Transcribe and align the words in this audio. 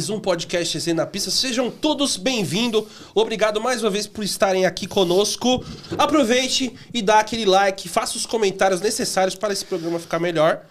mais 0.00 0.08
um 0.08 0.18
podcast 0.18 0.72
Resenha 0.72 0.94
na 0.94 1.06
Pista. 1.06 1.30
Sejam 1.30 1.70
todos 1.70 2.16
bem-vindos. 2.16 2.84
Obrigado 3.14 3.60
mais 3.60 3.82
uma 3.82 3.90
vez 3.90 4.06
por 4.06 4.24
estarem 4.24 4.64
aqui 4.64 4.86
conosco. 4.86 5.62
Aproveite 5.98 6.74
e 6.94 7.02
dá 7.02 7.20
aquele 7.20 7.44
like, 7.44 7.86
faça 7.86 8.16
os 8.16 8.24
comentários 8.24 8.80
necessários 8.80 9.34
para 9.34 9.52
esse 9.52 9.62
programa 9.62 9.98
ficar 9.98 10.18
melhor. 10.18 10.62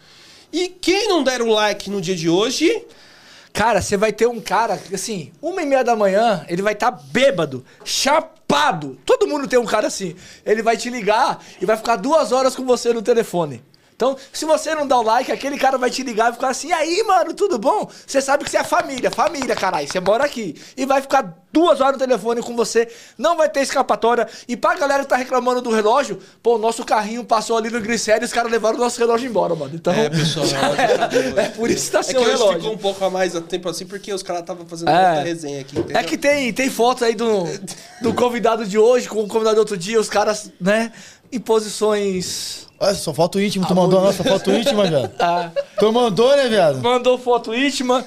E 0.52 0.68
quem 0.70 1.08
não 1.10 1.24
der 1.24 1.44
o 1.44 1.52
like 1.52 1.92
no 1.92 2.02
dia 2.02 2.16
de 2.16 2.28
hoje, 2.28 2.84
Cara, 3.54 3.84
você 3.84 3.96
vai 3.96 4.12
ter 4.12 4.28
um 4.28 4.40
cara, 4.40 4.80
assim, 4.92 5.32
uma 5.40 5.62
e 5.62 5.66
meia 5.66 5.84
da 5.84 5.96
manhã, 5.96 6.44
ele 6.48 6.64
vai 6.64 6.74
estar 6.74 6.92
tá 6.92 7.04
bêbado, 7.12 7.64
chapado. 7.86 8.98
Todo 9.06 9.28
mundo 9.28 9.48
tem 9.48 9.60
um 9.60 9.66
cara 9.66 9.88
assim. 9.88 10.16
Ele 10.44 10.64
vai 10.64 10.76
te 10.76 10.90
ligar 10.90 11.44
e 11.62 11.66
vai 11.68 11.78
ficar 11.78 11.98
duas 11.98 12.32
horas 12.32 12.56
com 12.56 12.66
você 12.66 12.92
no 12.94 13.02
telefone. 13.04 13.62
Então, 14.00 14.16
se 14.32 14.46
você 14.46 14.74
não 14.74 14.88
dá 14.88 14.98
o 14.98 15.02
like, 15.04 15.30
aquele 15.30 15.58
cara 15.58 15.78
vai 15.78 15.90
te 15.90 16.02
ligar 16.04 16.30
e 16.30 16.34
ficar 16.36 16.48
assim, 16.48 16.70
e 16.70 16.72
aí, 16.72 17.04
mano, 17.04 17.34
tudo 17.34 17.60
bom? 17.60 17.86
Você 18.08 18.22
sabe 18.22 18.46
que 18.46 18.50
você 18.50 18.56
é 18.56 18.64
família, 18.64 19.12
família, 19.12 19.54
caralho, 19.58 19.92
você 19.92 20.00
mora 20.00 20.24
aqui. 20.24 20.56
E 20.78 20.86
vai 20.86 21.02
ficar 21.02 21.38
duas 21.52 21.82
horas 21.82 21.94
no 22.00 22.00
telefone 22.08 22.42
com 22.42 22.56
você, 22.56 22.88
não 23.18 23.36
vai 23.36 23.50
ter 23.50 23.60
escapatória. 23.60 24.26
E 24.48 24.56
pra 24.56 24.76
galera 24.76 25.04
que 25.04 25.10
tá 25.10 25.18
reclamando 25.18 25.60
do 25.62 25.70
relógio, 25.70 26.18
pô, 26.42 26.56
o 26.56 26.58
nosso 26.58 26.86
carrinho 26.86 27.26
passou 27.26 27.58
ali 27.58 27.70
no 27.70 27.82
Grissério 27.82 28.24
e 28.24 28.26
os 28.26 28.32
caras 28.32 28.50
levaram 28.50 28.78
o 28.78 28.80
nosso 28.80 28.98
relógio 28.98 29.28
embora, 29.30 29.54
mano. 29.54 29.72
Então, 29.76 29.92
É, 29.92 30.10
pessoal, 30.10 30.46
é, 31.36 31.42
é, 31.42 31.46
é 31.48 31.50
por 31.50 31.70
isso 31.70 31.88
que 31.88 31.92
tá 31.92 32.00
É 32.00 32.04
sem 32.04 32.16
que 32.16 32.22
o 32.22 32.24
relógio. 32.26 32.60
ficou 32.62 32.74
um 32.74 32.78
pouco 32.78 33.04
a 33.04 33.10
mais 33.10 33.36
a 33.36 33.42
tempo 33.42 33.68
assim, 33.68 33.86
porque 33.86 34.14
os 34.14 34.24
caras 34.24 34.44
estavam 34.44 34.66
fazendo 34.66 34.92
É. 34.92 35.08
muita 35.08 35.24
resenha 35.24 35.60
aqui, 35.60 35.78
entendeu? 35.78 35.98
É 36.00 36.04
que 36.06 36.18
tem, 36.18 36.54
tem 36.54 36.70
fotos 36.70 37.04
aí 37.04 37.16
do, 37.16 37.44
do 38.02 38.14
convidado 38.14 38.66
de 38.66 38.78
hoje 38.78 39.10
com 39.10 39.22
o 39.22 39.28
convidado 39.28 39.56
do 39.56 39.60
outro 39.60 39.76
dia, 39.76 40.00
os 40.00 40.08
caras, 40.08 40.50
né, 40.62 40.94
em 41.32 41.40
posições. 41.40 42.68
Olha, 42.80 42.96
só 42.96 43.14
foto 43.14 43.40
íntima, 43.42 43.68
tu 43.68 43.76
mandou 43.76 44.00
a 44.00 44.04
nossa 44.04 44.24
foto 44.24 44.52
íntima, 44.52 44.86
viado. 44.88 45.12
Ah, 45.20 45.52
Tu 45.78 45.92
mandou, 45.92 46.36
né, 46.36 46.48
viado? 46.48 46.82
mandou 46.82 47.18
foto 47.18 47.54
íntima. 47.54 48.06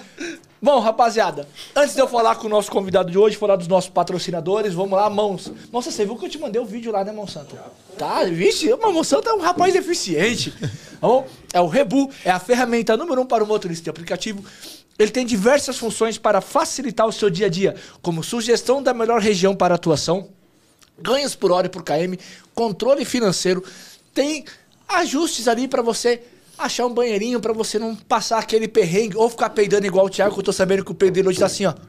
Bom, 0.65 0.79
rapaziada, 0.79 1.47
antes 1.75 1.95
de 1.95 2.01
eu 2.01 2.07
falar 2.07 2.37
com 2.37 2.47
o 2.47 2.51
nosso 2.51 2.71
convidado 2.71 3.11
de 3.11 3.19
hoje, 3.19 3.37
falar 3.37 3.57
dos 3.57 3.67
nossos 3.67 3.91
patrocinadores, 3.91 4.73
vamos 4.73 4.93
lá, 4.93 5.11
Mãos. 5.11 5.51
Nossa, 5.73 5.91
você 5.91 6.05
viu 6.05 6.15
que 6.17 6.25
eu 6.27 6.31
te 6.31 6.39
mandei 6.39 6.61
o 6.61 6.65
vídeo 6.65 6.93
lá, 6.93 7.03
né, 7.05 7.11
Monsanto? 7.11 7.57
Tá, 7.99 8.23
vixe, 8.25 8.73
mas 8.81 8.95
Monsanto 8.95 9.29
é 9.29 9.35
um 9.35 9.41
rapaz 9.41 9.75
eficiente. 9.75 10.53
Tá 10.53 11.09
bom? 11.09 11.27
É 11.53 11.61
o 11.61 11.67
Rebu, 11.67 12.09
é 12.25 12.31
a 12.31 12.39
ferramenta 12.39 12.97
número 12.97 13.21
um 13.21 13.27
para 13.27 13.43
o 13.43 13.47
motorista 13.47 13.83
de 13.83 13.91
aplicativo. 13.91 14.45
Ele 14.97 15.11
tem 15.11 15.27
diversas 15.27 15.77
funções 15.79 16.17
para 16.17 16.41
facilitar 16.41 17.09
o 17.09 17.13
seu 17.13 17.29
dia 17.29 17.47
a 17.47 17.51
dia, 17.51 17.75
como 18.01 18.23
sugestão 18.23 18.81
da 18.81 18.95
melhor 18.95 19.21
região 19.21 19.57
para 19.57 19.75
atuação, 19.75 20.29
ganhos 21.01 21.35
por 21.35 21.51
hora 21.53 21.67
e 21.67 21.71
por 21.71 21.83
KM, 21.83 22.19
controle 22.55 23.05
financeiro, 23.05 23.63
tem 24.15 24.45
ajustes 24.89 25.49
ali 25.49 25.67
pra 25.69 25.83
você 25.83 26.23
achar 26.59 26.87
um 26.87 26.93
banheirinho 26.95 27.41
pra 27.41 27.53
você 27.53 27.79
não 27.79 27.97
passar 27.97 28.39
aquele 28.39 28.69
perrengue 28.69 29.17
ou 29.17 29.29
ficar 29.29 29.51
peidando 29.51 29.87
igual 29.87 30.07
o 30.07 30.11
Thiago, 30.11 30.35
que 30.35 30.41
eu 30.41 30.45
tô 30.45 30.53
sabendo 30.53 30.85
que 30.85 30.93
o 30.93 30.95
peido 30.95 31.15
dele 31.15 31.29
hoje 31.29 31.39
tá 31.39 31.47
assim, 31.47 31.67
ó. 31.67 31.75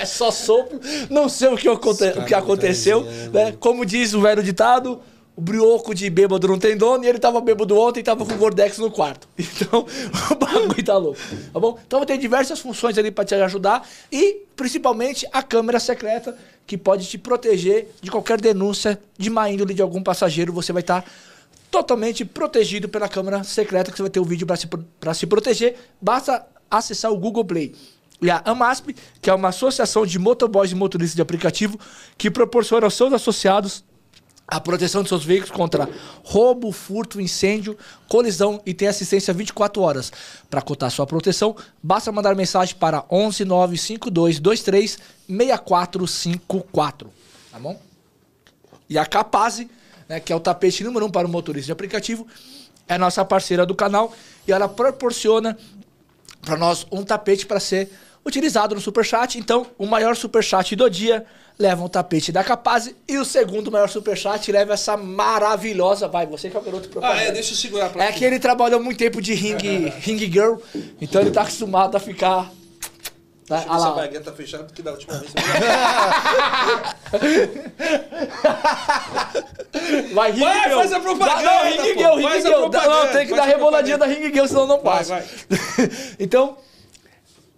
É 0.00 0.06
só 0.06 0.30
sopro, 0.30 0.80
não 1.10 1.28
sei 1.28 1.48
o 1.48 1.56
que, 1.56 1.68
aconte- 1.68 2.04
o 2.18 2.24
que 2.24 2.34
aconteceu, 2.34 3.02
né? 3.32 3.52
Como 3.60 3.84
diz 3.84 4.14
o 4.14 4.20
velho 4.20 4.42
ditado, 4.42 5.00
o 5.36 5.40
brioco 5.40 5.94
de 5.94 6.08
bêbado 6.08 6.46
não 6.46 6.58
tem 6.58 6.76
dono 6.76 7.04
e 7.04 7.08
ele 7.08 7.18
tava 7.18 7.40
bêbado 7.40 7.76
ontem 7.76 8.00
e 8.00 8.02
tava 8.02 8.24
com 8.24 8.32
o 8.32 8.36
Gordex 8.36 8.78
no 8.78 8.90
quarto. 8.90 9.28
Então, 9.54 9.86
o 10.30 10.34
bagulho 10.34 10.84
tá 10.84 10.96
louco, 10.96 11.18
tá 11.52 11.60
bom? 11.60 11.78
Então 11.86 12.04
tem 12.04 12.18
diversas 12.18 12.58
funções 12.60 12.98
ali 12.98 13.10
pra 13.10 13.24
te 13.24 13.34
ajudar 13.34 13.86
e 14.10 14.42
principalmente 14.56 15.26
a 15.32 15.42
câmera 15.42 15.80
secreta 15.80 16.36
que 16.66 16.76
pode 16.76 17.06
te 17.06 17.18
proteger 17.18 17.88
de 18.00 18.10
qualquer 18.10 18.40
denúncia 18.40 19.00
de 19.18 19.30
má 19.30 19.50
índole 19.50 19.74
de 19.74 19.82
algum 19.82 20.02
passageiro. 20.02 20.52
Você 20.52 20.72
vai 20.72 20.82
estar 20.82 21.04
totalmente 21.70 22.24
protegido 22.24 22.88
pela 22.88 23.08
câmera 23.08 23.42
secreta 23.42 23.90
que 23.90 23.96
você 23.96 24.02
vai 24.02 24.10
ter 24.10 24.20
o 24.20 24.24
vídeo 24.24 24.46
para 24.46 24.56
se, 24.56 24.68
se 25.14 25.26
proteger. 25.26 25.76
Basta 26.00 26.46
acessar 26.70 27.12
o 27.12 27.18
Google 27.18 27.44
Play. 27.44 27.74
E 28.22 28.30
a 28.30 28.40
AMASP, 28.44 28.94
que 29.20 29.28
é 29.28 29.34
uma 29.34 29.48
associação 29.48 30.06
de 30.06 30.18
motoboys 30.18 30.70
e 30.70 30.74
motoristas 30.74 31.16
de 31.16 31.22
aplicativo, 31.22 31.78
que 32.16 32.30
proporciona 32.30 32.86
aos 32.86 32.94
seus 32.94 33.12
associados 33.12 33.84
a 34.54 34.60
proteção 34.60 35.02
de 35.02 35.08
seus 35.08 35.24
veículos 35.24 35.50
contra 35.50 35.88
roubo, 36.22 36.70
furto, 36.70 37.20
incêndio, 37.20 37.76
colisão 38.08 38.62
e 38.64 38.72
tem 38.72 38.86
assistência 38.86 39.34
24 39.34 39.82
horas. 39.82 40.12
Para 40.48 40.62
cotar 40.62 40.92
sua 40.92 41.04
proteção, 41.04 41.56
basta 41.82 42.12
mandar 42.12 42.36
mensagem 42.36 42.76
para 42.76 43.04
11 43.10 43.44
95223 43.44 44.98
6454. 45.26 47.10
Tá 47.50 47.58
bom? 47.58 47.80
E 48.88 48.96
a 48.96 49.04
Capaz, 49.04 49.66
né, 50.08 50.20
que 50.20 50.32
é 50.32 50.36
o 50.36 50.40
tapete 50.40 50.84
número 50.84 51.04
um 51.04 51.10
para 51.10 51.26
o 51.26 51.30
motorista 51.30 51.66
de 51.66 51.72
aplicativo, 51.72 52.24
é 52.86 52.96
nossa 52.96 53.24
parceira 53.24 53.66
do 53.66 53.74
canal 53.74 54.14
e 54.46 54.52
ela 54.52 54.68
proporciona 54.68 55.58
para 56.42 56.56
nós 56.56 56.86
um 56.92 57.02
tapete 57.02 57.44
para 57.44 57.58
ser 57.58 57.90
utilizado 58.24 58.74
no 58.74 58.80
Superchat. 58.80 59.38
Então, 59.38 59.66
o 59.78 59.86
maior 59.86 60.16
Superchat 60.16 60.74
do 60.76 60.88
dia 60.88 61.24
leva 61.58 61.84
um 61.84 61.88
tapete 61.88 62.32
da 62.32 62.42
Capaz 62.42 62.92
e 63.06 63.16
o 63.18 63.24
segundo 63.24 63.70
maior 63.70 63.88
Superchat 63.88 64.50
leva 64.50 64.72
essa 64.74 64.96
maravilhosa. 64.96 66.08
Vai, 66.08 66.26
você 66.26 66.50
que 66.50 66.56
é 66.56 66.60
o 66.60 66.62
garoto 66.62 66.88
Ah, 66.88 66.92
propaganda. 66.92 67.22
é, 67.22 67.30
deixa 67.32 67.52
eu 67.52 67.56
segurar 67.56 67.90
pra 67.90 68.04
É 68.04 68.12
que 68.12 68.24
ele 68.24 68.38
trabalhou 68.40 68.80
muito 68.82 68.98
tempo 68.98 69.20
de 69.22 69.34
ring, 69.34 69.56
ring 70.00 70.18
girl, 70.18 70.56
então 71.00 71.20
ele 71.20 71.30
tá 71.30 71.42
acostumado 71.42 71.96
a 71.96 72.00
ficar. 72.00 72.50
Tá, 73.46 73.56
Deixa 73.56 73.68
ver 73.68 73.74
ah 73.74 73.78
se 73.78 73.84
lá, 73.84 73.88
a 73.88 73.92
ó. 73.92 73.96
baguete 73.96 74.24
tá 74.24 74.32
fechada, 74.32 74.64
porque 74.64 74.80
da 74.80 74.92
última 74.92 75.18
vez... 75.18 75.30
Vai, 80.14 80.30
ring 80.32 80.40
Vai, 80.40 80.62
girl. 80.68 80.78
faz 80.78 80.92
a 80.92 81.00
propaganda, 81.00 81.42
Dá- 81.42 81.42
Não, 81.42 81.64
ring 81.70 81.94
pô, 81.94 82.00
girl, 82.00 82.16
ring 82.16 82.42
girl. 82.42 82.68
Dá- 82.68 82.86
Não, 82.88 83.12
tem 83.12 83.26
que 83.26 83.34
dar 83.34 83.44
reboladinha 83.44 83.98
da 83.98 84.06
ring 84.06 84.32
girl, 84.32 84.46
senão 84.46 84.66
não 84.66 84.80
Vai, 84.80 84.98
passa. 84.98 85.14
vai. 85.16 85.24
então, 86.18 86.56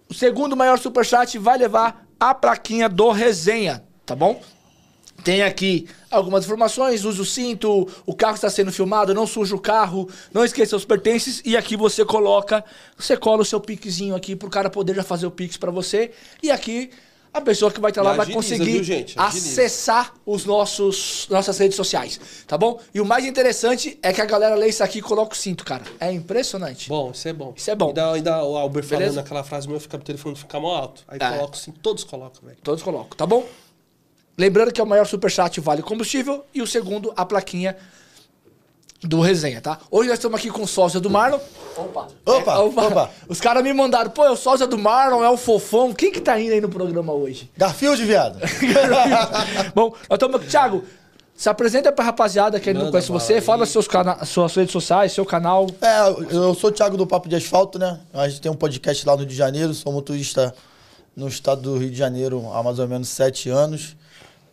o 0.09 0.13
segundo 0.13 0.55
maior 0.55 0.79
superchat 0.79 1.37
vai 1.37 1.57
levar 1.57 2.05
a 2.19 2.33
plaquinha 2.33 2.87
do 2.89 3.11
resenha, 3.11 3.83
tá 4.05 4.15
bom? 4.15 4.41
Tem 5.23 5.41
aqui 5.41 5.87
algumas 6.09 6.45
informações, 6.45 7.03
use 7.03 7.19
o 7.19 7.25
cinto, 7.25 7.87
o 8.05 8.15
carro 8.15 8.35
está 8.35 8.49
sendo 8.49 8.71
filmado, 8.71 9.13
não 9.13 9.27
suja 9.27 9.55
o 9.55 9.59
carro, 9.59 10.07
não 10.33 10.45
esqueça 10.45 10.75
os 10.75 10.85
pertences 10.85 11.41
e 11.43 11.57
aqui 11.57 11.75
você 11.75 12.05
coloca, 12.05 12.63
você 12.97 13.17
cola 13.17 13.41
o 13.41 13.45
seu 13.45 13.59
piquezinho 13.59 14.15
aqui 14.15 14.35
pro 14.35 14.49
cara 14.49 14.69
poder 14.69 14.95
já 14.95 15.03
fazer 15.03 15.25
o 15.25 15.31
pix 15.31 15.57
pra 15.57 15.71
você 15.71 16.11
e 16.41 16.51
aqui 16.51 16.91
a 17.37 17.41
pessoa 17.41 17.71
que 17.71 17.79
vai 17.79 17.91
estar 17.91 18.01
lá 18.01 18.11
vai 18.13 18.25
agiliza, 18.25 18.35
conseguir 18.35 18.71
viu, 18.71 18.83
gente? 18.83 19.13
Acessar 19.17 20.13
os 20.25 20.45
nossos 20.45 21.27
nossas 21.29 21.57
redes 21.57 21.75
sociais, 21.75 22.19
tá 22.47 22.57
bom? 22.57 22.79
E 22.93 22.99
o 23.01 23.05
mais 23.05 23.25
interessante 23.25 23.97
é 24.01 24.11
que 24.11 24.21
a 24.21 24.25
galera 24.25 24.55
lê 24.55 24.67
isso 24.67 24.83
aqui 24.83 24.99
e 24.99 25.01
coloca 25.01 25.33
o 25.33 25.37
cinto, 25.37 25.63
cara. 25.63 25.83
É 25.99 26.11
impressionante. 26.11 26.89
Bom, 26.89 27.11
isso 27.11 27.27
é 27.27 27.33
bom. 27.33 27.53
Isso 27.55 27.71
é 27.71 27.75
bom. 27.75 27.87
Ainda, 27.89 28.11
ainda 28.11 28.43
o 28.43 28.57
Albert 28.57 28.85
Beleza? 28.87 29.11
falando 29.13 29.25
aquela 29.25 29.43
frase 29.43 29.67
meu, 29.67 29.79
fica 29.79 29.97
o 29.97 29.99
telefone 30.01 30.35
fica 30.35 30.59
mó 30.59 30.75
alto. 30.75 31.03
Aí 31.07 31.17
É. 31.21 31.29
coloco 31.31 31.55
assim, 31.55 31.71
todos 31.71 32.03
colocam, 32.03 32.41
velho. 32.43 32.57
Todos 32.63 32.83
colocam, 32.83 33.17
tá 33.17 33.25
bom? 33.25 33.45
Lembrando 34.37 34.71
que 34.71 34.79
é 34.79 34.83
o 34.83 34.87
maior 34.87 35.05
superchat 35.05 35.59
vale 35.59 35.81
combustível 35.81 36.45
e 36.53 36.61
o 36.61 36.67
segundo 36.67 37.11
a 37.15 37.25
plaquinha 37.25 37.75
do 39.03 39.21
resenha, 39.21 39.61
tá? 39.61 39.79
Hoje 39.91 40.09
nós 40.09 40.17
estamos 40.17 40.39
aqui 40.39 40.49
com 40.49 40.63
o 40.63 40.67
sósia 40.67 40.99
do 40.99 41.09
Marlon. 41.09 41.39
Opa! 41.77 42.07
Opa, 42.25 42.53
É, 42.53 42.57
opa. 42.57 43.11
Os 43.27 43.39
caras 43.39 43.63
me 43.63 43.71
mandaram, 43.73 44.09
pô, 44.09 44.25
é 44.25 44.31
o 44.31 44.35
sósia 44.35 44.65
do 44.65 44.77
Marlon, 44.77 45.23
é 45.23 45.29
o 45.29 45.37
fofão. 45.37 45.93
Quem 45.93 46.11
que 46.11 46.19
tá 46.19 46.39
indo 46.39 46.53
aí 46.53 46.61
no 46.61 46.69
programa 46.69 47.13
hoje? 47.13 47.49
Garfield, 47.55 48.03
viado. 48.03 48.39
Bom, 49.75 49.91
nós 50.09 50.15
estamos 50.17 50.35
aqui. 50.37 50.47
Thiago, 50.47 50.83
se 51.35 51.47
apresenta 51.49 51.91
pra 51.91 52.05
rapaziada 52.05 52.59
que 52.59 52.69
ainda 52.69 52.83
não 52.83 52.89
conhece 52.91 53.11
você. 53.11 53.35
aí. 53.35 53.41
Fala 53.41 53.65
seus 53.67 53.87
cana 53.87 54.25
suas 54.25 54.55
redes 54.55 54.71
sociais, 54.71 55.11
seu 55.11 55.25
canal. 55.25 55.67
É, 55.81 56.35
eu 56.35 56.55
sou 56.55 56.71
o 56.71 56.73
Thiago 56.73 56.97
do 56.97 57.05
Papo 57.05 57.29
de 57.29 57.35
Asfalto, 57.35 57.77
né? 57.77 57.99
A 58.11 58.27
gente 58.27 58.41
tem 58.41 58.51
um 58.51 58.55
podcast 58.55 59.05
lá 59.05 59.13
no 59.13 59.19
Rio 59.19 59.27
de 59.27 59.35
Janeiro, 59.35 59.73
sou 59.75 59.93
motorista 59.93 60.53
no 61.15 61.27
estado 61.27 61.61
do 61.61 61.77
Rio 61.77 61.91
de 61.91 61.97
Janeiro 61.97 62.49
há 62.51 62.63
mais 62.63 62.79
ou 62.79 62.87
menos 62.87 63.09
sete 63.09 63.49
anos, 63.49 63.95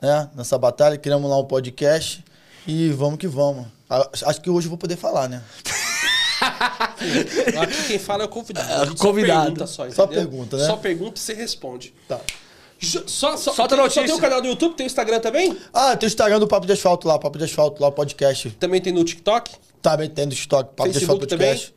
né? 0.02 0.28
Nessa 0.34 0.58
batalha, 0.58 0.98
criamos 0.98 1.30
lá 1.30 1.38
um 1.38 1.44
podcast 1.44 2.22
e 2.66 2.90
vamos 2.90 3.18
que 3.18 3.26
vamos. 3.26 3.66
Acho 4.26 4.40
que 4.40 4.50
hoje 4.50 4.66
eu 4.66 4.70
vou 4.70 4.78
poder 4.78 4.96
falar, 4.96 5.28
né? 5.28 5.42
Aqui 7.60 7.86
quem 7.88 7.98
fala 7.98 8.24
é 8.24 8.26
o 8.26 8.28
convidado. 8.28 8.90
Gente 8.90 8.98
convidado. 8.98 9.66
Só 9.66 9.66
pergunta 9.66 9.66
só, 9.66 9.90
Só 9.90 10.06
pergunta, 10.06 10.56
né? 10.56 10.66
Só 10.66 10.76
pergunta 10.76 11.18
e 11.18 11.22
você 11.22 11.34
responde. 11.34 11.94
Tá. 12.08 12.20
Só, 12.80 13.36
só, 13.36 13.52
Solta 13.52 13.74
tem, 13.74 13.78
notícia. 13.78 14.02
Só 14.02 14.06
tem 14.06 14.16
o 14.16 14.20
canal 14.20 14.42
do 14.42 14.48
YouTube, 14.48 14.74
tem 14.74 14.84
o 14.84 14.88
Instagram 14.88 15.20
também? 15.20 15.56
Ah, 15.72 15.96
tem 15.96 16.06
o 16.06 16.08
Instagram 16.08 16.38
do 16.38 16.46
Papo 16.46 16.66
de 16.66 16.72
Asfalto 16.72 17.08
lá, 17.08 17.18
Papo 17.18 17.38
de 17.38 17.44
Asfalto 17.44 17.80
lá, 17.80 17.88
o 17.88 17.92
podcast. 17.92 18.50
Também 18.50 18.80
tem 18.80 18.92
no 18.92 19.04
TikTok? 19.04 19.52
Também 19.80 20.10
tem 20.10 20.28
do 20.28 20.34
estoque, 20.34 20.74
Papo 20.74 20.90
de 20.90 20.98
Facebook 20.98 21.24
Asfalto 21.24 21.38
podcast. 21.38 21.74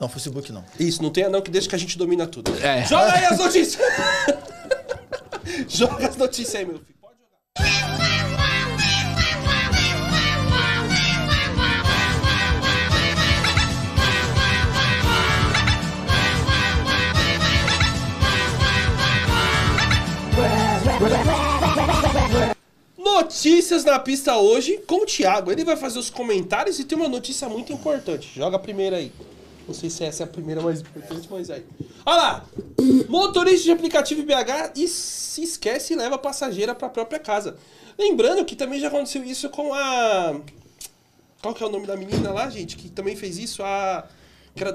Não, 0.00 0.08
Facebook 0.08 0.52
não. 0.52 0.64
Isso, 0.78 1.02
não 1.02 1.10
tenha 1.10 1.28
não, 1.28 1.42
que 1.42 1.50
deixa 1.50 1.68
que 1.68 1.74
a 1.74 1.78
gente 1.78 1.98
domina 1.98 2.26
tudo. 2.26 2.52
É. 2.62 2.86
Joga 2.86 3.12
aí 3.12 3.24
as 3.24 3.38
notícias! 3.38 3.82
Joga 5.68 6.08
as 6.08 6.16
notícias 6.16 6.54
aí, 6.54 6.64
meu 6.64 6.78
filho. 6.78 6.94
Pode 7.00 7.72
jogar. 7.72 7.97
Notícias 23.20 23.84
na 23.84 23.98
pista 23.98 24.36
hoje 24.36 24.78
com 24.86 25.02
o 25.02 25.06
Thiago. 25.06 25.50
Ele 25.50 25.64
vai 25.64 25.76
fazer 25.76 25.98
os 25.98 26.08
comentários 26.08 26.78
e 26.78 26.84
tem 26.84 26.96
uma 26.96 27.08
notícia 27.08 27.48
muito 27.48 27.72
importante. 27.72 28.30
Joga 28.32 28.54
a 28.54 28.60
primeira 28.60 28.96
aí. 28.98 29.10
Não 29.66 29.74
sei 29.74 29.90
se 29.90 30.04
essa 30.04 30.22
é 30.22 30.24
a 30.24 30.28
primeira 30.28 30.60
mais 30.60 30.80
importante, 30.80 31.26
mas 31.28 31.50
aí. 31.50 31.64
Olha 32.06 32.16
lá! 32.16 32.46
Motorista 33.08 33.64
de 33.64 33.72
aplicativo 33.72 34.22
BH 34.22 34.72
e 34.76 34.86
se 34.86 35.42
esquece 35.42 35.94
e 35.94 35.96
leva 35.96 36.14
a 36.14 36.18
passageira 36.18 36.76
para 36.76 36.86
a 36.86 36.90
própria 36.90 37.18
casa. 37.18 37.56
Lembrando 37.98 38.44
que 38.44 38.54
também 38.54 38.78
já 38.78 38.86
aconteceu 38.86 39.24
isso 39.24 39.48
com 39.48 39.74
a. 39.74 40.40
Qual 41.42 41.52
que 41.52 41.62
é 41.62 41.66
o 41.66 41.70
nome 41.70 41.88
da 41.88 41.96
menina 41.96 42.30
lá, 42.30 42.48
gente? 42.48 42.76
Que 42.76 42.88
também 42.88 43.16
fez 43.16 43.36
isso? 43.36 43.64
A. 43.64 44.06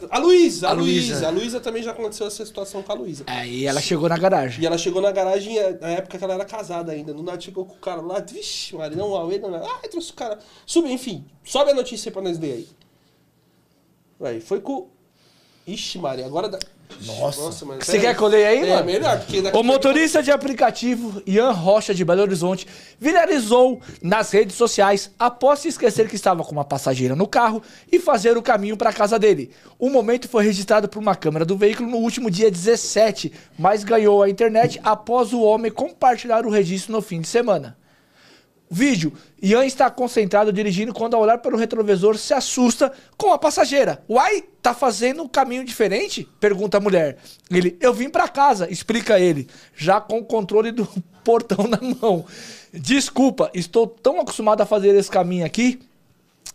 A 0.09 0.17
Luísa, 0.19 0.67
a 0.67 0.71
A 0.71 0.73
Luísa. 0.73 1.27
A 1.27 1.29
Luísa 1.31 1.59
também 1.59 1.81
já 1.83 1.91
aconteceu 1.91 2.27
essa 2.27 2.45
situação 2.45 2.81
com 2.83 2.91
a 2.91 2.95
Luísa. 2.95 3.23
Aí 3.27 3.65
ela 3.65 3.81
chegou 3.81 4.07
na 4.09 4.17
garagem. 4.17 4.61
E 4.63 4.65
ela 4.65 4.77
chegou 4.77 5.01
na 5.01 5.11
garagem 5.11 5.57
eh, 5.57 5.77
na 5.79 5.89
época 5.89 6.17
que 6.17 6.23
ela 6.23 6.33
era 6.35 6.45
casada 6.45 6.91
ainda. 6.91 7.13
No 7.13 7.23
nada 7.23 7.39
chegou 7.39 7.65
com 7.65 7.73
o 7.75 7.79
cara 7.79 8.01
lá. 8.01 8.19
Vixe, 8.19 8.75
Maria, 8.75 8.97
não, 8.97 9.09
Huawei, 9.09 9.39
não, 9.39 9.51
não. 9.51 9.63
Ah, 9.65 9.79
trouxe 9.89 10.11
o 10.11 10.13
cara. 10.15 10.39
Sube, 10.65 10.91
enfim. 10.91 11.25
Sobe 11.43 11.71
a 11.71 11.73
notícia 11.73 12.11
pra 12.11 12.21
nós 12.21 12.37
ler 12.39 12.53
aí. 12.53 12.67
Aí, 14.21 14.41
foi 14.41 14.61
com. 14.61 14.87
Ixi, 15.67 15.97
Maria, 15.99 16.25
agora. 16.25 16.49
dá- 16.49 16.59
Nossa. 17.01 17.65
mano. 17.65 17.81
Você 17.81 17.99
pera 17.99 18.13
quer 18.15 18.25
leia 18.25 18.47
aí, 18.49 18.57
É, 18.69 18.69
mano? 18.75 18.85
melhor, 18.85 19.19
porque 19.19 19.41
O 19.53 19.63
motorista 19.63 20.21
de 20.21 20.31
aplicativo 20.31 21.21
Ian 21.25 21.51
Rocha 21.51 21.93
de 21.93 22.05
Belo 22.05 22.21
Horizonte 22.21 22.67
viralizou 22.99 23.81
nas 24.01 24.31
redes 24.31 24.55
sociais 24.55 25.11
após 25.19 25.59
se 25.59 25.67
esquecer 25.67 26.07
que 26.07 26.15
estava 26.15 26.43
com 26.43 26.51
uma 26.51 26.63
passageira 26.65 27.15
no 27.15 27.27
carro 27.27 27.61
e 27.91 27.99
fazer 27.99 28.37
o 28.37 28.41
caminho 28.41 28.77
para 28.77 28.89
a 28.89 28.93
casa 28.93 29.19
dele. 29.19 29.51
O 29.77 29.89
momento 29.89 30.27
foi 30.29 30.43
registrado 30.43 30.87
por 30.87 30.99
uma 30.99 31.15
câmera 31.15 31.45
do 31.45 31.57
veículo 31.57 31.89
no 31.89 31.97
último 31.97 32.29
dia 32.31 32.49
17, 32.49 33.31
mas 33.57 33.83
ganhou 33.83 34.23
a 34.23 34.29
internet 34.29 34.79
após 34.83 35.33
o 35.33 35.41
homem 35.41 35.71
compartilhar 35.71 36.45
o 36.45 36.49
registro 36.49 36.91
no 36.93 37.01
fim 37.01 37.21
de 37.21 37.27
semana. 37.27 37.77
Vídeo. 38.69 39.13
Ian 39.41 39.65
está 39.65 39.89
concentrado 39.89 40.51
dirigindo 40.51 40.93
quando 40.93 41.15
ao 41.15 41.21
olhar 41.21 41.37
pelo 41.37 41.57
retrovisor 41.57 42.17
se 42.17 42.33
assusta 42.33 42.91
com 43.17 43.31
a 43.31 43.37
passageira. 43.37 44.03
Uai, 44.09 44.43
tá 44.61 44.73
fazendo 44.73 45.21
um 45.21 45.27
caminho 45.27 45.63
diferente? 45.63 46.27
Pergunta 46.39 46.77
a 46.77 46.81
mulher. 46.81 47.17
Ele, 47.51 47.77
eu 47.79 47.93
vim 47.93 48.09
pra 48.09 48.27
casa, 48.27 48.71
explica 48.71 49.19
ele, 49.19 49.47
já 49.75 50.01
com 50.01 50.17
o 50.17 50.25
controle 50.25 50.71
do 50.71 50.87
portão 51.23 51.67
na 51.67 51.79
mão. 52.01 52.25
Desculpa, 52.73 53.51
estou 53.53 53.85
tão 53.85 54.19
acostumado 54.19 54.61
a 54.61 54.65
fazer 54.65 54.95
esse 54.95 55.11
caminho 55.11 55.45
aqui. 55.45 55.79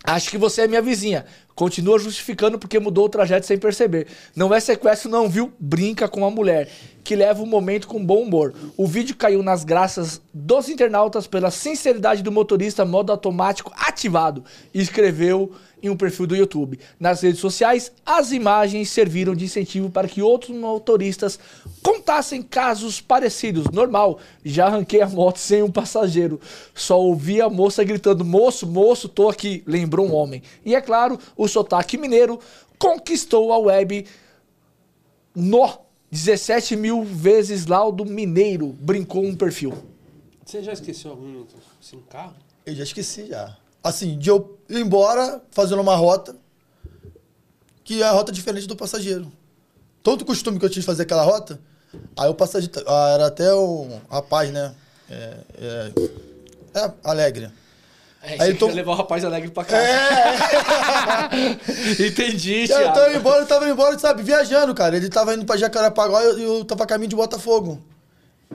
Acho 0.05 0.31
que 0.31 0.39
você 0.39 0.63
é 0.63 0.69
minha 0.69 0.83
vizinha. 0.83 1.27
Continua 1.59 1.99
justificando 1.99 2.57
porque 2.57 2.79
mudou 2.79 3.07
o 3.07 3.09
trajeto 3.09 3.45
sem 3.45 3.59
perceber. 3.59 4.07
Não 4.37 4.55
é 4.55 4.61
sequestro, 4.61 5.11
não, 5.11 5.29
viu? 5.29 5.53
Brinca 5.59 6.07
com 6.07 6.25
a 6.25 6.31
mulher, 6.31 6.69
que 7.03 7.17
leva 7.17 7.43
o 7.43 7.47
momento 7.47 7.89
com 7.89 8.07
bom 8.07 8.23
humor. 8.23 8.55
O 8.77 8.87
vídeo 8.87 9.17
caiu 9.17 9.43
nas 9.43 9.65
graças 9.65 10.23
dos 10.33 10.69
internautas 10.69 11.27
pela 11.27 11.51
sinceridade 11.51 12.23
do 12.23 12.31
motorista, 12.31 12.85
modo 12.85 13.11
automático 13.11 13.73
ativado. 13.77 14.45
Escreveu 14.73 15.51
em 15.83 15.89
um 15.89 15.97
perfil 15.97 16.27
do 16.27 16.37
YouTube. 16.37 16.79
Nas 16.99 17.21
redes 17.23 17.41
sociais, 17.41 17.93
as 18.05 18.33
imagens 18.33 18.91
serviram 18.91 19.35
de 19.35 19.45
incentivo 19.45 19.91
para 19.91 20.09
que 20.09 20.23
outros 20.23 20.57
motoristas 20.57 21.39
contassem 21.83 22.43
casos 22.43 23.01
parecidos. 23.01 23.67
Normal, 23.71 24.19
já 24.45 24.67
arranquei 24.67 25.01
a 25.01 25.09
moto 25.09 25.39
sem 25.41 25.63
um 25.63 25.71
passageiro. 25.71 26.41
Só 26.75 27.01
ouvi 27.01 27.41
a 27.41 27.49
moça 27.49 27.85
gritando: 27.85 28.25
Moço, 28.25 28.67
moço, 28.67 29.09
tô 29.09 29.29
aqui. 29.29 29.63
Lembrou 29.67 30.07
um 30.07 30.15
homem. 30.15 30.43
E 30.65 30.75
é 30.75 30.81
claro, 30.81 31.19
o 31.37 31.49
sotaque 31.49 31.97
mineiro 31.97 32.39
conquistou 32.79 33.53
a 33.53 33.59
web 33.59 34.07
no 35.35 35.79
17 36.11 36.77
mil 36.77 37.05
vezes 37.05 37.67
laudo 37.67 38.05
mineiro. 38.05 38.69
Brincou 38.69 39.25
um 39.25 39.37
perfil. 39.37 39.75
Você 40.45 40.63
já 40.63 40.73
esqueceu 40.73 41.11
algum 41.11 41.45
assim, 41.79 42.01
carro? 42.09 42.35
Eu 42.65 42.75
já 42.75 42.83
esqueci 42.83 43.27
já. 43.27 43.57
Assim, 43.83 44.19
de 44.19 44.29
eu 44.31 44.59
ir 44.69 44.79
embora 44.81 45.41
fazendo 45.51 45.81
uma 45.81 45.97
rota 45.97 46.35
que 47.85 48.03
é 48.03 48.07
a 48.07 48.11
rota 48.13 48.33
diferente 48.33 48.67
do 48.67 48.77
passageiro. 48.77 49.31
Todo 50.03 50.23
o 50.23 50.25
costume 50.25 50.59
que 50.59 50.65
eu 50.65 50.71
tinha 50.71 50.81
de 50.81 50.87
fazer 50.87 51.03
aquela 51.05 51.23
rota, 51.23 51.59
aí 52.17 52.29
o 52.29 52.35
passageiro. 52.35 52.83
ah, 52.87 53.11
era 53.15 53.27
até 53.27 53.53
o 53.55 53.87
rapaz, 54.11 54.51
né? 54.51 54.75
É, 55.11 55.35
é, 55.61 55.93
é 56.81 56.91
alegre. 57.05 57.51
É, 58.21 58.43
Aí 58.43 58.55
tô- 58.55 58.67
levar 58.67 58.93
o 58.93 58.97
rapaz 58.97 59.25
alegre 59.25 59.49
pra 59.51 59.65
casa. 59.65 59.87
Entendi, 61.99 62.67
E 62.67 62.73
aí 62.73 62.83
eu 62.83 62.93
Thiago. 62.93 62.95
tava 62.95 63.09
indo 63.11 63.19
embora, 63.19 63.43
eu 63.43 63.47
tava 63.47 63.65
indo 63.65 63.73
embora, 63.73 63.99
sabe, 63.99 64.23
viajando, 64.23 64.75
cara. 64.75 64.97
Ele 64.97 65.09
tava 65.09 65.35
indo 65.35 65.45
pra 65.45 65.57
Jacarepaguá 65.57 66.23
e 66.25 66.27
eu, 66.27 66.39
eu 66.59 66.65
tava 66.65 66.87
caminho 66.87 67.09
de 67.11 67.17
Botafogo. 67.17 67.81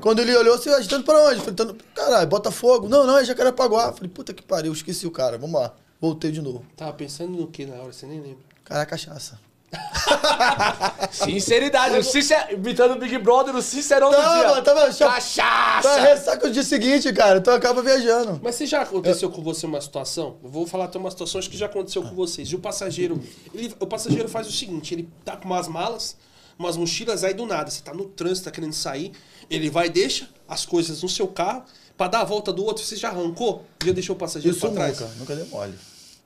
Quando 0.02 0.20
ele 0.20 0.36
olhou, 0.36 0.58
você 0.58 0.70
agitando 0.70 1.04
pra 1.04 1.18
onde? 1.24 1.36
Eu 1.36 1.40
Falei, 1.42 1.54
"Tando- 1.56 1.78
caralho, 1.96 2.28
Botafogo. 2.28 2.90
Não, 2.90 3.06
não, 3.06 3.18
é 3.18 3.24
Jacarepaguá. 3.26 3.88
Eu 3.88 3.94
Falei, 3.94 4.10
puta 4.10 4.34
que 4.34 4.42
pariu, 4.44 4.70
eu 4.72 4.74
esqueci 4.76 5.06
o 5.08 5.12
cara. 5.12 5.38
Vamos 5.38 5.60
lá. 5.60 5.74
Voltei 6.02 6.32
de 6.32 6.42
novo. 6.42 6.66
Tava 6.76 6.92
pensando 6.94 7.32
no 7.32 7.48
que 7.48 7.66
na 7.66 7.76
hora, 7.76 7.94
você 7.94 8.06
nem 8.06 8.20
lembra. 8.20 8.44
Cara, 8.66 8.86
cachaça. 8.86 9.40
Sinceridade. 11.12 11.98
O 11.98 12.04
sincer... 12.04 12.54
Imitando 12.54 12.94
o 12.94 13.00
Big 13.00 13.18
Brother, 13.18 13.56
o 13.56 13.62
sincerão 13.62 14.10
do 14.10 14.16
Tava, 14.18 14.54
dia. 14.54 14.62
tava 14.62 14.92
chap- 14.92 15.14
Cachaça! 15.14 15.90
Tá 15.90 16.00
ressaca 16.02 16.48
no 16.48 16.54
dia 16.54 16.64
seguinte, 16.64 17.12
cara. 17.14 17.40
Então 17.40 17.54
acaba 17.54 17.82
viajando. 17.82 18.40
Mas 18.44 18.56
se 18.56 18.66
já 18.66 18.82
aconteceu 18.82 19.30
com 19.30 19.42
você 19.42 19.66
uma 19.66 19.82
situação, 19.82 20.38
eu 20.44 20.50
vou 20.50 20.68
falar 20.68 20.86
até 20.86 20.98
uma 20.98 21.10
situação 21.12 21.40
acho 21.40 21.50
que 21.50 21.58
já 21.58 21.66
aconteceu 21.68 22.04
com 22.04 22.16
vocês. 22.16 22.50
E 22.50 22.56
o 22.56 22.60
passageiro, 22.60 23.22
ele- 23.54 23.74
o 23.80 23.88
passageiro 23.88 24.28
faz 24.30 24.48
o 24.48 24.52
seguinte, 24.52 24.94
ele 24.94 25.10
tá 25.26 25.36
com 25.38 25.46
umas 25.46 25.68
malas, 25.68 26.16
umas 26.58 26.78
mochilas 26.78 27.24
aí 27.24 27.34
do 27.34 27.46
nada, 27.46 27.70
você 27.72 27.82
tá 27.82 27.94
no 27.94 28.06
trânsito, 28.06 28.46
tá 28.46 28.52
querendo 28.52 28.74
sair, 28.74 29.12
ele 29.50 29.70
vai 29.70 29.88
e 29.88 29.90
deixa 29.90 30.30
as 30.48 30.66
coisas 30.66 31.02
no 31.02 31.10
seu 31.10 31.28
carro 31.28 31.64
pra 31.98 32.08
dar 32.08 32.22
a 32.22 32.24
volta 32.24 32.52
do 32.52 32.64
outro, 32.64 32.84
você 32.84 32.96
já 32.96 33.10
arrancou? 33.10 33.64
Já 33.84 33.92
deixou 33.92 34.16
o 34.16 34.20
passageiro 34.20 34.58
pra 34.58 34.70
trás? 34.72 35.00
nunca, 35.00 35.14
nunca 35.20 35.36
dei 35.36 35.46
mole. 35.46 35.74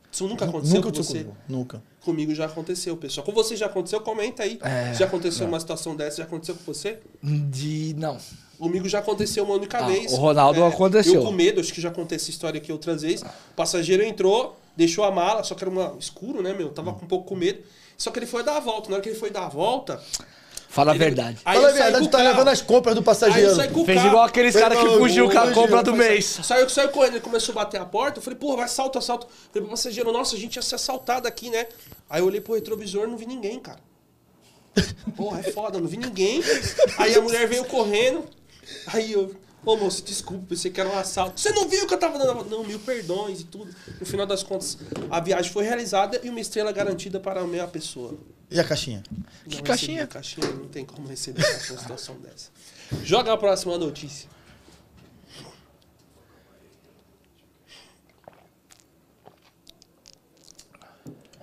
Isso 0.10 0.28
nunca 0.28 0.46
aconteceu 0.46 0.76
Nunca 0.78 0.84
com 0.84 0.90
aconteceu 0.90 1.04
você? 1.16 1.24
comigo. 1.26 1.38
Nunca. 1.48 1.84
Comigo 2.02 2.34
já 2.34 2.46
aconteceu, 2.46 2.96
pessoal. 2.98 3.26
Com 3.26 3.34
você 3.34 3.56
já 3.56 3.66
aconteceu? 3.66 4.00
Comenta 4.02 4.44
aí. 4.44 4.58
É, 4.64 4.94
já 4.94 5.06
aconteceu 5.06 5.46
uma 5.46 5.60
situação 5.60 5.96
dessa? 5.96 6.18
Já 6.18 6.24
aconteceu 6.24 6.56
com 6.56 6.64
você? 6.64 7.00
De... 7.22 7.94
Não. 7.98 8.18
Comigo 8.58 8.88
já 8.90 9.00
aconteceu 9.00 9.44
uma 9.44 9.54
única 9.56 9.78
Ah, 9.80 9.88
vez. 9.88 10.12
o 10.14 10.16
Ronaldo 10.16 10.64
aconteceu. 10.64 11.16
Eu 11.16 11.24
com 11.24 11.32
medo, 11.32 11.60
acho 11.60 11.72
que 11.74 11.82
já 11.82 11.92
contei 11.92 12.16
essa 12.16 12.30
história 12.30 12.58
aqui 12.58 12.72
outras 12.72 13.02
vezes. 13.04 13.22
O 13.22 13.54
passageiro 13.56 14.02
entrou, 14.02 14.58
deixou 14.76 15.04
a 15.04 15.12
mala, 15.12 15.44
só 15.44 15.54
que 15.54 15.64
era 15.64 15.70
uma, 15.70 15.96
escuro, 16.00 16.42
né, 16.42 16.54
meu? 16.54 16.70
Tava 16.70 16.94
com 16.94 17.06
um 17.06 17.08
pouco 17.08 17.26
com 17.28 17.36
medo. 17.36 17.62
Só 17.98 18.10
que 18.10 18.18
ele 18.18 18.26
foi 18.26 18.44
dar 18.44 18.58
a 18.58 18.60
volta. 18.60 18.90
Na 18.90 18.96
hora 18.96 19.04
que 19.04 19.10
ele 19.10 19.20
foi 19.20 19.30
dar 19.30 19.46
a 19.46 19.50
volta. 19.50 20.02
Fala 20.70 20.92
a 20.92 20.96
verdade. 20.96 21.38
Aí 21.46 21.56
Fala 21.56 21.68
a 21.68 21.72
eu 21.72 21.76
verdade, 21.76 22.10
tá 22.10 22.18
carro. 22.18 22.30
levando 22.30 22.48
as 22.50 22.62
compras 22.62 22.94
do 22.94 23.02
passageiro. 23.02 23.50
eu 23.50 23.86
Fez 23.86 23.98
carro. 23.98 24.08
igual 24.10 24.24
aqueles 24.26 24.56
caras 24.56 24.78
que 24.80 24.86
fugiu 24.98 25.30
com 25.30 25.40
a 25.40 25.52
compra 25.52 25.82
do 25.82 25.94
mês. 25.96 26.40
Saiu, 26.44 26.70
saiu 26.70 26.90
correndo, 26.90 27.14
ele 27.14 27.22
começou 27.22 27.54
a 27.54 27.56
bater 27.64 27.80
a 27.82 27.86
porta. 27.86 28.20
Eu 28.20 28.24
falei, 28.24 28.38
porra, 28.38 28.66
assalto, 28.66 28.98
assalto. 29.00 29.28
Falei 29.28 29.62
pro 29.62 29.70
passageiro, 29.70 30.12
nossa, 30.12 30.36
a 30.36 30.40
gente 30.40 30.58
ia 30.58 30.62
ser 30.62 30.76
assaltado 30.76 31.28
aqui, 31.28 31.50
né? 31.50 31.68
Aí 32.10 32.22
eu 32.22 32.26
olhei 32.28 32.42
pro 32.42 32.54
retrovisor 32.54 33.06
e 33.06 33.08
não 33.08 33.18
vi 33.18 33.26
ninguém, 33.26 33.60
cara. 33.60 33.80
Porra, 35.16 35.40
é 35.40 35.52
foda, 35.52 35.80
não 35.80 35.88
vi 35.88 35.98
ninguém. 35.98 36.42
Aí 37.00 37.16
a 37.16 37.22
mulher 37.22 37.48
veio 37.48 37.66
correndo. 37.66 38.26
Aí 38.88 39.12
eu, 39.14 39.34
ô 39.66 39.76
moço, 39.76 40.04
desculpa, 40.04 40.46
pensei 40.50 40.70
que 40.70 40.80
era 40.80 40.88
um 40.90 40.98
assalto. 41.00 41.40
Você 41.40 41.50
não 41.52 41.68
viu 41.68 41.88
que 41.88 41.94
eu 41.94 41.98
tava 41.98 42.20
dando. 42.20 42.30
a 42.30 42.34
volta?" 42.34 42.50
Não, 42.50 42.64
mil 42.64 42.78
perdões 42.80 43.40
e 43.42 43.44
tudo. 43.46 43.74
No 44.00 44.06
final 44.06 44.26
das 44.28 44.44
contas, 44.44 44.78
a 45.10 45.20
viagem 45.20 45.52
foi 45.52 45.64
realizada 45.64 46.20
e 46.24 46.30
uma 46.30 46.40
estrela 46.40 46.72
garantida 46.72 47.20
para 47.20 47.42
a 47.42 47.48
meia 47.48 47.66
pessoa. 47.68 48.14
E 48.50 48.60
a 48.60 48.64
caixinha? 48.64 49.04
Não 49.46 49.62
caixinha? 49.62 49.98
recebi 49.98 50.00
a 50.00 50.08
caixinha, 50.08 50.48
não 50.52 50.68
tem 50.70 50.86
como 50.86 51.08
receber 51.08 51.44
uma 51.46 51.60
situação 51.60 52.16
dessa. 52.20 52.50
Joga 53.04 53.34
a 53.34 53.38
próxima 53.38 53.78
notícia. 53.78 54.30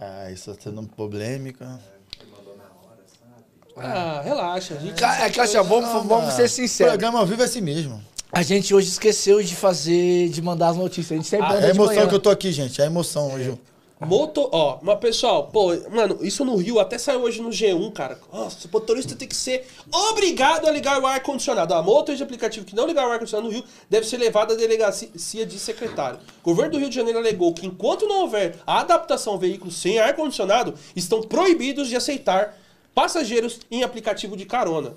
Ah, 0.01 0.31
isso 0.31 0.53
tá 0.53 0.61
sendo 0.61 0.81
um 0.81 0.87
polêmica. 0.87 1.79
Ah, 3.77 4.21
relaxa, 4.23 4.75
a 4.75 4.79
gente. 4.79 5.03
É 5.05 5.31
que 5.31 5.41
assim, 5.41 5.57
ó, 5.57 5.63
vamos, 5.63 6.07
vamos 6.07 6.35
ser 6.35 6.45
O 6.45 6.49
sinceros. 6.49 6.93
programa 6.93 7.19
ao 7.21 7.27
vivo 7.27 7.43
é 7.43 7.45
assim 7.45 7.61
mesmo. 7.61 8.03
A 8.33 8.43
gente 8.43 8.75
hoje 8.75 8.89
esqueceu 8.89 9.41
de 9.43 9.55
fazer, 9.55 10.29
de 10.29 10.43
mandar 10.43 10.71
as 10.71 10.77
notícias. 10.77 11.13
A 11.13 11.15
gente 11.17 11.29
sempre 11.29 11.47
É 11.47 11.49
manda 11.49 11.67
a 11.67 11.71
de 11.71 11.77
emoção 11.77 11.95
manhã. 11.97 12.09
que 12.09 12.15
eu 12.15 12.21
tô 12.21 12.31
aqui, 12.31 12.51
gente. 12.53 12.81
É 12.81 12.85
a 12.85 12.87
emoção 12.87 13.33
hoje. 13.33 13.57
Moto, 14.05 14.49
ó, 14.53 14.79
mas 14.83 14.99
pessoal, 14.99 15.49
pô, 15.49 15.69
mano, 15.91 16.19
isso 16.23 16.45
no 16.45 16.57
Rio 16.57 16.79
até 16.79 16.99
saiu 16.99 17.23
hoje 17.23 17.41
no 17.41 17.51
G1, 17.51 17.93
cara. 17.93 18.19
Nossa, 18.33 18.67
o 18.67 18.71
motorista 18.73 19.15
tem 19.15 19.27
que 19.27 19.37
ser 19.37 19.67
obrigado 19.91 20.67
a 20.67 20.71
ligar 20.71 21.01
o 21.01 21.07
ar-condicionado. 21.07 21.75
A 21.75 21.83
moto 21.83 22.15
de 22.15 22.23
aplicativo 22.23 22.67
que 22.67 22.75
não 22.75 22.87
ligar 22.87 23.07
o 23.07 23.13
ar-condicionado 23.13 23.49
no 23.49 23.55
Rio 23.55 23.65
deve 23.89 24.07
ser 24.07 24.17
levada 24.17 24.55
à 24.55 24.57
delegacia 24.57 25.47
de 25.47 25.59
secretário. 25.59 26.19
O 26.43 26.45
governo 26.45 26.73
do 26.73 26.79
Rio 26.79 26.89
de 26.89 26.95
Janeiro 26.95 27.19
alegou 27.19 27.53
que 27.55 27.67
enquanto 27.67 28.07
não 28.07 28.23
houver 28.23 28.57
a 28.67 28.81
adaptação 28.81 29.35
a 29.35 29.39
veículos 29.39 29.77
sem 29.77 29.99
ar-condicionado, 29.99 30.75
estão 30.95 31.23
proibidos 31.23 31.89
de 31.89 31.97
aceitar 31.97 32.57
passageiros 32.95 33.61
em 33.71 33.83
aplicativo 33.83 34.37
de 34.37 34.47
carona. 34.47 34.95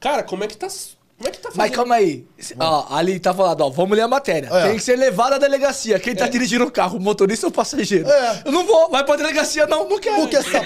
Cara, 0.00 0.22
como 0.22 0.44
é 0.44 0.46
que 0.46 0.56
tá. 0.56 0.68
Como 1.16 1.28
é 1.28 1.30
que 1.30 1.38
tá 1.38 1.50
Mas 1.54 1.70
calma 1.70 1.94
aí. 1.94 2.26
Ó, 2.58 2.86
ali 2.94 3.20
tá 3.20 3.32
falando, 3.32 3.60
ó, 3.60 3.70
vamos 3.70 3.96
ler 3.96 4.02
a 4.02 4.08
matéria. 4.08 4.48
É. 4.48 4.68
Tem 4.68 4.76
que 4.76 4.82
ser 4.82 4.96
levado 4.96 5.34
à 5.34 5.38
delegacia. 5.38 5.98
Quem 5.98 6.14
tá 6.14 6.26
dirigindo 6.28 6.64
o 6.64 6.70
carro, 6.70 6.98
o 6.98 7.00
motorista 7.00 7.46
ou 7.46 7.50
o 7.50 7.54
passageiro? 7.54 8.08
É. 8.08 8.42
Eu 8.44 8.52
não 8.52 8.66
vou, 8.66 8.90
vai 8.90 9.04
pra 9.04 9.16
delegacia 9.16 9.66
não, 9.66 9.88
não 9.88 9.98
quero. 9.98 10.16
Porque 10.16 10.36
essa, 10.36 10.58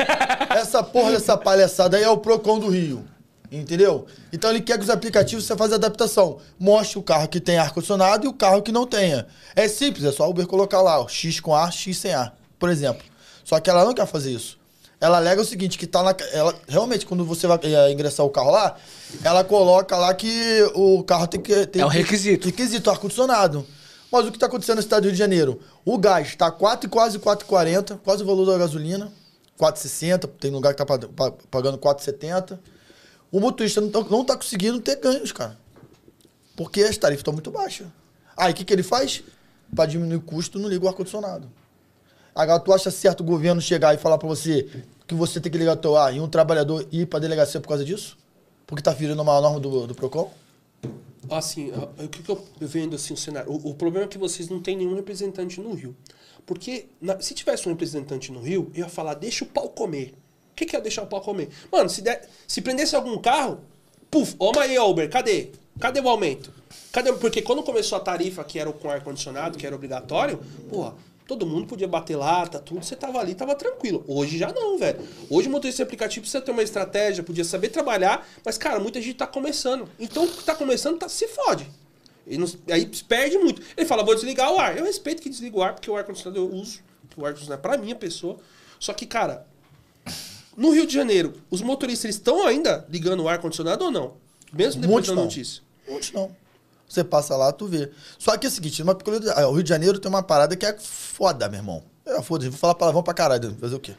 essa 0.50 0.82
porra 0.82 1.12
dessa 1.12 1.36
palhaçada 1.36 1.96
aí 1.96 2.02
é 2.02 2.08
o 2.08 2.16
Procon 2.16 2.58
do 2.58 2.68
Rio. 2.68 3.04
Entendeu? 3.50 4.06
Então 4.32 4.50
ele 4.50 4.60
quer 4.60 4.76
que 4.76 4.84
os 4.84 4.90
aplicativos 4.90 5.44
você 5.44 5.56
faça 5.56 5.74
adaptação. 5.76 6.38
Mostre 6.58 6.98
o 6.98 7.02
carro 7.02 7.28
que 7.28 7.40
tem 7.40 7.56
ar-condicionado 7.56 8.26
e 8.26 8.28
o 8.28 8.32
carro 8.32 8.62
que 8.62 8.70
não 8.70 8.86
tenha. 8.86 9.26
É 9.56 9.66
simples, 9.68 10.04
é 10.04 10.12
só 10.12 10.26
o 10.26 10.30
Uber 10.30 10.46
colocar 10.46 10.82
lá, 10.82 11.00
ó, 11.00 11.08
X 11.08 11.40
com 11.40 11.54
ar, 11.54 11.72
X 11.72 11.96
sem 11.96 12.12
ar, 12.12 12.36
por 12.58 12.68
exemplo. 12.68 13.02
Só 13.44 13.58
que 13.58 13.70
ela 13.70 13.84
não 13.84 13.94
quer 13.94 14.06
fazer 14.06 14.32
isso. 14.32 14.57
Ela 15.00 15.18
alega 15.18 15.40
o 15.40 15.44
seguinte, 15.44 15.78
que 15.78 15.86
tá 15.86 16.02
na. 16.02 16.14
Ela, 16.32 16.54
realmente, 16.66 17.06
quando 17.06 17.24
você 17.24 17.46
vai 17.46 17.58
eh, 17.62 17.92
ingressar 17.92 18.26
o 18.26 18.30
carro 18.30 18.50
lá, 18.50 18.76
ela 19.22 19.44
coloca 19.44 19.96
lá 19.96 20.12
que 20.12 20.28
o 20.74 21.04
carro 21.04 21.26
tem 21.28 21.40
que. 21.40 21.66
Tem 21.66 21.82
É 21.82 21.86
um 21.86 21.88
requisito. 21.88 22.46
Requisito, 22.46 22.90
ar-condicionado. 22.90 23.64
Mas 24.10 24.24
o 24.26 24.30
que 24.30 24.36
está 24.36 24.46
acontecendo 24.46 24.76
na 24.76 24.82
cidade 24.82 25.02
do 25.02 25.04
Rio 25.06 25.12
de 25.12 25.18
Janeiro? 25.18 25.60
O 25.84 25.98
gás 25.98 26.28
está 26.28 26.50
4 26.50 26.88
quase 26.90 27.18
4,40, 27.18 27.98
quase 27.98 28.22
o 28.22 28.26
valor 28.26 28.46
da 28.46 28.58
gasolina. 28.58 29.12
4,60, 29.60 30.28
tem 30.40 30.50
lugar 30.50 30.74
que 30.74 30.84
tá 30.84 30.86
pa- 30.86 31.32
pagando 31.50 31.78
4,70. 31.78 32.58
O 33.30 33.38
motorista 33.38 33.80
não 33.80 33.90
tá, 33.90 34.00
não 34.10 34.24
tá 34.24 34.36
conseguindo 34.36 34.80
ter 34.80 34.96
ganhos, 34.96 35.30
cara. 35.30 35.56
Porque 36.56 36.80
as 36.82 36.96
tarifas 36.96 37.20
estão 37.20 37.32
muito 37.32 37.50
baixas. 37.50 37.86
Aí 38.36 38.52
o 38.52 38.54
que, 38.54 38.64
que 38.64 38.72
ele 38.72 38.82
faz? 38.82 39.22
Para 39.76 39.86
diminuir 39.86 40.16
o 40.16 40.20
custo, 40.22 40.58
não 40.58 40.68
liga 40.68 40.84
o 40.84 40.88
ar-condicionado. 40.88 41.48
Agora, 42.38 42.60
tu 42.60 42.72
acha 42.72 42.88
certo 42.88 43.22
o 43.22 43.24
governo 43.24 43.60
chegar 43.60 43.92
e 43.92 43.98
falar 43.98 44.16
pra 44.16 44.28
você 44.28 44.68
que 45.08 45.14
você 45.14 45.40
tem 45.40 45.50
que 45.50 45.58
ligar 45.58 45.74
teu 45.74 45.96
ar 45.96 46.14
e 46.14 46.20
um 46.20 46.28
trabalhador 46.28 46.86
ir 46.92 47.04
pra 47.04 47.18
delegacia 47.18 47.60
por 47.60 47.66
causa 47.66 47.84
disso? 47.84 48.16
Porque 48.64 48.80
tá 48.80 48.94
ferindo 48.94 49.20
uma 49.20 49.40
norma 49.40 49.58
do, 49.58 49.88
do 49.88 49.94
PROCON? 49.96 50.30
Assim, 51.28 51.72
o 51.98 52.08
que, 52.08 52.30
eu 52.30 52.46
vendo 52.60 52.94
assim 52.94 53.12
o 53.12 53.16
cenário? 53.16 53.50
O, 53.50 53.70
o 53.70 53.74
problema 53.74 54.06
é 54.06 54.08
que 54.08 54.16
vocês 54.16 54.48
não 54.48 54.60
têm 54.62 54.76
nenhum 54.76 54.94
representante 54.94 55.60
no 55.60 55.74
Rio. 55.74 55.96
Porque 56.46 56.86
na- 57.00 57.20
se 57.20 57.34
tivesse 57.34 57.68
um 57.68 57.72
representante 57.72 58.30
no 58.30 58.40
Rio, 58.40 58.70
eu 58.72 58.84
ia 58.84 58.88
falar, 58.88 59.14
deixa 59.14 59.44
o 59.44 59.48
pau 59.48 59.68
comer. 59.70 60.14
O 60.52 60.54
que, 60.54 60.64
que 60.64 60.76
é 60.76 60.80
deixar 60.80 61.02
o 61.02 61.06
pau 61.08 61.20
comer? 61.20 61.48
Mano, 61.72 61.90
se, 61.90 62.04
se 62.46 62.60
prendesse 62.62 62.94
algum 62.94 63.18
carro, 63.18 63.58
puf, 64.08 64.36
ô 64.38 64.52
aí, 64.60 64.78
Uber, 64.78 65.10
cadê? 65.10 65.48
Cadê 65.80 65.98
o 65.98 66.08
aumento? 66.08 66.52
Cadê? 66.92 67.12
Porque 67.14 67.42
quando 67.42 67.64
começou 67.64 67.98
a 67.98 68.00
tarifa, 68.00 68.44
que 68.44 68.60
era 68.60 68.70
com 68.72 68.88
ar-condicionado, 68.88 69.58
que 69.58 69.66
era 69.66 69.74
obrigatório, 69.74 70.38
porra, 70.70 70.94
todo 71.28 71.46
mundo 71.46 71.66
podia 71.66 71.86
bater 71.86 72.16
lata, 72.16 72.58
tudo, 72.58 72.82
você 72.82 72.96
tava 72.96 73.18
ali, 73.20 73.34
tava 73.34 73.54
tranquilo. 73.54 74.02
Hoje 74.08 74.38
já 74.38 74.50
não, 74.50 74.78
velho. 74.78 74.98
Hoje 75.28 75.46
o 75.46 75.50
motorista 75.50 75.76
de 75.76 75.82
aplicativo 75.82 76.22
precisa 76.22 76.40
ter 76.42 76.50
uma 76.50 76.62
estratégia, 76.62 77.22
podia 77.22 77.44
saber 77.44 77.68
trabalhar, 77.68 78.26
mas, 78.42 78.56
cara, 78.56 78.80
muita 78.80 78.98
gente 79.00 79.14
tá 79.16 79.26
começando. 79.26 79.86
Então, 80.00 80.24
o 80.24 80.28
que 80.28 80.42
tá 80.42 80.54
começando, 80.54 80.98
tá, 80.98 81.06
se 81.06 81.28
fode. 81.28 81.70
Não- 82.26 82.46
aí 82.70 82.86
perde 83.06 83.36
muito. 83.38 83.60
Ele 83.76 83.86
fala, 83.86 84.02
vou 84.02 84.14
desligar 84.14 84.50
o 84.52 84.58
ar. 84.58 84.76
Eu 84.78 84.84
respeito 84.84 85.20
que 85.22 85.28
desliga 85.28 85.56
o 85.58 85.62
ar, 85.62 85.74
porque 85.74 85.90
o 85.90 85.96
ar-condicionado 85.96 86.40
eu 86.40 86.50
uso. 86.50 86.80
O 87.14 87.24
ar-condicionado 87.26 87.60
é 87.60 87.62
pra 87.62 87.76
minha 87.76 87.94
pessoa. 87.94 88.38
Só 88.80 88.94
que, 88.94 89.04
cara, 89.04 89.46
no 90.56 90.70
Rio 90.70 90.86
de 90.86 90.94
Janeiro, 90.94 91.34
os 91.50 91.60
motoristas 91.60 92.14
estão 92.14 92.46
ainda 92.46 92.86
ligando 92.88 93.22
o 93.22 93.28
ar-condicionado 93.28 93.84
ou 93.84 93.90
não? 93.90 94.14
Mesmo 94.52 94.80
depois 94.80 94.92
Muitos 94.94 95.10
da 95.10 95.14
não. 95.16 95.24
notícia. 95.24 95.62
Muitos 95.86 96.10
não. 96.12 96.34
Você 96.88 97.04
passa 97.04 97.36
lá, 97.36 97.52
tu 97.52 97.66
vê. 97.66 97.90
Só 98.18 98.36
que 98.36 98.46
é 98.46 98.48
o 98.48 98.52
seguinte, 98.52 98.82
uma 98.82 98.94
peculiaridade- 98.94 99.42
o 99.44 99.52
Rio 99.52 99.62
de 99.62 99.68
Janeiro 99.68 99.98
tem 99.98 100.08
uma 100.08 100.22
parada 100.22 100.56
que 100.56 100.64
é 100.64 100.76
foda, 100.78 101.48
meu 101.48 101.58
irmão. 101.58 101.82
É, 102.06 102.22
foda-se, 102.22 102.48
vou 102.48 102.58
falar 102.58 102.74
palavrão 102.74 103.02
pra 103.02 103.12
caralho, 103.12 103.54
fazer 103.60 103.74
o 103.74 103.80
quê? 103.80 103.94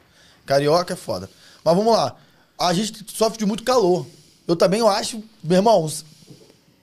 Carioca 0.45 0.93
é 0.93 0.97
foda. 0.97 1.29
Mas 1.63 1.75
vamos 1.75 1.93
lá. 1.93 2.15
A 2.57 2.73
gente 2.73 3.05
sofre 3.13 3.37
de 3.37 3.45
muito 3.45 3.63
calor. 3.63 4.05
Eu 4.47 4.55
também 4.55 4.79
eu 4.79 4.87
acho, 4.89 5.23
meu 5.43 5.57
irmão, 5.57 5.87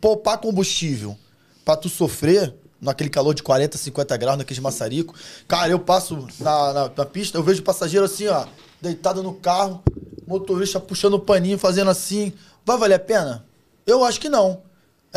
poupar 0.01 0.38
combustível 0.38 1.16
pra 1.64 1.77
tu 1.77 1.88
sofrer 1.88 2.55
naquele 2.81 3.11
calor 3.11 3.35
de 3.35 3.42
40, 3.42 3.77
50 3.77 4.16
graus, 4.16 4.38
naqueles 4.38 4.62
maçarico. 4.62 5.14
Cara, 5.49 5.71
eu 5.71 5.81
passo 5.81 6.27
na, 6.38 6.73
na, 6.73 6.90
na 6.97 7.05
pista, 7.05 7.37
eu 7.37 7.42
vejo 7.42 7.61
o 7.61 7.64
passageiro 7.64 8.07
assim, 8.07 8.29
ó, 8.29 8.47
deitado 8.81 9.23
no 9.23 9.35
carro, 9.35 9.83
motorista 10.27 10.79
puxando 10.79 11.14
o 11.14 11.19
paninho, 11.21 11.59
fazendo 11.59 11.90
assim. 11.90 12.33
Vai 12.64 12.79
valer 12.79 12.95
a 12.95 12.99
pena? 13.01 13.45
Eu 13.87 14.05
acho 14.05 14.21
que 14.21 14.29
não. 14.29 14.62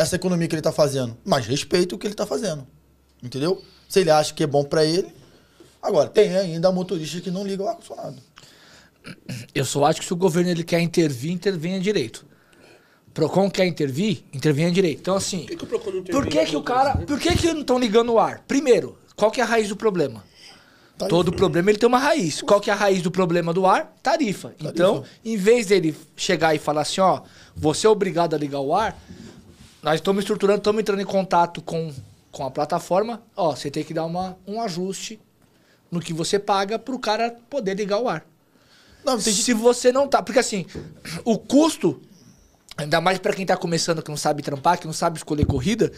Essa 0.00 0.16
economia 0.16 0.48
que 0.48 0.54
ele 0.54 0.62
tá 0.62 0.72
fazendo. 0.72 1.14
Mas 1.22 1.46
respeito 1.46 1.94
o 1.94 1.98
que 1.98 2.06
ele 2.06 2.14
tá 2.14 2.24
fazendo. 2.24 2.66
Entendeu? 3.22 3.62
Se 3.86 4.00
ele 4.00 4.10
acha 4.10 4.32
que 4.32 4.42
é 4.42 4.46
bom 4.46 4.64
pra 4.64 4.82
ele. 4.82 5.14
Agora, 5.82 6.08
tem 6.08 6.34
ainda 6.34 6.72
motorista 6.72 7.20
que 7.20 7.30
não 7.30 7.46
liga 7.46 7.62
o 7.62 7.68
ar-condicionado. 7.68 8.16
Eu 9.54 9.64
só 9.64 9.84
acho 9.84 10.00
que 10.00 10.06
se 10.06 10.12
o 10.14 10.16
governo 10.16 10.50
ele 10.50 10.64
quer 10.64 10.80
intervir, 10.80 11.32
intervenha 11.32 11.78
direito. 11.78 12.24
Procon 13.12 13.50
quer 13.50 13.66
intervir, 13.66 14.24
intervenha 14.32 14.70
direito. 14.70 15.00
Então, 15.00 15.16
assim, 15.16 15.40
Por 15.40 15.48
que, 15.48 15.56
que 15.56 15.64
o 15.64 15.66
Procon 15.66 15.90
não 15.90 16.02
por 16.04 16.26
que, 16.26 16.46
que 16.46 16.56
o 16.56 16.62
cara. 16.62 16.96
Por 16.96 17.20
que, 17.20 17.36
que 17.36 17.52
não 17.52 17.60
estão 17.60 17.78
ligando 17.78 18.14
o 18.14 18.18
ar? 18.18 18.42
Primeiro, 18.48 18.96
qual 19.14 19.30
que 19.30 19.40
é 19.40 19.44
a 19.44 19.46
raiz 19.46 19.68
do 19.68 19.76
problema? 19.76 20.24
Tarifa. 20.96 21.08
Todo 21.10 21.32
problema 21.32 21.70
ele 21.70 21.78
tem 21.78 21.86
uma 21.86 21.98
raiz. 21.98 22.40
Qual 22.40 22.58
que 22.58 22.70
é 22.70 22.72
a 22.72 22.76
raiz 22.76 23.02
do 23.02 23.10
problema 23.10 23.52
do 23.52 23.66
ar? 23.66 23.94
Tarifa. 24.02 24.54
Então, 24.60 25.04
em 25.22 25.36
vez 25.36 25.66
dele 25.66 25.94
chegar 26.16 26.54
e 26.54 26.58
falar 26.58 26.82
assim, 26.82 27.02
ó, 27.02 27.22
você 27.54 27.86
é 27.86 27.90
obrigado 27.90 28.34
a 28.34 28.38
ligar 28.38 28.60
o 28.60 28.74
ar, 28.74 28.98
nós 29.82 29.96
estamos 29.96 30.22
estruturando, 30.24 30.58
estamos 30.58 30.80
entrando 30.80 31.00
em 31.00 31.04
contato 31.06 31.60
com, 31.62 31.92
com 32.30 32.44
a 32.44 32.50
plataforma, 32.50 33.22
ó, 33.36 33.54
você 33.54 33.70
tem 33.70 33.82
que 33.84 33.94
dar 33.94 34.04
uma, 34.04 34.36
um 34.46 34.60
ajuste 34.60 35.20
no 35.90 36.00
que 36.00 36.12
você 36.12 36.38
paga 36.38 36.78
para 36.78 36.94
o 36.94 36.98
cara 36.98 37.36
poder 37.48 37.74
ligar 37.74 37.98
o 37.98 38.08
ar. 38.08 38.24
Não, 39.04 39.18
gente 39.18 39.42
Se 39.42 39.54
você 39.54 39.90
não 39.90 40.06
tá. 40.06 40.22
Porque 40.22 40.38
assim, 40.38 40.66
o 41.24 41.38
custo, 41.38 42.00
ainda 42.76 43.00
mais 43.00 43.18
pra 43.18 43.32
quem 43.32 43.46
tá 43.46 43.56
começando, 43.56 44.02
que 44.02 44.10
não 44.10 44.16
sabe 44.16 44.42
trampar, 44.42 44.78
que 44.78 44.86
não 44.86 44.92
sabe 44.92 45.16
escolher 45.16 45.46
corrida, 45.46 45.90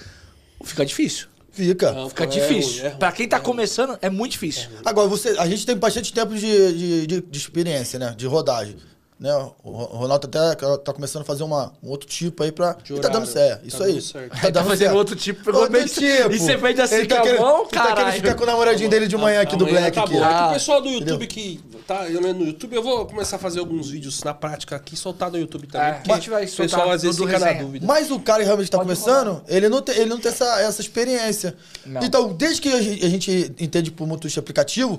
fica 0.64 0.86
difícil. 0.86 1.26
fica. 1.50 1.90
Não, 1.92 2.08
Fica 2.08 2.22
é 2.24 2.26
difícil. 2.28 2.86
é 2.86 2.90
pra 2.90 3.10
quem 3.10 3.26
tá 3.28 3.38
é 3.38 3.40
começando, 3.40 3.98
é 4.00 4.08
muito 4.08 4.32
difícil. 4.32 4.70
Agora, 4.84 5.08
você, 5.08 5.30
a 5.30 5.46
gente 5.48 5.66
tem 5.66 5.76
bastante 5.76 6.12
tempo 6.12 6.32
de, 6.34 6.72
de, 6.72 7.06
de- 7.08 7.20
de 7.22 7.38
experiência, 7.38 7.98
né? 7.98 8.14
De 8.16 8.26
rodagem. 8.26 8.76
Né? 9.22 9.32
O 9.62 9.70
Ro- 9.70 9.84
Ronaldo 9.98 10.26
até 10.26 10.56
tá 10.78 10.92
começando 10.92 11.22
a 11.22 11.24
fazer 11.24 11.44
uma, 11.44 11.72
um 11.80 11.90
outro 11.90 12.08
tipo 12.08 12.42
aí 12.42 12.50
pra. 12.50 12.72
De 12.82 12.92
e 12.92 12.98
tá 12.98 13.08
dando 13.08 13.24
certo. 13.24 13.60
Tá 13.60 13.66
Isso 13.68 13.78
dando 13.78 13.88
aí. 13.94 14.02
certo. 14.02 14.44
Aí 14.44 14.50
tá 14.50 14.64
fazendo 14.64 14.96
outro 14.96 15.14
tipo, 15.14 15.44
pegou 15.44 15.60
outro 15.60 15.72
bem- 15.78 15.86
tipo. 15.86 16.32
e 16.32 16.38
você 16.40 16.58
fez 16.58 16.80
assim 16.80 17.06
tá 17.06 17.14
com 17.14 17.20
a 17.20 17.24
querendo- 17.24 17.40
mão, 17.40 17.60
ele 17.60 17.68
tá 17.70 17.94
querendo 17.94 18.12
ficar 18.14 18.34
com 18.34 18.42
o 18.42 18.46
namoradinho 18.46 18.90
dele 18.90 19.06
de 19.06 19.16
manhã 19.16 19.40
aqui 19.42 19.54
do 19.56 19.64
Black. 19.64 19.92
tá 19.94 20.02
aqui. 20.02 20.12
bom. 20.14 20.18
É 20.18 20.24
Ah, 20.24 20.48
o 20.48 20.52
pessoal 20.54 20.82
do 20.82 20.88
entendeu? 20.88 21.14
YouTube 21.14 21.26
que 21.28 21.60
tá 21.86 22.08
eu 22.10 22.20
no 22.34 22.44
YouTube, 22.46 22.74
eu 22.74 22.82
vou 22.82 23.06
começar 23.06 23.36
a 23.36 23.38
fazer 23.38 23.60
alguns 23.60 23.90
vídeos 23.90 24.24
na 24.24 24.34
prática 24.34 24.74
aqui, 24.74 24.96
soltar 24.96 25.30
no 25.30 25.38
YouTube 25.38 25.68
também. 25.68 25.86
É, 25.88 25.92
porque 25.92 26.10
a 26.10 26.14
gente 26.16 26.30
vai 26.30 26.42
o 26.42 26.46
pessoal 26.48 26.68
soltar 26.68 26.94
às 26.96 27.02
vezes 27.02 27.16
fica 27.20 27.38
na 27.38 27.52
dúvida. 27.52 27.86
Mas 27.86 28.10
o 28.10 28.18
cara 28.18 28.40
que 28.40 28.46
realmente 28.46 28.70
tá 28.72 28.78
Pode 28.78 28.88
começando, 28.88 29.40
ele 29.46 29.68
não 29.68 29.80
tem, 29.82 29.94
ele 29.98 30.06
não 30.10 30.18
tem 30.18 30.32
essa, 30.32 30.60
essa 30.62 30.80
experiência. 30.80 31.54
Não. 31.86 32.02
Então, 32.02 32.32
desde 32.32 32.60
que 32.60 32.68
a 32.72 32.82
gente, 32.82 33.06
a 33.06 33.08
gente 33.08 33.54
entende 33.60 33.92
por 33.92 34.04
motorista 34.04 34.40
aplicativo, 34.40 34.98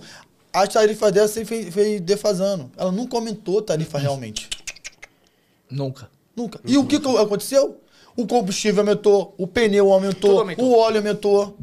as 0.53 0.69
tarifas 0.69 1.11
dela 1.11 1.27
sempre 1.27 1.71
foi 1.71 1.99
defasando. 1.99 2.71
Ela 2.77 2.91
nunca 2.91 3.17
aumentou 3.17 3.59
a 3.59 3.63
tarifa 3.63 3.97
realmente. 3.97 4.49
Nunca. 5.69 6.09
Nunca. 6.35 6.59
E 6.65 6.77
o 6.77 6.85
que, 6.85 6.95
aconteceu? 6.95 7.79
O 8.15 8.27
combustível 8.27 8.81
aumentou, 8.81 9.33
o 9.37 9.47
pneu 9.47 9.91
aumentou, 9.91 10.39
aumentou. 10.39 10.65
o 10.65 10.77
óleo 10.77 10.97
aumentou. 10.97 11.57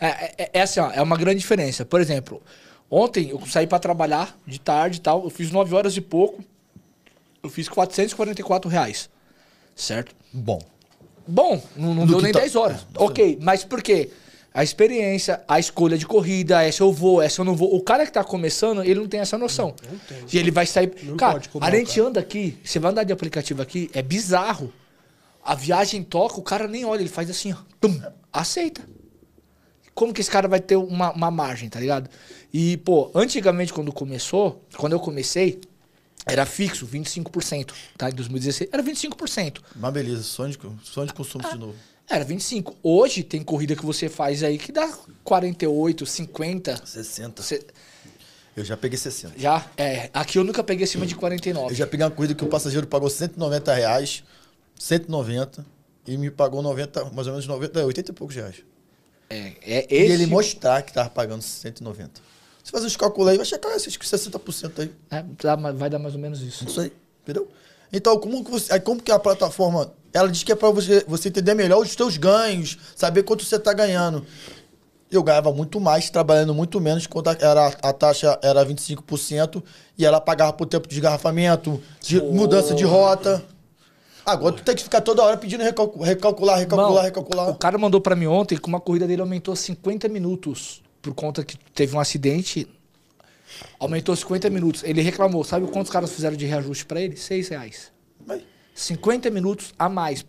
É, 0.00 0.44
é, 0.44 0.50
é 0.54 0.60
assim, 0.62 0.78
ó, 0.78 0.90
é 0.92 1.02
uma 1.02 1.16
grande 1.16 1.40
diferença. 1.40 1.84
Por 1.84 2.00
exemplo, 2.00 2.40
ontem 2.88 3.30
eu 3.30 3.44
saí 3.46 3.66
pra 3.66 3.80
trabalhar 3.80 4.38
de 4.46 4.60
tarde 4.60 4.98
e 4.98 5.00
tal, 5.00 5.24
eu 5.24 5.30
fiz 5.30 5.50
9 5.50 5.74
horas 5.74 5.96
e 5.96 6.00
pouco, 6.00 6.42
eu 7.42 7.50
fiz 7.50 7.68
444 7.68 8.70
reais. 8.70 9.10
Certo? 9.74 10.14
Bom. 10.32 10.60
Bom, 11.26 11.60
não, 11.76 11.94
não 11.94 12.06
deu 12.06 12.20
nem 12.20 12.32
tá- 12.32 12.38
10 12.40 12.54
horas. 12.54 12.86
É, 12.94 13.02
ok, 13.02 13.38
mas 13.42 13.64
por 13.64 13.82
quê? 13.82 14.10
A 14.52 14.64
experiência, 14.64 15.42
a 15.46 15.60
escolha 15.60 15.96
de 15.96 16.06
corrida, 16.06 16.62
essa 16.62 16.82
eu 16.82 16.92
vou, 16.92 17.22
essa 17.22 17.40
eu 17.40 17.44
não 17.44 17.54
vou. 17.54 17.74
O 17.74 17.82
cara 17.82 18.04
que 18.04 18.12
tá 18.12 18.24
começando, 18.24 18.82
ele 18.82 18.98
não 18.98 19.06
tem 19.06 19.20
essa 19.20 19.36
noção. 19.38 19.74
E 20.32 20.38
ele 20.38 20.50
vai 20.50 20.66
sair. 20.66 20.92
Não 21.02 21.16
cara, 21.16 21.40
a 21.60 21.70
gente 21.70 21.94
cara. 21.94 22.08
anda 22.08 22.20
aqui, 22.20 22.58
você 22.64 22.78
vai 22.78 22.90
andar 22.90 23.04
de 23.04 23.12
aplicativo 23.12 23.62
aqui, 23.62 23.90
é 23.92 24.02
bizarro. 24.02 24.72
A 25.44 25.54
viagem 25.54 26.02
toca, 26.02 26.38
o 26.38 26.42
cara 26.42 26.66
nem 26.66 26.84
olha, 26.84 27.00
ele 27.00 27.08
faz 27.08 27.30
assim, 27.30 27.52
ó. 27.52 27.56
tum, 27.80 28.00
aceita. 28.32 28.82
Como 29.94 30.12
que 30.12 30.20
esse 30.20 30.30
cara 30.30 30.46
vai 30.46 30.60
ter 30.60 30.76
uma, 30.76 31.12
uma 31.12 31.30
margem, 31.30 31.68
tá 31.68 31.80
ligado? 31.80 32.08
E, 32.52 32.76
pô, 32.78 33.10
antigamente, 33.14 33.72
quando 33.72 33.92
começou, 33.92 34.64
quando 34.76 34.92
eu 34.92 35.00
comecei, 35.00 35.60
era 36.26 36.44
fixo, 36.44 36.86
25%, 36.86 37.72
tá? 37.96 38.10
Em 38.10 38.14
2016, 38.14 38.70
era 38.72 38.82
25%. 38.82 39.60
Mas 39.74 39.92
beleza, 39.92 40.22
sonho 40.22 40.52
de, 40.52 40.58
sonho 40.84 41.06
de 41.06 41.14
consumo 41.14 41.48
de 41.48 41.58
novo. 41.58 41.74
Era 42.08 42.24
25. 42.24 42.76
Hoje 42.82 43.22
tem 43.22 43.42
corrida 43.42 43.76
que 43.76 43.84
você 43.84 44.08
faz 44.08 44.42
aí 44.42 44.58
que 44.58 44.72
dá 44.72 44.88
48, 45.24 46.06
50. 46.06 46.86
60. 46.86 47.42
Você- 47.42 47.66
Eu 48.56 48.64
já 48.64 48.76
peguei 48.76 48.98
60. 48.98 49.38
já? 49.38 49.64
É. 49.76 50.10
Aqui 50.12 50.38
eu 50.38 50.44
nunca 50.44 50.64
peguei 50.64 50.84
acima 50.84 51.06
de 51.06 51.14
Eu 51.14 51.20
49. 51.20 51.74
já 51.74 51.86
peguei 51.86 52.04
uma 52.04 52.10
corrida 52.10 52.34
que 52.34 52.44
o 52.44 52.48
passageiro 52.48 52.86
pagou 52.86 53.08
190 53.10 53.72
reais, 53.74 54.24
190, 54.78 55.64
e 56.06 56.16
me 56.16 56.30
pagou 56.30 56.62
90, 56.62 57.04
mais 57.12 57.26
ou 57.26 57.34
menos 57.34 57.46
90, 57.46 57.84
80 57.84 58.10
e 58.10 58.14
poucos 58.14 58.34
reais. 58.36 58.56
É, 59.30 59.52
é 59.62 59.86
E 59.90 59.96
esse. 60.04 60.12
ele 60.12 60.26
mostrar 60.26 60.82
que 60.82 60.92
tava 60.92 61.10
pagando 61.10 61.42
190. 61.42 62.20
Você 62.64 62.72
faz 62.72 62.84
os 62.84 62.96
cálculos 62.96 63.28
aí, 63.28 63.36
vai 63.36 63.46
checar 63.46 63.72
esses 63.76 63.96
60% 63.96 64.80
aí. 64.82 64.90
É, 65.10 65.22
vai 65.74 65.90
dar 65.90 65.98
mais 65.98 66.14
ou 66.14 66.20
menos 66.20 66.40
isso. 66.40 66.64
Isso 66.66 66.80
aí, 66.80 66.92
entendeu? 67.22 67.46
Então, 67.92 68.18
como 68.18 68.44
que, 68.44 68.50
você, 68.50 68.72
aí 68.72 68.80
como 68.80 69.00
que 69.02 69.10
a 69.12 69.18
plataforma, 69.18 69.92
ela 70.12 70.28
diz 70.30 70.42
que 70.42 70.52
é 70.52 70.54
pra 70.56 70.70
você, 70.70 71.04
você 71.06 71.28
entender 71.28 71.54
melhor 71.54 71.80
os 71.80 71.94
teus 71.94 72.16
ganhos, 72.16 72.78
saber 72.96 73.22
quanto 73.22 73.44
você 73.44 73.58
tá 73.58 73.72
ganhando. 73.72 74.24
Eu 75.10 75.22
ganhava 75.22 75.52
muito 75.52 75.80
mais, 75.80 76.10
trabalhando 76.10 76.52
muito 76.54 76.80
menos, 76.80 77.06
quando 77.06 77.28
a- 77.28 77.36
era, 77.40 77.68
a 77.82 77.92
taxa 77.94 78.38
era 78.42 78.62
25%, 78.64 79.62
e 79.96 80.04
ela 80.04 80.20
pagava 80.20 80.52
por 80.52 80.66
tempo 80.66 80.86
de 80.86 80.94
desgarrafamento, 80.94 81.80
de 82.00 82.20
mudança 82.20 82.74
de 82.74 82.84
rota. 82.84 83.42
Agora 84.26 84.54
tu 84.54 84.62
tem 84.62 84.74
que 84.76 84.82
ficar 84.82 85.00
toda 85.00 85.22
hora 85.22 85.38
pedindo 85.38 85.62
recalcu- 85.64 86.02
recalcular, 86.02 86.58
recalcular, 86.58 86.90
Irmão, 86.90 87.02
recalcular. 87.04 87.48
O 87.50 87.54
cara 87.54 87.78
mandou 87.78 87.98
pra 88.02 88.14
mim 88.14 88.26
ontem 88.26 88.58
que 88.58 88.68
uma 88.68 88.78
corrida 88.80 89.06
dele 89.06 89.22
aumentou 89.22 89.56
50 89.56 90.06
minutos 90.08 90.82
por 91.00 91.14
conta 91.14 91.42
que 91.42 91.56
teve 91.74 91.96
um 91.96 92.00
acidente. 92.00 92.68
Aumentou 93.80 94.14
50 94.14 94.50
minutos. 94.50 94.82
Ele 94.84 95.00
reclamou. 95.00 95.42
Sabe 95.44 95.66
quantos 95.68 95.90
caras 95.90 96.12
fizeram 96.12 96.36
de 96.36 96.44
reajuste 96.44 96.84
pra 96.84 97.00
ele? 97.00 97.16
6 97.16 97.48
reais. 97.48 97.90
Mas, 98.78 98.82
50 98.84 99.30
minutos 99.30 99.74
a 99.78 99.88
mais. 99.88 100.24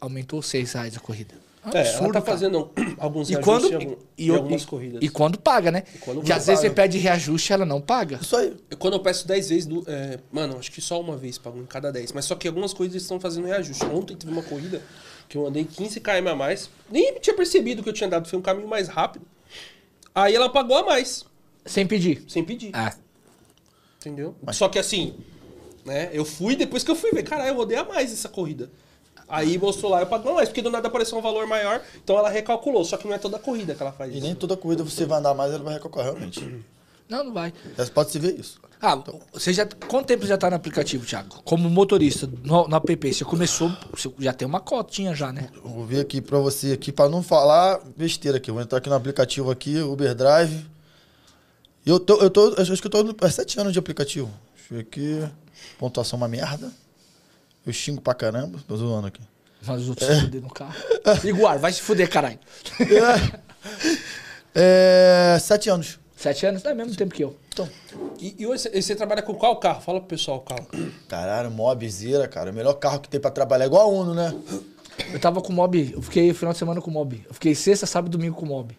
Aumentou 0.00 0.42
6 0.42 0.72
reais 0.74 0.96
a 0.96 1.00
corrida. 1.00 1.34
É, 1.72 1.78
ela 1.78 1.80
Absurdo, 1.88 2.12
tá 2.12 2.20
cara. 2.20 2.24
fazendo 2.26 2.70
alguns 2.98 3.30
E 3.30 3.32
reajustes 3.32 3.70
quando, 3.70 3.72
em, 3.72 3.74
algum- 3.86 4.02
e, 4.18 4.24
em 4.24 4.26
e- 4.26 4.36
algumas 4.36 4.64
corridas. 4.66 4.98
e 5.02 5.08
quando 5.08 5.38
paga, 5.38 5.70
né? 5.70 5.84
quando 6.00 6.20
que 6.22 6.30
às 6.30 6.44
vezes 6.46 6.60
paga. 6.60 6.68
você 6.68 6.74
pede 6.74 6.98
reajuste 6.98 7.52
ela 7.54 7.64
não 7.64 7.80
paga. 7.80 8.18
Isso 8.20 8.36
aí. 8.36 8.54
Quando 8.78 8.94
eu 8.94 9.00
peço 9.00 9.26
10 9.26 9.48
vezes, 9.48 9.64
do, 9.64 9.82
é, 9.86 10.18
mano, 10.30 10.58
acho 10.58 10.70
que 10.70 10.82
só 10.82 11.00
uma 11.00 11.16
vez 11.16 11.38
pagam 11.38 11.62
em 11.62 11.66
cada 11.66 11.90
10. 11.90 12.12
Mas 12.12 12.26
só 12.26 12.34
que 12.34 12.46
algumas 12.46 12.74
corridas 12.74 13.00
estão 13.00 13.18
fazendo 13.18 13.46
reajuste. 13.46 13.82
Ontem 13.86 14.14
teve 14.14 14.30
uma 14.30 14.42
corrida 14.42 14.82
que 15.26 15.38
eu 15.38 15.46
andei 15.46 15.64
15 15.64 16.00
km 16.00 16.28
a 16.32 16.36
mais. 16.36 16.68
Nem 16.90 17.18
tinha 17.18 17.34
percebido 17.34 17.82
que 17.82 17.88
eu 17.88 17.94
tinha 17.94 18.10
dado, 18.10 18.28
foi 18.28 18.38
um 18.38 18.42
caminho 18.42 18.68
mais 18.68 18.86
rápido. 18.88 19.24
Aí 20.14 20.34
ela 20.34 20.50
pagou 20.50 20.76
a 20.76 20.84
mais, 20.84 21.24
Sem 21.64 21.86
pedir. 21.86 22.22
sem 22.28 22.44
pedir. 22.44 22.72
Ah. 22.74 22.94
Entendeu? 23.98 24.34
Só 24.52 24.68
que 24.68 24.78
assim, 24.78 25.14
né? 25.84 26.10
Eu 26.12 26.24
fui, 26.24 26.56
depois 26.56 26.82
que 26.82 26.90
eu 26.90 26.96
fui 26.96 27.10
ver, 27.10 27.22
caralho, 27.22 27.50
eu 27.50 27.56
rodei 27.56 27.76
a 27.76 27.84
mais 27.84 28.12
essa 28.12 28.28
corrida. 28.28 28.70
Aí 29.28 29.56
mostrou 29.58 29.90
lá, 29.90 30.00
eu 30.00 30.06
paguei 30.06 30.30
a 30.30 30.34
mais, 30.34 30.48
porque 30.48 30.60
do 30.62 30.70
nada 30.70 30.88
apareceu 30.88 31.16
um 31.18 31.22
valor 31.22 31.46
maior, 31.46 31.80
então 32.02 32.18
ela 32.18 32.28
recalculou. 32.28 32.84
Só 32.84 32.96
que 32.96 33.06
não 33.06 33.14
é 33.14 33.18
toda 33.18 33.38
corrida 33.38 33.74
que 33.74 33.82
ela 33.82 33.92
faz 33.92 34.12
E 34.12 34.18
isso. 34.18 34.26
nem 34.26 34.34
toda 34.34 34.56
corrida 34.56 34.84
você 34.84 35.06
vai 35.06 35.18
andar 35.18 35.34
mais, 35.34 35.52
ela 35.52 35.62
vai 35.64 35.74
recalcular, 35.74 36.06
realmente. 36.06 36.62
Não, 37.08 37.24
não 37.24 37.32
vai. 37.32 37.52
Pode 37.92 38.10
se 38.10 38.18
ver 38.18 38.38
isso. 38.38 38.60
Ah, 38.80 39.02
você 39.32 39.52
já. 39.52 39.66
Quanto 39.88 40.06
tempo 40.06 40.22
você 40.22 40.28
já 40.28 40.36
tá 40.38 40.50
no 40.50 40.56
aplicativo, 40.56 41.06
Thiago? 41.06 41.40
Como 41.42 41.70
motorista, 41.70 42.28
no, 42.42 42.68
no 42.68 42.76
app, 42.76 43.12
você 43.14 43.24
começou. 43.24 43.70
Você 43.92 44.10
já 44.18 44.32
tem 44.32 44.46
uma 44.46 44.60
cotinha 44.60 45.14
já, 45.14 45.32
né? 45.32 45.48
Eu 45.54 45.70
Vou 45.70 45.86
ver 45.86 46.00
aqui 46.00 46.20
pra 46.20 46.38
você 46.38 46.72
aqui, 46.72 46.92
pra 46.92 47.08
não 47.08 47.22
falar 47.22 47.80
besteira 47.96 48.36
aqui. 48.38 48.50
Eu 48.50 48.54
vou 48.54 48.62
entrar 48.62 48.78
aqui 48.78 48.88
no 48.90 48.94
aplicativo 48.94 49.50
aqui, 49.50 49.78
Uber 49.80 50.14
Drive. 50.14 50.66
E 51.86 51.90
eu 51.90 51.98
tô, 52.00 52.16
eu 52.16 52.28
tô, 52.30 52.48
eu 52.54 52.62
acho 52.62 52.76
que 52.80 52.86
eu 52.86 52.90
tô 52.90 53.14
há 53.24 53.30
sete 53.30 53.58
anos 53.60 53.72
de 53.72 53.78
aplicativo. 53.78 54.30
Deixa 54.54 54.74
eu 54.74 54.76
ver 54.76 54.82
aqui. 54.82 55.32
Pontuação 55.78 56.16
uma 56.16 56.28
merda. 56.28 56.70
Eu 57.66 57.72
xingo 57.72 58.00
pra 58.00 58.14
caramba. 58.14 58.58
Tô 58.66 58.76
zoando 58.76 59.06
aqui. 59.06 59.20
Mas 59.66 59.82
os 59.82 59.88
outros 59.88 60.08
se 60.08 60.20
fuder 60.20 60.42
no 60.42 60.50
carro. 60.50 60.74
Igual, 61.24 61.58
vai 61.58 61.72
se 61.72 61.80
fuder, 61.80 62.08
caralho. 62.08 62.38
É, 64.54 65.36
sete 65.40 65.68
anos. 65.68 65.98
Sete 66.16 66.46
anos? 66.46 66.64
É 66.64 66.72
o 66.72 66.76
mesmo 66.76 66.94
tempo 66.94 67.12
que 67.14 67.24
eu. 67.24 67.36
Então, 67.52 67.68
E, 68.20 68.36
e 68.38 68.46
hoje 68.46 68.70
você, 68.70 68.94
trabalha 68.94 69.22
com 69.22 69.34
qual 69.34 69.56
carro? 69.56 69.80
Fala 69.80 69.98
pro 70.00 70.08
pessoal 70.08 70.38
o 70.38 70.40
carro. 70.40 70.66
caralho, 71.08 71.50
Mobzeira, 71.50 72.28
cara. 72.28 72.50
O 72.50 72.54
melhor 72.54 72.74
carro 72.74 73.00
que 73.00 73.08
tem 73.08 73.20
pra 73.20 73.30
trabalhar 73.30 73.64
é 73.64 73.66
igual 73.66 73.82
a 73.82 73.86
Uno, 73.86 74.14
né? 74.14 74.32
Eu 75.12 75.18
tava 75.18 75.40
com 75.42 75.52
o 75.52 75.56
mob, 75.56 75.90
eu 75.92 76.00
fiquei 76.00 76.32
final 76.32 76.52
de 76.52 76.58
semana 76.58 76.80
com 76.80 76.88
o 76.88 76.94
mob. 76.94 77.20
Eu 77.26 77.34
fiquei 77.34 77.52
sexta, 77.54 77.84
sábado 77.84 78.10
e 78.10 78.16
domingo 78.16 78.36
com 78.36 78.44
o 78.46 78.48
mob. 78.48 78.78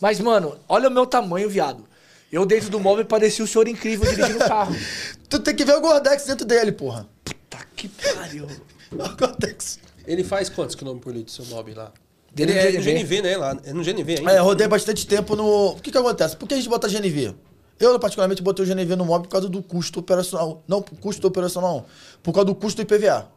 Mas, 0.00 0.18
mano, 0.18 0.56
olha 0.68 0.88
o 0.88 0.92
meu 0.92 1.04
tamanho, 1.04 1.48
viado. 1.50 1.84
Eu 2.32 2.46
dentro 2.46 2.70
do 2.70 2.80
mob 2.80 3.04
parecia 3.04 3.44
o 3.44 3.46
senhor 3.46 3.68
incrível 3.68 4.10
dirigindo 4.10 4.42
o 4.42 4.48
carro. 4.48 4.74
Tu 5.28 5.38
tem 5.38 5.54
que 5.54 5.66
ver 5.66 5.74
o 5.76 5.80
Gordex 5.82 6.24
dentro 6.24 6.46
dele, 6.46 6.72
porra. 6.72 7.06
Tá 7.50 7.64
que 7.76 7.88
pariu. 7.88 8.46
O 8.92 9.16
Gordex. 9.16 9.78
Ele 10.06 10.22
faz 10.22 10.50
quantos 10.50 10.74
quilômetros 10.74 11.04
por 11.04 11.14
litro, 11.16 11.32
seu 11.32 11.46
mob 11.46 11.72
lá? 11.72 11.92
Dele 12.34 12.52
Ele 12.52 12.78
no 12.78 12.90
é 12.90 12.94
no 12.94 13.00
GNV. 13.00 13.22
Né? 13.22 13.36
Lá. 13.36 13.58
É 13.64 13.72
no 13.72 13.82
GNV 13.82 14.18
ainda. 14.18 14.32
É, 14.32 14.38
eu 14.38 14.44
rodei 14.44 14.68
bastante 14.68 15.06
tempo 15.06 15.34
no. 15.34 15.70
O 15.70 15.80
que 15.80 15.90
que 15.90 15.96
acontece? 15.96 16.36
Por 16.36 16.46
que 16.46 16.54
a 16.54 16.56
gente 16.58 16.68
bota 16.68 16.88
GNV? 16.88 17.34
Eu, 17.80 17.98
particularmente, 17.98 18.42
botei 18.42 18.64
o 18.64 18.68
GNV 18.68 18.96
no 18.96 19.04
mob 19.04 19.24
por 19.24 19.30
causa 19.30 19.48
do 19.48 19.62
custo 19.62 20.00
operacional. 20.00 20.62
Não 20.68 20.82
custo 20.82 21.26
operacional, 21.26 21.74
não. 21.74 21.84
Por 22.22 22.32
causa 22.32 22.46
do 22.46 22.54
custo 22.54 22.82
do 22.82 22.94
IPVA. 22.94 23.28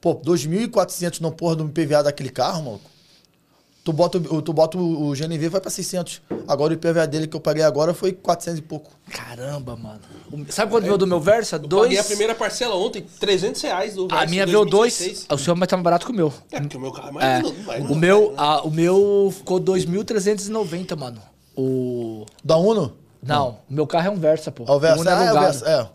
Pô, 0.00 0.14
2.400 0.14 1.20
no 1.20 1.32
porra 1.32 1.56
do 1.56 1.64
IPVA 1.64 2.04
daquele 2.04 2.30
carro, 2.30 2.62
maluco. 2.62 2.90
Tu 3.86 3.92
bota, 3.92 4.18
o- 4.18 4.42
tu 4.42 4.52
bota 4.52 4.76
o 4.76 5.10
o 5.10 5.14
GNV 5.14 5.48
vai 5.48 5.60
pra 5.60 5.70
600. 5.70 6.20
Agora 6.48 6.72
o 6.72 6.74
IPVA 6.74 7.06
dele 7.06 7.28
que 7.28 7.36
eu 7.36 7.40
paguei 7.40 7.62
agora 7.62 7.94
foi 7.94 8.10
400 8.12 8.58
e 8.58 8.62
pouco. 8.62 8.90
Caramba, 9.08 9.76
mano. 9.76 10.00
O- 10.32 10.44
Sabe 10.52 10.72
quanto 10.72 10.82
veio 10.82 10.98
do 10.98 11.06
meu 11.06 11.20
Versa? 11.20 11.54
Eu 11.54 11.60
Dois. 11.60 11.82
paguei 11.84 11.98
a 12.00 12.02
primeira 12.02 12.34
parcela 12.34 12.74
ontem, 12.74 13.06
300 13.20 13.62
reais 13.62 13.94
do 13.94 14.06
A 14.06 14.16
Versa 14.16 14.26
minha 14.26 14.44
veio 14.44 14.64
dois. 14.64 14.98
2016. 14.98 15.26
O 15.30 15.38
seu 15.38 15.54
vai 15.54 15.66
estar 15.66 15.76
mais 15.76 15.84
barato 15.84 16.04
que 16.04 16.10
o 16.10 16.14
meu. 16.16 16.32
É, 16.50 16.60
porque 16.60 16.76
o 16.76 16.80
meu 16.80 16.90
carro 16.90 17.06
é 17.06 17.10
É. 17.10 17.12
mais... 17.12 17.42
não- 17.44 17.62
mais 17.64 17.84
O 17.84 17.88
não 17.90 17.94
meu, 17.94 18.30
né? 18.30 18.34
a- 18.38 18.62
o 18.62 18.70
meu 18.72 19.32
ficou 19.36 19.60
2.390, 19.60 20.96
mano. 20.96 21.22
O. 21.56 22.26
Da 22.44 22.56
Uno? 22.56 22.92
Não, 23.22 23.58
o 23.70 23.72
meu 23.72 23.86
carro 23.86 24.08
é 24.08 24.10
um 24.10 24.16
Versa, 24.18 24.50
pô. 24.50 24.64
É 24.66 24.72
o 24.72 24.80
Versa. 24.80 25.00
Uno 25.00 25.10
é 25.10 25.12
Ah, 25.12 25.24
é 25.26 25.32
o. 25.32 25.40
Versa. 25.40 25.64
É. 25.70 25.88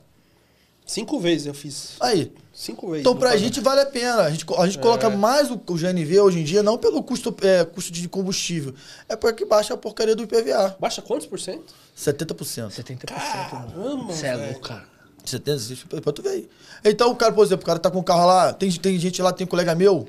Cinco 0.86 1.20
vezes 1.20 1.46
eu 1.48 1.54
fiz. 1.54 1.96
Aí. 2.00 2.32
Cinco 2.62 2.92
vezes. 2.92 3.02
Então, 3.02 3.16
pra 3.16 3.30
pagamento. 3.30 3.44
gente 3.44 3.60
vale 3.60 3.82
a 3.82 3.86
pena. 3.88 4.22
A 4.22 4.30
gente, 4.30 4.46
a 4.56 4.66
gente 4.68 4.78
coloca 4.78 5.10
mais 5.10 5.50
o, 5.50 5.56
o 5.56 5.74
GNV 5.76 6.20
hoje 6.20 6.40
em 6.40 6.44
dia, 6.44 6.62
não 6.62 6.78
pelo 6.78 7.02
custo, 7.02 7.36
é, 7.42 7.66
custo 7.66 7.92
de 7.92 8.08
combustível. 8.08 8.76
É 9.10 9.16
porque 9.16 9.44
baixa 9.46 9.74
a 9.74 9.78
porcaria 9.78 10.16
do 10.16 10.22
IPVA. 10.22 10.78
Baixa 10.80 11.02
quantos 11.02 11.26
por 11.26 11.40
cento? 11.40 11.74
70%. 11.98 12.36
70%, 12.70 13.10
mano. 13.52 13.72
Caramba, 13.72 14.14
Você 14.14 14.28
é 14.28 14.36
louco, 14.36 14.60
cara. 14.60 14.84
70%, 15.26 16.02
pra 16.02 16.14
tu 16.14 16.22
ver 16.22 16.30
aí. 16.30 16.50
Então, 16.86 17.10
o 17.10 17.16
cara, 17.16 17.34
por 17.34 17.44
exemplo, 17.44 17.64
o 17.64 17.66
cara 17.66 17.80
tá 17.80 17.90
com 17.90 17.98
um 17.98 18.04
carro 18.04 18.28
lá, 18.28 18.54
tem, 18.54 18.72
tem 18.72 19.00
gente 19.00 19.20
lá, 19.24 19.34
tem 19.34 19.46
um 19.46 19.50
colega 19.50 19.74
meu, 19.74 20.08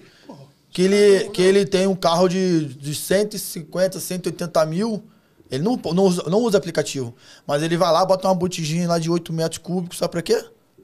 que 0.70 0.82
ele, 0.82 1.30
que 1.30 1.40
ele 1.40 1.64
tem 1.64 1.86
um 1.86 1.96
carro 1.96 2.28
de, 2.28 2.66
de 2.66 2.94
150, 2.94 3.98
180 3.98 4.66
mil, 4.66 5.02
ele 5.50 5.62
não, 5.62 5.80
não, 5.94 6.04
usa, 6.04 6.22
não 6.28 6.40
usa 6.40 6.58
aplicativo, 6.58 7.14
mas 7.46 7.62
ele 7.62 7.78
vai 7.78 7.90
lá, 7.90 8.04
bota 8.04 8.28
uma 8.28 8.34
botijinha 8.34 8.88
lá 8.88 8.98
de 8.98 9.10
8 9.10 9.32
metros 9.32 9.58
cúbicos, 9.58 9.96
sabe 9.96 10.10
pra 10.10 10.22
quê? 10.22 10.42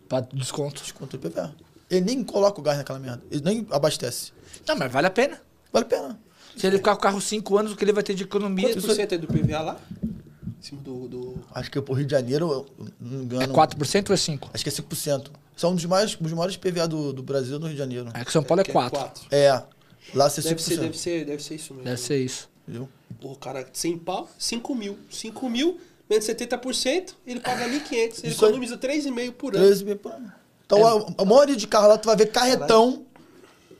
Pra 0.08 0.20
desconto. 0.20 0.82
Desconto 0.82 1.16
do 1.16 1.26
IPVA. 1.26 1.54
Ele 1.90 2.04
nem 2.04 2.24
coloca 2.24 2.60
o 2.60 2.62
gás 2.62 2.76
naquela 2.76 2.98
merda, 2.98 3.22
ele 3.30 3.42
nem 3.42 3.66
abastece. 3.70 4.32
Não, 4.66 4.76
mas 4.76 4.92
vale 4.92 5.06
a 5.06 5.10
pena. 5.10 5.40
Vale 5.72 5.86
a 5.86 5.88
pena. 5.88 6.20
Se 6.56 6.66
ele 6.66 6.78
ficar 6.78 6.92
com 6.92 6.98
o 6.98 7.02
carro 7.02 7.20
5 7.20 7.56
anos, 7.56 7.72
o 7.72 7.76
que 7.76 7.84
ele 7.84 7.92
vai 7.92 8.02
ter 8.02 8.14
de 8.14 8.24
economia 8.24 8.68
Quantos 8.68 8.84
por 8.84 8.94
cento 8.94 9.12
é 9.14 9.18
do 9.18 9.26
PVA 9.26 9.60
lá? 9.60 9.80
Em 10.02 10.62
cima 10.62 10.82
do... 10.82 11.08
do... 11.08 11.34
Acho 11.54 11.70
que 11.70 11.80
pro 11.80 11.94
Rio 11.94 12.04
de 12.04 12.10
Janeiro, 12.10 12.66
eu 12.78 12.86
não 13.00 13.22
engano... 13.22 13.42
é 13.42 13.46
4% 13.46 14.10
ou 14.10 14.14
é 14.14 14.18
5%? 14.18 14.50
Acho 14.52 14.64
que 14.64 14.68
é 14.68 14.72
5%. 14.72 15.30
São 15.56 15.72
um 15.72 15.74
dos 15.76 15.84
maiores, 15.84 16.16
um 16.20 16.24
dos 16.24 16.32
maiores 16.32 16.56
PVA 16.56 16.88
do, 16.88 17.12
do 17.12 17.22
Brasil 17.22 17.58
no 17.58 17.66
Rio 17.66 17.74
de 17.74 17.78
Janeiro. 17.78 18.10
É 18.12 18.24
que 18.24 18.32
São 18.32 18.42
Paulo 18.42 18.60
é 18.60 18.64
que 18.64 18.72
4%. 18.72 18.90
quatro. 18.90 19.26
É, 19.30 19.62
lá 20.14 20.28
você 20.28 20.40
é 20.40 20.44
5%. 20.44 20.46
Deve 20.48 20.62
ser, 20.62 20.76
deve 20.76 20.96
ser, 20.96 21.24
deve 21.24 21.42
ser 21.42 21.54
isso 21.54 21.74
mesmo. 21.74 21.84
Deve 21.84 22.00
ser 22.00 22.24
isso. 22.24 22.50
Entendeu? 22.66 22.88
Pô, 23.20 23.34
cara, 23.36 23.66
100 23.72 23.98
pau, 23.98 24.28
5 24.38 24.74
mil. 24.74 24.98
5 25.10 25.48
mil, 25.48 25.80
menos 26.08 26.26
70%, 26.26 27.14
ele 27.26 27.40
paga 27.40 27.68
1.500. 27.68 28.24
Ele 28.24 28.32
economiza 28.32 28.78
3,5 28.78 29.32
por 29.32 29.54
ano. 29.54 29.64
13 29.64 29.84
mil 29.84 29.96
por 29.96 30.12
ano. 30.12 30.32
Então, 30.64 30.86
a, 30.86 31.22
a 31.22 31.24
maioria 31.24 31.56
de 31.56 31.66
carro 31.66 31.88
lá, 31.88 31.98
tu 31.98 32.06
vai 32.06 32.16
ver 32.16 32.26
carretão. 32.26 33.04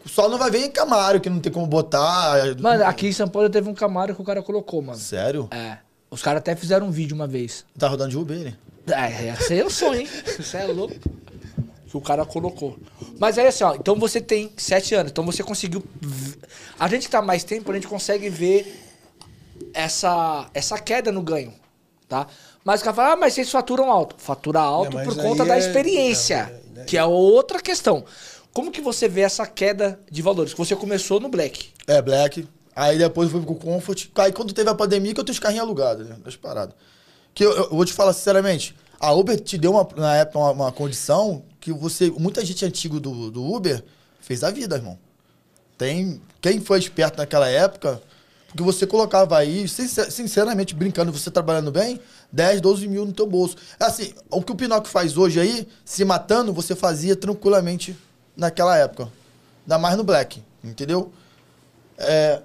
Só 0.06 0.28
não 0.28 0.38
vai 0.38 0.50
ver 0.50 0.64
em 0.64 0.70
Camaro, 0.70 1.20
que 1.20 1.28
não 1.28 1.38
tem 1.38 1.52
como 1.52 1.66
botar. 1.66 2.56
Mano, 2.58 2.84
aqui 2.84 3.08
em 3.08 3.12
São 3.12 3.28
Paulo 3.28 3.50
teve 3.50 3.68
um 3.68 3.74
Camaro 3.74 4.14
que 4.14 4.22
o 4.22 4.24
cara 4.24 4.42
colocou, 4.42 4.80
mano. 4.80 4.98
Sério? 4.98 5.48
É. 5.50 5.78
Os 6.10 6.22
caras 6.22 6.38
até 6.38 6.56
fizeram 6.56 6.86
um 6.86 6.90
vídeo 6.90 7.14
uma 7.14 7.26
vez. 7.26 7.66
Tá 7.78 7.88
rodando 7.88 8.10
de 8.10 8.16
Uber 8.16 8.38
ele? 8.38 8.56
É, 8.86 9.34
esse 9.34 9.52
aí 9.52 9.60
é 9.60 9.64
o 9.64 9.70
sonho, 9.70 10.00
hein? 10.00 10.08
Isso 10.38 10.56
é 10.56 10.66
louco. 10.66 10.94
Que 11.86 11.96
o 11.96 12.00
cara 12.00 12.24
colocou. 12.24 12.78
Mas 13.18 13.38
aí 13.38 13.46
assim, 13.46 13.64
ó, 13.64 13.74
então 13.74 13.96
você 13.96 14.20
tem 14.20 14.50
sete 14.56 14.94
anos, 14.94 15.12
então 15.12 15.24
você 15.24 15.42
conseguiu. 15.42 15.82
A 16.78 16.88
gente 16.88 17.06
que 17.06 17.10
tá 17.10 17.20
mais 17.20 17.44
tempo, 17.44 17.70
a 17.70 17.74
gente 17.74 17.86
consegue 17.86 18.30
ver 18.30 18.88
essa, 19.74 20.48
essa 20.54 20.78
queda 20.78 21.12
no 21.12 21.22
ganho, 21.22 21.52
tá? 22.08 22.26
Mas 22.64 22.80
o 22.80 22.84
cara 22.84 22.96
fala, 22.96 23.12
ah, 23.12 23.16
mas 23.16 23.34
vocês 23.34 23.50
faturam 23.50 23.90
alto. 23.90 24.14
Fatura 24.18 24.60
alto 24.60 24.98
É, 24.98 25.04
por 25.04 25.14
conta 25.16 25.44
da 25.44 25.56
é- 25.56 25.58
experiência, 25.58 26.50
é, 26.76 26.78
é, 26.78 26.82
é. 26.82 26.84
que 26.84 26.96
é 26.96 27.04
outra 27.04 27.60
questão. 27.60 28.04
Como 28.52 28.72
que 28.72 28.80
você 28.80 29.08
vê 29.08 29.20
essa 29.20 29.46
queda 29.46 30.00
de 30.10 30.22
valores? 30.22 30.52
Que 30.52 30.58
você 30.58 30.74
começou 30.74 31.20
no 31.20 31.28
Black. 31.28 31.68
É, 31.86 32.00
Black. 32.00 32.48
Aí 32.74 32.96
depois 32.96 33.28
eu 33.28 33.36
fui 33.36 33.44
pro 33.44 33.54
Comfort. 33.54 34.06
Aí 34.16 34.32
quando 34.32 34.52
teve 34.52 34.70
a 34.70 34.74
pandemia, 34.74 35.12
que 35.12 35.20
eu 35.20 35.24
tenho 35.24 35.34
os 35.34 35.38
carrinhos 35.38 35.64
alugados, 35.64 36.08
né? 36.08 36.16
Das 36.24 36.36
paradas. 36.36 36.74
Que 37.34 37.44
eu, 37.44 37.52
eu 37.52 37.70
vou 37.70 37.84
te 37.84 37.92
falar 37.92 38.12
sinceramente, 38.12 38.74
a 38.98 39.12
Uber 39.12 39.38
te 39.38 39.58
deu 39.58 39.72
uma, 39.72 39.86
na 39.96 40.16
época 40.16 40.38
uma, 40.38 40.50
uma 40.50 40.72
condição 40.72 41.44
que 41.60 41.72
você. 41.72 42.10
Muita 42.10 42.44
gente 42.44 42.64
antigo 42.64 42.98
do, 42.98 43.30
do 43.30 43.44
Uber 43.44 43.84
fez 44.20 44.42
a 44.42 44.50
vida, 44.50 44.76
irmão. 44.76 44.98
Tem. 45.76 46.20
Quem 46.40 46.60
foi 46.60 46.78
esperto 46.78 47.18
naquela 47.18 47.48
época, 47.48 48.00
porque 48.48 48.62
você 48.62 48.86
colocava 48.86 49.36
aí, 49.38 49.68
sincer- 49.68 50.10
sinceramente, 50.10 50.74
brincando, 50.74 51.12
você 51.12 51.30
trabalhando 51.30 51.70
bem, 51.70 52.00
10, 52.32 52.60
12 52.60 52.88
mil 52.88 53.04
no 53.04 53.12
teu 53.12 53.26
bolso. 53.26 53.56
Assim, 53.78 54.12
o 54.30 54.42
que 54.42 54.50
o 54.50 54.56
Pinóquio 54.56 54.90
faz 54.90 55.16
hoje 55.16 55.38
aí, 55.38 55.68
se 55.84 56.04
matando, 56.04 56.52
você 56.52 56.74
fazia 56.74 57.14
tranquilamente 57.14 57.96
naquela 58.36 58.76
época. 58.76 59.08
Ainda 59.64 59.78
mais 59.78 59.96
no 59.96 60.02
Black, 60.04 60.42
entendeu? 60.64 61.12
É. 61.98 62.40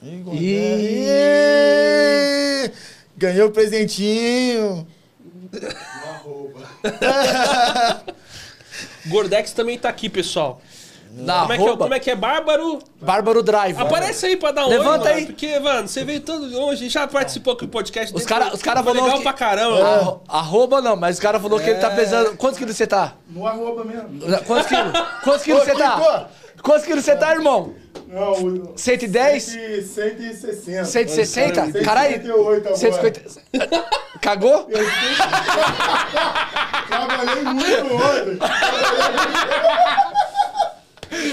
Ih, 0.00 0.24
Ih. 0.32 1.06
Ih, 2.66 2.72
Ganhou 3.16 3.48
o 3.48 3.52
presentinho. 3.52 4.86
Gordex 9.06 9.52
também 9.52 9.78
tá 9.78 9.88
aqui, 9.88 10.08
pessoal. 10.08 10.60
Na 11.14 11.42
Como 11.42 11.52
é, 11.52 11.58
que 11.58 11.64
é, 11.68 11.76
como 11.76 11.94
é 11.94 12.00
que 12.00 12.10
é? 12.10 12.16
Bárbaro? 12.16 12.78
Bárbaro 13.00 13.42
Drive. 13.42 13.76
Aparece 13.78 14.24
aí 14.26 14.36
pra 14.36 14.50
dar 14.50 14.64
um 14.66 14.70
Levanta 14.70 15.08
oi, 15.08 15.10
aí. 15.10 15.14
mano, 15.20 15.26
Porque, 15.26 15.58
mano, 15.60 15.86
você 15.88 16.04
veio 16.04 16.20
todo 16.22 16.46
longe, 16.48 16.88
já 16.88 17.06
participou 17.06 17.52
aqui 17.52 17.66
do 17.66 17.70
podcast. 17.70 18.14
Os 18.16 18.24
caras 18.24 18.54
os 18.54 18.62
cara 18.62 18.82
falou 18.82 19.02
legal 19.04 19.18
que... 19.18 19.22
pra 19.22 19.32
caramba. 19.34 19.84
Arro- 19.86 20.22
Arroba 20.26 20.80
não, 20.80 20.96
mas 20.96 21.18
o 21.18 21.20
cara 21.22 21.38
falou 21.38 21.60
que 21.60 21.68
ele 21.68 21.80
tá 21.80 21.90
pesando... 21.90 22.34
Quantos 22.38 22.58
quilos 22.58 22.74
você 22.74 22.86
tá? 22.86 23.12
No 23.28 23.46
arroba 23.46 23.84
mesmo. 23.84 24.08
Quantos 24.46 24.66
quilos? 24.66 24.92
Quantos 25.22 25.42
quilos 25.42 25.64
você 25.64 25.74
tá? 25.74 26.28
Quantos 26.62 26.84
quilos 26.86 27.04
você 27.04 27.14
tá, 27.14 27.32
irmão? 27.32 27.74
Não, 28.08 28.32
o... 28.32 28.72
110? 28.76 29.42
160. 29.42 30.84
160? 30.86 31.72
Caralho. 31.84 32.12
158 32.22 32.60
agora. 32.68 32.76
150. 32.76 33.84
Cagou? 34.20 34.66
Trabalhei 36.88 37.42
muito 37.44 37.94
ontem. 37.94 38.38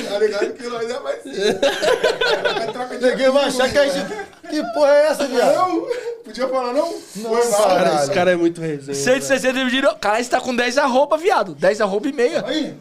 Tá 0.10 0.20
ligado 0.20 0.54
que 0.54 0.68
nós 0.68 0.90
é 0.90 1.00
mais. 1.00 1.24
Vai 1.24 2.68
troca 2.74 2.98
Ninguém 2.98 3.30
vai 3.32 3.46
achar 3.46 3.70
que 3.72 3.78
a 3.78 3.88
gente. 3.88 4.30
Que 4.50 4.64
porra 4.74 4.92
é 4.92 5.06
essa, 5.08 5.28
viado? 5.28 5.56
Não? 5.56 5.88
Podia 6.26 6.48
falar 6.48 6.74
não? 6.74 6.94
Não, 7.16 7.30
Foi 7.36 7.52
cara. 7.52 7.96
esse 8.04 8.12
cara 8.12 8.32
é 8.32 8.36
muito 8.36 8.60
resenha. 8.62 8.96
160 8.96 9.54
dividido. 9.54 9.96
Caralho, 10.02 10.24
você 10.24 10.30
tá 10.30 10.42
com 10.42 10.56
10 10.56 10.78
arroba, 10.78 11.18
viado. 11.18 11.54
10 11.56 11.82
arroba 11.82 12.08
e 12.08 12.14
meia. 12.14 12.44
Aí, 12.46 12.76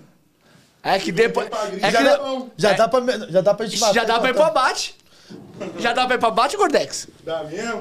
É 0.83 0.99
que 0.99 1.13
depois. 1.13 1.49
É 1.83 1.91
Já 1.91 1.99
que 1.99 2.05
dá, 2.05 2.17
de- 2.17 2.45
já, 2.57 2.73
dá 2.73 2.89
pra, 2.89 3.01
já 3.29 3.41
dá 3.41 3.55
pra 3.55 3.67
gente 3.67 3.81
matar. 3.81 3.95
já 3.95 4.05
dá 4.05 4.19
pra 4.21 4.31
ir 4.31 4.35
pro 4.35 4.43
abate. 4.45 4.97
Já 5.79 5.93
dá 5.93 6.07
pra 6.07 6.15
ir 6.15 6.19
pro 6.19 6.29
abate, 6.29 6.57
Gordex? 6.57 7.09
dá 7.25 7.45
mesmo? 7.45 7.81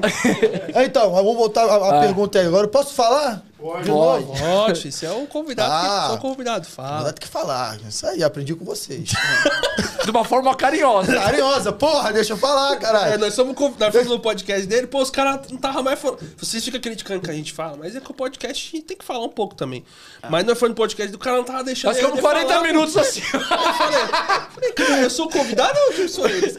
É, 0.74 0.84
Então, 0.86 1.12
vamos 1.12 1.36
voltar 1.36 1.64
a, 1.66 1.98
a 1.98 2.02
pergunta 2.02 2.40
aí. 2.40 2.46
Agora, 2.48 2.68
posso 2.68 2.94
falar? 2.94 3.42
Pode. 3.58 3.84
De 3.86 3.90
novo? 3.90 4.34
Ótimo, 4.34 4.88
esse 4.90 5.06
é 5.06 5.12
o 5.12 5.26
convidado. 5.26 5.72
Ah. 5.74 6.02
que, 6.04 6.08
só 6.10 6.14
o 6.14 6.18
convidado 6.20 6.68
fala. 6.68 7.12
tem 7.12 7.22
que 7.22 7.28
falar. 7.28 7.80
Isso 7.88 8.06
aí, 8.06 8.24
aprendi 8.24 8.54
com 8.56 8.64
vocês. 8.64 9.10
De 10.06 10.12
uma 10.12 10.24
forma 10.24 10.56
carinhosa. 10.56 11.14
Carinhosa, 11.14 11.74
porra, 11.74 12.14
deixa 12.14 12.34
eu 12.34 12.38
falar, 12.38 12.74
É, 12.74 12.78
caralho. 12.78 13.20
nós 13.20 13.34
somos 13.34 13.56
convidados 13.56 13.96
nós 13.96 14.04
fomos 14.06 14.18
no 14.18 14.22
podcast 14.24 14.66
dele, 14.68 14.88
pô, 14.88 15.02
os 15.02 15.10
caras 15.10 15.50
não 15.50 15.58
tava 15.58 15.82
mais 15.82 16.00
falando. 16.00 16.20
Vocês 16.38 16.64
ficam 16.64 16.80
criticando 16.80 17.20
que 17.22 17.30
a 17.30 17.34
gente 17.34 17.52
fala, 17.52 17.76
mas 17.78 17.96
é 17.96 18.00
que 18.00 18.10
o 18.10 18.14
podcast 18.14 18.70
a 18.74 18.78
gente 18.78 18.86
tem 18.88 18.96
que 18.98 19.04
falar 19.04 19.26
um 19.26 19.30
pouco 19.30 19.56
também. 19.56 19.84
Mas 20.30 20.46
nós 20.46 20.58
foi 20.58 20.70
no 20.70 20.76
podcast 20.76 21.12
do 21.12 21.18
cara 21.18 21.38
não 21.38 21.44
tava 21.44 21.64
deixando. 21.64 21.90
Nós 21.90 21.98
ficamos 21.98 22.18
ele 22.20 22.28
40 22.28 22.48
falar, 22.54 22.64
minutos 22.68 22.96
assim. 22.98 23.22
Eu 23.34 23.40
falei, 23.42 24.72
cara, 24.74 25.02
eu 25.02 25.10
sou 25.10 25.26
o 25.26 25.30
convidado 25.30 25.78
ou 25.88 25.94
eu 25.94 26.10
sou 26.10 26.28
ele? 26.28 26.58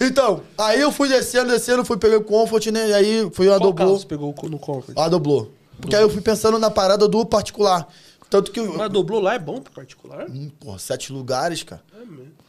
Então, 0.00 0.42
aí 0.56 0.80
eu 0.80 0.92
fui 0.92 1.08
descendo, 1.08 1.50
descendo, 1.50 1.84
fui 1.84 1.96
pegar 1.96 2.18
o 2.18 2.24
Comfort, 2.24 2.66
né? 2.66 2.88
E 2.90 2.94
aí 2.94 3.30
fui 3.32 3.46
a 3.48 3.58
Qual 3.58 3.74
carro 3.74 3.90
doblô. 3.90 3.98
você 3.98 4.06
pegou 4.06 4.34
no 4.44 4.58
Comfort? 4.58 4.96
A 4.96 5.08
doblô. 5.08 5.57
Porque 5.80 5.94
aí 5.94 6.02
eu 6.02 6.10
fui 6.10 6.20
pensando 6.20 6.58
na 6.58 6.70
parada 6.70 7.06
do 7.08 7.24
particular. 7.24 7.88
Tanto 8.28 8.52
que. 8.52 8.60
Mas 8.60 8.90
doblô 8.90 9.20
lá 9.20 9.34
é 9.34 9.38
bom 9.38 9.60
pro 9.60 9.72
particular? 9.72 10.28
Hum, 10.28 10.50
Porra, 10.60 10.78
sete 10.78 11.12
lugares, 11.12 11.62
cara. 11.62 11.82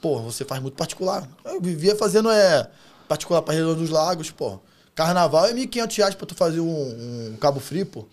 Porra, 0.02 0.24
você 0.24 0.44
faz 0.44 0.62
muito 0.62 0.76
particular. 0.76 1.28
Eu 1.46 1.62
vivia 1.62 1.96
fazendo 1.96 2.30
é, 2.30 2.70
particular 3.08 3.42
pra 3.42 3.54
Região 3.54 3.76
dos 3.76 3.89
Lagos, 3.89 4.32
pô. 4.32 4.60
Carnaval 4.94 5.46
é 5.46 5.54
1.500 5.54 5.98
reais 5.98 6.15
pra 6.15 6.26
tu 6.26 6.36
fazer 6.36 6.60
um, 6.60 7.32
um 7.32 7.38
cabo 7.38 7.60
frio, 7.60 7.86
pô. 7.86 8.06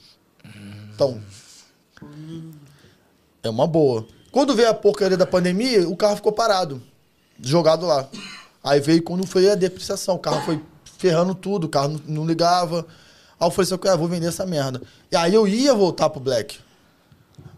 Então. 0.95 1.21
É 3.43 3.51
uma 3.51 3.67
boa. 3.67 4.07
Quando 4.31 4.55
veio 4.55 4.69
a 4.69 4.75
porcaria 4.75 5.17
da 5.17 5.27
pandemia, 5.27 5.89
o 5.89 5.97
carro 5.97 6.17
ficou 6.17 6.33
parado. 6.33 6.83
Jogado 7.41 7.87
lá. 7.87 8.09
Aí 8.63 8.81
veio 8.81 9.03
quando 9.03 9.27
foi 9.27 9.51
a 9.51 9.55
depreciação. 9.55 10.17
O 10.17 10.19
carro 10.19 10.45
foi 10.45 10.61
ferrando 10.99 11.35
tudo, 11.35 11.65
o 11.65 11.69
carro 11.69 12.01
não 12.07 12.27
ligava. 12.27 12.87
Aí 13.39 13.47
eu 13.47 13.51
falei 13.51 13.73
assim, 13.73 13.89
ah, 13.89 13.97
vou 13.97 14.09
vender 14.09 14.27
essa 14.27 14.47
merda. 14.47 14.83
E 15.11 15.17
aí 15.17 15.35
eu 15.35 15.47
ia 15.47 15.75
voltar 15.75 16.09
pro 16.09 16.21
Black. 16.21 16.59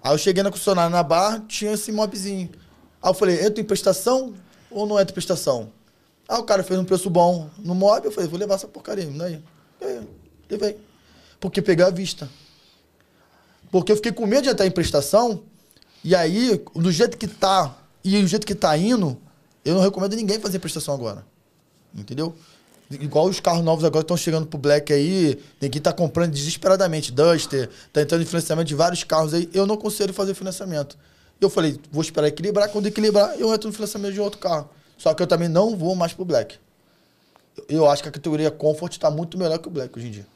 Aí 0.02 0.12
eu 0.12 0.18
cheguei 0.18 0.42
na 0.42 0.50
concessionária 0.50 0.90
na 0.90 1.02
barra, 1.02 1.44
tinha 1.46 1.72
esse 1.72 1.92
mobzinho. 1.92 2.50
Aí 3.00 3.10
eu 3.10 3.14
falei, 3.14 3.44
entra 3.44 3.60
em 3.60 3.64
prestação 3.64 4.34
ou 4.70 4.86
não 4.86 4.98
entra 4.98 5.12
em 5.12 5.14
prestação? 5.14 5.72
Aí 6.28 6.38
o 6.38 6.42
cara 6.42 6.62
fez 6.62 6.78
um 6.78 6.84
preço 6.84 7.08
bom 7.08 7.48
no 7.58 7.74
mob, 7.74 8.06
eu 8.06 8.12
falei, 8.12 8.28
vou 8.28 8.38
levar 8.38 8.54
essa 8.56 8.68
porcaria, 8.68 9.06
não 9.06 9.24
é? 9.24 9.40
E 9.80 9.84
aí, 9.84 10.08
levei. 10.50 10.78
Porque 11.40 11.62
peguei 11.62 11.84
a 11.84 11.90
vista. 11.90 12.28
Porque 13.70 13.92
eu 13.92 13.96
fiquei 13.96 14.12
com 14.12 14.26
medo 14.26 14.42
de 14.42 14.50
entrar 14.50 14.66
em 14.66 14.70
prestação, 14.70 15.42
e 16.02 16.14
aí, 16.14 16.62
do 16.74 16.90
jeito 16.92 17.16
que 17.16 17.26
tá, 17.26 17.76
e 18.04 18.20
do 18.20 18.26
jeito 18.26 18.46
que 18.46 18.54
tá 18.54 18.76
indo, 18.76 19.16
eu 19.64 19.74
não 19.74 19.80
recomendo 19.80 20.14
ninguém 20.16 20.38
fazer 20.38 20.58
prestação 20.58 20.94
agora. 20.94 21.24
Entendeu? 21.94 22.34
Igual 22.90 23.26
os 23.26 23.38
carros 23.38 23.62
novos 23.62 23.84
agora 23.84 24.02
estão 24.02 24.16
chegando 24.16 24.46
pro 24.46 24.58
Black 24.58 24.90
aí, 24.92 25.38
ninguém 25.60 25.80
tá 25.80 25.92
comprando 25.92 26.32
desesperadamente. 26.32 27.12
Duster, 27.12 27.68
tá 27.92 28.00
entrando 28.00 28.22
em 28.22 28.24
financiamento 28.24 28.66
de 28.66 28.74
vários 28.74 29.04
carros 29.04 29.34
aí. 29.34 29.48
Eu 29.52 29.66
não 29.66 29.76
consigo 29.76 30.12
fazer 30.12 30.32
financiamento. 30.32 30.96
Eu 31.38 31.50
falei, 31.50 31.78
vou 31.92 32.02
esperar 32.02 32.28
equilibrar. 32.28 32.70
Quando 32.70 32.86
equilibrar, 32.86 33.38
eu 33.38 33.52
entro 33.52 33.68
no 33.68 33.74
financiamento 33.74 34.14
de 34.14 34.20
outro 34.20 34.38
carro. 34.38 34.70
Só 34.96 35.12
que 35.12 35.22
eu 35.22 35.26
também 35.26 35.48
não 35.48 35.76
vou 35.76 35.94
mais 35.94 36.14
pro 36.14 36.24
Black. 36.24 36.56
Eu 37.68 37.88
acho 37.88 38.02
que 38.02 38.08
a 38.08 38.12
categoria 38.12 38.50
Comfort 38.50 38.96
tá 38.96 39.10
muito 39.10 39.36
melhor 39.36 39.58
que 39.58 39.68
o 39.68 39.70
Black 39.70 39.96
hoje 39.96 40.08
em 40.08 40.10
dia. 40.10 40.26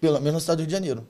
Pelo 0.00 0.20
menos 0.20 0.34
na 0.34 0.40
cidade 0.40 0.58
do 0.58 0.60
Rio 0.60 0.68
de 0.68 0.72
Janeiro. 0.72 1.08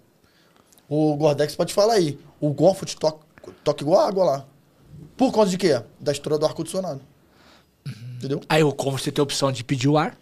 O 0.89 1.17
Gordex 1.17 1.57
pode 1.57 1.75
falar 1.75 1.95
aí. 1.95 2.19
O 2.41 2.55
Comfort 2.55 2.95
toca, 2.95 3.19
toca 3.65 3.83
igual 3.83 4.07
água 4.07 4.25
lá. 4.25 4.47
Por 5.17 5.33
conta 5.33 5.51
de 5.51 5.59
quê? 5.59 5.83
Da 5.99 6.13
estrutura 6.13 6.39
do 6.39 6.47
ar-condicionado. 6.47 7.01
Entendeu? 8.17 8.41
Aí 8.49 8.63
o 8.63 8.73
como 8.73 8.99
você 8.99 9.11
tem 9.11 9.21
a 9.21 9.25
opção 9.25 9.51
de 9.53 9.65
pedir 9.65 9.89
o 9.89 9.99
ar, 9.99 10.17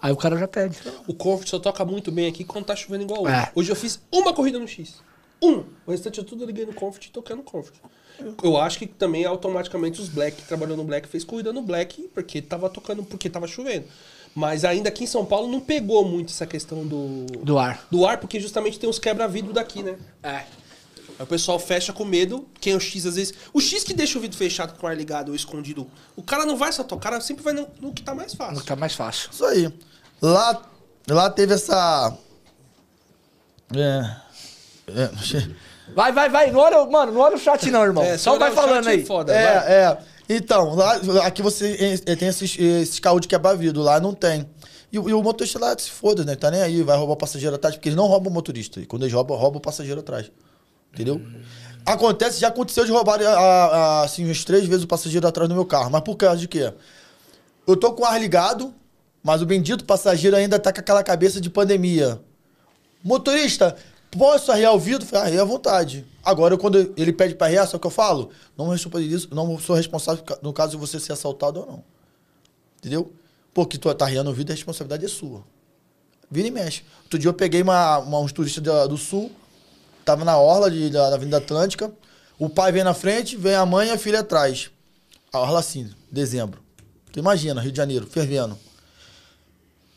aí 0.00 0.12
o 0.12 0.16
cara 0.16 0.36
já 0.36 0.48
pede. 0.48 0.78
O 1.06 1.14
Comfort 1.14 1.48
só 1.48 1.58
toca 1.58 1.84
muito 1.84 2.10
bem 2.12 2.26
aqui 2.28 2.44
quando 2.44 2.64
tá 2.66 2.76
chovendo 2.76 3.04
igual 3.04 3.22
hoje. 3.24 3.34
É. 3.34 3.52
Hoje 3.54 3.70
eu 3.72 3.76
fiz 3.76 4.00
uma 4.12 4.32
corrida 4.32 4.58
no 4.58 4.68
X. 4.68 5.02
Um. 5.42 5.64
O 5.86 5.90
restante 5.90 6.18
eu 6.18 6.24
tudo 6.24 6.44
liguei 6.44 6.64
no 6.64 6.72
Comfort 6.72 7.06
e 7.06 7.34
no 7.34 7.42
Comfort. 7.42 7.74
Eu 8.42 8.56
acho 8.56 8.78
que 8.78 8.86
também 8.86 9.24
automaticamente 9.24 10.00
os 10.00 10.08
Black, 10.08 10.36
que 10.36 10.46
trabalhou 10.48 10.76
no 10.76 10.84
Black, 10.84 11.08
fez 11.08 11.24
corrida 11.24 11.52
no 11.52 11.62
Black 11.62 12.08
porque 12.14 12.40
tava 12.40 12.70
tocando, 12.70 13.02
porque 13.02 13.28
tava 13.28 13.46
chovendo. 13.46 13.86
Mas 14.34 14.64
ainda 14.64 14.88
aqui 14.88 15.04
em 15.04 15.06
São 15.06 15.24
Paulo 15.24 15.46
não 15.48 15.60
pegou 15.60 16.04
muito 16.04 16.30
essa 16.30 16.46
questão 16.46 16.84
do, 16.86 17.24
Do 17.42 17.58
ar. 17.58 17.86
do 17.90 18.04
ar, 18.06 18.18
porque 18.18 18.40
justamente 18.40 18.78
tem 18.78 18.88
uns 18.88 18.98
quebra-vidro 18.98 19.52
daqui, 19.52 19.82
né? 19.82 19.96
É. 20.22 20.44
Aí 21.18 21.24
o 21.24 21.26
pessoal 21.26 21.58
fecha 21.58 21.92
com 21.92 22.04
medo. 22.04 22.46
Quem 22.60 22.72
é 22.72 22.76
o 22.76 22.80
X, 22.80 23.06
às 23.06 23.14
vezes. 23.16 23.34
O 23.52 23.60
X 23.60 23.84
que 23.84 23.94
deixa 23.94 24.18
o 24.18 24.20
vidro 24.20 24.36
fechado 24.36 24.78
com 24.78 24.86
o 24.86 24.88
ar 24.88 24.96
ligado 24.96 25.28
ou 25.30 25.34
escondido. 25.34 25.86
O 26.16 26.22
cara 26.22 26.44
não 26.44 26.56
vai 26.56 26.72
só 26.72 26.82
tocar, 26.82 26.96
o 26.96 27.12
cara 27.12 27.20
sempre 27.20 27.42
vai 27.44 27.52
no, 27.52 27.68
no 27.80 27.92
que 27.92 28.02
tá 28.02 28.14
mais 28.14 28.34
fácil. 28.34 28.64
Tá 28.64 28.74
mais 28.76 28.94
fácil. 28.94 29.30
Isso 29.32 29.44
aí. 29.44 29.72
Lá, 30.20 30.62
lá 31.08 31.30
teve 31.30 31.54
essa. 31.54 32.16
É. 33.74 34.16
é, 34.88 35.10
Vai, 35.94 36.12
vai, 36.12 36.28
vai. 36.30 36.50
Não 36.50 36.60
olha, 36.60 36.84
mano, 36.86 37.12
não 37.12 37.20
olha 37.20 37.36
o 37.36 37.38
chat 37.38 37.70
não, 37.70 37.82
irmão. 37.84 38.02
É, 38.02 38.16
Só 38.16 38.38
vai 38.38 38.50
falando 38.50 38.84
chat 38.84 38.94
aí. 38.94 39.02
é 39.02 39.04
Foda, 39.04 39.32
vai. 39.32 39.42
é, 39.42 39.82
é. 39.82 39.98
Então, 40.30 40.74
lá, 40.74 40.94
aqui 41.26 41.42
você 41.42 42.00
eh, 42.06 42.16
tem 42.16 42.28
esses, 42.28 42.58
esses 42.58 42.98
carros 42.98 43.20
de 43.20 43.28
quebra-vidro, 43.28 43.82
lá 43.82 44.00
não 44.00 44.14
tem. 44.14 44.48
E, 44.90 44.98
o- 44.98 45.10
e 45.10 45.12
o 45.12 45.22
motorista 45.22 45.58
lá 45.58 45.76
se 45.78 45.90
foda, 45.90 46.24
né? 46.24 46.34
Tá 46.34 46.50
nem 46.50 46.62
aí, 46.62 46.82
vai 46.82 46.96
roubar 46.96 47.12
o 47.12 47.16
passageiro 47.18 47.54
atrás, 47.54 47.74
porque 47.76 47.90
eles 47.90 47.96
não 47.96 48.06
roubam 48.06 48.30
o 48.30 48.34
motorista. 48.34 48.80
E 48.80 48.86
quando 48.86 49.02
eles 49.02 49.12
roubam, 49.12 49.36
roubam 49.36 49.58
o 49.58 49.60
passageiro 49.60 50.00
atrás. 50.00 50.30
Entendeu? 50.94 51.20
Acontece, 51.84 52.40
já 52.40 52.48
aconteceu 52.48 52.84
de 52.86 52.90
roubar 52.90 53.20
a- 53.20 53.28
a- 53.28 54.02
assim, 54.04 54.24
umas 54.24 54.42
três 54.44 54.64
vezes 54.64 54.84
o 54.84 54.88
passageiro 54.88 55.26
atrás 55.26 55.48
do 55.48 55.54
meu 55.54 55.66
carro. 55.66 55.90
Mas 55.90 56.00
por 56.02 56.16
causa 56.16 56.38
de 56.38 56.48
quê? 56.48 56.72
Eu 57.66 57.76
tô 57.76 57.92
com 57.92 58.02
o 58.02 58.06
ar 58.06 58.18
ligado, 58.18 58.72
mas 59.22 59.42
o 59.42 59.46
bendito 59.46 59.84
passageiro 59.84 60.36
ainda 60.36 60.58
tá 60.58 60.72
com 60.72 60.80
aquela 60.80 61.02
cabeça 61.02 61.40
de 61.40 61.50
pandemia. 61.50 62.20
Motorista, 63.02 63.76
posso 64.10 64.50
arriar 64.50 64.72
o 64.72 64.78
vidro? 64.78 65.06
Falei, 65.06 65.26
arreia 65.26 65.42
à 65.42 65.44
vontade. 65.44 66.06
Agora, 66.24 66.56
quando 66.56 66.94
ele 66.96 67.12
pede 67.12 67.34
pra 67.34 67.48
arriar, 67.48 67.66
só 67.66 67.78
que 67.78 67.86
eu 67.86 67.90
falo, 67.90 68.30
não, 68.56 68.74
isso, 68.74 68.88
não 69.34 69.58
sou 69.58 69.76
responsável 69.76 70.24
no 70.40 70.52
caso 70.52 70.72
de 70.72 70.76
você 70.78 70.98
ser 70.98 71.12
assaltado 71.12 71.60
ou 71.60 71.66
não. 71.66 71.84
Entendeu? 72.78 73.12
Porque 73.52 73.76
tu 73.76 73.92
tá 73.94 74.04
arriando 74.06 74.30
o 74.30 74.32
vidro, 74.32 74.52
a 74.52 74.56
responsabilidade 74.56 75.04
é 75.04 75.08
sua. 75.08 75.42
Vira 76.30 76.48
e 76.48 76.50
mexe. 76.50 76.82
Outro 77.02 77.18
dia 77.18 77.28
eu 77.28 77.34
peguei 77.34 77.60
uma, 77.62 77.98
uma- 77.98 78.20
uns 78.20 78.32
turistas 78.32 78.62
do 78.88 78.96
sul, 78.96 79.30
tava 80.04 80.24
na 80.24 80.38
orla 80.38 80.70
de, 80.70 80.90
da, 80.90 81.10
da 81.10 81.16
Avenida 81.16 81.38
Atlântica, 81.38 81.92
o 82.38 82.48
pai 82.48 82.72
vem 82.72 82.84
na 82.84 82.94
frente, 82.94 83.36
vem 83.36 83.54
a 83.54 83.64
mãe 83.64 83.88
e 83.88 83.90
a 83.90 83.98
filha 83.98 84.20
atrás. 84.20 84.70
A 85.32 85.38
orla 85.38 85.60
assim, 85.60 85.90
dezembro. 86.10 86.62
Tu 87.12 87.18
imagina, 87.18 87.60
Rio 87.60 87.72
de 87.72 87.76
Janeiro, 87.76 88.06
fervendo. 88.06 88.58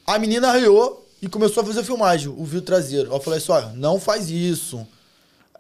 A 0.06 0.18
menina 0.18 0.50
arriou 0.50 1.08
e 1.22 1.28
começou 1.28 1.64
a 1.64 1.66
fazer 1.66 1.84
filmagem, 1.84 2.30
o 2.30 2.46
vidro 2.46 2.62
traseiro. 2.62 3.12
Eu 3.12 3.20
falei 3.20 3.40
assim, 3.40 3.52
olha, 3.52 3.70
não 3.70 4.00
faz 4.00 4.30
isso. 4.30 4.88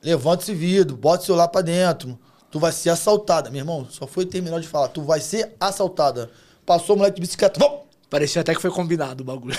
Levanta 0.01 0.43
esse 0.43 0.53
vidro, 0.53 0.95
bota 0.95 1.23
o 1.23 1.25
celular 1.25 1.47
pra 1.47 1.61
dentro. 1.61 2.17
Tu 2.49 2.59
vai 2.59 2.71
ser 2.71 2.91
assaltada. 2.91 3.49
Meu 3.49 3.59
irmão, 3.59 3.87
só 3.89 4.07
foi 4.07 4.25
terminar 4.25 4.59
de 4.59 4.67
falar. 4.67 4.87
Tu 4.87 5.01
vai 5.01 5.19
ser 5.19 5.55
assaltada. 5.59 6.29
Passou 6.65 6.95
o 6.95 6.99
moleque 6.99 7.15
de 7.15 7.21
bicicleta. 7.21 7.59
Vamos! 7.59 7.87
Parecia 8.09 8.41
até 8.41 8.55
que 8.55 8.61
foi 8.61 8.71
combinado 8.71 9.21
o 9.21 9.25
bagulho. 9.25 9.57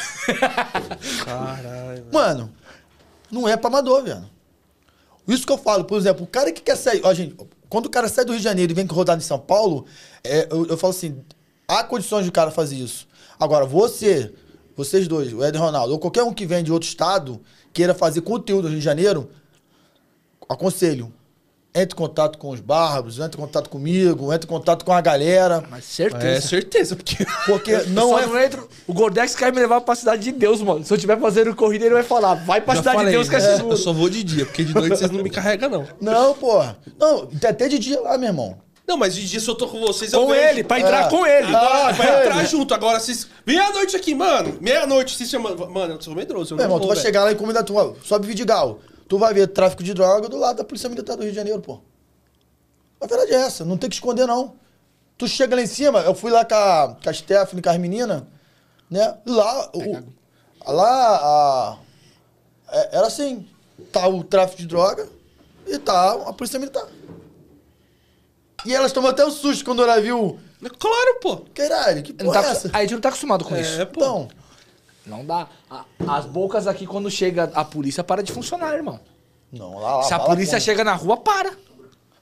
Caralho. 1.25 2.07
Mano, 2.11 2.53
não 3.31 3.47
é 3.47 3.57
pra 3.57 3.69
amador, 3.69 4.03
velho. 4.03 4.25
Isso 5.29 5.47
que 5.47 5.53
eu 5.53 5.59
falo, 5.59 5.85
por 5.85 5.99
exemplo, 5.99 6.25
o 6.25 6.27
cara 6.27 6.51
que 6.51 6.63
quer 6.63 6.77
sair. 6.77 7.03
Ó, 7.05 7.13
gente, 7.13 7.37
quando 7.69 7.87
o 7.87 7.91
cara 7.91 8.09
sai 8.09 8.25
do 8.25 8.33
Rio 8.33 8.39
de 8.39 8.45
Janeiro 8.45 8.73
e 8.73 8.75
vem 8.75 8.87
rodar 8.87 9.17
em 9.17 9.21
São 9.21 9.39
Paulo, 9.39 9.85
é, 10.25 10.49
eu, 10.51 10.67
eu 10.67 10.77
falo 10.79 10.93
assim: 10.93 11.19
há 11.69 11.85
condições 11.85 12.25
de 12.25 12.31
o 12.31 12.33
cara 12.33 12.51
fazer 12.51 12.77
isso. 12.77 13.07
Agora, 13.39 13.67
você, 13.67 14.33
vocês 14.75 15.07
dois, 15.07 15.33
o 15.33 15.45
Ed 15.45 15.57
Ronaldo, 15.59 15.93
ou 15.93 15.99
qualquer 15.99 16.23
um 16.23 16.33
que 16.33 16.47
vem 16.47 16.65
de 16.65 16.73
outro 16.73 16.89
estado, 16.89 17.41
queira 17.73 17.95
fazer 17.95 18.23
conteúdo 18.23 18.65
no 18.65 18.71
Rio 18.71 18.79
de 18.79 18.85
Janeiro, 18.85 19.31
aconselho. 20.49 21.13
Entre 21.81 21.95
em 21.95 21.97
contato 21.97 22.39
com 22.39 22.51
os 22.51 22.61
bárbaros, 22.61 23.19
entre 23.19 23.39
em 23.41 23.45
contato 23.45 23.69
comigo, 23.71 24.33
entre 24.33 24.47
em 24.47 24.49
contato 24.49 24.85
com 24.85 24.93
a 24.93 25.01
galera. 25.01 25.63
Mas 25.71 25.81
É 25.81 25.83
certeza. 26.11 26.49
certeza, 26.49 26.97
porque. 26.97 27.25
Porque 27.47 27.77
não 27.89 28.19
é. 28.19 28.27
não 28.27 28.39
entro. 28.39 28.69
O 28.87 28.93
Gordex 28.93 29.35
quer 29.35 29.53
me 29.53 29.61
levar 29.61 29.81
pra 29.83 29.95
cidade 29.95 30.23
de 30.23 30.33
Deus, 30.33 30.61
mano. 30.63 30.85
Se 30.85 30.93
eu 30.93 30.99
tiver 30.99 31.19
fazendo 31.21 31.55
corrida, 31.55 31.85
ele 31.85 31.95
vai 31.95 32.03
falar: 32.03 32.35
vai 32.35 32.61
pra 32.61 32.75
Já 32.75 32.81
cidade 32.81 32.97
falei, 32.97 33.11
de 33.13 33.17
Deus 33.19 33.29
que 33.29 33.37
é 33.37 33.39
né? 33.39 33.57
seguro. 33.57 33.75
Eu 33.75 33.77
só 33.79 33.93
vou 33.93 34.09
de 34.09 34.23
dia, 34.25 34.45
porque 34.47 34.65
de 34.65 34.75
noite 34.75 34.97
vocês 34.97 35.11
não 35.11 35.23
me 35.23 35.31
carregam, 35.31 35.71
não. 35.71 35.87
Não, 36.01 36.35
porra. 36.35 36.77
Não, 36.99 37.27
tem 37.27 37.51
até 37.51 37.69
de 37.69 37.79
dia 37.79 38.01
lá, 38.01 38.19
meu 38.19 38.29
irmão. 38.29 38.57
Não, 38.87 38.97
mas 38.97 39.15
de 39.15 39.29
dia 39.29 39.39
se 39.39 39.47
eu 39.47 39.55
tô 39.55 39.69
com 39.69 39.79
vocês, 39.81 40.15
eu 40.15 40.21
Com 40.23 40.29
vejo. 40.29 40.49
ele, 40.49 40.65
pra 40.65 40.81
entrar 40.81 41.07
É. 41.07 41.11
com 41.11 41.27
ele. 41.27 41.55
Ah, 41.55 41.89
Ah, 41.89 41.93
vai 41.93 42.09
é, 42.09 42.21
entrar 42.27 42.45
junto. 42.47 42.73
Agora, 42.73 42.99
vocês. 42.99 43.27
Meia-noite 43.47 43.95
aqui, 43.95 44.15
mano. 44.15 44.57
Meia-noite, 44.63 45.15
se 45.15 45.27
chama. 45.27 45.55
Mano, 45.55 45.95
eu 45.95 46.01
sou 46.01 46.15
medroso. 46.15 46.55
Eu 46.55 46.57
Meu 46.57 46.67
não 46.67 46.77
irmão, 46.77 46.81
tu 46.89 46.95
vai 46.95 46.97
chegar 46.97 47.23
lá 47.25 47.31
e 47.31 47.35
comida 47.35 47.63
tua. 47.63 47.95
Sobe 48.03 48.27
Vidigal. 48.27 48.79
Tu 49.09 49.19
vai 49.19 49.33
ver 49.35 49.49
tráfico 49.49 49.83
de 49.83 49.95
droga 49.95 50.29
do 50.29 50.37
lado 50.37 50.57
da 50.59 50.65
Polícia 50.65 50.89
Militar 50.89 51.17
do 51.17 51.23
Rio 51.23 51.33
de 51.33 51.37
Janeiro, 51.37 51.61
pô. 51.61 51.81
A 53.01 53.07
verdade 53.07 53.33
é 53.33 53.37
essa, 53.37 53.65
não 53.65 53.77
tem 53.79 53.89
que 53.89 53.97
esconder, 53.97 54.27
não. 54.27 54.55
Tu 55.17 55.27
chega 55.27 55.57
lá 55.57 55.63
em 55.63 55.67
cima, 55.67 56.01
eu 56.01 56.15
fui 56.15 56.31
lá 56.31 56.45
com 56.45 56.55
a, 56.55 56.97
com 57.03 57.09
a 57.11 57.13
Stephanie, 57.13 57.63
com 57.63 57.71
as 57.71 57.79
meninas. 57.79 58.23
Né? 58.91 59.17
Lá, 59.27 59.71
o, 59.75 60.73
lá 60.73 61.17
a, 61.17 61.79
é- 62.71 62.97
era 62.99 63.07
assim, 63.07 63.49
tá 63.93 64.07
o 64.09 64.23
tráfico 64.23 64.59
de 64.61 64.67
droga 64.69 65.09
e 65.67 65.79
tá 65.79 66.13
a 66.13 66.33
polícia 66.33 66.59
militar. 66.59 66.87
E 68.67 68.75
elas 68.75 68.93
tomam 68.93 69.11
até 69.11 69.25
um 69.25 69.31
susto 69.31 69.65
quando 69.65 69.83
ela 69.83 70.01
viu, 70.01 70.39
Claro, 70.79 71.21
pô. 71.23 71.37
caralho, 71.55 72.03
que 72.03 72.13
Não 72.13 72.27
porra 72.27 72.43
tá- 72.43 72.49
é 72.49 72.51
essa? 72.53 72.71
a 72.73 72.81
gente 72.81 72.95
não 72.95 73.01
tá 73.01 73.09
acostumado 73.11 73.45
com 73.45 73.57
isso. 73.57 73.81
É, 73.81 73.85
pô. 73.85 74.01
Então, 74.01 74.29
Não 75.09 75.25
dá. 75.25 75.49
A- 75.71 75.85
As 76.07 76.27
bocas 76.27 76.67
aqui, 76.67 76.87
quando 76.87 77.11
chega 77.11 77.51
a 77.55 77.65
polícia, 77.65 78.05
para 78.05 78.23
de 78.23 78.33
funcionar, 78.33 78.75
irmão. 78.75 79.01
não, 79.53 79.79
lá, 79.79 79.97
lá. 79.97 80.03
Se 80.05 80.15
a 80.15 80.19
polícia 80.21 80.59
como? 80.59 80.65
chega 80.65 80.85
na 80.85 80.95
rua, 80.95 81.17
para. 81.17 81.53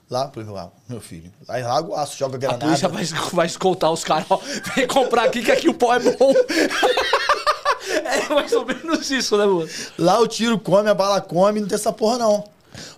Lá, 0.08 0.28
por 0.28 0.40
exemplo, 0.40 0.56
lá, 0.56 0.70
meu 0.88 1.00
filho. 1.00 1.32
Lá 1.48 1.58
em 1.58 1.64
Lago 1.64 1.92
Aço, 1.94 2.16
joga 2.16 2.36
A 2.36 2.38
granada. 2.38 2.64
polícia 2.64 2.88
vai, 2.88 3.04
vai 3.32 3.46
escoltar 3.46 3.90
os 3.92 4.04
caras, 4.04 4.26
ó. 4.30 4.38
Vem 4.76 4.86
comprar 4.86 5.24
aqui 5.24 5.42
que 5.42 5.50
aqui 5.50 5.68
o 5.68 5.74
pó 5.74 5.92
é 5.94 5.98
bom. 5.98 6.32
é 8.04 8.28
mais 8.32 8.52
ou 8.52 8.64
menos 8.64 9.10
isso, 9.10 9.36
né, 9.36 9.44
mano? 9.46 9.68
Lá 9.98 10.18
o 10.20 10.26
tiro 10.28 10.58
come, 10.58 10.88
a 10.88 10.94
bala 10.94 11.20
come, 11.20 11.60
não 11.60 11.68
tem 11.68 11.74
essa 11.74 11.92
porra 11.92 12.18
não. 12.18 12.44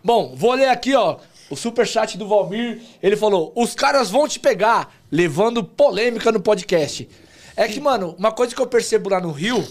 Bom, 0.04 0.34
vou 0.36 0.52
ler 0.52 0.68
aqui, 0.68 0.94
ó. 0.94 1.16
O 1.50 1.56
superchat 1.56 2.18
do 2.18 2.28
Valmir. 2.28 2.82
Ele 3.02 3.16
falou: 3.16 3.52
os 3.56 3.74
caras 3.74 4.10
vão 4.10 4.28
te 4.28 4.38
pegar, 4.38 4.92
levando 5.10 5.64
polêmica 5.64 6.30
no 6.30 6.40
podcast. 6.40 7.08
É 7.58 7.66
que, 7.66 7.80
mano, 7.80 8.14
uma 8.16 8.30
coisa 8.30 8.54
que 8.54 8.62
eu 8.62 8.68
percebo 8.68 9.10
lá 9.10 9.20
no 9.20 9.32
Rio, 9.32 9.66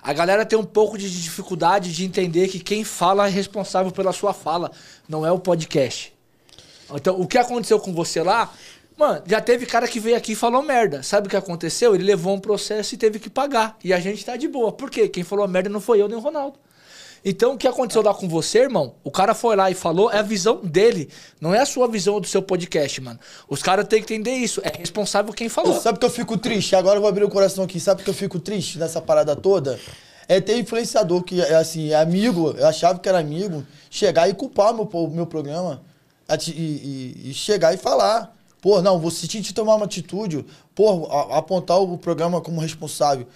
a 0.00 0.12
galera 0.12 0.46
tem 0.46 0.56
um 0.56 0.64
pouco 0.64 0.96
de 0.96 1.10
dificuldade 1.10 1.92
de 1.92 2.04
entender 2.04 2.46
que 2.46 2.60
quem 2.60 2.84
fala 2.84 3.26
é 3.26 3.28
responsável 3.28 3.90
pela 3.90 4.12
sua 4.12 4.32
fala, 4.32 4.70
não 5.08 5.26
é 5.26 5.32
o 5.32 5.38
podcast. 5.40 6.14
Então, 6.94 7.20
o 7.20 7.26
que 7.26 7.36
aconteceu 7.36 7.80
com 7.80 7.92
você 7.92 8.22
lá, 8.22 8.52
mano, 8.96 9.20
já 9.26 9.40
teve 9.40 9.66
cara 9.66 9.88
que 9.88 9.98
veio 9.98 10.16
aqui 10.16 10.30
e 10.30 10.36
falou 10.36 10.62
merda. 10.62 11.02
Sabe 11.02 11.26
o 11.26 11.30
que 11.30 11.36
aconteceu? 11.36 11.92
Ele 11.96 12.04
levou 12.04 12.36
um 12.36 12.38
processo 12.38 12.94
e 12.94 12.98
teve 12.98 13.18
que 13.18 13.28
pagar. 13.28 13.76
E 13.82 13.92
a 13.92 13.98
gente 13.98 14.24
tá 14.24 14.36
de 14.36 14.46
boa. 14.46 14.70
Por 14.70 14.88
quê? 14.88 15.08
Quem 15.08 15.24
falou 15.24 15.48
merda 15.48 15.68
não 15.68 15.80
foi 15.80 16.00
eu 16.00 16.06
nem 16.06 16.16
o 16.16 16.20
Ronaldo. 16.20 16.56
Então, 17.24 17.54
o 17.54 17.56
que 17.58 17.66
aconteceu 17.66 18.02
lá 18.02 18.12
com 18.12 18.28
você, 18.28 18.58
irmão? 18.58 18.96
O 19.02 19.10
cara 19.10 19.34
foi 19.34 19.56
lá 19.56 19.70
e 19.70 19.74
falou, 19.74 20.10
é 20.10 20.18
a 20.18 20.22
visão 20.22 20.60
dele. 20.62 21.08
Não 21.40 21.54
é 21.54 21.60
a 21.60 21.66
sua 21.66 21.88
visão 21.88 22.20
do 22.20 22.26
seu 22.26 22.42
podcast, 22.42 23.00
mano. 23.00 23.18
Os 23.48 23.62
caras 23.62 23.88
têm 23.88 24.02
que 24.02 24.12
entender 24.12 24.32
isso. 24.34 24.60
É 24.62 24.70
responsável 24.76 25.32
quem 25.32 25.48
falou. 25.48 25.80
Sabe 25.80 25.98
que 25.98 26.04
eu 26.04 26.10
fico 26.10 26.36
triste? 26.36 26.76
Agora 26.76 26.96
eu 26.96 27.00
vou 27.00 27.08
abrir 27.08 27.24
o 27.24 27.30
coração 27.30 27.64
aqui. 27.64 27.80
Sabe 27.80 28.02
que 28.02 28.10
eu 28.10 28.14
fico 28.14 28.38
triste 28.38 28.78
nessa 28.78 29.00
parada 29.00 29.34
toda? 29.34 29.80
É 30.28 30.38
ter 30.40 30.58
influenciador 30.58 31.22
que, 31.22 31.40
é 31.40 31.54
assim, 31.54 31.90
é 31.90 31.96
amigo, 31.96 32.54
eu 32.58 32.66
achava 32.66 32.98
que 32.98 33.08
era 33.08 33.18
amigo, 33.18 33.64
chegar 33.90 34.28
e 34.28 34.34
culpar 34.34 34.72
meu, 34.74 34.88
meu 35.10 35.26
programa. 35.26 35.82
E, 36.48 36.50
e- 36.52 37.30
e 37.30 37.34
chegar 37.34 37.72
e 37.74 37.76
falar. 37.78 38.34
Pô, 38.60 38.80
não, 38.80 38.98
você 38.98 39.26
tinha 39.26 39.42
que 39.42 39.52
tomar 39.52 39.74
uma 39.76 39.84
atitude, 39.84 40.44
pô, 40.74 41.06
apontar 41.32 41.78
o 41.80 41.98
programa 41.98 42.40
como 42.40 42.60
responsável. 42.60 43.26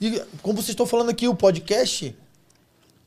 E 0.00 0.20
como 0.42 0.56
vocês 0.56 0.70
estão 0.70 0.84
falando 0.84 1.08
aqui, 1.10 1.26
o 1.26 1.34
podcast, 1.34 2.14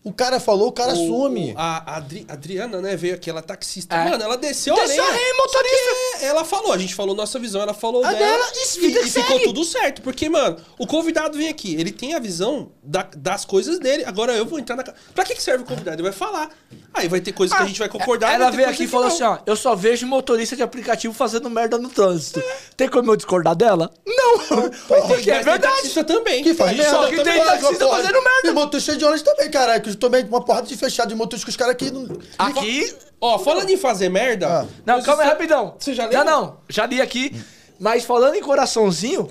o 0.07 0.13
cara 0.13 0.39
falou, 0.39 0.67
o 0.67 0.71
cara 0.71 0.91
assume. 0.93 1.53
A 1.58 1.97
Adri- 1.97 2.25
Adriana, 2.27 2.81
né, 2.81 2.95
veio 2.95 3.15
aqui, 3.15 3.29
ela 3.29 3.39
é 3.39 3.43
taxista. 3.43 3.95
É. 3.95 4.10
Mano, 4.10 4.23
ela 4.23 4.37
desceu, 4.37 4.75
Desceu 4.75 5.03
a 5.03 5.08
a 5.08 5.10
lenha. 5.12 5.21
lenha, 5.21 5.33
motorista. 5.35 6.25
Ela 6.25 6.43
falou, 6.45 6.73
a 6.73 6.77
gente 6.77 6.93
falou 6.95 7.15
nossa 7.15 7.37
visão, 7.39 7.62
ela 7.62 7.73
falou 7.73 8.03
A 8.03 8.13
dela. 8.13 8.19
dela, 8.37 8.45
e, 8.55 8.79
que 8.79 8.87
e 8.87 9.10
ficou 9.10 9.39
tudo 9.41 9.63
certo. 9.63 10.01
Porque, 10.01 10.29
mano, 10.29 10.58
o 10.77 10.85
convidado 10.87 11.37
vem 11.37 11.49
aqui, 11.49 11.75
ele 11.75 11.91
tem 11.91 12.13
a 12.15 12.19
visão 12.19 12.71
da- 12.83 13.08
das 13.15 13.45
coisas 13.45 13.79
dele. 13.79 14.03
Agora 14.05 14.33
eu 14.33 14.45
vou 14.45 14.60
entrar 14.60 14.75
na... 14.75 14.83
Pra 15.13 15.23
que 15.23 15.35
que 15.35 15.41
serve 15.43 15.63
o 15.63 15.67
convidado? 15.67 15.95
Ele 15.95 16.03
vai 16.03 16.12
falar. 16.12 16.49
Aí 16.93 17.08
vai 17.08 17.19
ter 17.21 17.31
coisas 17.31 17.55
que 17.55 17.63
a 17.63 17.65
gente 17.67 17.79
vai 17.79 17.89
concordar. 17.89 18.29
Ah, 18.29 18.33
Ela 18.33 18.45
vai 18.45 18.55
veio 18.58 18.69
aqui 18.69 18.83
e 18.85 18.87
falou 18.87 19.08
não. 19.08 19.13
assim, 19.13 19.23
ó, 19.23 19.37
eu 19.45 19.55
só 19.55 19.75
vejo 19.75 20.08
motorista 20.08 20.55
de 20.55 20.63
aplicativo 20.63 21.13
fazendo 21.13 21.49
merda 21.49 21.77
no 21.77 21.89
trânsito. 21.89 22.41
Tem 22.75 22.87
como 22.89 23.12
eu 23.12 23.15
discordar 23.15 23.55
dela? 23.55 23.91
Não, 24.05 24.37
porque 24.87 25.29
é 25.29 25.35
Mas 25.35 25.43
tem 25.43 25.43
verdade. 25.43 25.62
taxista 25.62 26.03
também. 26.03 26.43
Que 26.43 26.53
faz 26.53 26.75
merda 26.77 26.91
só 26.91 27.08
que 27.08 27.15
tem 27.23 27.37
faz, 27.37 27.62
taxista 27.62 27.87
fazendo 27.87 28.13
merda. 28.23 28.47
E 28.47 28.51
motorista 28.51 28.95
de 28.95 29.03
ônibus 29.05 29.21
também, 29.21 29.49
caralho. 29.51 29.81
Tomei 29.98 30.23
uma 30.23 30.43
porrada 30.43 30.67
de 30.67 30.77
fechado 30.77 31.10
de 31.10 31.15
motorista 31.15 31.45
com 31.45 31.52
os 31.52 31.58
caras 31.58 31.73
aqui. 31.73 31.91
Não... 31.91 32.08
Aqui... 32.37 32.95
Ó, 33.19 33.39
falando 33.39 33.69
em 33.69 33.77
fazer 33.77 34.10
merda... 34.10 34.48
Ah. 34.62 34.65
Não, 34.85 35.02
calma 35.02 35.23
aí, 35.23 35.29
rapidão. 35.29 35.75
Você 35.79 35.93
já 35.93 36.06
leu? 36.06 36.23
Não, 36.23 36.41
não, 36.41 36.58
já 36.69 36.85
li 36.85 37.02
aqui. 37.02 37.35
Mas 37.79 38.06
falando 38.06 38.35
em 38.35 38.41
coraçãozinho... 38.41 39.27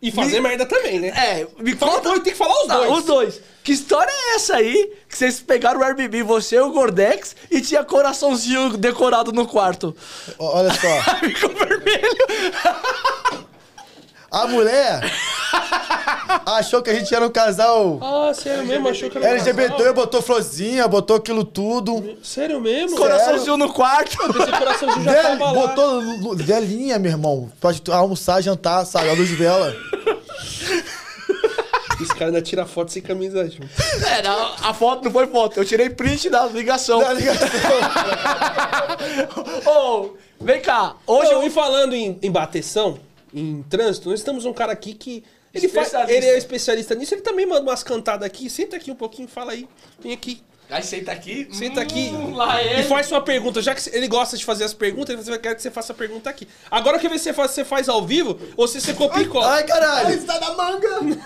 E 0.00 0.12
fazer 0.12 0.40
Me- 0.40 0.50
merda 0.50 0.64
também, 0.64 1.00
né? 1.00 1.08
É, 1.08 1.46
me 1.60 1.74
Fala 1.74 1.94
conta... 1.94 2.08
dois, 2.10 2.22
tem 2.22 2.32
que 2.32 2.38
falar 2.38 2.54
os 2.62 2.68
dois. 2.68 2.90
os 2.98 3.04
dois. 3.04 3.40
Que 3.64 3.72
história 3.72 4.08
é 4.12 4.36
essa 4.36 4.54
aí? 4.54 4.92
Que 5.08 5.18
vocês 5.18 5.40
pegaram 5.40 5.80
o 5.80 5.82
Airbnb, 5.82 6.22
você 6.22 6.54
e 6.54 6.60
o 6.60 6.70
Gordex, 6.70 7.34
e 7.50 7.60
tinha 7.60 7.82
coraçãozinho 7.82 8.76
decorado 8.76 9.32
no 9.32 9.44
quarto. 9.44 9.96
Olha 10.38 10.70
só. 10.72 11.02
Ficou 11.18 11.50
vermelho. 11.50 12.16
A 14.30 14.46
mulher 14.46 15.10
achou 16.44 16.82
que 16.82 16.90
a 16.90 16.94
gente 16.94 17.14
era 17.14 17.26
um 17.26 17.30
casal 17.30 17.98
Ah, 18.02 18.32
sério 18.34 18.66
mesmo? 18.66 18.88
Achou 18.88 19.08
que 19.08 19.16
era 19.16 19.26
um 19.26 19.30
LGBT, 19.30 19.76
casal? 19.78 19.94
botou 19.94 20.20
florzinha, 20.22 20.86
botou 20.86 21.16
aquilo 21.16 21.44
tudo. 21.44 22.18
Sério 22.22 22.60
mesmo? 22.60 22.96
Coraçãozinho 22.96 23.56
no 23.56 23.72
quarto. 23.72 24.18
Esse 24.38 24.52
coraçãozinho 24.58 25.04
já 25.04 25.12
Vel- 25.12 25.22
tava 25.22 25.44
lá. 25.44 25.52
botou 25.52 26.36
velhinha, 26.36 26.98
meu 26.98 27.10
irmão. 27.10 27.50
Pra 27.60 27.70
almoçar, 27.96 28.42
jantar, 28.42 28.84
sabe? 28.84 29.08
A 29.08 29.12
luz 29.14 29.28
de 29.28 29.34
vela. 29.36 29.74
Esse 32.00 32.12
cara 32.14 32.26
ainda 32.26 32.40
tira 32.42 32.64
foto 32.64 32.92
sem 32.92 33.02
camisa 33.02 33.44
junto. 33.50 33.66
É, 34.06 34.22
não, 34.22 34.52
a 34.62 34.72
foto 34.72 35.04
não 35.04 35.10
foi 35.10 35.26
foto, 35.26 35.58
eu 35.58 35.64
tirei 35.64 35.90
print 35.90 36.30
da 36.30 36.46
ligação. 36.46 37.00
Tá 37.02 37.12
ligado? 37.12 37.38
Ô, 39.66 40.10
vem 40.40 40.60
cá, 40.60 40.94
hoje 41.06 41.32
Não, 41.32 41.42
eu 41.42 41.48
e 41.48 41.50
falando 41.50 41.94
em, 41.94 42.16
em 42.22 42.30
bateção, 42.30 42.98
em 43.32 43.62
trânsito, 43.62 44.10
nós 44.10 44.22
temos 44.22 44.44
um 44.44 44.52
cara 44.52 44.72
aqui 44.72 44.94
que. 44.94 45.24
Ele, 45.54 45.66
faz, 45.68 45.92
ele 46.08 46.26
é 46.26 46.36
especialista 46.36 46.94
nisso, 46.94 47.14
ele 47.14 47.22
também 47.22 47.46
manda 47.46 47.62
umas 47.62 47.82
cantadas 47.82 48.26
aqui. 48.26 48.50
Senta 48.50 48.76
aqui 48.76 48.90
um 48.90 48.94
pouquinho, 48.94 49.26
fala 49.26 49.52
aí. 49.52 49.66
Vem 49.98 50.12
aqui. 50.12 50.42
Aí 50.70 50.82
senta 50.82 51.10
aqui. 51.12 51.48
Senta 51.50 51.80
aqui 51.80 52.10
Hum, 52.10 52.34
lá 52.34 52.62
e 52.62 52.68
ele. 52.68 52.82
faz 52.82 53.06
sua 53.06 53.22
pergunta. 53.22 53.62
Já 53.62 53.74
que 53.74 53.88
ele 53.96 54.06
gosta 54.06 54.36
de 54.36 54.44
fazer 54.44 54.64
as 54.64 54.74
perguntas, 54.74 55.14
ele 55.14 55.22
vai 55.22 55.38
querer 55.38 55.54
que 55.54 55.62
você 55.62 55.70
faça 55.70 55.94
a 55.94 55.96
pergunta 55.96 56.28
aqui. 56.28 56.46
Agora 56.70 56.96
eu 56.98 57.00
quero 57.00 57.14
ver 57.14 57.18
se 57.18 57.24
você 57.24 57.32
faz, 57.32 57.50
você 57.52 57.64
faz 57.64 57.88
ao 57.88 58.04
vivo 58.04 58.38
ou 58.54 58.68
se 58.68 58.78
você 58.78 58.92
copia 58.92 59.22
e 59.22 59.26
cola. 59.28 59.54
Ai, 59.54 59.64
caralho. 59.64 60.22
Tá 60.26 60.38
na 60.38 60.52
manga! 60.52 60.88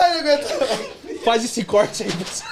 Ai, 0.00 0.12
não 0.12 0.20
aguento. 0.20 1.24
Faz 1.24 1.44
esse 1.44 1.64
corte 1.64 2.04
aí. 2.04 2.10
você. 2.20 2.44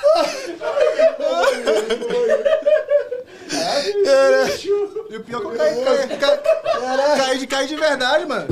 E 5.12 5.16
o 5.16 5.20
pior 5.22 5.40
é 5.40 5.42
que 5.42 5.46
eu 5.46 5.56
caí, 5.58 5.84
caí, 5.84 6.08
caí, 6.18 7.18
caí 7.18 7.38
de 7.38 7.46
cair 7.46 7.68
de 7.68 7.76
verdade, 7.76 8.24
mano. 8.24 8.46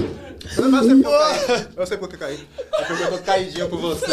Eu 0.58 0.68
não 0.68 0.82
sei 0.82 0.94
porque 0.96 1.06
eu 1.06 1.18
caí. 1.18 1.68
Eu 1.76 1.86
sei 1.86 1.96
porque 1.96 2.14
eu 2.16 2.18
caí. 2.20 2.48
É 2.74 2.82
porque 2.84 3.02
eu 3.02 3.10
tô 3.12 3.18
caidinho 3.24 3.68
por 3.70 3.78
você. 3.80 4.04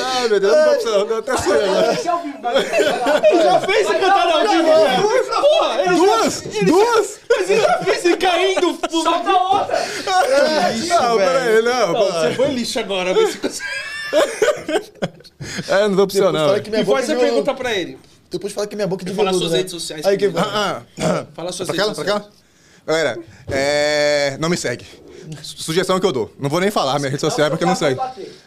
Ai, 0.00 0.28
meu 0.28 0.40
Deus, 0.40 0.52
eu 0.54 0.60
não 1.00 1.06
vou 1.06 1.22
precisar, 1.22 1.58
não. 1.58 1.78
Até 1.80 2.02
sonhando. 2.02 3.42
Já 3.42 3.60
fez 3.60 3.90
a 3.90 3.94
cantada 3.98 4.32
ao 4.32 4.48
vivo, 4.48 4.62
velho? 4.64 5.24
Porra, 5.40 5.80
ele 5.82 5.94
Duas? 5.96 6.40
Duas? 6.40 7.20
Mas 7.30 7.50
ele 7.50 7.60
já 7.60 7.78
fez 7.78 8.04
ele 8.04 8.16
caindo. 8.16 8.78
Solta 8.90 9.30
outra. 9.32 9.78
Não, 10.88 11.16
peraí, 11.18 11.62
não. 11.62 11.92
Você 11.94 12.34
foi 12.34 12.48
lixo 12.48 12.78
agora. 12.80 13.12
você- 13.14 13.38
É, 15.68 15.88
não. 15.88 16.06
Fala 16.06 16.60
que 16.60 16.70
minha 16.70 16.82
E 16.82 16.86
faz 16.86 17.10
a 17.10 17.16
pergunta 17.16 17.54
pra 17.54 17.72
ele. 17.74 17.98
Depois 18.30 18.52
fala 18.52 18.66
que 18.66 18.74
minha 18.74 18.88
boca 18.88 19.04
de 19.04 19.12
Fala 19.12 19.32
suas 19.32 19.50
né? 19.50 19.58
redes 19.58 19.72
sociais 19.72 20.06
Aí 20.06 20.16
que... 20.16 20.26
Ah, 20.34 20.82
ah. 21.00 21.26
Fala 21.34 21.52
suas 21.52 21.68
Pra 21.68 21.76
redes 21.76 21.96
cá, 21.98 22.04
pra 22.04 22.12
sociais. 22.14 22.22
cá? 22.22 22.42
Galera, 22.86 23.18
é... 23.48 24.36
não 24.40 24.48
me 24.48 24.56
segue. 24.56 24.86
Sugestão 25.42 26.00
que 26.00 26.06
eu 26.06 26.12
dou. 26.12 26.32
Não 26.38 26.48
vou 26.48 26.58
nem 26.60 26.70
falar 26.70 26.98
minha 26.98 27.10
rede 27.10 27.20
social 27.20 27.50
porque 27.50 27.64
não 27.64 27.76
segue. 27.76 28.00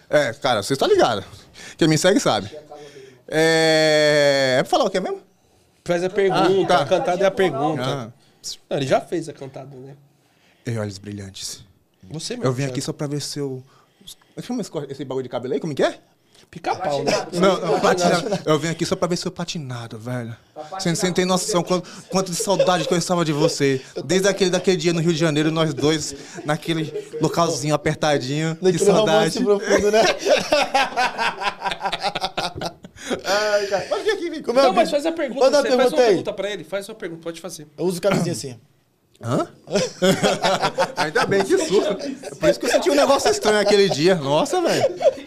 É, 0.09 0.34
cara, 0.34 0.63
você 0.63 0.76
tá 0.76 0.88
ligado. 0.88 1.24
Quem 1.78 1.88
me 1.88 1.97
segue 1.97 2.20
sabe. 2.20 2.49
É... 3.28 4.57
é 4.59 4.63
pra 4.63 4.70
falar 4.70 4.86
o 4.86 4.89
quê 4.89 4.99
mesmo? 4.99 5.22
Faz 5.86 6.03
a 6.03 6.09
pergunta. 6.09 6.68
tá. 6.68 6.82
A 6.82 6.86
cantada 6.86 7.24
é 7.24 7.28
a 7.28 7.32
pergunta. 7.32 7.84
Ah. 7.84 8.11
Não, 8.70 8.78
ele 8.78 8.88
já 8.88 8.99
fez 8.99 9.30
a 9.30 9.34
cantada, 9.34 9.76
né? 9.76 9.95
E 10.66 10.78
olhos 10.78 10.97
brilhantes. 10.97 11.63
Você 12.09 12.34
mesmo. 12.34 12.45
Eu 12.45 12.53
vim 12.53 12.66
aqui 12.66 12.82
só 12.82 12.91
pra 12.91 13.05
ver 13.07 13.22
seu... 13.22 13.63
Chama 13.63 13.74
esse, 14.38 15.05
bagulho 15.05 15.23
de 15.23 15.29
cabelo 15.29 15.53
aí, 15.53 15.59
como 15.59 15.73
que 15.73 15.83
é? 15.83 15.99
Pica-pau, 16.51 17.03
né? 17.03 17.11
Não, 17.33 17.59
não, 17.59 17.79
patinado. 17.79 18.39
Eu 18.45 18.59
vim 18.59 18.69
aqui 18.69 18.86
só 18.86 18.95
pra 18.95 19.07
ver 19.07 19.17
seu 19.17 19.31
patinado, 19.31 19.97
velho. 19.97 20.36
Você 20.71 20.95
você 20.95 21.07
não 21.07 21.13
tem 21.13 21.25
noção 21.25 21.63
quanto, 21.63 21.89
quanto 22.09 22.31
de 22.31 22.38
saudade 22.38 22.88
que 22.88 22.93
eu 22.93 22.97
estava 22.97 23.25
de 23.25 23.33
você. 23.33 23.81
Desde 24.05 24.27
aquele, 24.27 24.49
daquele 24.49 24.77
dia 24.77 24.93
no 24.93 25.01
Rio 25.01 25.11
de 25.11 25.19
Janeiro, 25.19 25.51
nós 25.51 25.73
dois, 25.73 26.15
naquele 26.45 26.93
localzinho 27.21 27.73
apertadinho. 27.73 28.55
Que 28.55 28.77
saudade. 28.77 29.43
profundo, 29.43 29.91
né? 29.91 30.01
Ai, 33.23 33.67
cara. 33.67 34.03
Vir 34.03 34.11
aqui, 34.11 34.29
vem. 34.29 34.41
Como 34.41 34.59
é 34.59 34.63
Não, 34.63 34.73
mas 34.73 34.89
faz 34.89 35.05
a 35.05 35.11
pergunta. 35.11 35.45
Manda 35.45 35.59
a 35.59 35.61
você 35.61 35.67
faz 35.69 35.77
pergunta 35.77 35.95
uma 35.95 36.01
aí. 36.01 36.07
pergunta 36.07 36.33
pra 36.33 36.51
ele. 36.51 36.63
Faz 36.63 36.89
uma 36.89 36.95
pergunta, 36.95 37.21
pode 37.21 37.41
fazer. 37.41 37.67
Eu 37.77 37.86
uso 37.86 38.01
camisinha 38.01 38.33
assim. 38.33 38.59
Hã? 39.24 39.47
Ainda 40.97 41.26
bem 41.26 41.43
que 41.43 41.57
susto. 41.57 41.95
Por 42.39 42.49
isso 42.49 42.59
que 42.59 42.66
eu 42.66 42.70
senti 42.70 42.89
um 42.91 42.95
negócio 42.95 43.30
estranho 43.32 43.59
aquele 43.59 43.89
dia. 43.89 44.16
Nossa, 44.16 44.61
velho. 44.61 44.84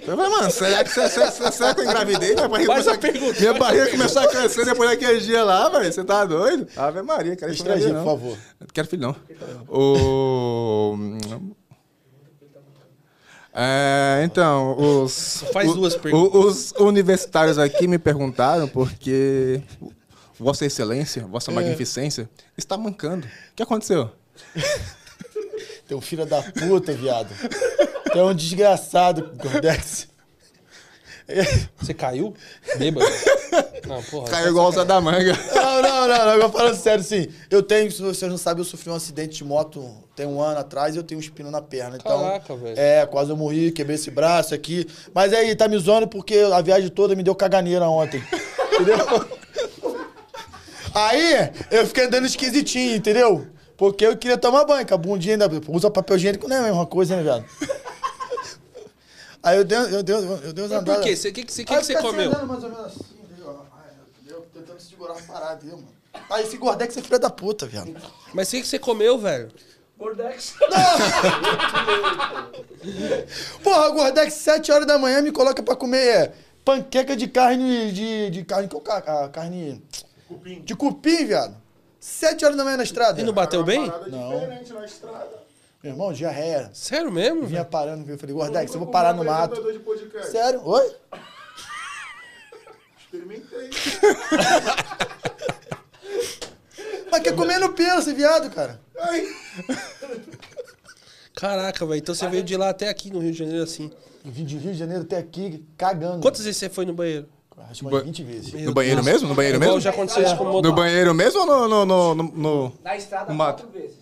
Eu 0.06 0.16
falei, 0.16 0.30
mano, 0.30 0.50
será 0.50 0.84
que, 0.84 0.90
será, 0.90 1.08
será, 1.08 1.50
será 1.50 1.74
que 1.74 1.80
eu 1.80 1.84
engravidei? 1.84 2.34
Minha 2.34 2.48
barriga, 2.48 2.72
Faz 2.72 2.86
a 2.88 2.96
começou- 2.96 3.12
pergunta, 3.12 3.40
minha 3.40 3.54
barriga 3.54 3.90
começou 3.90 4.22
a 4.22 4.28
crescer 4.28 4.64
depois 4.66 4.90
daquele 4.90 5.20
dia 5.20 5.42
lá, 5.42 5.68
velho. 5.70 5.92
Você 5.92 6.04
tá 6.04 6.24
doido? 6.24 6.68
Ave 6.76 7.02
Maria, 7.02 7.34
quero 7.34 7.52
não. 7.92 8.04
por 8.04 8.10
favor. 8.12 8.38
Não 8.60 8.66
Quero 8.72 8.88
filho, 8.88 9.02
não. 9.02 9.16
O... 9.68 10.96
É, 13.54 14.20
então, 14.24 14.76
os, 14.78 15.42
Faz 15.52 15.72
duas 15.74 15.96
perguntas. 15.96 16.34
os 16.44 16.72
universitários 16.78 17.58
aqui 17.58 17.88
me 17.88 17.98
perguntaram 17.98 18.68
porque 18.68 19.60
Vossa 20.38 20.64
Excelência, 20.64 21.20
É. 21.20 21.24
Vossa 21.24 21.50
Magnificência, 21.50 22.28
está 22.56 22.76
mancando. 22.76 23.26
O 23.26 23.54
que 23.56 23.62
aconteceu? 23.62 24.10
Tem 25.86 25.96
um 25.96 26.00
filho 26.00 26.26
da 26.26 26.42
puta, 26.42 26.92
viado. 26.92 27.30
Tem 28.12 28.22
um 28.22 28.34
desgraçado, 28.34 29.32
Gordex. 29.36 30.08
Você 31.80 31.92
caiu? 31.94 32.34
Bêbado? 32.76 33.06
Não, 33.86 34.02
porra. 34.02 34.28
Caiu 34.28 34.48
igual 34.48 34.68
o 34.68 34.72
Zé 34.72 34.84
da 34.84 35.00
Manga. 35.00 35.32
Não, 35.54 35.82
não, 35.82 36.08
não, 36.08 36.08
não. 36.08 36.30
Agora 36.32 36.48
falando 36.50 36.74
sério, 36.74 37.02
sim. 37.02 37.28
Eu 37.50 37.62
tenho, 37.62 37.90
se 37.90 38.02
vocês 38.02 38.30
não 38.30 38.36
sabem, 38.36 38.60
eu 38.60 38.64
sofri 38.64 38.90
um 38.90 38.94
acidente 38.94 39.38
de 39.38 39.44
moto 39.44 39.82
tem 40.14 40.26
um 40.26 40.42
ano 40.42 40.58
atrás 40.58 40.94
e 40.94 40.98
eu 40.98 41.02
tenho 41.02 41.18
um 41.18 41.22
espino 41.22 41.50
na 41.50 41.62
perna. 41.62 41.96
Então, 41.96 42.20
Caraca, 42.20 42.56
velho. 42.56 42.78
É, 42.78 43.06
quase 43.06 43.30
eu 43.30 43.36
morri, 43.36 43.70
quebrei 43.70 43.94
esse 43.94 44.10
braço 44.10 44.52
aqui. 44.52 44.86
Mas 45.14 45.32
aí, 45.32 45.54
tá 45.54 45.68
me 45.68 45.78
zoando 45.78 46.08
porque 46.08 46.38
a 46.38 46.60
viagem 46.60 46.90
toda 46.90 47.14
me 47.14 47.22
deu 47.22 47.34
caganeira 47.34 47.88
ontem. 47.88 48.22
Entendeu? 48.74 48.98
Aí, 51.06 51.52
eu 51.70 51.86
fiquei 51.86 52.06
andando 52.06 52.26
esquisitinho, 52.26 52.96
entendeu? 52.96 53.46
Porque 53.76 54.04
eu 54.04 54.16
queria 54.16 54.36
tomar 54.36 54.64
banho, 54.64 54.84
com 54.86 54.94
a 54.94 54.98
bundinha 54.98 55.34
ainda. 55.34 55.48
Usa 55.68 55.90
papel 55.90 56.16
higiênico, 56.16 56.48
não 56.48 56.56
é 56.56 56.58
a 56.58 56.62
mesma 56.62 56.86
coisa, 56.86 57.16
né, 57.16 57.22
viado? 57.22 57.44
Aí 59.40 59.56
eu 59.56 59.64
dei, 59.64 59.78
eu 59.78 60.02
dei, 60.02 60.16
eu 60.16 60.52
dei 60.52 60.64
uns 60.64 60.70
Mas 60.70 60.82
por 60.82 61.00
quê? 61.00 61.12
O 61.12 61.16
que, 61.16 61.32
que, 61.32 61.44
que, 61.44 61.64
que 61.64 61.74
você 61.74 61.94
fica 61.94 62.02
comeu? 62.02 62.28
andando 62.28 62.46
mais 62.48 62.64
ou 62.64 62.70
menos 62.70 62.86
assim, 62.86 63.04
entendeu? 63.22 63.60
Ai, 63.72 63.92
entendeu? 64.16 64.44
Tentando 64.52 64.80
segurar 64.80 65.14
a 65.14 65.22
parada, 65.22 65.54
entendeu, 65.54 65.76
mano? 65.76 65.92
Aí 66.28 66.44
esse 66.44 66.56
Gordex 66.56 66.96
é 66.96 67.02
filho 67.02 67.20
da 67.20 67.30
puta, 67.30 67.66
viado. 67.66 67.94
Mas 68.34 68.48
o 68.48 68.50
que, 68.50 68.62
que 68.62 68.66
você 68.66 68.80
comeu, 68.80 69.16
velho? 69.16 69.48
Gordex. 69.96 70.54
Porra, 73.62 73.88
o 73.88 73.92
Gordex, 73.92 74.34
7 74.34 74.72
horas 74.72 74.86
da 74.86 74.98
manhã, 74.98 75.22
me 75.22 75.32
coloca 75.32 75.62
pra 75.62 75.76
comer 75.76 76.06
é, 76.06 76.32
panqueca 76.64 77.16
de 77.16 77.28
carne. 77.28 77.92
De, 77.92 78.30
de 78.30 78.44
carne. 78.44 78.68
Que 78.68 78.76
é 78.76 78.80
carne. 79.28 79.82
Cupim. 80.28 80.60
De 80.60 80.76
cupim, 80.76 81.24
viado. 81.24 81.56
7 81.98 82.44
horas 82.44 82.56
da 82.56 82.64
manhã 82.64 82.76
na 82.76 82.84
estrada. 82.84 83.20
E 83.20 83.24
não 83.24 83.32
bateu 83.32 83.64
bem? 83.64 83.86
Não. 84.06 84.30
Meu 85.82 85.92
irmão, 85.92 86.12
diarreia. 86.12 86.70
Sério 86.74 87.10
mesmo? 87.10 87.46
Vinha 87.46 87.60
velho? 87.60 87.70
parando, 87.70 88.10
eu 88.10 88.18
falei, 88.18 88.34
Gordex, 88.34 88.72
eu 88.72 88.80
vou 88.80 88.90
parar 88.90 89.14
no 89.14 89.24
mato. 89.24 89.62
Sério? 90.30 90.60
Oi? 90.64 90.96
Experimentei. 93.00 93.70
Mas 97.10 97.22
quer 97.22 97.34
comer 97.34 97.58
no 97.58 97.72
pelo, 97.72 98.00
esse 98.00 98.12
viado, 98.12 98.50
cara. 98.50 98.78
Caraca, 101.34 101.86
velho. 101.86 101.98
Então 101.98 102.14
você 102.14 102.28
veio 102.28 102.42
de 102.42 102.56
lá 102.56 102.68
até 102.68 102.88
aqui 102.88 103.10
no 103.10 103.20
Rio 103.20 103.32
de 103.32 103.38
Janeiro 103.38 103.62
assim. 103.62 103.90
Vim 104.24 104.44
de 104.44 104.58
Rio 104.58 104.72
de 104.72 104.78
Janeiro 104.78 105.04
até 105.04 105.16
aqui, 105.16 105.64
cagando. 105.76 106.20
Quantas 106.20 106.44
vezes 106.44 106.58
você 106.58 106.68
foi 106.68 106.84
no 106.84 106.92
banheiro? 106.92 107.28
Acho 107.70 107.80
que 107.80 107.86
umas 107.86 108.02
20 108.04 108.22
vezes. 108.24 108.52
No 108.64 108.72
banheiro 108.72 109.02
mesmo? 109.04 109.28
No 109.28 109.34
banheiro 109.34 109.56
Igual 109.58 109.70
mesmo? 109.70 109.80
já 109.80 109.90
aconteceu 109.90 110.22
isso 110.22 110.36
com 110.36 110.44
o 110.44 110.62
No 110.62 110.72
banheiro 110.72 111.14
mesmo 111.14 111.40
ou 111.40 111.46
no. 111.46 111.68
no, 111.68 111.84
no, 111.86 112.14
no, 112.14 112.22
no- 112.24 112.72
Na 112.82 112.96
estrada, 112.96 113.34
quatro 113.34 113.68
vezes. 113.68 113.96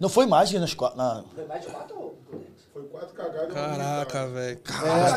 Não 0.00 0.08
foi 0.08 0.26
mais 0.26 0.50
que 0.50 0.58
nas 0.58 0.74
quatro. 0.74 0.96
Na... 0.96 1.24
Foi 1.34 1.44
mais 1.46 1.60
de 1.62 1.66
quatro? 1.68 2.14
Foi 2.72 2.82
quatro 2.84 3.14
cagadas. 3.14 3.52
Caraca, 3.52 4.26
velho. 4.28 4.60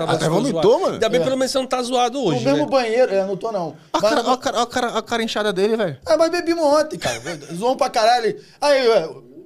até 0.08 0.28
vomitou, 0.30 0.80
mano. 0.80 0.94
Ainda 0.94 1.10
bem 1.10 1.22
pelo 1.24 1.38
menos 1.38 1.52
você 1.52 1.60
não 1.60 1.68
tá 1.68 1.82
zoado 1.84 2.18
No 2.20 2.26
hoje, 2.30 2.44
mesmo 2.44 2.66
né? 2.66 2.66
banheiro, 2.66 3.14
é, 3.14 3.24
não 3.26 3.38
tô 3.38 3.52
não. 3.52 3.68
Olha 3.68 3.76
a 3.94 4.02
Mas- 4.02 4.10
cara, 4.12 4.24
ó 4.28 4.32
a 4.34 4.38
cara, 4.38 4.62
a 4.62 4.66
cara, 4.66 4.88
a 4.98 5.02
cara 5.04 5.24
inchada 5.24 5.54
dele, 5.54 5.78
velho. 5.78 5.98
Ah, 6.06 6.18
mas 6.18 6.32
bebimos 6.32 6.64
ontem, 6.64 6.98
cara. 6.98 7.20
Zoamos 7.54 7.78
pra 7.78 7.90
caralho. 7.90 8.40
Aí, 8.60 8.88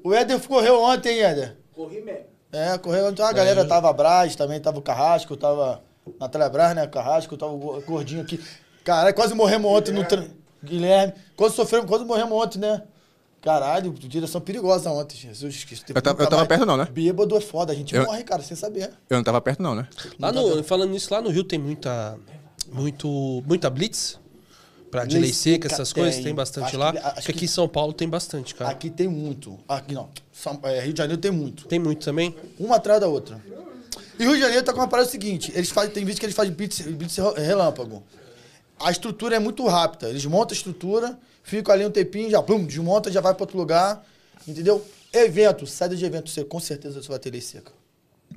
o 0.03 0.13
Éder 0.13 0.39
correu 0.47 0.81
ontem, 0.81 1.17
hein, 1.17 1.23
Éder? 1.23 1.57
Corri 1.73 2.01
mesmo. 2.01 2.21
É, 2.53 2.77
correu 2.77 3.07
ontem. 3.07 3.21
A 3.21 3.33
galera 3.33 3.65
tava 3.65 3.91
Brás, 3.91 4.33
também 4.37 4.61
tava 4.61 4.79
o 4.79 4.81
Carrasco, 4.81 5.35
tava 5.35 5.81
na 6.19 6.27
Telebrás, 6.29 6.75
né? 6.75 6.85
Carrasco, 6.87 7.35
tava 7.37 7.51
o 7.53 7.57
go- 7.57 7.81
gordinho 7.81 8.21
aqui. 8.21 8.39
Caralho, 8.83 9.15
quase 9.15 9.33
morremos 9.33 9.71
ontem 9.71 9.91
no... 9.91 10.03
Tra... 10.05 10.25
Guilherme. 10.63 11.13
Quase 11.35 11.55
sofremos, 11.55 11.87
quase 11.87 12.03
morremos 12.05 12.31
ontem, 12.31 12.59
né? 12.59 12.81
Caralho, 13.41 13.91
direção 13.93 14.41
perigosa 14.41 14.89
ontem, 14.89 15.15
Jesus 15.15 15.63
Cristo. 15.63 15.91
Eu 15.93 16.01
tava- 16.01 16.23
eu 16.23 16.27
tava 16.29 16.45
perto 16.47 16.65
não, 16.65 16.75
né? 16.75 16.87
Bêbado 16.91 17.37
é 17.37 17.41
foda, 17.41 17.71
a 17.71 17.75
gente 17.75 17.93
Eu- 17.93 18.03
morre, 18.05 18.23
cara, 18.23 18.41
sem 18.41 18.57
saber. 18.57 18.91
Eu 19.07 19.17
não 19.17 19.23
tava 19.23 19.39
perto, 19.39 19.61
não, 19.61 19.75
né? 19.75 19.87
Lá 20.19 20.31
no, 20.31 20.63
falando 20.63 20.89
nisso, 20.89 21.13
lá 21.13 21.21
no 21.21 21.29
Rio 21.29 21.43
tem 21.43 21.59
muita. 21.59 22.17
Muito, 22.71 23.43
muita 23.45 23.69
blitz? 23.69 24.19
Pra 24.89 25.05
de 25.05 25.19
lei 25.19 25.31
seca, 25.33 25.67
essas 25.67 25.91
coisas, 25.93 26.15
tem. 26.15 26.23
tem 26.25 26.35
bastante 26.35 26.67
Acho 26.67 26.77
lá. 26.77 26.93
que- 26.93 26.99
Porque 26.99 27.19
aqui 27.19 27.33
que- 27.33 27.45
em 27.45 27.47
São 27.47 27.67
Paulo 27.67 27.93
tem 27.93 28.07
bastante, 28.09 28.55
cara. 28.55 28.71
Aqui 28.71 28.89
tem 28.89 29.07
muito. 29.07 29.59
Aqui 29.67 29.93
não. 29.93 30.09
São- 30.31 30.59
é, 30.63 30.79
Rio 30.79 30.93
de 30.93 30.97
Janeiro 30.97 31.21
tem 31.21 31.31
muito. 31.31 31.67
Tem 31.67 31.77
muito 31.77 32.03
também? 32.03 32.35
Uma 32.57 32.77
atrás 32.77 32.99
da 33.01 33.07
outra. 33.07 33.39
E 34.17 34.23
o 34.23 34.27
Rio 34.27 34.35
de 34.35 34.41
Janeiro 34.41 34.63
tá 34.63 34.71
com 34.73 34.79
uma 34.79 34.87
parada 34.87 35.09
seguinte: 35.09 35.51
eles 35.55 35.69
fazem, 35.69 35.91
tem 35.91 36.05
vídeo 36.05 36.19
que 36.19 36.25
eles 36.25 36.35
fazem 36.35 36.53
blitz, 36.53 36.81
blitz 36.81 37.17
relâmpago. 37.37 38.03
A 38.79 38.91
estrutura 38.91 39.35
é 39.35 39.39
muito 39.39 39.65
rápida. 39.67 40.09
Eles 40.09 40.25
montam 40.25 40.53
a 40.53 40.57
estrutura, 40.57 41.17
ficam 41.43 41.73
ali 41.73 41.85
um 41.85 41.91
tempinho, 41.91 42.29
já 42.29 42.41
plum, 42.41 42.65
desmonta, 42.65 43.11
já 43.11 43.21
vai 43.21 43.33
para 43.33 43.43
outro 43.43 43.57
lugar. 43.57 44.05
Entendeu? 44.47 44.85
Evento, 45.13 45.65
saída 45.65 45.95
de 45.95 46.03
evento, 46.05 46.29
você 46.29 46.43
com 46.43 46.59
certeza 46.59 47.01
você 47.01 47.07
vai 47.07 47.17
ter 47.19 47.31
lei 47.31 47.41
seca. 47.41 47.71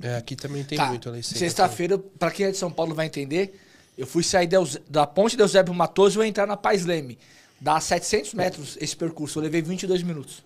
É, 0.01 0.15
aqui 0.15 0.35
também 0.35 0.63
tem 0.63 0.77
Tá, 0.77 0.87
muito 0.87 1.09
lei 1.09 1.21
seca. 1.21 1.37
Sexta-feira, 1.39 1.97
pra 1.97 2.31
quem 2.31 2.45
é 2.45 2.51
de 2.51 2.57
São 2.57 2.71
Paulo 2.71 2.95
vai 2.95 3.05
entender, 3.05 3.59
eu 3.97 4.07
fui 4.07 4.23
sair 4.23 4.47
da, 4.47 4.57
da 4.89 5.05
ponte 5.05 5.35
de 5.35 5.41
Eusébio 5.41 5.73
Matoso 5.73 6.15
e 6.15 6.17
vou 6.17 6.25
entrar 6.25 6.47
na 6.47 6.55
Paz 6.55 6.85
Leme. 6.85 7.17
Dá 7.59 7.79
700 7.81 8.33
metros 8.33 8.77
esse 8.79 8.95
percurso. 8.95 9.39
Eu 9.39 9.43
levei 9.43 9.61
22 9.61 10.01
minutos. 10.03 10.41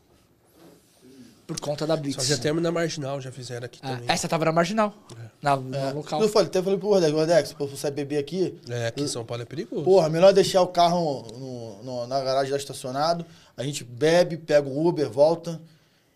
Por 1.46 1.60
conta 1.60 1.86
da 1.86 1.96
Blitz. 1.98 2.16
Fazia 2.16 2.38
termo 2.38 2.62
na 2.62 2.72
marginal, 2.72 3.20
já 3.20 3.32
fizeram 3.32 3.66
aqui 3.66 3.80
Ah, 3.84 3.90
também. 3.90 4.06
essa 4.08 4.28
tava 4.30 4.46
na 4.46 4.52
marginal. 4.54 4.94
Na, 5.42 5.58
no 5.58 5.96
local. 5.96 6.22
Eu 6.22 6.30
falei, 6.30 6.48
até 6.48 6.62
falei 6.62 6.80
pro 6.80 6.88
Rodex, 6.90 7.12
Rodex, 7.14 7.50
se 7.50 7.56
você 7.56 7.92
beber 7.92 8.18
aqui, 8.18 8.58
É, 8.70 8.88
aqui 8.88 9.04
em 9.04 9.08
São 9.08 9.26
Paulo 9.26 9.44
é 9.44 9.46
perigoso. 9.46 9.84
Porra, 9.84 10.08
melhor 10.10 10.32
deixar 10.32 10.62
o 10.62 10.68
carro 10.68 11.28
no- 11.38 11.84
no- 11.84 12.08
na 12.08 12.22
garagem 12.22 12.52
lá 12.52 12.58
estacionado. 12.58 13.26
A 13.58 13.64
gente 13.64 13.84
bebe, 13.84 14.38
pega 14.38 14.68
o 14.68 14.88
Uber, 14.88 15.10
volta. 15.10 15.60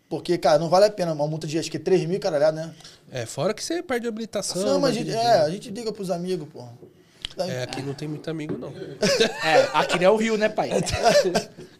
Porque, 0.08 0.38
cara, 0.38 0.58
não 0.58 0.70
vale 0.70 0.86
a 0.86 0.90
pena. 0.90 1.12
Uma 1.12 1.26
multa 1.26 1.46
de 1.46 1.58
acho 1.58 1.70
que 1.70 1.78
3 1.78 2.06
mil, 2.06 2.18
caralhado, 2.18 2.56
né? 2.56 2.74
É, 3.12 3.26
fora 3.26 3.52
que 3.52 3.62
você 3.62 3.82
perde 3.82 4.06
a 4.06 4.08
habilitação. 4.08 4.62
Não, 4.62 4.80
mas 4.80 4.92
a 4.92 4.94
vai 4.94 5.04
gente, 5.04 5.14
é, 5.14 5.40
a 5.40 5.50
gente 5.50 5.70
liga 5.70 5.92
pros 5.92 6.10
amigos, 6.10 6.48
porra. 6.48 6.72
Daí- 7.36 7.50
É, 7.50 7.62
aqui 7.64 7.82
não 7.82 7.92
tem 7.92 8.08
muito 8.08 8.28
amigo, 8.30 8.56
não. 8.56 8.70
É, 9.44 9.68
aqui 9.74 9.96
não 9.98 10.04
é 10.04 10.10
o 10.10 10.16
Rio, 10.16 10.38
né, 10.38 10.48
pai? 10.48 10.70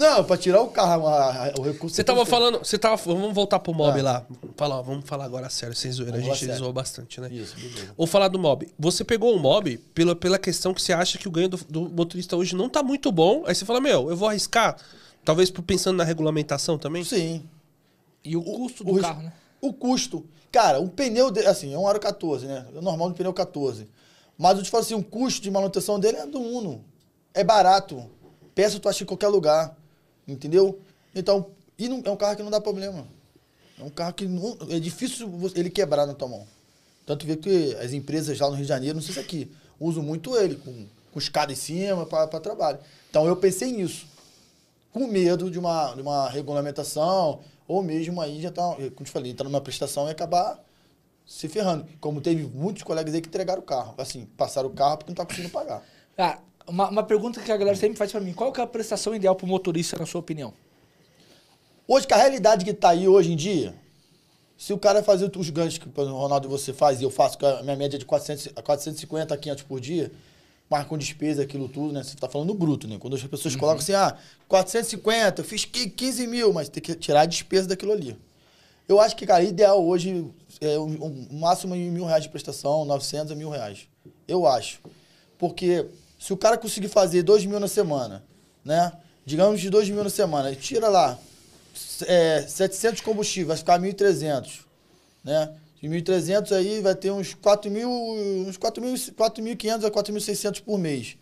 Não, 0.00 0.24
pra 0.24 0.38
tirar 0.38 0.62
o 0.62 0.68
carro, 0.68 1.06
a- 1.06 1.48
a- 1.48 1.52
o 1.58 1.62
recurso. 1.62 1.94
Você 1.94 2.02
tava 2.02 2.24
falando, 2.24 2.58
você 2.60 2.78
tava, 2.78 2.96
vamos 2.96 3.34
voltar 3.34 3.58
pro 3.58 3.74
mob 3.74 4.00
Ah. 4.00 4.02
lá. 4.02 4.26
Fala, 4.56 4.80
vamos 4.82 5.04
falar 5.06 5.26
agora 5.26 5.50
sério, 5.50 5.76
sem 5.76 5.92
zoeira. 5.92 6.16
A 6.16 6.20
Vamos 6.20 6.28
lá 6.40 6.46
gente 6.46 6.56
zoou 6.58 6.72
bastante, 6.72 7.20
né? 7.20 7.28
Isso, 7.30 7.54
beleza. 7.54 7.92
Vou 7.98 8.06
falar 8.06 8.28
do 8.28 8.38
mob. 8.38 8.66
Você 8.78 9.04
pegou 9.04 9.36
o 9.36 9.38
mob 9.38 9.76
pela, 9.92 10.16
pela 10.16 10.38
questão 10.38 10.72
que 10.72 10.80
você 10.80 10.94
acha 10.94 11.18
que 11.18 11.28
o 11.28 11.30
ganho 11.30 11.50
do, 11.50 11.58
do 11.68 11.82
motorista 11.90 12.34
hoje 12.34 12.56
não 12.56 12.66
tá 12.70 12.82
muito 12.82 13.12
bom. 13.12 13.44
Aí 13.46 13.54
você 13.54 13.66
fala, 13.66 13.78
meu, 13.78 14.08
eu 14.08 14.16
vou 14.16 14.26
arriscar. 14.26 14.74
Talvez 15.22 15.50
pensando 15.50 15.98
na 15.98 16.04
regulamentação 16.04 16.78
também. 16.78 17.04
Sim. 17.04 17.44
E 18.24 18.34
o 18.38 18.42
custo 18.42 18.82
do 18.82 18.94
o, 18.94 19.00
carro, 19.02 19.22
né? 19.22 19.32
O 19.60 19.70
custo. 19.70 20.24
Cara, 20.50 20.80
um 20.80 20.88
pneu, 20.88 21.30
de, 21.30 21.46
assim, 21.46 21.74
é 21.74 21.78
um 21.78 21.86
aro 21.86 22.00
14, 22.00 22.46
né? 22.46 22.66
É 22.74 22.80
normal 22.80 23.10
do 23.10 23.14
pneu 23.14 23.34
14. 23.34 23.86
Mas 24.38 24.56
eu 24.56 24.64
te 24.64 24.70
falo 24.70 24.82
assim, 24.82 24.94
o 24.94 25.02
custo 25.04 25.42
de 25.42 25.50
manutenção 25.50 26.00
dele 26.00 26.16
é 26.16 26.26
do 26.26 26.40
Uno. 26.40 26.82
É 27.34 27.44
barato. 27.44 28.02
Peça 28.54 28.80
tu 28.80 28.88
acha 28.88 29.04
em 29.04 29.06
qualquer 29.06 29.28
lugar. 29.28 29.76
Entendeu? 30.30 30.80
Então, 31.14 31.46
e 31.78 31.88
não, 31.88 32.02
é 32.04 32.10
um 32.10 32.16
carro 32.16 32.36
que 32.36 32.42
não 32.42 32.50
dá 32.50 32.60
problema. 32.60 33.06
É 33.78 33.82
um 33.82 33.90
carro 33.90 34.12
que 34.12 34.26
não, 34.26 34.56
é 34.68 34.78
difícil 34.78 35.28
ele 35.54 35.70
quebrar 35.70 36.06
na 36.06 36.14
tua 36.14 36.28
mão. 36.28 36.46
Tanto 37.06 37.26
vê 37.26 37.36
que 37.36 37.74
as 37.76 37.92
empresas 37.92 38.38
lá 38.38 38.48
no 38.48 38.54
Rio 38.54 38.64
de 38.64 38.68
Janeiro, 38.68 38.96
não 38.96 39.02
sei 39.02 39.14
se 39.14 39.20
aqui, 39.20 39.50
usam 39.78 40.02
muito 40.02 40.36
ele, 40.36 40.56
com, 40.56 40.86
com 41.12 41.18
escada 41.18 41.52
em 41.52 41.56
cima 41.56 42.06
para 42.06 42.28
trabalho. 42.38 42.78
Então 43.08 43.26
eu 43.26 43.34
pensei 43.36 43.72
nisso. 43.72 44.06
Com 44.92 45.06
medo 45.06 45.50
de 45.50 45.58
uma, 45.58 45.94
de 45.94 46.02
uma 46.02 46.28
regulamentação, 46.28 47.40
ou 47.66 47.82
mesmo 47.82 48.20
aí 48.20 48.42
já 48.42 48.50
tá, 48.50 48.76
como 48.94 49.04
te 49.04 49.10
falei, 49.10 49.32
entrar 49.32 49.44
numa 49.44 49.60
prestação 49.60 50.08
e 50.08 50.10
acabar 50.10 50.62
se 51.26 51.48
ferrando. 51.48 51.86
Como 52.00 52.20
teve 52.20 52.42
muitos 52.44 52.82
colegas 52.82 53.14
aí 53.14 53.20
que 53.20 53.28
entregaram 53.28 53.62
o 53.62 53.64
carro. 53.64 53.94
Assim, 53.96 54.26
passaram 54.36 54.68
o 54.68 54.72
carro 54.72 54.98
porque 54.98 55.10
não 55.10 55.16
tá 55.16 55.24
conseguindo 55.24 55.50
pagar. 55.50 55.82
Ah, 56.18 56.38
uma, 56.70 56.88
uma 56.88 57.02
pergunta 57.02 57.40
que 57.40 57.50
a 57.52 57.56
galera 57.56 57.76
sempre 57.76 57.96
faz 57.98 58.10
pra 58.12 58.20
mim. 58.20 58.32
Qual 58.32 58.52
que 58.52 58.60
é 58.60 58.64
a 58.64 58.66
prestação 58.66 59.14
ideal 59.14 59.34
pro 59.34 59.46
motorista, 59.46 59.98
na 59.98 60.06
sua 60.06 60.20
opinião? 60.20 60.52
Hoje, 61.86 62.06
com 62.06 62.14
a 62.14 62.18
realidade 62.18 62.64
que 62.64 62.72
tá 62.72 62.90
aí 62.90 63.08
hoje 63.08 63.32
em 63.32 63.36
dia, 63.36 63.74
se 64.56 64.72
o 64.72 64.78
cara 64.78 65.02
fazer 65.02 65.30
os 65.36 65.50
ganhos 65.50 65.76
que 65.78 65.88
o 65.88 66.04
Ronaldo 66.12 66.46
e 66.46 66.50
você 66.50 66.72
faz, 66.72 67.00
e 67.00 67.04
eu 67.04 67.10
faço, 67.10 67.36
a 67.44 67.62
minha 67.62 67.76
média 67.76 67.96
é 67.96 67.98
de 67.98 68.04
400, 68.04 68.48
a 68.54 68.62
450 68.62 69.34
a 69.34 69.36
500 69.36 69.64
por 69.64 69.80
dia, 69.80 70.12
mas 70.68 70.86
com 70.86 70.96
despesa, 70.96 71.42
aquilo 71.42 71.68
tudo, 71.68 71.92
né? 71.92 72.02
Você 72.04 72.16
tá 72.16 72.28
falando 72.28 72.54
bruto, 72.54 72.86
né? 72.86 72.96
Quando 73.00 73.16
as 73.16 73.22
pessoas 73.24 73.56
colocam 73.56 73.80
assim, 73.82 73.92
ah, 73.92 74.16
450, 74.48 75.40
eu 75.40 75.44
fiz 75.44 75.64
qui- 75.64 75.90
15 75.90 76.26
mil, 76.28 76.52
mas 76.52 76.68
tem 76.68 76.80
que 76.80 76.94
tirar 76.94 77.22
a 77.22 77.26
despesa 77.26 77.66
daquilo 77.66 77.90
ali. 77.92 78.16
Eu 78.88 79.00
acho 79.00 79.16
que, 79.16 79.26
cara, 79.26 79.42
ideal 79.42 79.84
hoje 79.84 80.24
é 80.60 80.78
um, 80.78 81.04
um- 81.04 81.28
um 81.32 81.38
máximo 81.40 81.74
de 81.74 81.80
mil 81.82 82.04
reais 82.04 82.22
de 82.22 82.28
prestação, 82.28 82.84
900 82.84 83.32
a 83.32 83.34
mil 83.34 83.50
reais. 83.50 83.88
Eu 84.28 84.46
acho. 84.46 84.80
Porque 85.38 85.86
se 86.20 86.34
o 86.34 86.36
cara 86.36 86.58
conseguir 86.58 86.88
fazer 86.88 87.22
2 87.22 87.46
mil 87.46 87.58
na 87.58 87.66
semana, 87.66 88.22
né? 88.62 88.92
Digamos 89.24 89.58
de 89.58 89.70
2 89.70 89.88
mil 89.88 90.04
na 90.04 90.10
semana, 90.10 90.54
tira 90.54 90.86
lá 90.86 91.18
é, 92.06 92.44
700 92.46 92.98
de 92.98 93.02
combustível, 93.02 93.48
vai 93.48 93.56
ficar 93.56 93.80
1.300, 93.80 94.60
né? 95.24 95.54
De 95.80 95.88
1.300 95.88 96.52
aí 96.54 96.82
vai 96.82 96.94
ter 96.94 97.10
uns 97.10 97.32
4 97.32 97.70
mil, 97.70 97.90
uns 97.90 98.58
4.000 98.58 99.14
4.500 99.14 99.84
a 99.84 99.90
4.600 99.90 100.62
por 100.62 100.78
mês. 100.78 101.16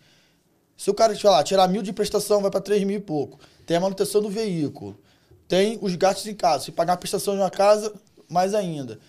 Se 0.75 0.89
o 0.89 0.93
cara, 0.93 1.15
sei 1.15 1.29
lá, 1.29 1.41
tirar 1.43 1.69
mil 1.69 1.81
de 1.81 1.93
prestação, 1.93 2.41
vai 2.41 2.51
para 2.51 2.59
3 2.59 2.83
mil 2.83 2.97
e 2.97 3.01
pouco. 3.01 3.39
Tem 3.65 3.77
a 3.77 3.79
manutenção 3.79 4.21
do 4.21 4.29
veículo. 4.29 4.99
Tem 5.47 5.79
os 5.81 5.95
gastos 5.95 6.27
em 6.27 6.35
casa. 6.35 6.65
Se 6.65 6.71
pagar 6.73 6.93
a 6.93 6.97
prestação 6.97 7.35
de 7.35 7.41
uma 7.41 7.49
casa, 7.49 7.93
mais 8.27 8.53
ainda. 8.53 8.99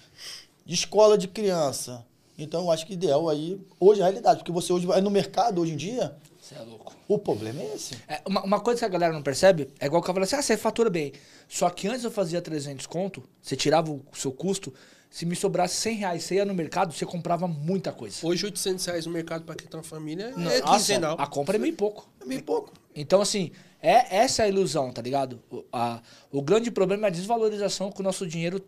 De 0.65 0.75
escola 0.75 1.19
de 1.19 1.27
criança. 1.27 2.05
Então, 2.43 2.63
eu 2.63 2.71
acho 2.71 2.87
que 2.87 2.93
ideal 2.95 3.29
aí, 3.29 3.61
hoje 3.79 4.01
é 4.01 4.05
a 4.05 4.07
realidade. 4.07 4.39
Porque 4.41 4.53
você 4.53 4.73
hoje 4.73 4.87
vai 4.87 5.01
no 5.01 5.11
mercado, 5.11 5.61
hoje 5.61 5.73
em 5.73 5.77
dia, 5.77 6.15
Você 6.41 6.55
é 6.55 6.61
louco. 6.63 6.93
o 7.09 7.19
problema 7.19 7.61
é 7.63 7.75
esse. 7.75 7.95
É, 8.09 8.21
uma, 8.27 8.43
uma 8.43 8.61
coisa 8.61 8.79
que 8.81 8.85
a 8.85 8.89
galera 8.89 9.13
não 9.13 9.23
percebe 9.23 9.69
é 9.79 9.87
igual 9.87 10.03
que 10.03 10.09
eu 10.11 10.15
falei 10.15 10.25
assim: 10.27 10.37
ah, 10.37 10.43
você 10.43 10.57
fatura 10.57 10.89
bem. 10.91 11.13
Só 11.49 11.69
que 11.71 11.89
antes 11.89 12.05
eu 12.05 12.11
fazia 12.11 12.41
300 12.41 12.87
conto, 12.87 13.23
você 13.41 13.57
tirava 13.57 13.91
o 13.91 14.03
seu 14.13 14.31
custo, 14.33 14.73
se 15.11 15.27
me 15.27 15.35
sobrasse 15.35 15.75
100 15.77 15.97
reais, 15.97 16.23
você 16.25 16.37
ia 16.37 16.45
no 16.45 16.55
mercado, 16.55 16.93
você 16.93 17.05
comprava 17.05 17.49
muita 17.49 17.93
coisa. 17.93 18.17
Hoje, 18.23 18.45
800 18.47 18.85
reais 18.87 19.07
no 19.07 19.13
mercado 19.13 19.45
pra 19.45 19.55
quem 19.57 19.67
tem 19.67 19.77
uma 19.79 19.83
família 19.85 20.33
Não, 20.37 20.51
é 20.51 20.61
quinzenal. 20.63 21.17
a 21.19 21.27
compra 21.27 21.57
é 21.57 21.59
meio 21.59 21.75
pouco. 21.75 22.09
É 22.21 22.25
meio 22.25 22.43
pouco. 22.45 22.73
Então, 22.95 23.21
assim, 23.21 23.51
é 23.83 24.17
essa 24.17 24.45
a 24.45 24.49
ilusão, 24.49 24.93
tá 24.93 25.03
ligado? 25.03 25.41
O, 25.51 25.65
a- 25.73 26.01
o 26.31 26.41
grande 26.43 26.71
problema 26.71 27.07
é 27.07 27.09
a 27.09 27.11
desvalorização 27.11 27.91
que 27.91 28.01
o 28.01 28.05
nosso 28.05 28.25
dinheiro 28.27 28.61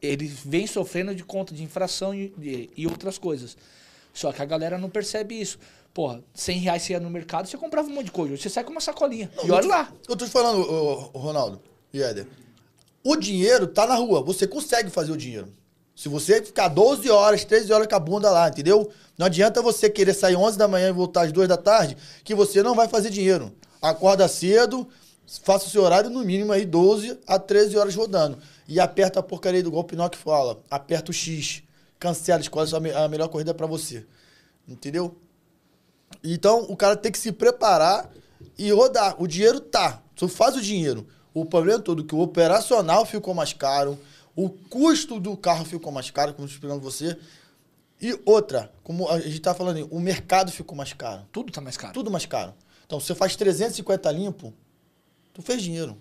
ele 0.00 0.26
vem 0.44 0.66
sofrendo 0.66 1.14
de 1.14 1.22
conta 1.24 1.54
de 1.54 1.62
infração 1.62 2.14
e, 2.14 2.32
e- 2.40 2.70
e 2.76 2.86
outras 2.86 3.18
coisas. 3.18 3.56
Só 4.14 4.32
que 4.32 4.40
a 4.40 4.44
galera 4.44 4.78
não 4.78 4.88
percebe 4.88 5.38
isso. 5.40 5.58
Porra, 5.92 6.22
100 6.34 6.58
reais 6.58 6.82
você 6.82 6.92
ia 6.92 7.00
no 7.00 7.10
mercado, 7.10 7.46
você 7.48 7.56
comprava 7.56 7.88
um 7.88 7.92
monte 7.92 8.06
de 8.06 8.12
coisa. 8.12 8.36
Você 8.36 8.48
sai 8.48 8.64
com 8.64 8.70
uma 8.70 8.80
sacolinha. 8.80 9.30
e 9.44 9.50
olha 9.50 9.66
lá. 9.66 9.92
Eu 10.08 10.16
tô 10.16 10.24
te 10.24 10.30
falando, 10.30 10.60
ô, 10.60 11.10
ô, 11.12 11.18
Ronaldo 11.18 11.60
e 11.92 12.02
Éder. 12.02 12.26
O 13.04 13.16
dinheiro 13.16 13.66
tá 13.66 13.86
na 13.86 13.94
rua. 13.94 14.22
Você 14.22 14.46
consegue 14.46 14.90
fazer 14.90 15.12
o 15.12 15.16
dinheiro. 15.16 15.48
Se 15.94 16.08
você 16.10 16.42
ficar 16.42 16.68
12 16.68 17.08
horas, 17.10 17.44
13 17.44 17.72
horas 17.72 17.86
com 17.86 17.94
a 17.94 17.98
bunda 17.98 18.30
lá, 18.30 18.48
entendeu? 18.48 18.90
Não 19.16 19.24
adianta 19.26 19.62
você 19.62 19.88
querer 19.88 20.12
sair 20.12 20.36
11 20.36 20.58
da 20.58 20.68
manhã 20.68 20.88
e 20.90 20.92
voltar 20.92 21.22
às 21.22 21.32
2 21.32 21.48
da 21.48 21.56
tarde, 21.56 21.96
que 22.22 22.34
você 22.34 22.62
não 22.62 22.74
vai 22.74 22.86
fazer 22.88 23.08
dinheiro. 23.08 23.50
Acorda 23.80 24.28
cedo, 24.28 24.86
faça 25.42 25.66
o 25.66 25.70
seu 25.70 25.82
horário 25.82 26.08
no 26.10 26.20
mínimo 26.24 26.52
aí 26.52 26.64
12 26.64 27.18
a 27.26 27.38
13 27.38 27.76
horas 27.76 27.94
rodando. 27.94 28.38
E 28.68 28.78
aperta 28.80 29.20
a 29.20 29.22
porcaria 29.22 29.62
do 29.62 29.74
o 29.74 29.84
Pinóquio 29.84 30.20
fala. 30.20 30.58
Aperta 30.70 31.10
o 31.10 31.14
X. 31.14 31.62
Cancela, 31.98 32.40
escolhe 32.40 32.74
a 32.74 32.80
me- 32.80 32.92
a 32.92 33.08
melhor 33.08 33.28
corrida 33.28 33.54
pra 33.54 33.66
você. 33.66 34.04
Entendeu? 34.68 35.16
Então, 36.22 36.62
o 36.68 36.76
cara 36.76 36.96
tem 36.96 37.10
que 37.12 37.18
se 37.18 37.32
preparar 37.32 38.10
e 38.58 38.70
rodar. 38.70 39.20
O 39.20 39.26
dinheiro 39.26 39.60
tá. 39.60 40.02
Tu 40.14 40.28
faz 40.28 40.56
o 40.56 40.60
dinheiro. 40.60 41.06
O 41.34 41.44
problema 41.44 41.80
todo 41.80 42.02
é 42.02 42.06
que 42.06 42.14
o 42.14 42.20
operacional 42.20 43.04
ficou 43.04 43.34
mais 43.34 43.52
caro, 43.52 43.98
o 44.34 44.48
custo 44.48 45.20
do 45.20 45.36
carro 45.36 45.64
ficou 45.64 45.92
mais 45.92 46.10
caro, 46.10 46.32
como 46.32 46.44
eu 46.46 46.48
tô 46.48 46.54
explicando 46.54 46.80
você. 46.80 47.16
E 48.00 48.18
outra, 48.24 48.72
como 48.82 49.08
a 49.08 49.20
gente 49.20 49.40
tá 49.40 49.54
falando 49.54 49.76
aí, 49.76 49.86
o 49.90 50.00
mercado 50.00 50.50
ficou 50.50 50.76
mais 50.76 50.92
caro. 50.92 51.22
Tudo 51.32 51.52
tá 51.52 51.60
mais 51.60 51.76
caro. 51.76 51.92
Tudo 51.94 52.10
mais 52.10 52.26
caro. 52.26 52.54
Então, 52.86 52.98
você 53.00 53.14
faz 53.14 53.36
350 53.36 54.10
limpo, 54.10 54.52
tu 55.36 55.42
fez 55.42 55.62
dinheiro. 55.62 55.96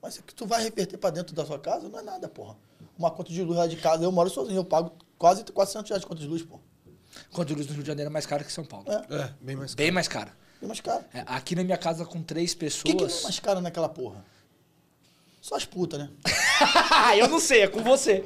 Mas 0.00 0.16
o 0.18 0.22
que 0.22 0.32
tu 0.32 0.46
vai 0.46 0.62
reverter 0.62 0.96
pra 0.96 1.10
dentro 1.10 1.34
da 1.34 1.44
sua 1.44 1.58
casa 1.58 1.88
não 1.88 1.98
é 1.98 2.02
nada, 2.02 2.28
porra. 2.28 2.56
Uma 2.96 3.10
conta 3.10 3.32
de 3.32 3.42
luz 3.42 3.58
lá 3.58 3.66
de 3.66 3.74
casa, 3.76 4.04
eu 4.04 4.12
moro 4.12 4.30
sozinho, 4.30 4.58
eu 4.58 4.64
pago 4.64 4.92
quase 5.18 5.42
400 5.44 5.88
reais 5.90 6.00
de 6.00 6.06
conta 6.06 6.20
de 6.20 6.28
luz, 6.28 6.42
porra. 6.42 6.62
Conta 7.32 7.46
de 7.46 7.54
luz 7.56 7.66
no 7.66 7.72
Rio 7.74 7.82
de 7.82 7.88
Janeiro 7.88 8.08
é 8.08 8.12
mais 8.12 8.24
caro 8.24 8.44
que 8.44 8.52
São 8.52 8.64
Paulo. 8.64 8.86
É, 8.88 9.14
É, 9.16 9.34
bem 9.40 9.56
mais 9.56 9.74
Bem 9.74 9.90
mais 9.90 10.06
caro. 10.06 10.30
é 10.62 10.66
mais 10.66 10.80
caro. 10.80 11.04
É, 11.12 11.24
aqui 11.26 11.56
na 11.56 11.64
minha 11.64 11.76
casa 11.76 12.04
com 12.04 12.22
três 12.22 12.52
O 12.52 12.54
que, 12.54 12.60
pessoas. 12.66 13.12
que 13.14 13.20
é 13.20 13.22
mais 13.24 13.40
caro 13.40 13.60
naquela 13.60 13.88
porra? 13.88 14.24
Só 15.40 15.56
as 15.56 15.64
putas, 15.64 15.98
né? 15.98 16.10
eu 17.18 17.26
não 17.28 17.40
sei, 17.40 17.62
é 17.62 17.66
com 17.68 17.82
você. 17.82 18.24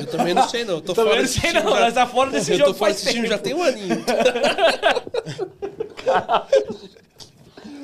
Eu 0.00 0.06
também 0.10 0.34
não 0.34 0.48
sei, 0.48 0.64
não. 0.64 0.74
Eu 0.74 0.80
tô 0.80 0.92
Também 0.94 1.10
fora 1.12 1.22
não 1.22 1.28
desse 1.28 1.40
sei, 1.40 1.52
não. 1.52 1.62
já- 1.62 1.80
Nós 1.80 1.94
tá 1.94 2.06
fora 2.06 2.30
desse 2.32 2.50
eu 2.52 2.58
jogo 2.58 2.72
tô 2.72 2.78
fora 2.78 2.92
faz 2.94 3.04
desse 3.04 3.14
time 3.14 3.28
já 3.28 3.38
tem 3.38 3.54
um 3.54 3.62
aninho. 3.62 4.02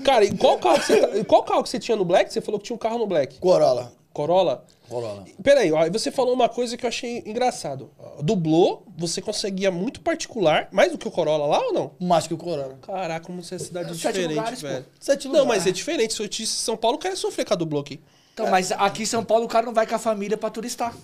Cara, 0.07 0.25
e 0.25 0.37
qual 0.37 0.59
carro, 0.59 0.79
que 0.79 0.87
você, 0.87 1.01
tá- 1.01 1.17
e 1.17 1.25
qual 1.25 1.43
carro 1.43 1.63
que 1.63 1.69
você 1.69 1.79
tinha 1.79 1.97
no 1.97 2.05
Black? 2.05 2.33
Você 2.33 2.41
falou 2.41 2.59
que 2.61 2.67
tinha 2.67 2.77
um 2.77 2.79
carro 2.79 2.99
no 2.99 3.07
Black. 3.07 3.39
Corolla. 3.41 3.93
Corolla? 4.13 4.65
Corolla. 4.89 5.25
Peraí, 5.43 5.73
ó, 5.73 5.91
você 5.91 6.11
falou 6.13 6.33
uma 6.33 6.49
coisa 6.49 6.77
que 6.77 6.87
eu 6.87 6.89
achei 6.89 7.19
engraçado. 7.27 7.91
Dublou, 8.23 8.85
você 8.97 9.21
conseguia 9.21 9.71
muito 9.71 10.01
particular, 10.01 10.69
mais 10.71 10.93
do 10.93 10.97
que 10.97 11.09
o 11.09 11.11
Corolla 11.11 11.45
lá 11.47 11.59
ou 11.61 11.73
não? 11.73 11.91
Mais 12.01 12.27
que 12.27 12.33
o 12.33 12.39
Corolla. 12.39 12.79
Caraca, 12.83 13.27
como 13.27 13.43
você 13.43 13.57
é 13.57 13.59
cidade 13.59 13.89
Sete 13.97 14.13
diferente, 14.15 14.37
lugares, 14.37 14.61
pô. 14.63 14.69
velho. 14.69 14.87
Sete 15.01 15.25
Não, 15.29 15.41
lugares. 15.41 15.49
mas 15.65 15.67
é 15.67 15.73
diferente. 15.73 16.15
Se 16.15 16.23
eu 16.23 16.29
disse 16.29 16.53
São 16.55 16.77
Paulo, 16.77 16.97
eu 16.97 17.01
quero 17.01 17.17
sofrer 17.17 17.45
com 17.45 17.53
a 17.53 17.57
Dublô 17.57 17.81
aqui. 17.81 18.01
Então, 18.33 18.49
mas 18.49 18.71
aqui 18.71 19.03
em 19.03 19.07
São 19.07 19.25
Paulo 19.25 19.45
o 19.45 19.49
cara 19.49 19.67
não 19.67 19.75
vai 19.75 19.87
com 19.87 19.95
a 19.97 19.99
família 19.99 20.37
pra 20.39 20.51
turistar. 20.51 20.95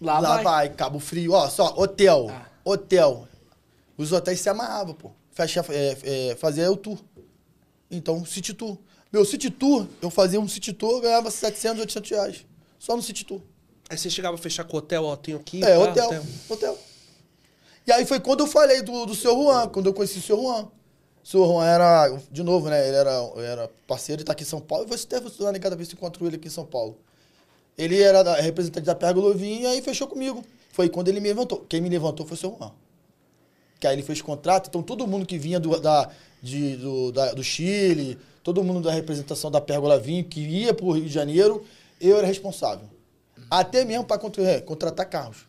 Lá, 0.00 0.20
Lá 0.20 0.34
vai. 0.36 0.44
vai. 0.44 0.68
Cabo 0.70 0.98
Frio. 1.00 1.32
Ó, 1.32 1.48
só, 1.48 1.74
hotel. 1.76 2.28
Ah. 2.30 2.46
Hotel. 2.64 3.26
Os 3.98 4.12
hotéis 4.12 4.40
se 4.40 4.48
amarravam, 4.48 4.94
pô. 4.94 5.10
Fecha, 5.32 5.64
é, 5.70 5.96
é, 6.30 6.36
fazia 6.36 6.70
o 6.70 6.76
tour. 6.76 6.98
Então, 7.92 8.24
City 8.24 8.54
Tour. 8.54 8.78
Meu, 9.12 9.24
City 9.24 9.50
Tour, 9.50 9.86
eu 10.00 10.08
fazia 10.08 10.40
um 10.40 10.48
City 10.48 10.72
Tour, 10.72 10.92
eu 10.92 11.00
ganhava 11.02 11.30
700, 11.30 11.80
800 11.80 12.10
reais. 12.10 12.46
Só 12.78 12.96
no 12.96 13.02
City 13.02 13.24
Tour. 13.24 13.42
Aí 13.90 13.98
você 13.98 14.08
chegava 14.08 14.34
a 14.36 14.38
fechar 14.38 14.64
com 14.64 14.74
o 14.74 14.78
hotel, 14.78 15.04
ó, 15.04 15.14
tenho 15.14 15.36
aqui. 15.36 15.62
É, 15.62 15.76
pá, 15.76 15.82
hotel, 15.82 16.26
hotel. 16.48 16.78
E 17.86 17.92
aí 17.92 18.06
foi 18.06 18.18
quando 18.18 18.40
eu 18.40 18.46
falei 18.46 18.80
do, 18.80 19.04
do 19.04 19.14
seu 19.14 19.34
Juan, 19.34 19.68
quando 19.68 19.86
eu 19.86 19.92
conheci 19.92 20.18
o 20.18 20.22
seu 20.22 20.40
Juan. 20.40 20.68
O 21.22 21.28
seu 21.28 21.44
Juan 21.44 21.66
era, 21.66 22.08
de 22.30 22.42
novo, 22.42 22.70
né? 22.70 22.88
Ele 22.88 22.96
era, 22.96 23.10
era 23.36 23.70
parceiro, 23.86 24.20
ele 24.20 24.26
tá 24.26 24.32
aqui 24.32 24.44
em 24.44 24.46
São 24.46 24.60
Paulo. 24.60 24.86
E 24.86 24.88
você 24.88 25.06
deve 25.06 25.26
estudar 25.26 25.56
cada 25.60 25.76
vez 25.76 25.88
que 25.88 25.94
encontrou 25.94 26.26
ele 26.26 26.36
aqui 26.36 26.48
em 26.48 26.50
São 26.50 26.64
Paulo. 26.64 26.98
Ele 27.76 28.00
era 28.00 28.22
da, 28.22 28.36
representante 28.36 28.86
da 28.86 28.94
Pérgola 28.94 29.34
Vinho 29.34 29.62
e 29.62 29.66
aí 29.66 29.82
fechou 29.82 30.06
comigo. 30.06 30.42
Foi 30.70 30.88
quando 30.88 31.08
ele 31.08 31.20
me 31.20 31.28
levantou. 31.28 31.64
Quem 31.68 31.80
me 31.80 31.88
levantou 31.88 32.24
foi 32.24 32.34
o 32.34 32.38
seu 32.38 32.56
Juan. 32.58 32.72
Que 33.78 33.86
aí 33.86 33.94
ele 33.94 34.02
fez 34.02 34.22
contrato, 34.22 34.68
então 34.68 34.82
todo 34.82 35.06
mundo 35.06 35.26
que 35.26 35.36
vinha 35.36 35.60
do, 35.60 35.78
da, 35.78 36.08
de, 36.42 36.76
do, 36.76 37.12
da- 37.12 37.32
do 37.32 37.42
Chile, 37.44 38.18
todo 38.42 38.62
mundo 38.64 38.80
da 38.80 38.92
representação 38.92 39.50
da 39.50 39.60
Pérgola 39.60 39.98
Vinho, 39.98 40.24
que 40.24 40.40
ia 40.40 40.74
pro 40.74 40.90
Rio 40.90 41.04
de 41.04 41.12
Janeiro, 41.12 41.64
eu 42.00 42.18
era 42.18 42.26
responsável. 42.26 42.88
Até 43.48 43.84
mesmo 43.84 44.04
para 44.04 44.20
contratar 44.64 45.08
carros. 45.08 45.46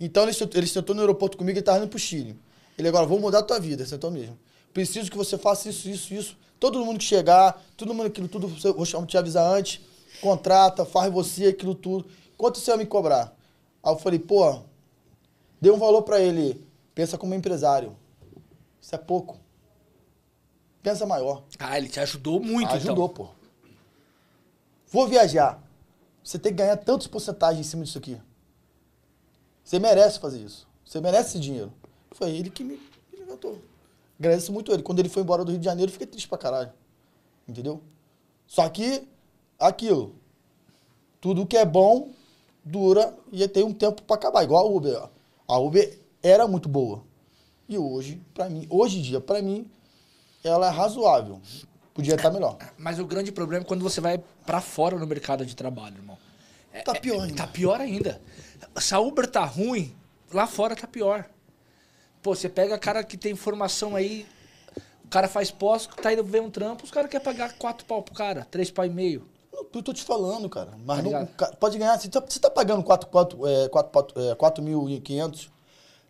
Então 0.00 0.24
ele, 0.24 0.36
ele 0.54 0.66
sentou 0.66 0.94
no 0.94 1.00
aeroporto 1.02 1.36
comigo 1.36 1.58
e 1.58 1.60
estava 1.60 1.78
indo 1.78 1.88
pro 1.88 1.98
Chile. 1.98 2.36
Ele 2.76 2.88
agora, 2.88 3.06
vou 3.06 3.20
mudar 3.20 3.38
a 3.38 3.42
tua 3.42 3.60
vida, 3.60 3.86
sentou 3.86 4.10
mesmo. 4.10 4.36
Preciso 4.72 5.10
que 5.10 5.16
você 5.16 5.38
faça 5.38 5.68
isso, 5.68 5.88
isso, 5.88 6.12
isso. 6.12 6.36
Todo 6.58 6.84
mundo 6.84 6.98
que 6.98 7.04
chegar, 7.04 7.62
todo 7.76 7.94
mundo 7.94 8.06
aquilo 8.06 8.26
tudo, 8.26 8.48
vou 8.48 9.06
te 9.06 9.16
avisar 9.16 9.46
antes, 9.48 9.80
contrata, 10.20 10.84
faz 10.84 11.12
você 11.12 11.46
aquilo 11.46 11.74
tudo. 11.74 12.06
Quanto 12.36 12.58
você 12.58 12.70
vai 12.72 12.78
me 12.78 12.86
cobrar? 12.86 13.36
Aí 13.82 13.92
eu 13.92 13.98
falei, 13.98 14.18
pô, 14.18 14.60
dei 15.60 15.70
um 15.70 15.78
valor 15.78 16.02
para 16.02 16.20
ele. 16.20 16.64
Pensa 16.94 17.16
como 17.16 17.34
empresário. 17.34 17.94
Isso 18.80 18.94
é 18.94 18.98
pouco. 18.98 19.38
Pensa 20.84 21.06
maior. 21.06 21.42
Ah, 21.58 21.78
ele 21.78 21.88
te 21.88 21.98
ajudou 21.98 22.38
muito, 22.38 22.70
Ajudou, 22.74 23.06
então. 23.06 23.26
pô. 23.26 23.28
Vou 24.88 25.08
viajar. 25.08 25.58
Você 26.22 26.38
tem 26.38 26.52
que 26.52 26.58
ganhar 26.58 26.76
tantos 26.76 27.06
porcentagens 27.06 27.66
em 27.66 27.70
cima 27.70 27.84
disso 27.84 27.96
aqui. 27.96 28.20
Você 29.64 29.78
merece 29.78 30.20
fazer 30.20 30.40
isso. 30.40 30.68
Você 30.84 31.00
merece 31.00 31.30
esse 31.30 31.40
dinheiro. 31.40 31.72
Foi 32.12 32.30
ele 32.30 32.50
que 32.50 32.62
me, 32.62 32.74
me 33.10 33.18
levantou. 33.18 33.58
Agradeço 34.18 34.52
muito 34.52 34.70
ele. 34.72 34.82
Quando 34.82 34.98
ele 34.98 35.08
foi 35.08 35.22
embora 35.22 35.42
do 35.42 35.52
Rio 35.52 35.58
de 35.58 35.64
Janeiro, 35.64 35.88
eu 35.88 35.92
fiquei 35.94 36.06
triste 36.06 36.28
pra 36.28 36.36
caralho. 36.36 36.70
Entendeu? 37.48 37.80
Só 38.46 38.68
que, 38.68 39.08
aquilo. 39.58 40.14
Tudo 41.18 41.46
que 41.46 41.56
é 41.56 41.64
bom 41.64 42.10
dura 42.62 43.16
e 43.32 43.48
tem 43.48 43.64
um 43.64 43.72
tempo 43.72 44.02
pra 44.02 44.16
acabar. 44.16 44.44
Igual 44.44 44.66
a 44.66 44.70
Uber. 44.70 45.08
A 45.48 45.58
Uber 45.58 45.98
era 46.22 46.46
muito 46.46 46.68
boa. 46.68 47.02
E 47.66 47.78
hoje, 47.78 48.20
pra 48.34 48.50
mim, 48.50 48.66
hoje 48.68 48.98
em 48.98 49.02
dia, 49.02 49.18
pra 49.18 49.40
mim, 49.40 49.66
ela 50.44 50.66
é 50.66 50.70
razoável. 50.70 51.40
Podia 51.94 52.14
estar 52.14 52.30
melhor. 52.30 52.58
Mas 52.76 52.98
o 52.98 53.06
grande 53.06 53.32
problema 53.32 53.64
é 53.64 53.66
quando 53.66 53.82
você 53.82 54.00
vai 54.00 54.22
pra 54.44 54.60
fora 54.60 54.98
no 54.98 55.06
mercado 55.06 55.46
de 55.46 55.54
trabalho, 55.56 55.96
irmão. 55.96 56.18
É- 56.72 56.82
Tá 56.82 56.92
é- 56.92 57.00
pior 57.00 57.22
ainda. 57.22 57.36
Tá 57.36 57.46
pior 57.46 57.80
ainda. 57.80 58.20
Se 58.78 58.94
a 58.94 59.00
Uber 59.00 59.26
tá 59.26 59.44
ruim, 59.44 59.94
lá 60.32 60.46
fora 60.46 60.74
tá 60.76 60.86
pior. 60.86 61.24
Pô, 62.22 62.34
você 62.34 62.48
pega 62.48 62.76
cara 62.78 63.02
que 63.04 63.16
tem 63.16 63.34
formação 63.36 63.94
aí, 63.94 64.26
o 65.04 65.08
cara 65.08 65.28
faz 65.28 65.50
pós, 65.50 65.86
tá 65.86 66.12
indo 66.12 66.24
ver 66.24 66.42
um 66.42 66.50
trampo, 66.50 66.84
os 66.84 66.90
caras 66.90 67.10
querem 67.10 67.24
pagar 67.24 67.52
quatro 67.56 67.86
pau 67.86 68.02
pro 68.02 68.14
cara, 68.14 68.46
três 68.50 68.70
pau 68.70 68.84
e 68.84 68.90
meio. 68.90 69.28
Eu 69.72 69.82
tô 69.82 69.92
te 69.92 70.02
falando, 70.02 70.48
cara. 70.48 70.72
Mas 70.84 71.04
Tá 71.04 71.20
não, 71.20 71.26
pode 71.60 71.78
ganhar. 71.78 71.96
Você 71.98 72.08
tá, 72.08 72.20
você 72.20 72.40
tá 72.40 72.50
pagando 72.50 72.82
4.500, 72.82 73.64
é, 73.64 73.68
4, 73.68 73.92
4, 73.92 74.20
é, 74.20 74.34
4.500, 74.34 75.48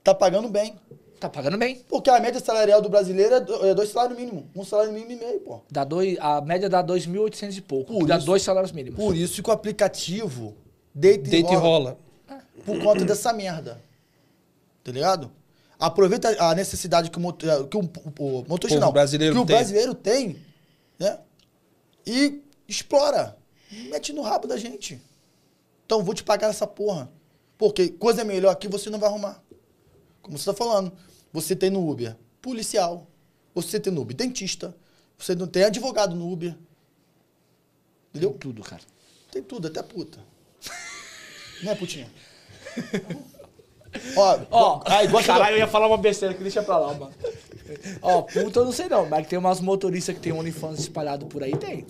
tá 0.03 0.15
pagando 0.15 0.49
bem. 0.49 0.79
Tá 1.25 1.31
pagando 1.31 1.57
bem. 1.57 1.77
Porque 1.89 2.11
a 2.11 2.21
média 2.21 2.39
salarial 2.39 2.83
do 2.83 2.91
brasileiro 2.91 3.35
é 3.37 3.41
do- 3.41 3.67
é 3.67 3.75
dois 3.75 3.89
salários 3.89 4.19
mínimos. 4.19 4.45
Um 4.55 4.63
salário 4.63 4.93
mínimo 4.93 5.13
e 5.13 5.17
meio, 5.17 5.41
pô. 5.41 5.61
Dá 5.71 5.83
dois, 5.83 6.19
a 6.21 6.39
média 6.43 6.69
dá 6.69 6.83
2.800 6.83 7.57
e 7.57 7.63
pouco. 7.63 7.95
Por 7.99 8.07
dá 8.07 8.19
isso- 8.19 8.27
dois 8.27 8.43
salários 8.43 8.73
mínimos. 8.73 8.99
Por 9.03 9.17
isso 9.17 9.43
que 9.43 9.49
o 9.49 9.53
aplicativo 9.53 10.55
deita, 10.95 11.31
Deita 11.31 11.51
e 11.55 11.57
rola. 11.57 11.97
por 12.67 12.79
conta 12.83 13.07
dessa 13.07 13.33
merda. 13.33 13.81
Tá 14.83 14.93
ligado? 14.93 15.33
Aproveita 15.79 16.29
a 16.39 16.55
necessidade 16.55 17.11
que 17.11 17.17
o, 17.17 17.21
moto, 17.23 17.49
eh, 17.49 17.65
que 17.71 17.77
o, 17.79 17.81
o, 17.81 18.41
o 18.41 18.45
motorista 18.47 18.79
não, 18.79 18.93
brasileiro 18.93 19.35
que 19.35 19.41
o 19.41 19.47
tem. 19.47 19.57
brasileiro 19.57 19.95
tem, 19.95 20.37
né? 20.99 21.21
E 22.07 22.43
explora. 22.69 23.35
Mete 23.89 24.13
no 24.13 24.21
rabo 24.21 24.47
da 24.47 24.59
gente. 24.59 25.01
Então 25.87 26.03
vou 26.05 26.13
te 26.15 26.23
pagar 26.23 26.49
essa 26.51 26.67
porra. 26.67 27.11
Porque 27.57 27.89
coisa 27.89 28.25
melhor 28.25 28.51
aqui 28.51 28.69
você 28.69 28.91
não 28.91 28.99
vai 28.99 29.09
arrumar. 29.09 29.43
Como 30.21 30.37
você 30.39 30.45
tá 30.45 30.55
falando. 30.55 30.93
Você 31.35 31.55
tem 31.55 31.69
no 31.69 31.87
Uber 31.91 32.17
policial. 32.41 33.07
Você 33.55 33.79
tem 33.81 33.93
no 33.93 34.01
Uber 34.03 34.17
dentista. 34.17 34.75
Você 35.19 35.35
não 35.35 35.47
tem 35.49 35.65
advogado 35.65 36.15
no 36.17 36.31
Uber. 36.33 36.55
Entendeu? 38.11 38.33
Tudo, 38.33 38.63
cara. 38.63 38.81
Tem 39.33 39.43
tudo, 39.43 39.67
até 39.69 39.83
puta. 39.83 40.19
Né, 41.63 41.75
putinha? 41.75 42.09
Ó, 44.17 44.39
Ó, 44.51 44.83
ai, 44.87 45.07
gosta 45.09 45.33
do- 45.33 45.37
caralho, 45.39 45.55
eu 45.57 45.61
ia 45.61 45.67
falar 45.69 45.87
uma 45.89 45.97
besteira 45.99 46.35
que 46.35 46.43
deixa 46.43 46.63
pra 46.63 46.79
lá, 46.79 46.95
mano. 46.95 47.13
Ó, 48.03 48.23
puta 48.23 48.61
eu 48.61 48.65
não 48.65 48.73
sei 48.73 48.89
não, 48.89 49.07
mas 49.09 49.25
que 49.25 49.31
tem 49.31 49.39
umas 49.39 49.61
motoristas 49.61 50.15
que 50.15 50.21
tem 50.21 50.33
OnlyFans 50.33 50.79
espalhado 50.81 51.27
por 51.27 51.43
aí, 51.43 51.57
tem. 51.57 51.85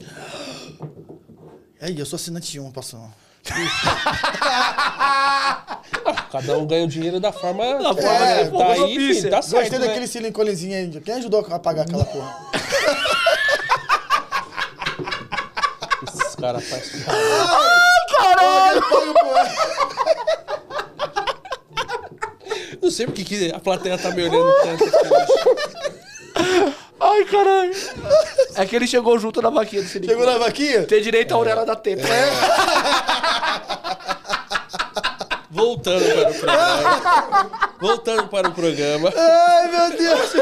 Aí, 1.80 1.99
eu 1.99 2.07
sou 2.07 2.16
assinante 2.16 2.51
de 2.51 2.61
um, 2.61 2.70
passou. 2.70 3.11
Cada 6.35 6.59
um 6.59 6.66
ganha 6.66 6.85
o 6.85 6.89
dinheiro 6.89 7.20
da 7.20 7.30
forma. 7.30 7.64
Da 7.78 7.95
forma 7.95 8.03
que 8.45 8.59
tá 8.59 8.72
aí, 8.72 8.97
filho, 8.97 9.30
tá 9.30 9.41
certo. 9.41 9.62
Gostei 9.62 9.78
né? 9.78 9.87
daquele 9.87 10.09
siliconezinho 10.09 10.76
aí. 10.76 11.01
Quem 11.01 11.14
ajudou 11.14 11.47
a 11.49 11.59
pagar 11.61 11.82
aquela 11.82 12.05
porra? 12.05 12.37
Esses 16.03 16.35
caras 16.35 16.64
fazem. 16.64 17.05
Caralho! 18.16 18.82
Paga, 18.82 19.14
porra. 19.14 19.55
Não 22.82 22.91
sei 22.91 23.07
porque 23.07 23.22
que 23.22 23.53
a 23.53 23.61
plateia 23.61 23.97
tá 23.97 24.11
me 24.11 24.24
olhando 24.24 24.53
tanto 24.61 24.85
aqui 24.85 24.97
hoje. 24.97 26.74
Ai, 26.99 27.24
caralho. 27.26 27.72
É 28.57 28.66
que 28.66 28.74
ele 28.74 28.89
chegou 28.89 29.16
junto 29.20 29.41
na 29.41 29.51
vaquinha 29.51 29.82
do 29.82 29.89
silicone. 29.89 30.18
Chegou 30.18 30.32
na 30.32 30.39
vaquinha? 30.39 30.82
Tem 30.82 31.01
direito 31.01 31.32
à 31.32 31.39
orelha 31.39 31.64
da 31.64 31.76
teta. 31.76 32.03
Voltando 35.65 36.05
para 36.15 36.31
o 36.31 36.35
programa. 36.35 37.77
Voltando 37.81 38.29
para 38.29 38.49
o 38.49 38.53
programa. 38.53 39.12
Ai, 39.17 39.69
meu 39.69 39.97
Deus. 39.99 40.35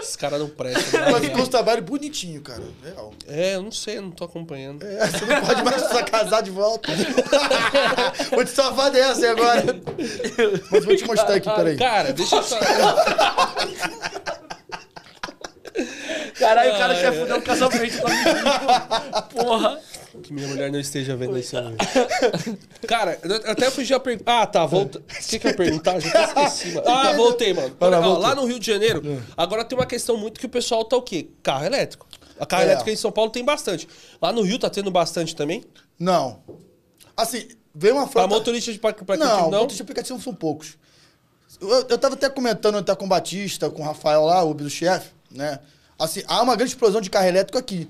Esses 0.00 0.16
caras 0.16 0.38
não 0.40 0.48
prestam. 0.48 1.00
né? 1.00 1.10
Mas 1.10 1.24
ficou 1.24 1.42
um 1.42 1.46
trabalho 1.46 1.82
bonitinho, 1.82 2.40
cara. 2.40 2.62
Real. 2.84 3.12
É, 3.28 3.54
eu 3.56 3.62
não 3.62 3.72
sei, 3.72 3.98
eu 3.98 4.02
não 4.02 4.10
tô 4.10 4.24
acompanhando. 4.24 4.84
É, 4.86 5.06
você 5.06 5.24
não 5.26 5.40
pode 5.42 5.62
mais 5.64 5.76
precisar 5.82 6.02
casar 6.04 6.42
de 6.42 6.50
volta. 6.50 6.90
vou 8.30 8.44
te 8.44 8.50
salvar 8.50 8.90
dessa 8.90 9.20
aí 9.20 9.30
agora. 9.30 9.64
Mas 10.70 10.84
vou 10.84 10.96
te 10.96 11.04
mostrar 11.06 11.34
aqui, 11.34 11.50
peraí. 11.50 11.76
Cara, 11.76 12.12
deixa 12.12 12.36
eu 12.36 12.42
só. 12.42 12.58
Caralho, 16.38 16.74
o 16.74 16.78
cara 16.78 16.92
Ah, 16.92 16.96
quer 17.00 17.12
é. 17.12 17.12
fuder 17.12 17.36
um 17.36 17.40
casamento 17.40 17.98
com 18.00 18.06
a 18.06 18.10
menina. 18.10 19.22
Porra. 19.34 19.80
Que 20.22 20.32
minha 20.32 20.46
mulher 20.48 20.70
não 20.72 20.78
esteja 20.80 21.16
vendo 21.16 21.36
esse 21.38 21.54
homem. 21.56 21.76
Cara, 22.86 23.18
eu 23.22 23.50
até 23.50 23.70
fugi 23.70 23.92
a 23.94 24.00
pergunta. 24.00 24.30
Ah, 24.30 24.46
tá, 24.46 24.64
volta. 24.66 24.98
O 24.98 25.02
que, 25.28 25.38
que 25.38 25.46
eu 25.46 25.50
ia 25.50 25.56
perguntar? 25.56 26.00
Já 26.00 26.08
até 26.24 26.44
esqueci, 26.44 26.74
mano. 26.74 26.88
Ah, 26.88 27.12
voltei, 27.12 27.52
mano. 27.54 27.76
Lá, 27.80 28.00
Ó, 28.08 28.18
lá 28.18 28.34
no 28.34 28.44
Rio 28.46 28.58
de 28.58 28.66
Janeiro, 28.66 29.02
agora 29.36 29.64
tem 29.64 29.76
uma 29.78 29.86
questão 29.86 30.16
muito 30.16 30.40
que 30.40 30.46
o 30.46 30.48
pessoal 30.48 30.84
tá 30.84 30.96
o 30.96 31.02
quê? 31.02 31.28
Carro 31.42 31.64
elétrico. 31.64 32.06
A 32.38 32.44
carro 32.46 32.62
É. 32.62 32.66
elétrico 32.66 32.90
em 32.90 32.96
São 32.96 33.10
Paulo 33.12 33.30
tem 33.30 33.44
bastante. 33.44 33.88
Lá 34.20 34.32
no 34.32 34.42
Rio 34.42 34.58
tá 34.58 34.68
tendo 34.68 34.90
bastante 34.90 35.34
também. 35.34 35.64
Não. 35.98 36.40
Assim, 37.16 37.48
veio 37.74 37.94
uma 37.94 38.02
Pra 38.04 38.12
frota... 38.22 38.28
motorista 38.28 38.72
de 38.72 38.78
aplicativo, 38.78 39.16
Não, 39.18 39.36
não? 39.42 39.44
motorista 39.60 39.76
de 39.76 39.82
aplicativo 39.82 40.20
são 40.20 40.34
poucos. 40.34 40.76
Eu, 41.60 41.86
eu 41.88 41.98
tava 41.98 42.14
até 42.14 42.28
comentando 42.28 42.76
até 42.76 42.94
com 42.94 43.06
o 43.06 43.08
Batista, 43.08 43.70
com 43.70 43.80
o 43.80 43.84
Rafael 43.84 44.24
lá, 44.24 44.42
o 44.44 44.50
Uber 44.50 44.64
do 44.64 44.70
chefe, 44.70 45.10
né? 45.30 45.60
Assim, 45.98 46.22
há 46.26 46.42
uma 46.42 46.54
grande 46.54 46.72
explosão 46.72 47.00
de 47.00 47.08
carro 47.08 47.26
elétrico 47.26 47.56
aqui. 47.56 47.88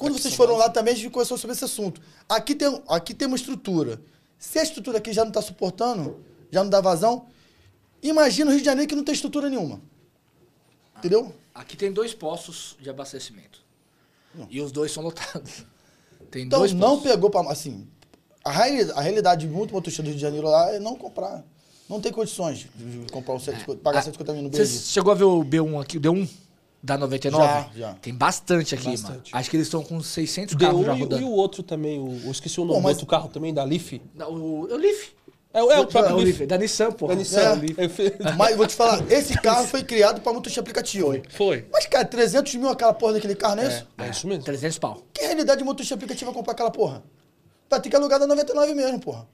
Quando 0.00 0.18
vocês 0.18 0.34
foram 0.34 0.56
lá 0.56 0.68
também, 0.68 0.94
a 0.94 0.96
gente 0.96 1.10
conversou 1.10 1.36
sobre 1.38 1.54
esse 1.54 1.64
assunto. 1.64 2.00
Aqui 2.28 2.54
tem, 2.54 2.82
aqui 2.88 3.14
tem 3.14 3.28
uma 3.28 3.36
estrutura. 3.36 4.00
Se 4.38 4.58
a 4.58 4.62
estrutura 4.62 4.98
aqui 4.98 5.12
já 5.12 5.22
não 5.22 5.30
está 5.30 5.42
suportando, 5.42 6.18
já 6.50 6.62
não 6.64 6.70
dá 6.70 6.80
vazão, 6.80 7.26
imagina 8.02 8.48
o 8.50 8.52
Rio 8.52 8.60
de 8.60 8.64
Janeiro 8.64 8.88
que 8.88 8.96
não 8.96 9.04
tem 9.04 9.14
estrutura 9.14 9.48
nenhuma. 9.50 9.80
Entendeu? 10.98 11.34
Aqui 11.54 11.76
tem 11.76 11.92
dois 11.92 12.14
postos 12.14 12.76
de 12.80 12.88
abastecimento. 12.90 13.60
E 14.48 14.60
os 14.60 14.70
dois 14.72 14.92
são 14.92 15.02
lotados. 15.02 15.64
Tem 16.30 16.44
Então 16.44 16.60
dois 16.60 16.72
não 16.72 16.90
postos. 16.96 17.10
pegou 17.10 17.28
para 17.30 17.50
assim, 17.50 17.88
a, 18.44 18.50
reali- 18.52 18.92
a 18.92 19.00
realidade 19.00 19.46
de 19.46 19.52
muito 19.52 19.72
motorista 19.74 20.02
do 20.02 20.06
Rio 20.06 20.14
de 20.16 20.20
Janeiro 20.22 20.46
lá 20.48 20.70
é 20.72 20.78
não 20.78 20.94
comprar. 20.94 21.44
Não 21.88 22.00
tem 22.00 22.12
condições 22.12 22.68
de 22.76 23.06
comprar 23.10 23.34
um 23.34 23.40
150, 23.40 23.80
pagar 23.82 24.02
150 24.02 24.32
mil 24.32 24.42
no 24.44 24.50
Você 24.50 24.58
BD. 24.64 24.78
chegou 24.78 25.10
a 25.10 25.14
ver 25.16 25.24
o 25.24 25.42
B1 25.44 25.82
aqui, 25.82 25.98
o 25.98 26.00
D1 26.00 26.28
da 26.82 26.96
99? 26.96 27.44
Já, 27.46 27.70
já. 27.76 27.94
Tem 27.94 28.14
bastante 28.14 28.74
aqui, 28.74 28.84
mano. 28.86 28.98
Bastante. 28.98 29.30
Acho 29.36 29.50
que 29.50 29.56
eles 29.56 29.66
estão 29.66 29.82
com 29.82 30.00
600 30.02 30.54
carros 30.54 30.84
já 30.86 30.92
Deu 30.92 30.92
um 30.92 30.96
e, 30.96 30.98
e 30.98 31.02
rodando. 31.02 31.26
o 31.26 31.32
outro 31.32 31.62
também, 31.62 31.98
o, 31.98 32.20
eu 32.24 32.30
esqueci 32.30 32.60
o 32.60 32.64
nome 32.64 32.76
Pô, 32.78 32.82
mas- 32.82 32.96
do 32.96 33.00
outro 33.00 33.06
carro 33.06 33.28
também, 33.28 33.52
da 33.52 33.62
Leaf. 33.64 34.00
Não, 34.14 34.32
o, 34.32 34.60
o 34.62 34.76
Leaf. 34.76 35.10
É, 35.52 35.62
o- 35.62 35.70
é 35.72 35.80
o 35.80 35.82
É 35.82 35.86
próprio 35.86 36.14
o 36.16 36.18
Leaf. 36.20 36.38
Leaf, 36.38 36.48
da 36.48 36.56
Nissan, 36.56 36.92
pô. 36.92 37.08
Da 37.08 37.14
Nissan. 37.16 37.40
É. 37.40 37.54
Leaf. 37.56 37.98
É, 38.00 38.32
Mas 38.38 38.56
vou 38.56 38.66
te 38.66 38.74
falar, 38.74 39.04
esse 39.12 39.34
carro 39.40 39.66
foi 39.66 39.82
criado 39.82 40.20
para 40.20 40.32
motorista 40.32 40.60
aplicativo. 40.60 41.06
Foi. 41.08 41.22
Foi. 41.28 41.66
Mas, 41.72 41.86
cara, 41.86 42.04
300 42.04 42.54
mil 42.54 42.68
aquela 42.68 42.94
porra 42.94 43.14
daquele 43.14 43.34
carro, 43.34 43.56
não 43.56 43.62
é, 43.64 43.66
isso? 43.68 43.86
É 43.98 44.08
isso 44.08 44.26
mesmo. 44.28 44.44
300 44.44 44.78
pau. 44.78 45.02
Que 45.12 45.22
realidade 45.24 45.58
de 45.58 45.64
motorista 45.64 45.94
aplicativo 45.94 46.26
vai 46.30 46.34
comprar 46.38 46.52
aquela 46.52 46.70
porra? 46.70 47.02
Vai 47.68 47.80
ter 47.80 47.90
que 47.90 47.96
alugar 47.96 48.18
da 48.18 48.26
99 48.26 48.74
mesmo, 48.74 49.00
porra. 49.00 49.26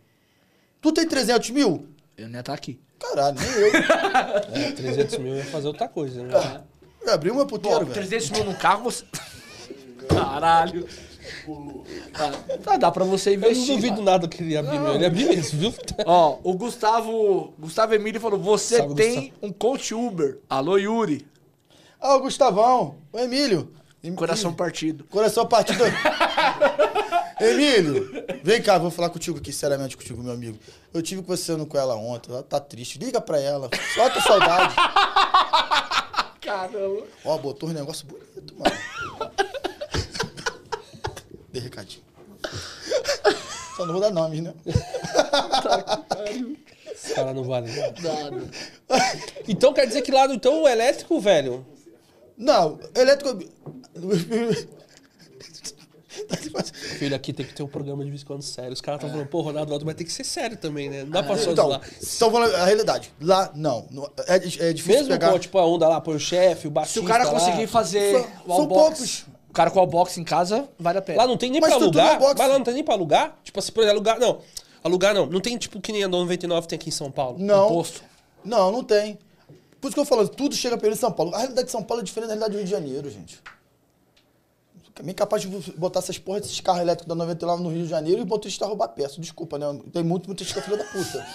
Tu 0.80 0.92
tem 0.92 1.06
300 1.06 1.50
mil? 1.50 1.86
Eu 2.16 2.26
nem 2.26 2.34
ia 2.34 2.40
estar 2.40 2.54
aqui. 2.54 2.80
Caralho, 2.98 3.36
nem 3.38 3.48
eu. 3.50 3.72
É, 4.68 4.72
300 4.72 5.18
mil 5.18 5.36
ia 5.36 5.44
fazer 5.44 5.66
outra 5.68 5.86
coisa, 5.86 6.22
né? 6.22 6.32
Eu 7.06 7.12
abri 7.14 7.30
uma 7.30 7.46
puteira, 7.46 7.78
velho. 7.80 7.92
300 7.92 8.30
mil 8.30 8.44
num 8.44 8.54
carro, 8.54 8.84
você... 8.84 9.04
Caralho. 10.08 10.86
Ah, 12.14 12.32
tá, 12.62 12.76
dá 12.76 12.90
pra 12.90 13.04
você 13.04 13.34
Eu 13.34 13.40
não 13.40 13.48
investir. 13.50 13.74
duvido 13.76 14.02
nada 14.02 14.26
que 14.28 14.42
ele 14.42 14.56
abriu, 14.56 14.80
meu. 14.80 14.94
Ele 14.94 15.06
abriu 15.06 15.28
mesmo, 15.28 15.58
viu? 15.58 15.74
Ó, 16.06 16.38
o 16.42 16.54
Gustavo, 16.54 17.52
Gustavo 17.58 17.94
Emílio 17.94 18.20
falou, 18.20 18.38
você 18.38 18.78
Salve, 18.78 18.94
tem 18.94 19.32
um 19.42 19.52
coach 19.52 19.94
Uber. 19.94 20.38
Alô, 20.48 20.76
Yuri. 20.76 21.26
Ah, 22.00 22.16
o 22.16 22.20
Gustavão, 22.20 22.96
o 23.12 23.18
Emílio. 23.18 23.72
Em- 24.02 24.14
Coração 24.14 24.52
Ih, 24.52 24.54
partido. 24.54 25.04
Coração 25.04 25.46
partido. 25.46 25.82
Emílio, 27.40 28.08
vem 28.42 28.62
cá, 28.62 28.78
vou 28.78 28.90
falar 28.90 29.10
contigo 29.10 29.38
aqui, 29.38 29.52
seriamente 29.52 29.96
contigo, 29.96 30.22
meu 30.22 30.32
amigo. 30.32 30.58
Eu 30.94 31.02
tive 31.02 31.22
conversando 31.22 31.66
com 31.66 31.76
ela 31.76 31.94
ontem, 31.96 32.30
ela 32.30 32.42
tá 32.42 32.58
triste. 32.60 32.98
Liga 32.98 33.20
pra 33.20 33.40
ela, 33.40 33.68
solta 33.94 34.18
a 34.18 34.22
saudade. 34.22 34.74
Caramba. 36.46 37.04
Ó, 37.24 37.38
botou 37.38 37.68
um 37.68 37.72
negócio 37.72 38.06
bonito, 38.06 38.54
mano. 38.56 38.70
Dei 41.52 41.60
recadinho. 41.60 42.04
Só 43.76 43.84
não 43.84 43.94
vou 43.94 44.00
dar 44.00 44.12
nomes, 44.12 44.40
né? 44.40 44.54
Esse 46.92 47.14
cara 47.14 47.34
não 47.34 47.42
vale 47.42 47.68
nada. 47.72 47.94
Nada. 48.00 48.48
Então 49.48 49.74
quer 49.74 49.86
dizer 49.86 50.02
que 50.02 50.12
lá, 50.12 50.26
então, 50.26 50.62
o 50.62 50.68
elétrico, 50.68 51.20
velho... 51.20 51.66
Não, 52.38 52.78
elétrico. 52.94 53.36
Filho, 56.98 57.14
aqui 57.14 57.32
tem 57.32 57.44
que 57.46 57.54
ter 57.54 57.62
um 57.62 57.66
programa 57.68 58.04
de 58.04 58.10
vez 58.10 58.22
em 58.22 58.26
quando 58.26 58.42
sério. 58.42 58.72
Os 58.72 58.80
caras 58.80 58.98
estão 59.00 59.10
falando, 59.10 59.28
pô, 59.28 59.40
Ronaldo 59.42 59.72
Aldo, 59.72 59.84
mas 59.86 59.94
tem 59.94 60.06
que 60.06 60.12
ser 60.12 60.24
sério 60.24 60.56
também, 60.56 60.88
né? 60.88 61.02
Não 61.04 61.10
dá 61.10 61.22
pra 61.22 61.36
só 61.36 61.50
Então, 61.52 61.66
zoar. 61.68 61.80
então 62.16 62.30
vamos 62.30 62.50
lá, 62.52 62.58
a 62.62 62.64
realidade. 62.64 63.12
Lá, 63.20 63.50
não. 63.54 63.86
É, 64.26 64.36
é 64.36 64.38
difícil 64.72 64.86
Mesmo 65.00 65.08
pegar. 65.08 65.32
com, 65.32 65.38
tipo, 65.38 65.58
a 65.58 65.66
onda 65.66 65.88
lá, 65.88 66.00
põe 66.00 66.14
o 66.16 66.20
chefe, 66.20 66.66
o 66.68 66.70
Batista 66.70 67.00
Se 67.00 67.04
o 67.04 67.08
cara 67.08 67.24
lá. 67.24 67.30
conseguir 67.30 67.66
fazer 67.66 68.12
São- 68.12 68.26
o 68.46 68.56
são 68.56 68.66
poucos. 68.68 69.26
o 69.48 69.52
cara 69.52 69.70
com 69.70 69.78
o 69.78 69.80
Allbox 69.82 70.16
em 70.18 70.24
casa, 70.24 70.68
vale 70.78 70.98
a 70.98 71.02
pena. 71.02 71.18
Lá 71.22 71.26
não 71.26 71.36
tem 71.36 71.50
nem 71.50 71.60
Mas 71.60 71.70
pra 71.70 71.82
alugar. 71.82 72.18
box. 72.18 72.34
Mas 72.38 72.48
lá 72.48 72.58
não 72.58 72.64
tem 72.64 72.74
nem 72.74 72.84
pra 72.84 72.94
alugar. 72.94 73.36
Tipo 73.44 73.58
assim, 73.58 73.72
por 73.72 73.80
exemplo, 73.84 73.96
alugar. 73.98 74.18
Não. 74.18 74.38
Alugar 74.84 75.14
não. 75.14 75.26
Não 75.26 75.40
tem 75.40 75.56
tipo 75.58 75.80
que 75.80 75.92
nem 75.92 76.04
a 76.04 76.08
99 76.08 76.66
tem 76.68 76.76
aqui 76.76 76.88
em 76.88 76.92
São 76.92 77.10
Paulo. 77.10 77.36
Não. 77.38 77.66
Imposto. 77.66 78.02
Não, 78.44 78.70
não 78.70 78.84
tem. 78.84 79.18
Por 79.80 79.88
isso 79.88 79.94
que 79.94 80.00
eu 80.00 80.04
falo, 80.04 80.26
tudo 80.28 80.54
chega 80.54 80.76
pra 80.76 80.86
ele 80.86 80.96
em 80.96 80.98
São 80.98 81.12
Paulo. 81.12 81.34
A 81.34 81.38
realidade 81.38 81.66
de 81.66 81.72
São 81.72 81.82
Paulo 81.82 82.00
é 82.00 82.04
diferente 82.04 82.28
da 82.28 82.34
realidade 82.34 82.52
do 82.52 82.56
Rio 82.58 82.64
de 82.64 82.70
Janeiro, 82.70 83.10
gente. 83.10 83.40
É 84.98 85.02
meio 85.02 85.14
capaz 85.14 85.42
de 85.42 85.48
botar 85.76 85.98
essas 85.98 86.16
porras 86.18 86.42
desses 86.42 86.58
carros 86.60 86.80
elétricos 86.80 87.06
da 87.08 87.14
99 87.14 87.62
no 87.62 87.68
Rio 87.70 87.82
de 87.82 87.88
Janeiro 87.88 88.20
e 88.20 88.24
o 88.24 88.26
motorista 88.26 88.64
roubar 88.66 88.88
peça. 88.88 89.20
Desculpa, 89.20 89.58
né? 89.58 89.66
Tem 89.92 90.02
muito 90.02 90.28
motorista 90.28 90.62
filho 90.62 90.78
da 90.78 90.84
puta. 90.84 91.26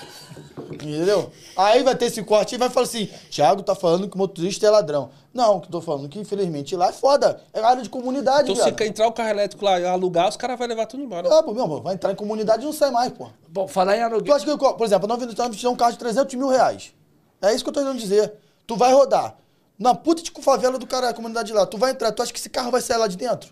Entendeu? 0.72 1.32
Aí 1.55 1.84
vai 1.84 1.95
ter 1.95 2.05
esse 2.05 2.24
corte 2.24 2.55
e 2.55 2.57
vai 2.57 2.70
falar 2.70 2.86
assim: 2.86 3.07
Thiago 3.30 3.62
tá 3.62 3.76
falando 3.76 4.09
que 4.09 4.16
o 4.16 4.18
motorista 4.18 4.66
é 4.66 4.70
ladrão. 4.70 5.09
Não, 5.34 5.57
o 5.57 5.62
que 5.62 5.68
eu 5.68 5.72
tô 5.72 5.82
falando 5.82 6.09
que 6.09 6.20
infelizmente 6.20 6.76
lá 6.76 6.89
é 6.89 6.91
foda. 6.91 7.39
É 7.53 7.62
área 7.62 7.84
de 7.84 7.89
comunidade, 7.89 8.43
Então, 8.43 8.55
se 8.55 8.64
viado. 8.64 8.76
quer 8.76 8.88
entrar 8.88 9.07
o 9.07 9.12
carro 9.12 9.30
elétrico 9.30 9.64
lá 9.64 9.80
e 9.80 9.86
alugar, 9.86 10.28
os 10.28 10.36
caras 10.38 10.57
vão 10.57 10.68
levar 10.68 10.88
tudo 10.88 11.03
embora. 11.03 11.30
Ah, 11.32 11.43
pô, 11.43 11.53
meu 11.53 11.64
amor, 11.64 11.82
vai 11.82 11.93
entrar 11.93 12.12
em 12.12 12.16
comunidade 12.16 12.64
e 12.64 12.66
não 12.66 12.74
sai 12.74 12.89
mais, 12.91 13.12
pô. 13.14 13.28
Bom, 13.47 13.68
falar 13.68 13.95
em 13.95 13.99
Tu 13.99 14.05
aluguel. 14.05 14.36
acha 14.36 14.45
que, 14.45 14.57
por 14.57 14.86
exemplo, 14.86 15.05
a 15.05 15.07
99 15.09 15.55
te 15.55 15.64
dá 15.64 15.70
um 15.70 15.76
carro 15.76 15.91
de 15.91 15.99
300 15.99 16.34
mil 16.36 16.47
reais. 16.49 16.93
É 17.41 17.53
isso 17.53 17.64
que 17.64 17.70
eu 17.70 17.74
tô 17.74 17.80
querendo 17.82 17.97
dizer. 17.99 18.34
Tu 18.66 18.76
vai 18.76 18.91
rodar. 18.93 19.36
Na 19.82 19.95
puta 19.95 20.21
de 20.21 20.32
favela 20.43 20.77
do 20.77 20.86
cara, 20.86 21.09
a 21.09 21.13
comunidade 21.13 21.51
lá. 21.51 21.65
Tu 21.65 21.75
vai 21.75 21.89
entrar, 21.89 22.11
tu 22.11 22.21
acha 22.21 22.32
que 22.32 22.38
esse 22.38 22.51
carro 22.51 22.69
vai 22.69 22.82
sair 22.82 22.97
lá 22.97 23.07
de 23.07 23.17
dentro? 23.17 23.51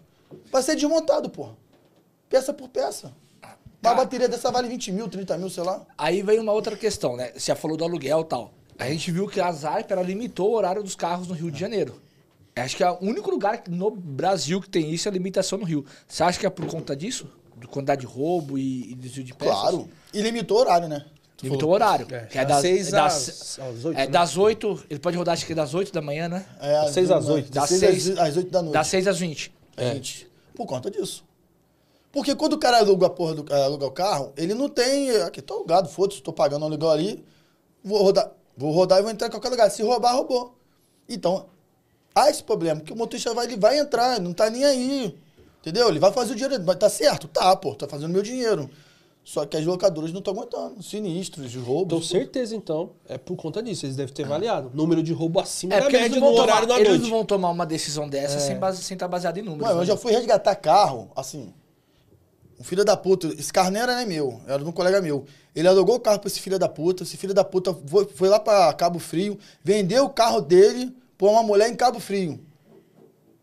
Vai 0.51 0.61
ser 0.61 0.75
desmontado, 0.75 1.27
porra. 1.27 1.57
Peça 2.29 2.53
por 2.53 2.69
peça. 2.69 3.11
Uma 3.81 3.95
bateria 3.95 4.29
dessa 4.29 4.51
vale 4.51 4.67
20 4.67 4.91
mil, 4.91 5.07
30 5.09 5.39
mil, 5.39 5.49
sei 5.49 5.63
lá. 5.63 5.87
Aí 5.97 6.21
vem 6.21 6.37
uma 6.37 6.51
outra 6.51 6.77
questão, 6.77 7.15
né? 7.15 7.31
Você 7.33 7.47
já 7.47 7.55
falou 7.55 7.75
do 7.75 7.83
aluguel 7.83 8.21
e 8.21 8.25
tal. 8.25 8.53
A 8.77 8.87
gente 8.87 9.11
viu 9.11 9.27
que 9.27 9.41
a 9.41 9.51
Zarp, 9.51 9.89
ela 9.89 10.03
limitou 10.03 10.51
o 10.51 10.53
horário 10.53 10.83
dos 10.83 10.95
carros 10.95 11.27
no 11.27 11.33
Rio 11.33 11.49
de 11.49 11.59
Janeiro. 11.59 11.99
Acho 12.55 12.77
que 12.77 12.83
é 12.83 12.91
o 12.91 12.99
único 13.01 13.31
lugar 13.31 13.63
no 13.67 13.89
Brasil 13.89 14.61
que 14.61 14.69
tem 14.69 14.93
isso 14.93 15.07
é 15.07 15.09
a 15.09 15.13
limitação 15.13 15.57
no 15.57 15.65
Rio. 15.65 15.83
Você 16.07 16.21
acha 16.21 16.39
que 16.39 16.45
é 16.45 16.49
por 16.51 16.67
conta 16.67 16.95
disso? 16.95 17.27
De 17.57 17.65
quantidade 17.65 18.01
de 18.01 18.07
roubo 18.07 18.55
e, 18.55 18.91
e 18.91 18.93
desvio 18.93 19.23
de 19.23 19.33
peças? 19.33 19.59
Claro. 19.59 19.89
E 20.13 20.21
limitou 20.21 20.57
o 20.57 20.59
horário, 20.59 20.87
né? 20.87 21.05
Tu 21.39 21.45
Limitou 21.45 21.69
o 21.69 21.73
horário. 21.73 22.05
É, 22.13 22.25
que 22.25 22.37
é 22.37 22.43
das 22.43 22.61
seis 22.61 22.89
é 22.89 22.91
das, 22.91 23.29
às- 23.57 23.85
oito, 23.85 23.97
é 23.97 24.05
né? 24.05 24.07
das 24.07 24.35
8, 24.37 24.83
ele 24.89 24.99
pode 24.99 25.15
rodar 25.15 25.33
acho 25.33 25.45
que 25.45 25.55
das 25.55 25.73
8 25.73 25.91
da 25.93 26.01
manhã, 26.01 26.27
né? 26.27 26.45
É, 26.59 26.75
às 26.79 26.91
Seis 26.91 27.09
às 27.09 27.29
oito. 27.29 27.49
Das 27.49 27.69
Das 27.69 27.79
6 27.79 28.03
seis- 28.03 28.17
às 28.19 28.35
8 28.35 28.51
da 28.51 28.61
noite. 28.61 28.73
Das 28.73 28.87
6 28.87 29.07
às 29.07 29.17
20. 29.19 29.51
Gente, 29.77 30.29
por 30.53 30.65
conta 30.65 30.91
disso. 30.91 31.23
Porque 32.11 32.35
quando 32.35 32.53
o 32.53 32.57
cara 32.57 32.79
aluga 32.79 33.07
a 33.07 33.09
porra 33.09 33.35
do, 33.35 33.53
aluga 33.53 33.85
o 33.85 33.91
carro, 33.91 34.33
ele 34.35 34.53
não 34.53 34.67
tem. 34.67 35.11
Aqui, 35.21 35.41
tô 35.41 35.53
alugado, 35.53 35.87
foda-se, 35.87 36.21
tô 36.21 36.33
pagando 36.33 36.63
o 36.63 36.65
aluguel 36.65 36.89
ali. 36.89 37.23
Vou 37.81 38.01
rodar, 38.03 38.31
vou 38.57 38.71
rodar 38.71 38.99
e 38.99 39.01
vou 39.01 39.11
entrar 39.11 39.27
em 39.27 39.31
qualquer 39.31 39.49
lugar. 39.49 39.69
Se 39.71 39.81
roubar, 39.81 40.13
roubou. 40.15 40.55
Então, 41.07 41.45
há 42.13 42.29
esse 42.29 42.43
problema, 42.43 42.81
que 42.81 42.91
o 42.91 42.95
motorista 42.97 43.33
vai, 43.33 43.45
ele 43.45 43.55
vai 43.55 43.79
entrar, 43.79 44.19
não 44.19 44.33
tá 44.33 44.49
nem 44.49 44.65
aí. 44.65 45.15
Entendeu? 45.61 45.87
Ele 45.87 45.99
vai 45.99 46.11
fazer 46.11 46.33
o 46.33 46.35
dinheiro, 46.35 46.61
mas 46.65 46.75
tá 46.77 46.89
certo? 46.89 47.27
Tá, 47.29 47.55
pô, 47.55 47.75
tá 47.75 47.87
fazendo 47.87 48.11
meu 48.11 48.21
dinheiro. 48.23 48.69
Só 49.29 49.45
que 49.45 49.55
as 49.55 49.63
locadoras 49.63 50.11
não 50.11 50.17
estão 50.17 50.33
aguentando. 50.33 50.81
Sinistros, 50.81 51.51
de 51.51 51.59
Dou 51.59 51.65
roubos. 51.67 52.09
certeza, 52.09 52.55
então. 52.55 52.93
É 53.07 53.15
por 53.15 53.35
conta 53.35 53.61
disso. 53.61 53.85
Eles 53.85 53.95
devem 53.95 54.11
ter 54.11 54.23
avaliado. 54.23 54.71
Número 54.73 55.03
de 55.03 55.13
roubo 55.13 55.39
acima 55.39 55.75
É 55.75 55.77
da 55.77 55.81
porque 55.83 55.97
eles 55.97 56.07
média 56.09 56.19
não, 56.19 56.29
no 56.29 56.33
vão 56.33 56.43
horário 56.43 56.61
tomar, 56.67 56.73
da 56.73 56.79
eles 56.81 56.89
noite. 56.97 57.03
não 57.03 57.17
vão 57.17 57.25
tomar 57.25 57.49
uma 57.51 57.63
decisão 57.63 58.09
dessa 58.09 58.39
sem, 58.39 58.57
base, 58.57 58.81
sem 58.81 58.95
estar 58.95 59.07
baseado 59.07 59.37
em 59.37 59.43
números. 59.43 59.67
Mano, 59.67 59.75
eu 59.75 59.81
né? 59.81 59.85
já 59.85 59.95
fui 59.95 60.11
resgatar 60.11 60.55
carro, 60.55 61.11
assim. 61.15 61.53
Um 62.59 62.63
filho 62.63 62.83
da 62.83 62.97
puta, 62.97 63.27
esse 63.27 63.53
carro 63.53 63.69
nem 63.69 63.83
era 63.83 63.95
nem 63.97 64.07
meu, 64.07 64.41
era 64.47 64.57
de 64.63 64.65
um 64.67 64.71
colega 64.71 64.99
meu. 64.99 65.23
Ele 65.55 65.67
alugou 65.67 65.97
o 65.97 65.99
carro 65.99 66.17
pra 66.17 66.27
esse 66.27 66.39
filho 66.39 66.57
da 66.57 66.67
puta, 66.67 67.03
esse 67.03 67.15
filho 67.15 67.33
da 67.35 67.43
puta 67.43 67.71
foi, 67.85 68.05
foi 68.07 68.29
lá 68.29 68.39
pra 68.39 68.73
Cabo 68.73 68.97
Frio, 68.97 69.37
vendeu 69.63 70.05
o 70.05 70.09
carro 70.09 70.41
dele 70.41 70.91
pra 71.19 71.27
uma 71.27 71.43
mulher 71.43 71.69
em 71.69 71.75
Cabo 71.75 71.99
Frio. 71.99 72.39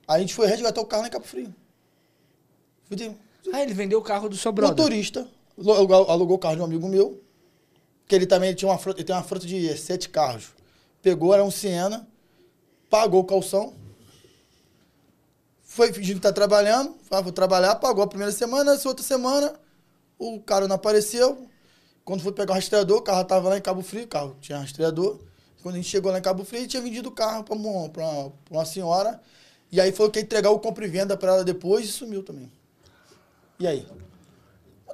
Aí 0.09 0.17
a 0.17 0.19
gente 0.19 0.35
foi 0.35 0.49
resgatar 0.49 0.81
o 0.81 0.85
carro 0.85 1.03
lá 1.03 1.09
em 1.09 1.13
Cabo 1.13 1.25
Frio. 1.27 1.55
Fui 2.87 2.97
de- 2.97 3.13
Ah, 3.53 3.63
ele 3.63 3.73
vendeu 3.73 4.01
o 4.01 4.03
carro 4.03 4.29
do 4.29 4.37
seu 4.37 4.51
brother. 4.51 4.77
Motorista, 4.77 5.29
alugou, 5.59 6.37
o 6.37 6.39
carro 6.39 6.57
de 6.57 6.61
um 6.61 6.65
amigo 6.65 6.89
meu, 6.89 7.23
que 8.07 8.15
ele 8.15 8.27
também 8.27 8.55
tinha 8.55 8.71
uma 8.71 8.79
frota, 8.79 9.01
ele 9.01 9.07
tem 9.07 9.17
uma 9.17 9.23
frota 9.23 9.47
de 9.47 9.77
sete 9.77 10.09
carros. 10.09 10.55
Pegou, 11.03 11.33
era 11.33 11.45
um 11.45 11.51
Siena, 11.51 12.07
pagou 12.91 13.21
o 13.21 13.25
calção, 13.25 13.75
foi 15.63 15.93
fingindo 15.93 16.21
que 16.21 16.23
tá 16.23 16.33
trabalhando, 16.33 16.95
ah, 17.11 17.21
vou 17.21 17.33
trabalhar, 17.33 17.75
pagou 17.77 18.03
a 18.03 18.07
primeira 18.07 18.33
semana, 18.33 18.75
essa 18.75 18.89
outra 18.89 19.05
semana, 19.05 19.55
o 20.19 20.41
cara 20.41 20.67
não 20.67 20.77
apareceu. 20.77 21.47
Quando 22.05 22.23
foi 22.23 22.33
pegar 22.33 22.53
o 22.53 22.55
rastreador, 22.55 22.99
o 22.99 23.03
carro 23.03 23.25
tava 23.25 23.49
lá 23.49 23.59
em 23.59 23.61
Cabo 23.61 23.83
Frio, 23.83 24.07
carro 24.07 24.37
tinha 24.41 24.59
rastreador. 24.59 25.19
Quando 25.63 25.75
a 25.75 25.79
gente 25.79 25.89
chegou 25.89 26.13
lá 26.13 26.19
em 26.19 26.23
Cabo 26.23 26.45
Frio, 26.45 26.67
tinha 26.67 26.81
vendido 26.81 27.09
o 27.09 27.13
carro 27.13 27.43
pra 27.43 27.55
uma, 27.55 27.89
pra 27.89 28.09
uma, 28.09 28.31
pra 28.31 28.59
uma 28.59 28.65
senhora. 28.65 29.21
E 29.73 29.81
aí 29.81 29.91
foi 29.91 30.09
que 30.11 30.21
entregar 30.21 30.51
o 30.51 30.61
compra 30.61 30.87
e 30.87 30.89
venda 30.89 31.17
pra 31.17 31.33
ela 31.33 31.45
depois 31.45 31.85
e 31.85 31.89
sumiu 31.89 32.23
também. 32.23 32.51
E 33.59 33.67
aí? 33.67 33.85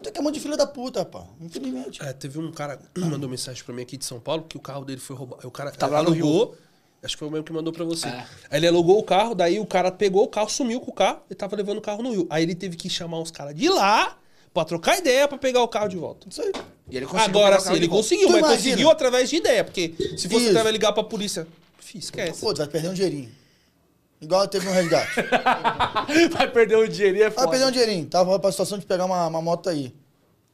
Tem 0.03 0.13
que 0.13 0.19
é 0.19 0.21
um 0.21 0.25
monte 0.25 0.35
de 0.35 0.41
filha 0.41 0.57
da 0.57 0.67
puta, 0.67 1.01
rapaz. 1.01 1.25
Infelizmente. 1.41 2.03
É, 2.03 2.13
teve 2.13 2.39
um 2.39 2.51
cara 2.53 2.79
que 2.95 3.01
mandou 3.01 3.29
mensagem 3.29 3.63
pra 3.65 3.75
mim 3.75 3.83
aqui 3.83 3.97
de 3.97 4.05
São 4.05 4.21
Paulo 4.21 4.45
que 4.49 4.57
o 4.57 4.61
carro 4.61 4.85
dele 4.85 5.01
foi 5.01 5.17
roubado. 5.17 5.47
O 5.47 5.51
cara 5.51 5.71
Tava 5.71 5.95
lá 5.95 6.03
no 6.03 6.11
alugou. 6.11 6.57
Acho 7.03 7.17
que 7.17 7.19
foi 7.19 7.29
o 7.29 7.31
mesmo 7.33 7.45
que 7.45 7.53
mandou 7.53 7.73
pra 7.73 7.85
você. 7.85 8.07
É. 8.07 8.25
Aí 8.51 8.61
ele 8.61 8.69
alugou 8.69 8.99
o 8.99 9.03
carro, 9.03 9.35
daí 9.35 9.59
o 9.59 9.67
cara 9.67 9.91
pegou 9.91 10.23
o 10.23 10.29
carro, 10.29 10.49
sumiu 10.49 10.81
com 10.81 10.93
o 10.93 10.95
carro 10.95 11.21
e 11.29 11.35
tava 11.35 11.57
levando 11.57 11.79
o 11.79 11.81
carro 11.81 12.01
no 12.03 12.13
Rio. 12.13 12.27
Aí 12.31 12.45
ele 12.45 12.55
teve 12.55 12.77
que 12.77 12.89
chamar 12.89 13.19
os 13.21 13.31
caras 13.33 13.57
de 13.57 13.69
lá 13.69 14.17
pra 14.55 14.65
trocar 14.65 14.99
ideia 14.99 15.27
pra 15.27 15.37
pegar 15.37 15.63
o 15.63 15.69
carro 15.69 15.89
de 15.89 15.97
volta. 15.97 16.29
Isso 16.29 16.41
aí. 16.41 16.53
E 16.89 16.97
ele 16.97 17.07
conseguiu 17.07 17.41
Agora 17.41 17.59
sim, 17.61 17.75
ele 17.75 17.89
conseguiu, 17.89 18.27
Tu 18.29 18.33
mas 18.33 18.41
imagina? 18.41 18.63
conseguiu 18.63 18.91
através 18.91 19.29
de 19.31 19.37
ideia, 19.37 19.65
porque 19.65 19.95
se 20.17 20.29
fosse 20.29 20.49
através 20.51 20.73
ligar 20.73 20.93
pra 20.93 21.03
polícia, 21.03 21.47
Fih, 21.79 21.99
esquece. 21.99 22.41
Pô, 22.41 22.55
tu 22.55 22.59
vai 22.59 22.69
perder 22.69 22.89
um 22.91 22.95
dinheirinho. 22.95 23.31
Igual 24.23 24.47
teve 24.49 24.69
um 24.69 24.73
resgate. 24.73 25.17
Vai 26.33 26.49
perder 26.51 26.77
o 26.77 26.89
dinheirinho, 26.89 27.25
é 27.25 27.29
Vai 27.31 27.39
foda. 27.45 27.51
perder 27.51 27.67
um 27.67 27.71
dinheirinho. 27.73 28.07
Tava 28.07 28.39
pra 28.39 28.51
situação 28.53 28.79
de 28.79 28.87
pegar 28.87 29.05
uma, 29.05 29.27
uma 29.27 29.43
moto 29.43 29.69
aí. 29.69 29.95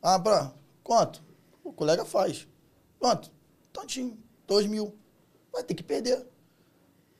Ah, 0.02 0.18
pra. 0.18 0.50
Quanto? 0.82 1.22
O 1.62 1.70
colega 1.72 2.04
faz. 2.04 2.48
Quanto? 2.98 3.30
Tantinho. 3.72 4.16
Dois 4.46 4.66
mil. 4.66 4.94
Vai 5.52 5.62
ter 5.62 5.74
que 5.74 5.82
perder. 5.82 6.24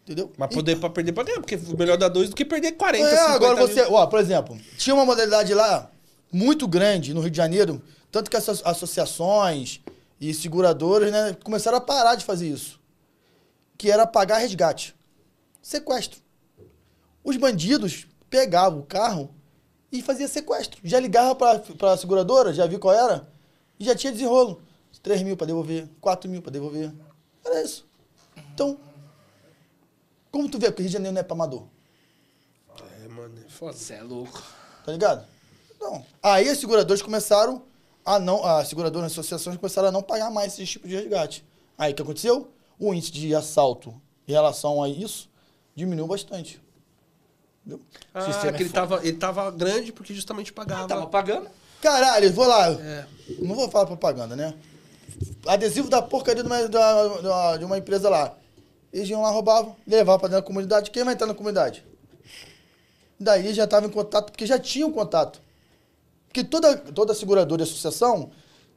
Entendeu? 0.05 0.33
Mas 0.39 0.51
E- 0.51 0.55
poder 0.55 0.77
pra 0.81 0.89
perder 0.89 1.13
pra 1.13 1.23
ganhar, 1.23 1.41
porque 1.41 1.59
melhor 1.77 1.99
dar 1.99 2.09
dois 2.09 2.31
do 2.31 2.35
que 2.37 2.45
perder 2.47 2.73
40, 2.73 3.05
É, 3.07 3.11
50 3.11 3.35
agora 3.35 3.57
mil. 3.57 3.69
você, 3.69 3.83
ó, 3.83 4.07
por 4.07 4.19
exemplo, 4.19 4.59
tinha 4.79 4.95
uma 4.95 5.05
modalidade 5.05 5.53
lá 5.53 5.91
muito 6.33 6.67
grande 6.67 7.13
no 7.13 7.21
Rio 7.21 7.31
de 7.31 7.37
Janeiro, 7.37 7.83
tanto 8.11 8.31
que 8.31 8.37
essas 8.39 8.63
associações 8.65 9.81
e 10.19 10.33
seguradoras, 10.33 11.13
né, 11.13 11.37
começaram 11.45 11.77
a 11.77 11.81
parar 11.81 12.15
de 12.15 12.25
fazer 12.25 12.49
isso. 12.49 12.81
Que 13.77 13.91
era 13.91 14.07
pagar 14.07 14.39
resgate. 14.39 14.97
Sequestro. 15.61 16.21
Os 17.29 17.37
bandidos 17.37 18.07
pegavam 18.31 18.79
o 18.79 18.87
carro 18.87 19.29
e 19.93 20.01
fazia 20.01 20.27
sequestro. 20.27 20.81
Já 20.83 20.99
ligava 20.99 21.35
pra, 21.35 21.59
pra 21.59 21.95
seguradora, 21.95 22.55
já 22.55 22.67
viu 22.67 22.79
qual 22.79 22.95
era, 22.95 23.31
e 23.79 23.85
já 23.85 23.95
tinha 23.95 24.11
desenrolo. 24.11 24.63
3 25.03 25.21
mil 25.21 25.37
pra 25.37 25.47
devolver, 25.47 25.91
4 26.01 26.31
mil 26.31 26.41
pra 26.41 26.51
devolver. 26.51 26.91
Era 27.45 27.63
isso. 27.63 27.87
Então, 28.55 28.79
como 30.31 30.49
tu 30.49 30.59
vê, 30.59 30.69
porque 30.69 30.81
Rio 30.81 30.89
de 30.89 30.93
Janeiro 30.95 31.13
não 31.13 31.21
é 31.21 31.23
pra 31.23 31.35
amador. 31.35 31.65
É, 33.05 33.09
mano, 33.09 33.35
é 33.47 33.51
foda. 33.51 33.75
Você 33.75 33.93
é 33.93 34.03
louco. 34.03 34.43
Tá 34.87 34.93
ligado? 34.93 35.27
Então, 35.77 36.03
aí 36.23 36.49
as 36.49 36.57
seguradoras 36.57 37.03
começaram 37.03 37.63
a 38.07 38.19
não. 38.19 38.43
As 38.43 38.69
seguradoras, 38.69 39.13
as 39.13 39.13
associações 39.13 39.59
começaram 39.59 39.89
a 39.89 39.93
não 39.93 40.03
pagar 40.03 40.31
mais 40.31 40.55
esse 40.55 40.65
tipo 40.65 40.89
de 40.89 40.97
resgate. 40.97 41.45
Aí 41.77 41.93
o 41.93 41.95
que 41.95 42.01
aconteceu? 42.01 42.51
O 42.79 42.95
índice 42.95 43.13
de 43.13 43.35
assalto 43.35 43.95
em 44.27 44.33
relação 44.33 44.83
a 44.83 44.89
isso 44.89 45.29
diminuiu 45.77 46.07
bastante. 46.07 46.59
Ah, 48.15 48.21
Sistema 48.23 48.53
que 48.53 48.63
é 48.63 48.67
ele 48.67 48.73
tava, 48.73 49.01
ele 49.07 49.17
tava 49.17 49.51
grande 49.51 49.93
porque 49.93 50.15
justamente 50.15 50.53
pagava. 50.53 50.89
Tava 50.89 51.07
pagando. 51.07 51.49
Caralho, 51.83 52.33
vou 52.33 52.47
lá. 52.47 52.69
É. 52.71 53.05
Não 53.41 53.55
vou 53.55 53.71
falar 53.71 53.87
propaganda, 53.87 54.35
né? 54.35 54.55
Adesivo 55.47 55.89
da 55.89 56.01
porcaria 56.03 56.43
de 56.43 56.49
uma, 56.49 56.69
da- 56.69 57.57
de 57.57 57.65
uma 57.65 57.79
empresa 57.79 58.09
lá. 58.09 58.35
Eles 58.93 59.09
iam 59.09 59.21
lá, 59.23 59.31
roubavam, 59.31 59.77
levavam 59.87 60.19
pra 60.19 60.29
dentro 60.29 60.43
da 60.43 60.47
comunidade. 60.47 60.91
Quem 60.91 61.05
vai 61.05 61.15
entrar 61.15 61.27
na 61.27 61.35
comunidade? 61.35 61.85
Daí 63.21 63.53
já 63.53 63.65
estava 63.65 63.87
em 63.87 63.91
contato, 63.91 64.31
porque 64.31 64.47
já 64.47 64.59
tinham 64.59 64.91
contato. 64.93 65.41
Porque 66.29 66.45
toda, 66.45 66.77
toda 66.77 67.15
seguradora 67.15 67.63
e 67.63 67.65
associação, 67.65 68.31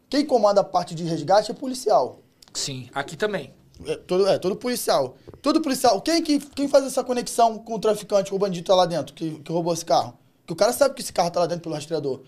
quem 0.10 0.26
comanda 0.26 0.62
a 0.62 0.64
parte 0.64 0.96
de 0.96 1.04
resgate 1.04 1.52
é 1.52 1.54
policial. 1.54 2.20
Sim, 2.54 2.90
aqui 2.94 3.16
também. 3.16 3.54
É 3.86 3.96
todo, 3.96 4.28
é, 4.28 4.38
todo 4.38 4.56
policial. 4.56 5.16
Todo 5.42 5.62
policial. 5.62 6.02
Quem, 6.02 6.22
que, 6.22 6.40
quem 6.40 6.68
faz 6.68 6.86
essa 6.86 7.04
conexão 7.04 7.58
com 7.58 7.76
o 7.76 7.80
traficante, 7.80 8.30
com 8.30 8.36
o 8.36 8.40
bandido 8.40 8.68
tá 8.68 8.76
lá 8.76 8.86
dentro, 8.86 9.14
que, 9.14 9.40
que 9.40 9.52
roubou 9.52 9.74
esse 9.74 9.86
carro? 9.86 10.18
Que 10.46 10.54
o 10.54 10.56
cara 10.56 10.74
sabe 10.74 10.96
que 10.96 11.02
esse 11.02 11.14
carro 11.14 11.32
tá 11.32 11.40
lá 11.40 11.46
dentro 11.46 11.64
pelo 11.64 11.76
rastreador. 11.76 12.22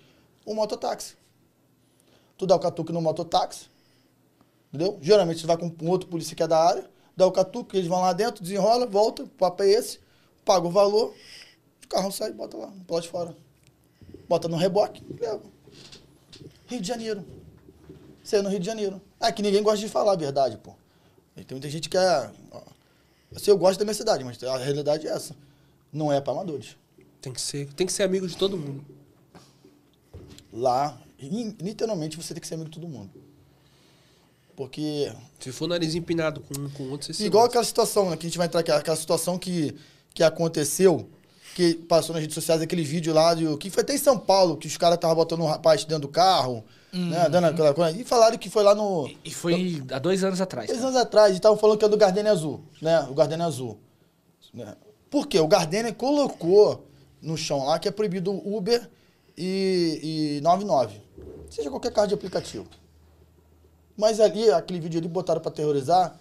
O 0.45 0.53
mototáxi. 0.53 1.15
Tu 2.37 2.45
dá 2.45 2.55
o 2.55 2.59
catuque 2.59 2.91
no 2.91 3.01
mototáxi. 3.01 3.67
Entendeu? 4.73 4.97
Geralmente 5.01 5.39
você 5.41 5.47
vai 5.47 5.57
com 5.57 5.71
um 5.81 5.89
outro 5.89 6.09
polícia 6.09 6.35
que 6.35 6.41
é 6.41 6.47
da 6.47 6.57
área, 6.57 6.89
dá 7.15 7.27
o 7.27 7.31
catuque, 7.31 7.77
eles 7.77 7.87
vão 7.87 8.01
lá 8.01 8.11
dentro, 8.11 8.41
desenrola, 8.43 8.87
volta, 8.87 9.23
o 9.23 9.27
papo 9.27 9.61
é 9.61 9.69
esse, 9.69 9.99
paga 10.43 10.65
o 10.65 10.71
valor, 10.71 11.13
o 11.83 11.87
carro 11.87 12.11
sai, 12.11 12.31
bota 12.31 12.57
lá, 12.57 12.67
no 12.67 13.01
de 13.01 13.07
fora. 13.07 13.37
Bota 14.27 14.47
no 14.47 14.57
reboque, 14.57 15.03
leva. 15.19 15.43
Rio 16.65 16.81
de 16.81 16.87
Janeiro. 16.87 17.23
Aí 18.31 18.39
é 18.39 18.41
no 18.41 18.49
Rio 18.49 18.59
de 18.59 18.65
Janeiro. 18.65 19.01
É 19.19 19.31
que 19.31 19.43
ninguém 19.43 19.61
gosta 19.61 19.79
de 19.79 19.89
falar 19.89 20.13
a 20.13 20.15
verdade, 20.15 20.57
pô. 20.57 20.73
Tem 21.35 21.45
muita 21.51 21.69
gente 21.69 21.89
que 21.89 21.97
é. 21.97 22.31
Assim, 23.35 23.49
eu 23.51 23.57
gosto 23.57 23.79
da 23.79 23.85
minha 23.85 23.93
cidade, 23.95 24.23
mas 24.23 24.41
a 24.43 24.57
realidade 24.57 25.07
é 25.07 25.11
essa. 25.11 25.35
Não 25.91 26.11
é 26.13 26.21
para 26.21 26.33
amadores. 26.33 26.75
Tem 27.21 27.33
que 27.33 27.41
ser, 27.41 27.71
tem 27.73 27.87
que 27.87 27.93
ser 27.93 28.03
amigo 28.03 28.27
de 28.27 28.37
todo 28.37 28.57
mundo. 28.57 28.83
Lá, 30.51 30.99
li- 31.19 31.55
literalmente, 31.59 32.15
você 32.17 32.33
tem 32.33 32.41
que 32.41 32.47
ser 32.47 32.53
amigo 32.55 32.69
de 32.69 32.75
todo 32.79 32.87
mundo. 32.87 33.09
Porque 34.55 35.11
Se 35.39 35.51
for 35.51 35.67
nariz 35.67 35.95
empinado 35.95 36.39
com 36.41 36.59
um 36.59 36.69
com 36.69 36.83
o 36.83 36.91
outro, 36.91 37.07
você 37.07 37.13
se 37.13 37.25
Igual 37.25 37.43
gosta. 37.43 37.49
aquela 37.53 37.63
situação, 37.65 38.09
né, 38.11 38.17
que 38.17 38.27
a 38.27 38.29
gente 38.29 38.37
vai 38.37 38.45
entrar 38.45 38.59
aqui, 38.59 38.71
aquela 38.71 38.95
situação 38.95 39.39
que, 39.39 39.75
que 40.13 40.21
aconteceu, 40.21 41.09
que 41.53 41.75
passou 41.75 42.13
nas 42.13 42.21
redes 42.21 42.33
sociais, 42.33 42.61
aquele 42.61 42.83
vídeo 42.83 43.13
lá, 43.13 43.33
de, 43.33 43.57
que 43.57 43.69
foi 43.69 43.83
até 43.83 43.93
em 43.93 43.97
São 43.97 44.17
Paulo, 44.17 44.57
que 44.57 44.67
os 44.67 44.77
caras 44.77 44.95
estavam 44.95 45.15
botando 45.15 45.41
um 45.41 45.45
rapaz 45.45 45.85
dentro 45.85 46.03
do 46.03 46.07
carro, 46.07 46.63
né, 46.91 47.29
dando 47.29 47.45
aquela 47.45 47.73
coisa, 47.73 47.99
e 47.99 48.03
falaram 48.03 48.37
que 48.37 48.49
foi 48.49 48.63
lá 48.63 48.73
no... 48.75 49.09
E 49.23 49.31
foi 49.31 49.83
há 49.91 49.99
dois 49.99 50.23
anos 50.23 50.41
atrás. 50.41 50.67
Dois 50.67 50.79
tá? 50.79 50.87
anos 50.87 50.99
atrás, 50.99 51.33
e 51.33 51.35
estavam 51.35 51.57
falando 51.57 51.77
que 51.77 51.85
é 51.85 51.89
do 51.89 51.97
Gardenia 51.97 52.31
Azul, 52.31 52.61
né, 52.81 53.05
o 53.09 53.13
Gardenia 53.13 53.45
Azul. 53.45 53.79
Né. 54.53 54.75
Por 55.09 55.27
quê? 55.27 55.39
O 55.39 55.47
Gardenia 55.47 55.93
colocou 55.93 56.87
no 57.21 57.37
chão 57.37 57.65
lá 57.65 57.79
que 57.79 57.87
é 57.87 57.91
proibido 57.91 58.31
Uber 58.31 58.89
e, 59.37 60.37
e 60.39 60.41
99, 60.41 60.99
seja 61.49 61.69
qualquer 61.69 61.91
carro 61.91 62.07
de 62.07 62.13
aplicativo. 62.13 62.67
Mas 63.95 64.19
ali, 64.19 64.49
aquele 64.49 64.79
vídeo 64.79 64.99
ali, 64.99 65.07
botaram 65.07 65.39
pra 65.39 65.51
terrorizar. 65.51 66.19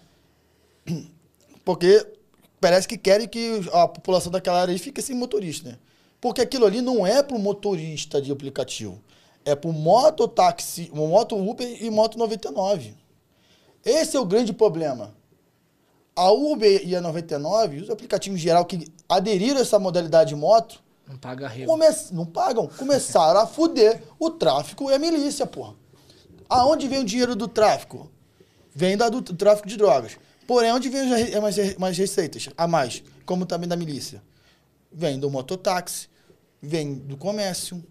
Porque 1.64 2.06
parece 2.62 2.88
que 2.88 2.96
querem 2.96 3.28
que 3.28 3.60
a 3.72 3.86
população 3.88 4.30
daquela 4.32 4.60
área 4.62 4.78
fique 4.78 5.02
sem 5.02 5.14
motorista, 5.16 5.68
né? 5.70 5.76
Porque 6.20 6.40
aquilo 6.40 6.64
ali 6.64 6.80
não 6.80 7.04
é 7.06 7.22
pro 7.22 7.38
motorista 7.38 8.22
de 8.22 8.30
aplicativo. 8.32 8.98
É 9.44 9.54
pro 9.56 9.72
mototáxi, 9.72 10.88
moto 10.94 11.36
Uber 11.36 11.82
e 11.84 11.90
moto 11.90 12.16
99. 12.16 12.94
Esse 13.84 14.16
é 14.16 14.20
o 14.20 14.24
grande 14.24 14.52
problema. 14.52 15.12
A 16.14 16.30
Uber 16.30 16.86
e 16.86 16.94
a 16.94 17.00
99, 17.00 17.80
os 17.82 17.90
aplicativos 17.90 18.38
em 18.38 18.42
geral 18.42 18.64
que 18.64 18.86
aderiram 19.08 19.58
a 19.58 19.62
essa 19.62 19.78
modalidade 19.80 20.28
de 20.30 20.36
moto, 20.36 20.80
Não 21.08 21.16
paga 21.16 21.48
rego. 21.48 21.66
come- 21.72 21.86
não 22.12 22.24
pagam. 22.24 22.68
Começaram 22.68 23.40
a 23.40 23.46
fuder 23.46 24.00
o 24.18 24.30
tráfico 24.30 24.88
e 24.90 24.94
a 24.94 24.98
milícia, 24.98 25.44
porra. 25.46 25.74
Aonde 26.48 26.86
vem 26.86 27.00
o 27.00 27.04
dinheiro 27.04 27.34
do 27.34 27.48
tráfico? 27.48 28.08
Vem 28.74 28.96
da, 28.96 29.08
do 29.08 29.20
tráfico 29.22 29.66
de 29.66 29.76
drogas. 29.76 30.16
Porém, 30.46 30.72
onde 30.72 30.88
vem 30.88 31.00
as 31.12 31.76
mais 31.76 31.96
receitas? 31.96 32.48
A 32.56 32.66
mais, 32.66 33.02
como 33.24 33.46
também 33.46 33.68
da 33.68 33.76
milícia. 33.76 34.22
Vem 34.92 35.18
do 35.18 35.30
mototáxi, 35.30 36.08
vem 36.60 36.94
do 36.94 37.16
comércio, 37.16 37.82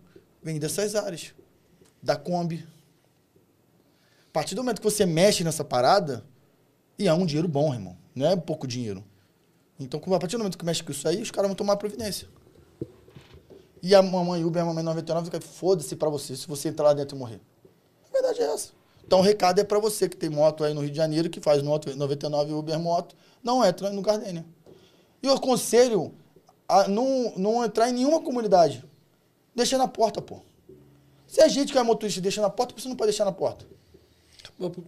vem 0.43 0.59
dessas 0.59 0.95
áreas. 0.95 1.33
Da 2.01 2.15
Kombi. 2.15 2.67
A 4.27 4.33
partir 4.33 4.55
do 4.55 4.63
momento 4.63 4.79
que 4.79 4.89
você 4.89 5.05
mexe 5.05 5.43
nessa 5.43 5.63
parada, 5.63 6.25
e 6.97 7.07
é 7.07 7.13
um 7.13 7.25
dinheiro 7.25 7.47
bom, 7.47 7.73
irmão. 7.73 7.97
Não 8.15 8.27
é 8.27 8.35
pouco 8.35 8.67
dinheiro. 8.67 9.03
Então, 9.79 9.99
a 9.99 10.19
partir 10.19 10.35
do 10.35 10.39
momento 10.39 10.57
que 10.57 10.65
mexe 10.65 10.83
com 10.83 10.91
isso 10.91 11.07
aí, 11.07 11.21
os 11.21 11.31
caras 11.31 11.49
vão 11.49 11.55
tomar 11.55 11.75
providência. 11.77 12.27
E 13.81 13.95
a 13.95 14.01
mamãe 14.01 14.43
Uber, 14.45 14.61
a 14.61 14.65
mamãe 14.65 14.83
99, 14.83 15.25
fica, 15.25 15.41
foda-se 15.41 15.95
pra 15.95 16.09
você, 16.09 16.35
se 16.35 16.47
você 16.47 16.69
entrar 16.69 16.85
lá 16.85 16.93
dentro 16.93 17.15
e 17.15 17.19
morrer. 17.19 17.41
A 18.07 18.11
verdade 18.13 18.41
é 18.41 18.53
essa. 18.53 18.80
Então 19.11 19.19
o 19.19 19.23
recado 19.23 19.59
é 19.59 19.63
pra 19.65 19.77
você 19.77 20.07
que 20.07 20.15
tem 20.15 20.29
moto 20.29 20.63
aí 20.63 20.73
no 20.73 20.79
Rio 20.79 20.89
de 20.89 20.95
Janeiro, 20.95 21.29
que 21.29 21.41
faz 21.41 21.61
moto 21.61 21.93
99 21.93 22.53
Uber 22.53 22.79
Moto, 22.79 23.13
não 23.43 23.61
entra 23.61 23.89
no 23.89 24.01
Gardênia. 24.01 24.45
E 25.21 25.27
eu 25.27 25.33
aconselho 25.33 26.13
a 26.65 26.87
não, 26.87 27.33
não 27.35 27.65
entrar 27.65 27.89
em 27.89 27.91
nenhuma 27.91 28.21
comunidade. 28.21 28.81
Deixa 29.53 29.77
na 29.77 29.85
porta, 29.85 30.21
pô. 30.21 30.39
Se 31.27 31.41
a 31.41 31.49
gente 31.49 31.73
que 31.73 31.77
é 31.77 31.83
motorista 31.83 32.21
deixa 32.21 32.41
na 32.41 32.49
porta, 32.49 32.73
você 32.73 32.87
não 32.87 32.95
pode 32.95 33.09
deixar 33.09 33.25
na 33.25 33.33
porta. 33.33 33.65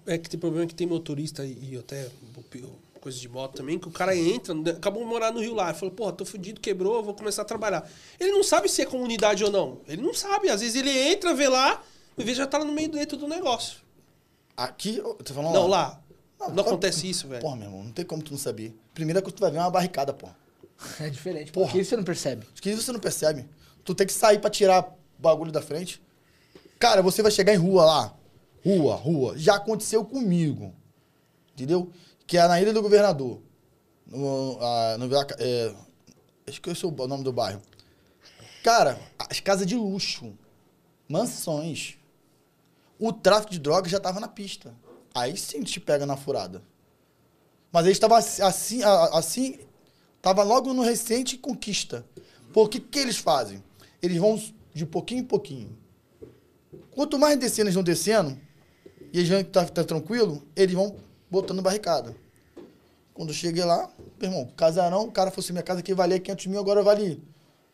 É 0.05 0.17
que 0.17 0.29
tem 0.29 0.39
problema 0.39 0.65
que 0.67 0.73
tem 0.73 0.87
motorista 0.87 1.43
e 1.45 1.77
até 1.77 2.09
coisa 3.01 3.19
de 3.19 3.27
moto 3.27 3.57
também, 3.57 3.77
que 3.77 3.89
o 3.89 3.91
cara 3.91 4.15
entra, 4.15 4.55
acabou 4.71 5.03
de 5.03 5.09
morar 5.09 5.33
no 5.33 5.41
Rio 5.41 5.53
lá, 5.53 5.73
falou, 5.73 5.93
porra, 5.93 6.13
tô 6.13 6.23
fudido, 6.23 6.61
quebrou, 6.61 7.03
vou 7.03 7.13
começar 7.13 7.41
a 7.41 7.45
trabalhar. 7.45 7.91
Ele 8.17 8.31
não 8.31 8.41
sabe 8.41 8.69
se 8.69 8.81
é 8.81 8.85
comunidade 8.85 9.43
ou 9.43 9.51
não. 9.51 9.81
Ele 9.85 10.01
não 10.01 10.13
sabe. 10.13 10.47
Às 10.47 10.61
vezes 10.61 10.77
ele 10.77 10.97
entra, 10.97 11.33
vê 11.33 11.49
lá, 11.49 11.83
e 12.17 12.23
vê 12.23 12.33
já 12.33 12.47
tá 12.47 12.63
no 12.63 12.71
meio 12.71 12.87
dentro 12.87 13.17
do 13.17 13.27
negócio. 13.27 13.82
Aqui, 14.55 14.97
eu 14.97 15.15
tô 15.15 15.33
falando 15.33 15.53
Não, 15.53 15.67
lá. 15.67 15.99
Não, 16.39 16.49
Não, 16.51 16.63
acontece 16.63 17.09
isso, 17.09 17.27
velho. 17.27 17.41
Porra, 17.41 17.55
meu 17.55 17.65
irmão, 17.67 17.83
não 17.85 17.91
tem 17.91 18.05
como 18.05 18.21
tu 18.21 18.31
não 18.31 18.37
saber. 18.37 18.77
Primeira 18.93 19.21
coisa 19.21 19.33
que 19.33 19.37
tu 19.37 19.41
vai 19.41 19.51
ver 19.51 19.57
é 19.57 19.61
uma 19.61 19.71
barricada, 19.71 20.13
pô. 20.13 20.27
É 20.99 21.09
diferente. 21.09 21.51
Porra. 21.51 21.67
Porque 21.67 21.83
você 21.83 21.95
não 21.95 22.03
percebe. 22.03 22.45
Que 22.61 22.69
isso 22.69 22.81
você 22.81 22.91
não 22.91 22.99
percebe. 22.99 23.47
Tu 23.83 23.95
tem 23.95 24.05
que 24.05 24.13
sair 24.13 24.39
pra 24.39 24.49
tirar 24.49 24.83
o 24.83 25.21
bagulho 25.21 25.51
da 25.51 25.61
frente. 25.61 26.01
Cara, 26.77 27.01
você 27.01 27.21
vai 27.21 27.31
chegar 27.31 27.53
em 27.53 27.57
rua 27.57 27.85
lá. 27.85 28.15
Rua, 28.65 28.95
rua. 28.95 29.37
Já 29.37 29.55
aconteceu 29.55 30.03
comigo. 30.03 30.73
Entendeu? 31.53 31.89
Que 32.27 32.37
é 32.37 32.47
na 32.47 32.61
Ilha 32.61 32.73
do 32.73 32.81
Governador. 32.81 33.41
No, 34.05 34.57
a, 34.61 34.97
no, 34.97 35.07
Vila 35.07 35.25
Ca- 35.25 35.37
é, 35.39 35.73
esqueci 36.47 36.85
o 36.85 36.91
nome 37.07 37.23
do 37.23 37.31
bairro. 37.31 37.61
Cara, 38.63 38.99
as 39.17 39.39
casas 39.39 39.65
de 39.65 39.75
luxo. 39.75 40.33
Mansões. 41.07 41.97
O 42.99 43.11
tráfico 43.11 43.51
de 43.51 43.59
drogas 43.59 43.91
já 43.91 43.99
tava 43.99 44.19
na 44.19 44.27
pista. 44.27 44.73
Aí 45.13 45.37
sim 45.37 45.61
te 45.63 45.79
pega 45.79 46.05
na 46.05 46.15
furada. 46.15 46.63
Mas 47.71 47.85
eles 47.85 47.97
estavam 47.97 48.17
assim, 48.17 48.83
assim, 48.83 49.59
tava 50.21 50.43
logo 50.43 50.73
no 50.73 50.83
recente 50.83 51.37
conquista. 51.37 52.05
Por 52.53 52.69
que 52.69 52.79
que 52.79 52.99
eles 52.99 53.17
fazem? 53.17 53.63
Eles 54.01 54.17
vão 54.17 54.41
de 54.73 54.85
pouquinho 54.85 55.21
em 55.21 55.25
pouquinho. 55.25 55.77
Quanto 56.91 57.17
mais 57.17 57.37
descendo 57.37 57.67
eles 57.67 57.75
vão 57.75 57.83
descendo, 57.83 58.39
e 59.11 59.19
eles 59.19 59.29
vão 59.29 59.43
tá, 59.43 59.65
tá 59.65 59.83
tranquilo, 59.83 60.43
eles 60.55 60.75
vão 60.75 60.95
botando 61.29 61.61
barricada. 61.61 62.15
Quando 63.13 63.29
eu 63.29 63.35
cheguei 63.35 63.63
lá, 63.63 63.91
meu 64.19 64.31
irmão, 64.31 64.51
casarão, 64.55 65.05
o 65.05 65.11
cara 65.11 65.31
fosse 65.31 65.51
minha 65.51 65.63
casa 65.63 65.83
que 65.83 65.93
valia 65.93 66.19
500 66.19 66.47
mil, 66.47 66.59
agora 66.59 66.81
vale 66.81 67.21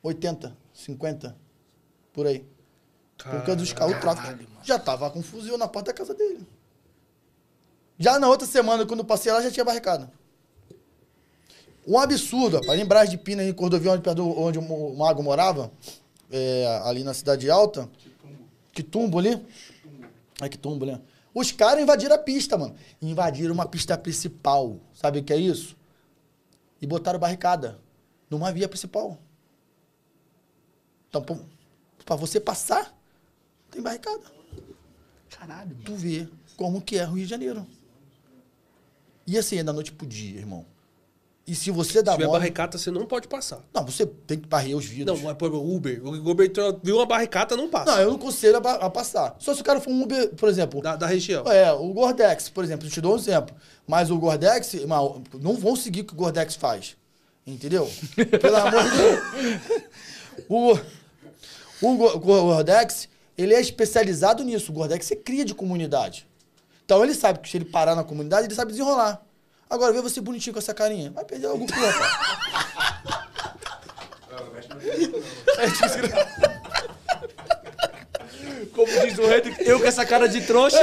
80, 0.04 0.56
50, 0.74 1.36
por 2.14 2.28
aí. 2.28 2.46
Por 3.24 3.32
causa 3.44 3.56
dos 3.58 3.74
carros, 3.74 3.96
o 3.96 4.00
tráfico 4.00 4.46
já 4.64 4.80
tava 4.80 5.10
com 5.12 5.22
fuzil 5.22 5.58
na 5.58 5.68
porta 5.68 5.92
da 5.92 5.98
casa 5.98 6.14
dele. 6.14 6.48
Já 7.98 8.18
na 8.18 8.30
outra 8.30 8.48
semana, 8.48 8.86
quando 8.86 9.02
eu 9.02 9.06
passei 9.06 9.32
lá, 9.32 9.42
já 9.42 9.52
tinha 9.52 9.66
barricada. 9.66 10.10
Um 11.86 11.98
absurdo, 12.00 12.60
Brás 12.88 13.10
de 13.10 13.18
Pina, 13.18 13.44
em 13.44 13.52
Cordovil, 13.54 13.92
onde, 13.92 14.02
perto 14.02 14.18
do- 14.18 14.40
onde 14.40 14.58
o 14.60 14.96
Mago 14.96 15.22
morava, 15.24 15.72
é, 16.32 16.82
ali 16.86 17.04
na 17.04 17.14
Cidade 17.14 17.50
Alta, 17.50 17.90
Quitumbo 18.72 19.20
ali. 19.20 19.46
É 20.42 20.48
Quitumbo, 20.48 20.86
né? 20.86 21.02
Os 21.34 21.52
caras 21.52 21.82
invadiram 21.82 22.16
a 22.16 22.18
pista, 22.20 22.58
mano. 22.58 22.76
Invadiram 23.02 23.54
uma 23.54 23.66
pista 23.68 23.98
principal. 23.98 24.78
Sabe 24.94 25.20
o 25.20 25.24
que 25.24 25.34
é 25.34 25.38
isso? 25.38 25.76
E 26.82 26.88
botaram 26.88 27.20
barricada 27.20 27.80
numa 28.30 28.52
via 28.52 28.70
principal. 28.70 29.18
Então, 31.10 31.22
pô, 31.22 31.38
pra 32.06 32.16
você 32.16 32.40
passar, 32.40 32.96
tem 33.72 33.82
barricada. 33.82 34.24
Caralho. 35.30 35.76
Tu 35.86 35.96
vê 35.96 36.28
como 36.58 36.82
que 36.82 36.98
é 36.98 37.06
Rio 37.06 37.16
de 37.18 37.26
Janeiro. 37.26 37.66
E 39.26 39.38
assim, 39.38 39.58
é 39.58 39.64
da 39.64 39.72
noite 39.72 39.92
pro 39.92 40.08
dia, 40.08 40.40
irmão. 40.40 40.66
E 41.50 41.56
se 41.56 41.72
você 41.72 42.04
dá 42.04 42.12
Se 42.12 42.18
tiver 42.18 42.28
mole... 42.28 42.40
barricata, 42.40 42.78
você 42.78 42.92
não 42.92 43.08
pode 43.08 43.28
passar. 43.28 43.60
Não, 43.74 43.84
você 43.84 44.06
tem 44.06 44.38
que 44.38 44.48
barrer 44.48 44.76
os 44.76 44.86
vidros. 44.86 45.18
Não, 45.18 45.28
mas 45.28 45.36
por 45.36 45.50
exemplo, 45.50 45.76
Uber. 45.76 46.06
O 46.06 46.30
Uber 46.30 46.52
viu 46.84 46.98
uma 46.98 47.08
barricata, 47.08 47.58
não 47.58 47.68
passa. 47.68 47.92
Não, 47.92 48.02
eu 48.02 48.10
não 48.10 48.18
aconselho 48.18 48.58
a, 48.58 48.72
a 48.74 48.90
passar. 48.90 49.36
Só 49.40 49.56
se 49.56 49.62
o 49.62 49.64
cara 49.64 49.82
for 49.82 49.90
um 49.90 50.04
Uber, 50.04 50.30
por 50.36 50.48
exemplo. 50.48 50.80
Da, 50.80 50.96
da 50.96 51.08
região. 51.08 51.44
É, 51.52 51.74
o 51.74 51.92
Gordex, 51.92 52.50
por 52.50 52.64
exemplo, 52.64 52.86
eu 52.86 52.92
te 52.92 53.02
dou 53.02 53.14
um 53.14 53.18
exemplo. 53.18 53.56
Mas 53.88 54.12
o 54.12 54.20
Gordex, 54.20 54.74
não 55.42 55.56
vão 55.56 55.76
seguir 55.76 56.02
o 56.02 56.06
que 56.06 56.14
o 56.14 56.18
Gordex 56.18 56.56
faz. 56.56 56.96
Entendeu? 57.48 57.90
Pelo 58.40 58.56
amor 58.56 58.84
de 58.84 58.98
Deus. 58.98 59.80
O, 60.48 60.74
o 61.82 61.88
o 61.88 62.20
Gordex, 62.20 63.10
ele 63.40 63.54
é 63.54 63.62
especializado 63.62 64.44
nisso. 64.44 64.72
O 64.72 64.76
Gordex 64.76 65.10
é 65.12 65.16
cria 65.16 65.46
de 65.46 65.56
comunidade. 65.56 66.28
Então 66.84 67.02
ele 67.04 67.14
sabe 67.14 67.40
que 67.40 67.48
se 67.48 67.56
ele 67.56 67.64
parar 67.64 67.96
na 67.96 68.04
comunidade, 68.04 68.48
ele 68.48 68.56
sabe 68.56 68.72
desenrolar. 68.72 69.26
Agora, 69.70 69.94
vê 69.94 70.02
você 70.02 70.20
bonitinho 70.20 70.54
com 70.54 70.60
essa 70.60 70.74
carinha. 70.74 71.12
Vai 71.12 71.24
perder 71.24 71.48
algum 71.48 71.66
rapaz. 71.72 72.10
Como 78.74 78.88
diz 79.02 79.18
o 79.18 79.26
rei, 79.28 79.42
eu 79.60 79.80
com 79.80 79.86
essa 79.88 80.06
cara 80.06 80.28
de 80.28 80.42
trouxa. 80.42 80.78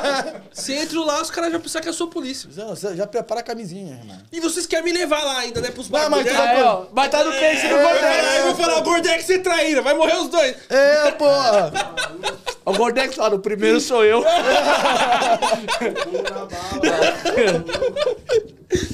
Você 0.52 0.74
entra 0.74 1.00
lá, 1.00 1.20
os 1.22 1.30
caras 1.30 1.52
já 1.52 1.58
pensam 1.60 1.80
que 1.82 1.88
eu 1.88 1.92
sou 1.92 2.08
polícia. 2.08 2.48
Já, 2.52 2.74
já- 2.74 2.94
já 2.94 3.06
prepara 3.06 3.40
a 3.40 3.42
camisinha, 3.42 3.94
irmão. 3.96 4.18
E 4.32 4.40
vocês 4.40 4.66
querem 4.66 4.84
me 4.86 4.92
levar 4.98 5.22
lá 5.22 5.38
ainda, 5.38 5.60
né? 5.60 5.70
Pros 5.70 5.88
Não, 5.90 6.10
mas 6.10 6.24
né? 6.24 6.32
vai- 6.32 6.60
É, 6.60 6.64
ó, 6.64 6.84
vai 6.92 7.08
tá 7.08 7.22
no 7.24 7.30
peixe 7.32 7.68
do 7.68 7.74
É, 7.74 7.82
Gordex. 7.82 8.04
aí 8.28 8.36
eu 8.38 8.44
vou 8.44 8.54
falar, 8.56 8.78
o 8.78 8.82
Gordex 8.82 9.24
você 9.24 9.38
traíra, 9.38 9.82
vai 9.82 9.94
morrer 9.94 10.16
os 10.16 10.28
dois. 10.28 10.56
É, 10.68 11.10
porra! 11.12 11.72
O 12.62 12.74
Gordex 12.74 13.16
lá, 13.16 13.28
o 13.28 13.38
primeiro 13.38 13.80
sou 13.80 14.04
eu. 14.04 14.22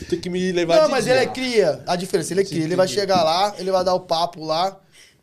Tem 0.08 0.20
que 0.20 0.30
me 0.30 0.52
levar 0.52 0.76
Não, 0.78 0.84
de 0.86 0.90
mas 0.90 1.04
dia. 1.04 1.14
ele 1.14 1.24
é 1.24 1.26
cria. 1.26 1.82
A 1.86 1.96
diferença, 1.96 2.32
ele 2.32 2.40
é 2.40 2.44
cria. 2.44 2.64
Ele 2.64 2.76
vai 2.76 2.88
chegar 2.88 3.22
lá, 3.22 3.54
ele 3.58 3.70
vai 3.70 3.84
dar 3.84 3.94
o 3.94 4.00
papo 4.00 4.44
lá, 4.44 4.76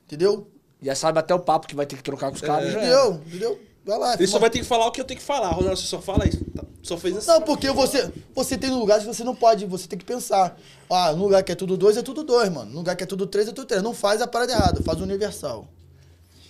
entendeu? 0.06 0.48
Já 0.84 0.96
sabe 0.96 1.20
até 1.20 1.34
o 1.34 1.40
papo 1.40 1.68
que 1.68 1.76
vai 1.76 1.86
ter 1.86 1.96
que 1.96 2.04
trocar 2.04 2.30
com 2.30 2.36
os 2.36 2.42
caras. 2.42 2.72
já 2.72 2.80
era. 2.80 2.88
Entendeu? 2.88 3.22
Entendeu? 3.26 3.62
Vai 3.86 3.98
lá. 3.98 4.14
Ele 4.14 4.28
só 4.28 4.40
vai 4.40 4.50
ter 4.50 4.60
que 4.60 4.66
falar 4.66 4.88
o 4.88 4.92
que 4.92 5.02
eu 5.02 5.06
tenho 5.06 5.20
que 5.20 5.26
falar. 5.26 5.50
Ronaldo, 5.50 5.78
você 5.78 5.88
só 5.88 6.02
fala 6.02 6.28
isso. 6.28 6.44
Tá, 6.56 6.64
Só 6.82 6.98
fez 6.98 7.18
assim. 7.18 7.28
Não, 7.28 7.42
porque 7.42 7.70
você, 7.72 8.12
você 8.34 8.58
tem 8.58 8.70
lugares 8.70 9.04
que 9.04 9.14
você 9.14 9.24
não 9.24 9.36
pode, 9.36 9.66
você 9.66 9.88
tem 9.88 10.00
que 10.00 10.06
pensar. 10.06 10.58
Ah, 10.90 11.12
no 11.12 11.24
lugar 11.24 11.44
que 11.44 11.52
é 11.52 11.56
tudo 11.56 11.76
dois, 11.76 11.98
é 11.98 12.02
tudo 12.02 12.24
dois, 12.24 12.50
mano. 12.50 12.72
No 12.72 12.78
lugar 12.78 12.96
que 12.96 13.04
é 13.04 13.08
tudo 13.08 13.28
três, 13.28 13.48
é 13.48 13.52
tudo 13.52 13.66
três. 13.68 13.84
Não 13.84 13.94
faz 13.94 14.22
a 14.22 14.28
parada 14.28 14.54
errada, 14.54 14.82
faz 14.84 15.00
o 15.00 15.04
universal. 15.04 15.68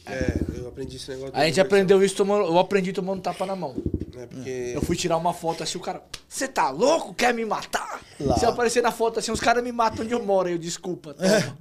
É, 0.06 0.38
eu 0.58 0.68
aprendi 0.68 0.98
esse 0.98 1.10
negócio. 1.10 1.32
do 1.32 1.38
A 1.38 1.46
gente 1.46 1.60
aprendeu 1.62 2.04
isso 2.04 2.16
tomando. 2.16 2.46
Eu 2.46 2.60
aprendi 2.60 2.92
tomando 2.94 3.22
tapa 3.22 3.46
na 3.46 3.56
mão. 3.56 3.74
né? 4.14 4.28
Porque... 4.28 4.74
Eu 4.76 4.82
fui 4.82 4.96
tirar 4.96 5.18
uma 5.18 5.34
foto 5.34 5.64
assim, 5.64 5.78
o 5.78 5.82
cara. 5.82 6.04
Você 6.28 6.48
tá 6.48 6.70
louco? 6.70 7.14
Quer 7.14 7.34
me 7.34 7.46
matar? 7.46 8.02
Lá. 8.20 8.38
Se 8.38 8.46
eu 8.46 8.50
aparecer 8.50 8.84
na 8.84 8.92
foto 8.92 9.20
assim, 9.20 9.32
os 9.32 9.40
caras 9.40 9.64
me 9.64 9.72
matam 9.72 10.04
onde 10.04 10.14
eu 10.14 10.24
moro. 10.24 10.50
Eu, 10.50 10.58
desculpa. 10.58 11.14
toma. 11.16 11.58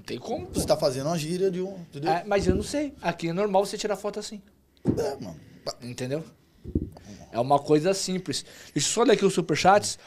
Não 0.00 0.04
tem 0.04 0.18
como. 0.18 0.46
Você 0.46 0.66
tá 0.66 0.78
fazendo 0.78 1.08
uma 1.08 1.18
gíria 1.18 1.50
de 1.50 1.60
um. 1.60 1.74
Entendeu? 1.74 2.10
É, 2.10 2.24
mas 2.24 2.46
eu 2.46 2.54
não 2.54 2.62
sei. 2.62 2.94
Aqui 3.02 3.28
é 3.28 3.32
normal 3.34 3.66
você 3.66 3.76
tirar 3.76 3.96
foto 3.96 4.18
assim. 4.18 4.40
É, 4.96 5.22
mano. 5.22 5.38
Entendeu? 5.82 6.24
É 7.30 7.38
uma 7.38 7.58
coisa 7.58 7.92
simples. 7.92 8.42
Deixa 8.72 8.88
eu 8.88 8.92
só 8.92 9.02
ler 9.02 9.12
aqui 9.12 9.26
os 9.26 9.34
superchats. 9.34 9.98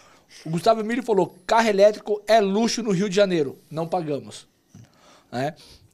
O 0.44 0.50
Gustavo 0.50 0.82
Emílio 0.82 1.04
falou: 1.04 1.38
carro 1.46 1.70
elétrico 1.70 2.24
é 2.26 2.42
luxo 2.42 2.82
no 2.82 2.90
Rio 2.90 3.08
de 3.08 3.16
Janeiro. 3.16 3.56
Não 3.70 3.88
pagamos. 3.88 4.48
Né? 5.32 5.54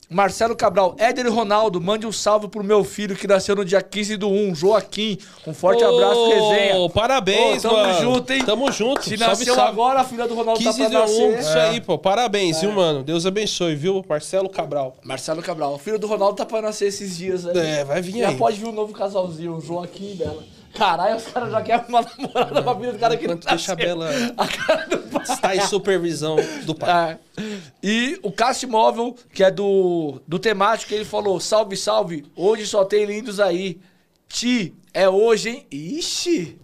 Marcelo 0.10 0.55
Cabral, 0.55 0.95
Éder 0.97 1.28
e 1.28 1.30
Ronaldo, 1.30 1.80
mande 1.80 2.07
um 2.07 2.12
salve 2.12 2.47
pro 2.47 2.64
meu 2.64 2.84
filho 2.84 3.16
que 3.16 3.28
nasceu 3.28 3.55
no 3.55 3.64
dia 3.64 3.80
15 3.80 4.18
do 4.18 4.28
1, 4.28 4.55
Joaquim. 4.55 5.20
Um 5.45 5.53
forte 5.53 5.84
abraço, 5.84 6.30
resenha. 6.30 6.89
Parabéns, 6.89 7.64
Ô, 7.64 7.70
tamo 7.70 7.82
mano. 7.84 7.99
junto, 8.01 8.34
hein? 8.34 8.43
Tamo 8.43 8.72
junto. 8.72 9.03
Se 9.03 9.16
Salve, 9.16 9.26
nasceu 9.45 9.53
salve. 9.53 9.72
agora, 9.72 10.01
a 10.01 10.03
filha 10.03 10.28
do 10.28 10.34
Ronaldo 10.34 10.60
15 10.60 10.80
tá 10.84 10.89
pra 10.89 10.99
nascer. 11.01 11.39
isso 11.39 11.57
aí, 11.60 11.80
pô. 11.82 11.97
Parabéns, 11.97 12.60
viu, 12.60 12.72
mano? 12.72 13.03
Deus 13.03 13.26
abençoe, 13.28 13.76
viu? 13.76 14.03
Marcelo 14.10 14.49
Cabral. 14.49 14.95
Marcelo 15.03 15.43
Cabral, 15.43 15.76
o 15.76 15.78
filho 15.78 15.99
do 15.99 16.07
Ronaldo 16.07 16.38
tá 16.38 16.45
pra 16.45 16.60
nascer 16.60 16.88
esses 16.88 17.16
dias 17.16 17.45
aí. 17.45 17.55
É, 17.57 17.84
vai 17.84 18.01
vir 18.01 18.18
Já 18.20 18.30
aí. 18.30 18.36
pode 18.38 18.57
vir 18.60 18.66
um 18.68 18.72
novo 18.72 18.91
casalzinho, 18.93 19.57
o 19.57 19.62
Joaquim 19.62 20.14
e 20.14 20.16
Bela. 20.16 20.43
Caralho, 20.76 21.15
os 21.17 21.26
caras 21.28 21.51
já 21.51 21.61
querem 21.61 21.86
uma 21.89 22.01
namorada 22.01 22.61
pra 22.63 22.76
filha 22.76 22.93
do 22.93 22.99
cara 22.99 23.17
que 23.17 23.28
não 23.28 23.34
Enquanto 23.36 23.49
deixa 23.49 23.74
a. 23.74 23.76
Bela 23.76 24.09
A 24.38 24.47
cara 24.47 24.86
do 24.88 24.97
pai. 24.99 25.24
está 25.24 25.55
em 25.55 25.61
supervisão 25.61 26.38
do 26.65 26.76
pai. 26.76 27.17
É. 27.38 27.43
E 27.84 28.20
o 28.24 28.32
Cast 28.32 28.65
Móvel, 28.67 29.15
que 29.34 29.43
é 29.43 29.49
do, 29.51 30.22
do 30.28 30.38
temático, 30.39 30.93
ele 30.93 31.05
falou: 31.05 31.39
salve, 31.39 31.76
salve, 31.76 32.26
hoje 32.36 32.65
só 32.67 32.86
tem 32.86 33.05
lindos 33.05 33.39
aí. 33.39 33.80
Ti, 34.28 34.76
é 34.93 35.09
hoje, 35.09 35.49
hein? 35.49 35.67
Ixi! 35.72 36.59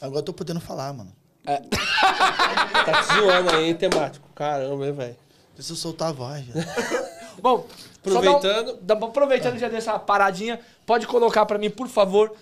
Agora 0.00 0.20
eu 0.20 0.24
tô 0.24 0.32
podendo 0.32 0.60
falar, 0.60 0.92
mano. 0.92 1.12
Tá 1.44 3.02
te 3.02 3.14
zoando 3.14 3.50
aí, 3.50 3.64
hein, 3.68 3.74
temático. 3.74 4.26
Caramba, 4.34 4.86
hein, 4.86 4.92
velho. 4.92 5.16
Deixa 5.56 5.72
eu 5.72 5.76
soltar 5.76 6.08
a 6.08 6.12
voz, 6.12 6.44
velho. 6.46 6.66
Bom, 7.40 7.66
Aproveitando. 8.00 8.42
só 8.42 8.62
dá 8.62 8.72
um- 8.72 8.78
dá- 9.00 9.06
aproveitando 9.06 9.58
já 9.58 9.68
dessa 9.68 9.98
paradinha, 9.98 10.60
pode 10.86 11.06
colocar 11.06 11.44
pra 11.46 11.58
mim, 11.58 11.68
por 11.70 11.88
favor, 11.88 12.32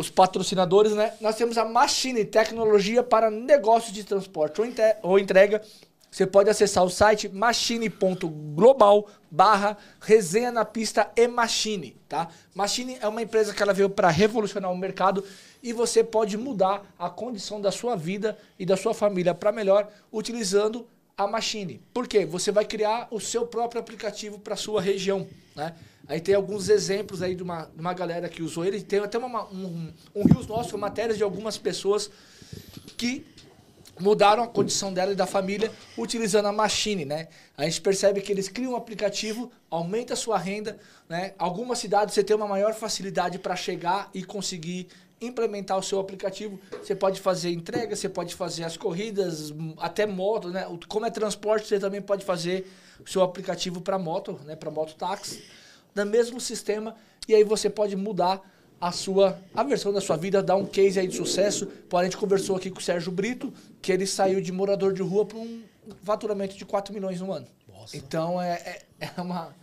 os 0.00 0.08
patrocinadores, 0.08 0.92
né? 0.92 1.12
Nós 1.20 1.36
temos 1.36 1.58
a 1.58 1.64
Machine 1.64 2.24
Tecnologia 2.24 3.02
para 3.02 3.30
negócios 3.30 3.92
de 3.92 4.02
transporte 4.02 4.58
ou, 5.02 5.18
entrega. 5.18 5.60
Você 6.10 6.26
pode 6.26 6.48
acessar 6.48 6.82
o 6.82 6.88
site 6.88 7.28
machine.global 7.28 9.06
barra 9.30 9.76
resenha 10.00 10.50
na 10.50 10.64
pista 10.64 11.10
e 11.14 11.28
Machine, 11.28 11.96
tá? 12.08 12.28
Machine 12.54 12.96
é 13.00 13.06
uma 13.06 13.20
empresa 13.20 13.52
que 13.52 13.62
ela 13.62 13.74
veio 13.74 13.90
para 13.90 14.08
revolucionar 14.08 14.72
o 14.72 14.76
mercado 14.76 15.22
e 15.62 15.72
você 15.72 16.02
pode 16.02 16.36
mudar 16.38 16.82
a 16.98 17.10
condição 17.10 17.60
da 17.60 17.70
sua 17.70 17.94
vida 17.94 18.38
e 18.58 18.64
da 18.64 18.78
sua 18.78 18.94
família 18.94 19.34
para 19.34 19.52
melhor 19.52 19.86
utilizando 20.10 20.88
a 21.16 21.26
Machine. 21.26 21.82
Por 21.92 22.08
quê? 22.08 22.24
Você 22.24 22.50
vai 22.50 22.64
criar 22.64 23.06
o 23.10 23.20
seu 23.20 23.46
próprio 23.46 23.82
aplicativo 23.82 24.38
para 24.38 24.56
sua 24.56 24.80
região, 24.80 25.28
né? 25.54 25.74
Aí 26.10 26.20
tem 26.20 26.34
alguns 26.34 26.68
exemplos 26.68 27.22
aí 27.22 27.36
de 27.36 27.42
uma, 27.44 27.66
de 27.66 27.80
uma 27.80 27.94
galera 27.94 28.28
que 28.28 28.42
usou 28.42 28.64
ele. 28.64 28.82
Tem 28.82 28.98
até 28.98 29.16
uma, 29.16 29.44
um, 29.44 29.92
um 30.12 30.24
Rios 30.24 30.44
Nosso, 30.48 30.76
matérias 30.76 31.16
de 31.16 31.22
algumas 31.22 31.56
pessoas 31.56 32.10
que 32.96 33.24
mudaram 33.96 34.42
a 34.42 34.48
condição 34.48 34.92
dela 34.92 35.12
e 35.12 35.14
da 35.14 35.24
família 35.24 35.70
utilizando 35.96 36.46
a 36.46 36.52
Machine, 36.52 37.04
né? 37.04 37.28
A 37.56 37.62
gente 37.62 37.80
percebe 37.80 38.20
que 38.20 38.32
eles 38.32 38.48
criam 38.48 38.72
um 38.72 38.76
aplicativo, 38.76 39.52
aumenta 39.70 40.14
a 40.14 40.16
sua 40.16 40.36
renda, 40.36 40.80
né? 41.08 41.32
Algumas 41.38 41.78
cidades 41.78 42.12
você 42.12 42.24
tem 42.24 42.34
uma 42.34 42.48
maior 42.48 42.74
facilidade 42.74 43.38
para 43.38 43.54
chegar 43.54 44.10
e 44.12 44.24
conseguir 44.24 44.88
implementar 45.20 45.78
o 45.78 45.82
seu 45.82 46.00
aplicativo. 46.00 46.58
Você 46.82 46.96
pode 46.96 47.20
fazer 47.20 47.50
entrega, 47.50 47.94
você 47.94 48.08
pode 48.08 48.34
fazer 48.34 48.64
as 48.64 48.76
corridas, 48.76 49.54
até 49.78 50.06
moto, 50.06 50.48
né? 50.48 50.66
Como 50.88 51.06
é 51.06 51.10
transporte, 51.10 51.68
você 51.68 51.78
também 51.78 52.02
pode 52.02 52.24
fazer 52.24 52.68
o 52.98 53.08
seu 53.08 53.22
aplicativo 53.22 53.80
para 53.80 53.96
moto, 53.96 54.40
né? 54.44 54.56
Para 54.56 54.72
mototáxi, 54.72 55.44
no 55.94 56.06
mesmo 56.06 56.40
sistema. 56.40 56.94
E 57.28 57.34
aí 57.34 57.44
você 57.44 57.68
pode 57.70 57.96
mudar 57.96 58.40
a 58.80 58.90
sua 58.92 59.38
a 59.54 59.62
versão 59.62 59.92
da 59.92 60.00
sua 60.00 60.16
vida, 60.16 60.42
dar 60.42 60.56
um 60.56 60.64
case 60.64 60.98
aí 60.98 61.06
de 61.06 61.14
sucesso. 61.16 61.66
Pô, 61.88 61.98
a 61.98 62.04
gente 62.04 62.16
conversou 62.16 62.56
aqui 62.56 62.70
com 62.70 62.78
o 62.78 62.82
Sérgio 62.82 63.12
Brito, 63.12 63.52
que 63.82 63.92
ele 63.92 64.06
saiu 64.06 64.40
de 64.40 64.50
morador 64.52 64.92
de 64.94 65.02
rua 65.02 65.26
para 65.26 65.38
um 65.38 65.62
faturamento 66.02 66.56
de 66.56 66.64
4 66.64 66.92
milhões 66.94 67.20
no 67.20 67.32
ano. 67.32 67.46
Então 67.94 68.40
é, 68.40 68.82
é, 69.00 69.10
é 69.16 69.20
uma, 69.20 69.54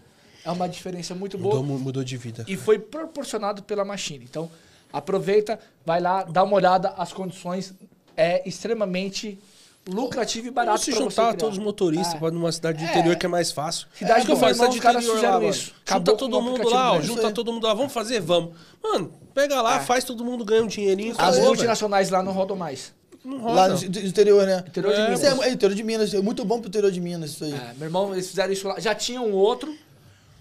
é 0.46 0.52
uma 0.52 0.68
diferença 0.70 1.14
muito 1.16 1.38
boa 1.38 1.56
Mudou, 1.56 1.78
mu- 1.78 1.84
mudou 1.84 2.04
de 2.04 2.18
vida. 2.18 2.46
e 2.48 2.56
foi 2.56 2.78
proporcionado 2.80 3.64
pela 3.64 3.84
Machine. 3.86 4.24
Então, 4.26 4.50
aproveita, 4.92 5.60
vai 5.86 6.00
lá, 6.00 6.24
dá 6.24 6.44
uma 6.44 6.56
olhada, 6.56 6.90
as 6.98 7.12
condições 7.14 7.74
é 8.16 8.48
extremamente 8.48 9.40
lucrativo 9.88 10.48
e 10.48 10.52
barato 10.52 10.82
se 10.84 10.92
juntar 10.92 11.34
todos 11.36 11.58
os 11.58 11.64
motoristas 11.64 12.16
É. 12.16 12.18
pra 12.20 12.32
numa 12.32 12.52
cidade 12.52 12.80
de 12.80 12.86
É. 12.86 12.90
interior 12.90 13.16
que 13.16 13.26
é 13.26 13.30
mais 13.30 13.52
fácil. 13.52 13.88
Cidade 13.98 14.22
É 14.22 14.26
que 14.26 14.32
eu 14.32 14.36
do 14.36 14.40
falo, 14.40 14.52
irmão, 14.54 14.72
cidade 14.72 15.00
de 15.00 15.06
interior 15.08 15.42
lá, 15.42 15.50
isso. 15.50 15.74
Junta 15.86 16.14
todo 16.16 16.42
mundo 16.42 16.70
lá, 16.70 16.94
ó. 16.94 17.02
Junta 17.02 17.32
todo 17.32 17.54
mundo 17.54 17.66
lá, 17.68 17.74
vamos 17.74 17.94
fazer? 17.94 18.20
Vamos. 18.20 18.54
Mano, 18.84 19.12
pega 19.34 19.62
lá, 19.62 19.78
É. 19.78 19.80
faz 19.80 20.04
todo 20.04 20.24
mundo 20.26 20.44
ganha 20.46 20.64
um 20.64 20.68
dinheirinho. 20.68 21.16
As 21.18 21.40
multinacionais 21.40 22.10
lá 22.10 22.22
não 22.22 22.32
rodam 22.34 22.56
mais. 22.56 22.94
Não 23.26 23.44
Lá 23.44 23.68
roda. 23.68 23.74
no 23.74 23.90
no 23.90 24.08
interior, 24.08 24.46
né? 24.46 24.64
Interior 24.68 24.94
de 24.96 25.02
Minas. 25.02 25.20
Isso 25.22 25.44
é, 25.44 25.48
é 25.48 25.52
interior 25.52 25.76
de 25.76 25.84
Minas. 25.84 26.14
É 26.14 26.22
muito 26.22 26.46
bom 26.46 26.60
pro 26.60 26.70
interior 26.70 26.90
de 26.92 27.02
Minas 27.02 27.32
isso 27.32 27.44
aí. 27.44 27.54
É, 27.54 27.74
meu 27.76 27.88
irmão, 27.88 28.14
eles 28.14 28.28
fizeram 28.30 28.54
isso 28.54 28.68
lá. 28.68 28.80
Já 28.80 28.96
tinha 28.96 29.20
um 29.22 29.34
outro. 29.34 29.76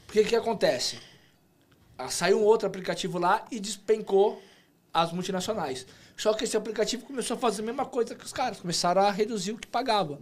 Porque 0.06 0.20
o 0.20 0.24
que 0.24 0.36
acontece? 0.36 0.98
Ah, 1.98 2.08
Saiu 2.08 2.38
um 2.40 2.44
outro 2.44 2.66
aplicativo 2.68 3.18
lá 3.18 3.44
e 3.50 3.58
despencou 3.58 4.40
as 4.94 5.10
multinacionais. 5.12 5.84
Só 6.16 6.32
que 6.32 6.44
esse 6.44 6.56
aplicativo 6.56 7.04
começou 7.04 7.36
a 7.36 7.40
fazer 7.40 7.62
a 7.62 7.66
mesma 7.66 7.84
coisa 7.84 8.14
que 8.14 8.24
os 8.24 8.32
caras. 8.32 8.58
Começaram 8.58 9.02
a 9.02 9.10
reduzir 9.10 9.52
o 9.52 9.58
que 9.58 9.66
pagava. 9.66 10.14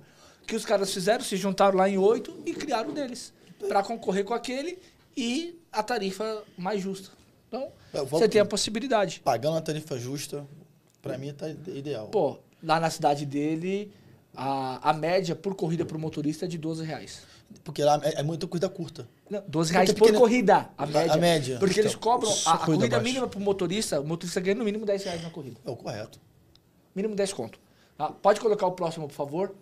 O 0.43 0.47
que 0.47 0.57
os 0.57 0.65
caras 0.65 0.93
fizeram? 0.93 1.25
Se 1.25 1.37
juntaram 1.37 1.79
lá 1.79 1.89
em 1.89 1.97
oito 1.97 2.37
e 2.45 2.53
criaram 2.53 2.91
o 2.91 2.93
deles. 2.93 3.33
Pra 3.69 3.83
concorrer 3.83 4.25
com 4.25 4.35
aquele 4.35 4.79
e 5.17 5.59
a 5.73 5.83
tarifa 5.83 6.43
mais 6.59 6.83
justa. 6.83 7.11
Então, 7.49 7.71
É, 7.93 8.03
você 8.03 8.29
tem 8.29 8.41
a 8.41 8.45
possibilidade. 8.45 9.21
Pagando 9.21 9.57
a 9.57 9.61
tarifa 9.61 9.97
justa, 9.99 10.47
pra 11.01 11.17
mim 11.17 11.33
tá 11.33 11.49
ideal. 11.49 12.09
Pô, 12.09 12.39
lá 12.63 12.81
na 12.81 12.91
cidade 12.91 13.25
dele, 13.25 13.93
a, 14.35 14.91
a 14.91 14.93
média 14.93 15.37
por 15.37 15.55
corrida 15.55 15.85
pro 15.85 15.99
motorista 15.99 16.45
é 16.47 16.49
de 16.49 16.59
12 16.59 16.85
reais. 16.85 17.23
Porque 17.63 17.83
lá 17.85 18.01
é, 18.03 18.21
é 18.21 18.23
muita 18.23 18.47
coisa 18.47 18.69
curta. 18.69 19.09
Não, 19.31 19.43
12 19.47 19.73
reais 19.73 19.93
por 19.93 20.01
pequena- 20.01 20.19
corrida, 20.19 20.71
a 20.77 20.87
média. 20.87 21.13
a 21.13 21.17
média. 21.17 21.59
Porque 21.59 21.81
eles 21.81 21.93
Então, 21.93 22.03
cobram 22.03 22.31
só 22.31 22.51
a, 22.51 22.55
a 22.55 22.59
corrida 22.59 22.77
corrida 22.81 22.97
baixa. 22.97 23.05
mínima 23.09 23.29
pro 23.29 23.41
motorista, 23.41 24.01
o 24.01 24.07
motorista 24.07 24.41
ganha 24.41 24.57
no 24.57 24.65
mínimo 24.65 24.85
10 24.85 25.05
reais 25.05 25.23
na 25.23 25.31
corrida. 25.31 25.57
É 25.65 25.71
o 25.71 25.77
correto. 25.77 26.21
Mínimo 26.95 27.15
10 27.15 27.33
conto. 27.33 27.59
Tá? 27.97 28.09
Pode 28.11 28.41
colocar 28.41 28.67
o 28.67 28.73
próximo, 28.73 29.07
por 29.09 29.15
favor. 29.15 29.55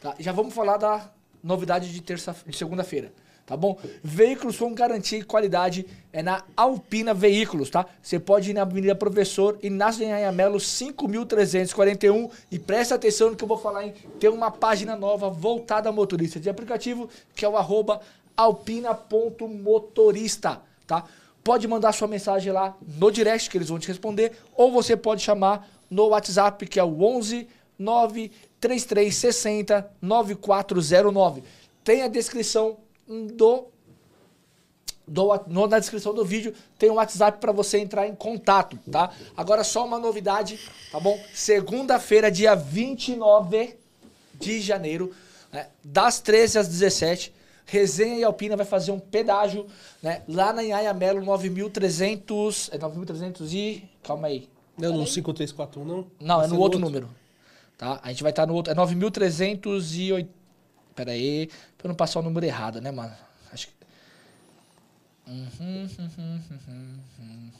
Tá? 0.00 0.14
Já 0.18 0.32
vamos 0.32 0.52
falar 0.54 0.76
da 0.76 1.10
novidade 1.42 1.90
de 1.92 2.00
terça, 2.00 2.34
de 2.46 2.56
segunda-feira. 2.56 3.12
Tá 3.52 3.56
bom? 3.58 3.76
Veículos 4.02 4.56
com 4.56 4.72
garantia 4.72 5.18
e 5.18 5.22
qualidade 5.22 5.84
é 6.10 6.22
na 6.22 6.42
Alpina 6.56 7.12
Veículos, 7.12 7.68
tá? 7.68 7.84
Você 8.02 8.18
pode 8.18 8.48
ir 8.48 8.54
na 8.54 8.62
Avenida 8.62 8.94
Professor 8.94 9.58
Inácio 9.62 10.06
de 10.06 10.10
Anhamelo 10.10 10.58
5341 10.58 12.30
e 12.50 12.58
presta 12.58 12.94
atenção 12.94 13.28
no 13.28 13.36
que 13.36 13.44
eu 13.44 13.48
vou 13.48 13.58
falar, 13.58 13.84
hein? 13.84 13.92
Tem 14.18 14.30
uma 14.30 14.50
página 14.50 14.96
nova 14.96 15.28
voltada 15.28 15.90
a 15.90 15.92
motorista 15.92 16.40
de 16.40 16.48
aplicativo, 16.48 17.10
que 17.34 17.44
é 17.44 17.48
o 17.48 17.58
arroba 17.58 18.00
alpina.motorista, 18.34 20.62
tá? 20.86 21.04
Pode 21.44 21.68
mandar 21.68 21.92
sua 21.92 22.08
mensagem 22.08 22.54
lá 22.54 22.74
no 22.98 23.10
direct 23.10 23.50
que 23.50 23.58
eles 23.58 23.68
vão 23.68 23.78
te 23.78 23.88
responder 23.88 24.32
ou 24.56 24.72
você 24.72 24.96
pode 24.96 25.20
chamar 25.20 25.68
no 25.90 26.06
WhatsApp 26.06 26.66
que 26.66 26.80
é 26.80 26.84
o 26.84 27.02
11 27.02 27.46
93360 27.78 29.90
9409. 30.00 31.44
Tem 31.84 32.00
a 32.00 32.08
descrição 32.08 32.78
do 33.34 33.66
do, 35.06 35.28
no- 35.48 35.66
na 35.66 35.78
descrição 35.78 36.14
do 36.14 36.24
vídeo 36.24 36.54
tem 36.78 36.90
um 36.90 36.94
WhatsApp 36.94 37.38
para 37.40 37.50
você 37.52 37.78
entrar 37.78 38.06
em 38.06 38.14
contato, 38.14 38.78
tá? 38.90 39.10
Agora 39.36 39.64
só 39.64 39.84
uma 39.84 39.98
novidade, 39.98 40.58
tá 40.90 41.00
bom? 41.00 41.18
Segunda-feira, 41.34 42.30
dia 42.30 42.54
29 42.54 43.76
de 44.34 44.60
janeiro, 44.60 45.12
né, 45.52 45.66
das 45.84 46.20
13 46.20 46.58
às 46.58 46.68
17, 46.68 47.32
Resenha 47.66 48.16
e 48.18 48.24
Alpina 48.24 48.56
vai 48.56 48.64
fazer 48.66 48.92
um 48.92 48.98
pedágio, 49.00 49.66
né, 50.02 50.22
lá 50.28 50.52
na 50.52 50.62
Inhaia 50.62 50.94
Melo 50.94 51.20
9300, 51.24 52.70
é 52.72 52.78
9300 52.78 53.52
e 53.54 53.84
calma 54.02 54.28
aí. 54.28 54.48
Não, 54.78 54.96
no 54.96 55.06
5341, 55.06 55.84
não? 55.84 56.06
Não, 56.20 56.40
é 56.40 56.44
Esse 56.46 56.54
no 56.54 56.60
outro 56.60 56.78
número. 56.78 57.08
Tá? 57.76 58.00
A 58.02 58.08
gente 58.10 58.22
vai 58.22 58.30
estar 58.30 58.46
no 58.46 58.54
outro. 58.54 58.72
É 58.72 58.76
9.308. 58.76 60.26
Pera 60.94 61.12
aí. 61.12 61.48
Pra 61.82 61.88
eu 61.88 61.90
não 61.90 61.96
passar 61.96 62.20
o 62.20 62.22
número 62.22 62.46
errado, 62.46 62.80
né, 62.80 62.92
mano? 62.92 63.12
Acho 63.52 63.66
que. 63.66 63.72
Uhum, 65.26 65.88
uhum, 65.98 66.40
uhum. 67.18 67.50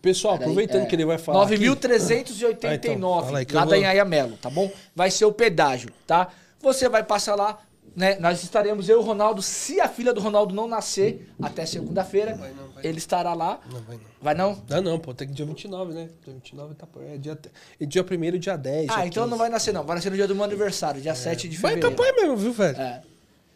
Pessoal, 0.00 0.34
Pera 0.34 0.44
aí, 0.44 0.50
aproveitando 0.52 0.82
é, 0.82 0.86
que 0.86 0.94
ele 0.96 1.04
vai 1.04 1.16
falar. 1.18 1.44
aqui- 1.44 1.56
9.389, 1.56 3.36
Ah, 3.36 3.42
então, 3.42 3.54
lá 3.56 3.64
da 3.64 3.70
vou- 3.70 3.76
Inhaia 3.78 4.04
Melo, 4.04 4.36
tá 4.36 4.50
bom? 4.50 4.70
Vai 4.94 5.10
ser 5.10 5.24
o 5.26 5.32
pedágio, 5.32 5.90
tá? 6.06 6.28
Você 6.60 6.88
vai 6.90 7.02
passar 7.02 7.34
lá, 7.34 7.58
né? 7.94 8.18
Nós 8.18 8.42
estaremos, 8.42 8.88
eu 8.88 8.98
e 8.98 9.02
o 9.02 9.04
Ronaldo, 9.04 9.40
se 9.40 9.80
a 9.80 9.88
filha 9.88 10.12
do 10.12 10.20
Ronaldo 10.20 10.54
não 10.54 10.66
nascer 10.66 11.28
até 11.40 11.64
segunda-feira, 11.64 12.38
ele 12.82 12.98
estará 12.98 13.34
lá. 13.34 13.60
Não, 13.70 13.80
vai 13.80 13.96
não. 13.96 14.02
Vai 14.20 14.34
não? 14.34 14.62
Ah, 14.70 14.80
não, 14.80 14.98
pô, 14.98 15.14
tem 15.14 15.28
que 15.28 15.34
dia 15.34 15.46
29, 15.46 15.94
né? 15.94 16.08
Dia 16.24 16.34
29 16.34 16.74
tá. 16.74 16.86
É 17.12 17.16
dia, 17.16 17.38
é 17.80 17.86
dia 17.86 18.02
1 18.02 18.38
dia 18.38 18.56
10. 18.56 18.90
Ah, 18.90 18.96
dia 18.96 19.06
então 19.06 19.22
não 19.24 19.30
15. 19.32 19.38
vai 19.38 19.50
nascer 19.50 19.72
não. 19.72 19.84
Vai 19.84 19.96
nascer 19.96 20.10
no 20.10 20.16
dia 20.16 20.26
do 20.26 20.34
meu 20.34 20.44
aniversário, 20.44 21.00
dia 21.00 21.14
7 21.14 21.48
de 21.48 21.56
Vai 21.56 21.74
fevereiro. 21.74 21.96
capaz 21.96 22.16
mesmo, 22.16 22.36
viu, 22.36 22.52
velho? 22.52 22.80
É. 22.80 23.02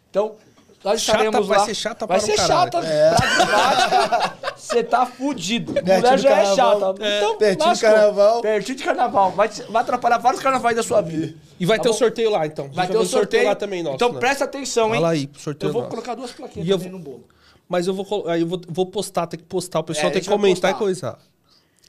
Então, 0.09 0.35
Nós 0.83 1.01
Chata, 1.01 1.17
estaremos 1.23 1.47
vai 1.47 1.57
lá. 1.57 1.65
ser 1.65 1.73
chata 1.75 2.05
vai 2.07 2.17
para 2.19 2.23
um 2.23 2.29
ser 2.35 2.37
chata. 2.47 2.79
Pra 2.79 4.51
Você 4.55 4.83
tá 4.83 5.05
fudido. 5.05 5.73
Mulher 5.73 6.01
do 6.15 6.17
já 6.21 6.29
é 6.37 6.55
chata. 6.55 6.95
É. 7.01 7.17
Então, 7.17 7.37
Pertinho 7.37 7.57
de 7.57 7.65
lascou. 7.83 7.89
carnaval. 7.89 8.41
Pertinho 8.41 8.77
de 8.77 8.83
carnaval. 8.83 9.31
Vai, 9.31 9.49
vai 9.49 9.81
atrapalhar 9.81 10.17
vários 10.19 10.41
carnavais 10.41 10.75
da 10.75 10.83
sua 10.83 11.01
vida. 11.01 11.33
E 11.59 11.65
vai 11.65 11.77
Tá 11.77 11.83
ter 11.83 11.89
o 11.89 11.91
bom? 11.91 11.97
sorteio 11.97 12.29
lá, 12.29 12.45
então. 12.45 12.69
Vai 12.71 12.87
ter 12.87 12.97
o 12.97 13.05
sorteio. 13.05 13.45
lá 13.45 13.55
também, 13.55 13.83
nosso. 13.83 13.95
então 13.95 14.13
né? 14.13 14.19
presta 14.19 14.45
atenção, 14.45 14.87
hein? 14.95 15.01
Fala 15.01 15.09
aí, 15.13 15.29
sorteio 15.37 15.69
Eu 15.69 15.73
vou 15.73 15.81
nosso. 15.81 15.91
colocar 15.91 16.15
duas 16.15 16.31
plaquinhas 16.31 16.81
vou- 16.81 16.91
no 16.91 16.99
bolo. 16.99 17.27
Mas 17.67 17.85
eu 17.85 17.93
vou, 17.93 18.27
aí 18.27 18.41
eu 18.41 18.47
vou, 18.47 18.61
vou 18.67 18.85
postar, 18.85 19.27
tem 19.27 19.37
que 19.39 19.45
postar. 19.45 19.79
O 19.79 19.83
pessoal 19.83 20.07
É, 20.07 20.11
tem 20.11 20.21
que 20.21 20.29
comentar 20.29 20.71
e 20.71 20.73
coisar. 20.75 21.19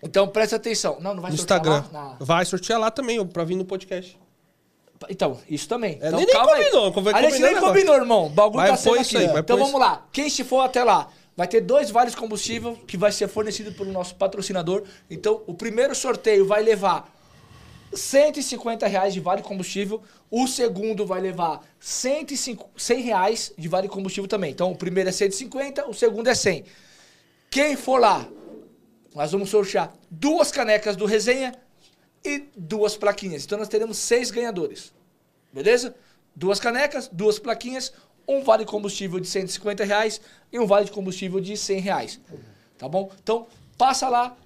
Então 0.03 0.27
presta 0.27 0.57
atenção. 0.57 0.99
Não, 1.01 1.15
não 1.15 1.23
vai 1.23 1.31
No 1.31 1.37
sortear 1.39 1.61
Instagram. 1.61 1.85
lá? 1.93 2.09
Na- 2.09 2.17
Vai 2.19 2.45
sortear 2.45 2.79
lá 2.81 2.91
também, 2.91 3.25
pra 3.27 3.45
vir 3.45 3.55
no 3.55 3.65
podcast. 3.65 4.19
Então, 5.09 5.39
isso 5.49 5.67
também. 5.69 5.93
É, 6.01 6.09
então, 6.09 6.19
nem- 6.19 6.27
nem 6.27 6.35
calma 6.35 6.53
aí. 6.55 6.65
combinou, 6.65 6.93
vai 7.03 7.15
A 7.15 7.23
gente 7.23 7.31
combinar 7.33 7.51
nem 7.53 7.61
combinou, 7.61 7.95
irmão. 7.97 8.27
O 8.27 8.31
bagulho 8.31 8.57
Vai 8.59 8.69
tá 8.71 8.77
sendo 8.77 8.95
aqui. 8.95 9.03
isso 9.03 9.19
aí, 9.19 9.27
vai 9.29 9.41
então 9.41 9.57
vamos 9.57 9.81
lá. 9.81 10.07
Quem 10.13 10.29
se 10.29 10.45
for 10.45 10.61
até 10.61 10.85
lá, 10.85 11.09
vai 11.37 11.49
ter 11.49 11.61
dois 11.63 11.91
vales 11.91 12.15
combustível 12.15 12.77
que 12.87 12.97
vai 12.99 13.11
ser 13.11 13.29
fornecido 13.29 13.73
pelo 13.73 13.93
nosso 13.93 14.15
patrocinador. 14.17 14.83
Então, 15.11 15.43
o 15.47 15.55
primeiro 15.55 15.95
sorteio 15.95 16.47
vai 16.47 16.63
levar 16.63 17.11
150 17.93 18.87
reais 18.87 19.15
de 19.15 19.21
vale 19.21 19.43
combustível. 19.43 20.03
O 20.31 20.47
segundo 20.47 21.07
vai 21.07 21.21
levar 21.21 21.61
105, 21.81 22.69
100 22.77 23.01
reais 23.03 23.53
de 23.57 23.69
vale 23.69 23.89
combustível 23.89 24.29
também. 24.29 24.51
Então, 24.51 24.71
o 24.71 24.77
primeiro 24.77 25.09
é 25.09 25.13
150, 25.13 25.87
o 25.89 25.95
segundo 25.95 26.29
é 26.29 26.35
100. 26.35 26.65
Quem 27.51 27.75
for 27.75 27.99
lá, 28.01 28.29
nós 29.15 29.33
vamos 29.33 29.51
sortear 29.51 29.93
duas 30.11 30.53
canecas 30.53 30.95
do 30.95 31.05
Resenha 31.05 31.53
e 32.25 32.45
duas 32.57 32.97
plaquinhas. 32.97 33.45
Então, 33.45 33.59
nós 33.59 33.69
teremos 33.69 33.97
seis 33.99 34.31
ganhadores. 34.31 34.93
Beleza? 35.53 35.95
Duas 36.35 36.61
canecas, 36.61 37.09
duas 37.13 37.39
plaquinhas, 37.39 37.93
um 38.29 38.43
vale 38.43 38.65
combustível 38.65 39.19
de 39.19 39.27
150 39.27 39.85
reais 39.85 40.21
e 40.53 40.59
um 40.59 40.67
vale 40.67 40.85
de 40.87 40.93
combustível 40.93 41.41
de 41.41 41.57
100 41.57 41.81
reais. 41.81 42.21
Tá 42.79 42.89
bom? 42.89 43.11
Então, 43.23 43.47
passa 43.77 44.09
lá. 44.09 44.37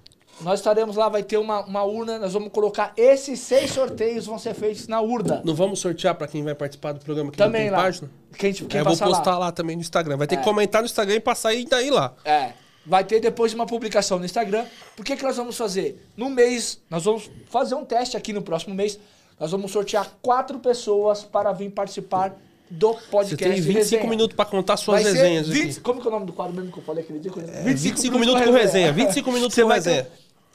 Nós 0.41 0.59
estaremos 0.59 0.97
lá, 0.97 1.07
vai 1.07 1.23
ter 1.23 1.37
uma, 1.37 1.61
uma 1.65 1.83
urna. 1.83 2.19
Nós 2.19 2.33
vamos 2.33 2.49
colocar 2.51 2.91
esses 2.97 3.39
seis 3.39 3.71
sorteios 3.71 4.25
vão 4.25 4.37
ser 4.37 4.53
feitos 4.53 4.85
na 4.87 4.99
urna. 4.99 5.41
Não 5.45 5.55
vamos 5.55 5.79
sortear 5.79 6.13
pra 6.15 6.27
quem 6.27 6.43
vai 6.43 6.53
participar 6.53 6.91
do 6.91 6.99
programa 6.99 7.31
que 7.31 7.37
Também 7.37 7.61
não 7.65 7.69
tem 7.69 7.77
lá. 7.77 7.83
página? 7.83 8.09
Quem, 8.37 8.51
quem 8.53 8.67
Aí 8.73 8.77
eu 8.79 8.83
vou 8.83 8.97
postar 8.97 9.31
lá. 9.33 9.37
lá. 9.37 9.51
também 9.53 9.77
no 9.77 9.81
Instagram. 9.81 10.17
Vai 10.17 10.27
ter 10.27 10.35
É. 10.35 10.37
que 10.39 10.43
comentar 10.43 10.81
no 10.81 10.87
Instagram 10.87 11.15
e 11.15 11.19
passar 11.21 11.53
e 11.53 11.63
daí 11.65 11.89
lá. 11.89 12.13
É. 12.25 12.51
Vai 12.85 13.03
ter 13.03 13.19
depois 13.19 13.53
uma 13.53 13.65
publicação 13.65 14.19
no 14.19 14.25
Instagram. 14.25 14.65
Por 14.95 15.03
que, 15.03 15.15
que 15.15 15.23
nós 15.23 15.35
vamos 15.35 15.57
fazer? 15.57 16.05
No 16.15 16.29
mês, 16.29 16.79
nós 16.89 17.03
vamos 17.03 17.29
fazer 17.49 17.75
um 17.75 17.83
teste 17.83 18.15
aqui 18.15 18.31
no 18.31 18.41
próximo 18.41 18.75
mês. 18.75 18.99
Nós 19.39 19.51
vamos 19.51 19.71
sortear 19.71 20.11
quatro 20.21 20.59
pessoas 20.59 21.23
para 21.23 21.51
vir 21.51 21.71
participar 21.71 22.35
do 22.69 22.93
Você 22.93 23.05
podcast. 23.09 23.43
tem 23.43 23.61
25 23.61 23.77
Resenha. 23.77 24.09
minutos 24.09 24.35
pra 24.35 24.45
contar 24.45 24.77
suas 24.77 25.03
Vai 25.03 25.11
resenhas 25.13 25.47
20 25.47 25.71
aqui. 25.71 25.79
Como 25.81 25.99
que 26.01 26.07
é 26.07 26.09
o 26.09 26.13
nome 26.13 26.25
do 26.25 26.33
quadro 26.33 26.55
mesmo 26.55 26.71
que 26.71 26.79
eu 26.79 26.83
falei 26.83 27.03
aquele 27.03 27.19
dia? 27.19 27.31
25 27.63 28.17
minutos 28.19 28.43
com 28.43 28.51
resenha. 28.51 28.91
25 28.93 29.31
minutos 29.31 29.55
Você 29.55 29.63
com 29.63 29.69
resenha. 29.69 30.07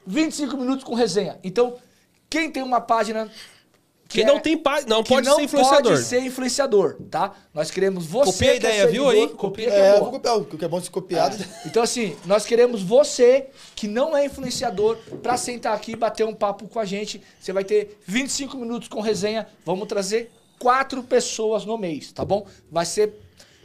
25 0.06 0.56
minutos 0.58 0.84
com 0.84 0.94
resenha. 0.94 1.38
Então, 1.44 1.76
quem 2.28 2.50
tem 2.50 2.62
uma 2.62 2.80
página... 2.80 3.30
Quem 4.10 4.24
é- 4.24 4.26
não 4.26 4.40
tem 4.40 4.58
página, 4.58 4.88
não 4.96 5.02
que 5.04 5.08
pode 5.08 5.26
não 5.26 5.36
ser 5.36 5.42
influenciador. 5.44 5.92
pode 5.92 6.04
ser 6.04 6.20
influenciador, 6.20 6.96
tá? 7.10 7.32
Nós 7.54 7.70
queremos 7.70 8.04
você 8.06 8.32
Copia 8.32 8.48
a 8.48 8.58
que 8.58 8.66
é 8.66 8.70
ideia, 8.70 8.86
viu 8.88 9.08
aí? 9.08 9.28
Copia 9.28 9.70
que 9.70 9.76
É, 9.76 9.96
é 9.96 9.98
vou 10.00 10.10
copiar, 10.10 10.36
o 10.36 10.44
que 10.44 10.64
é 10.64 10.68
bom 10.68 10.80
ser 10.80 10.90
copiado. 10.90 11.36
Então, 11.64 11.82
assim, 11.82 12.16
nós 12.26 12.44
queremos 12.44 12.82
você 12.82 13.46
que 13.76 13.86
não 13.86 14.16
é 14.16 14.26
influenciador 14.26 14.96
pra 15.22 15.36
sentar 15.36 15.74
aqui 15.74 15.92
e 15.92 15.96
bater 15.96 16.26
um 16.26 16.34
papo 16.34 16.66
com 16.68 16.80
a 16.80 16.84
gente. 16.84 17.22
Você 17.40 17.52
vai 17.52 17.62
ter 17.64 17.98
25 18.04 18.56
minutos 18.56 18.88
com 18.88 19.00
resenha. 19.00 19.46
Vamos 19.64 19.86
trazer 19.86 20.30
quatro 20.58 21.02
pessoas 21.04 21.64
no 21.64 21.78
mês, 21.78 22.10
tá 22.12 22.24
bom? 22.24 22.46
Vai 22.70 22.84
ser 22.84 23.14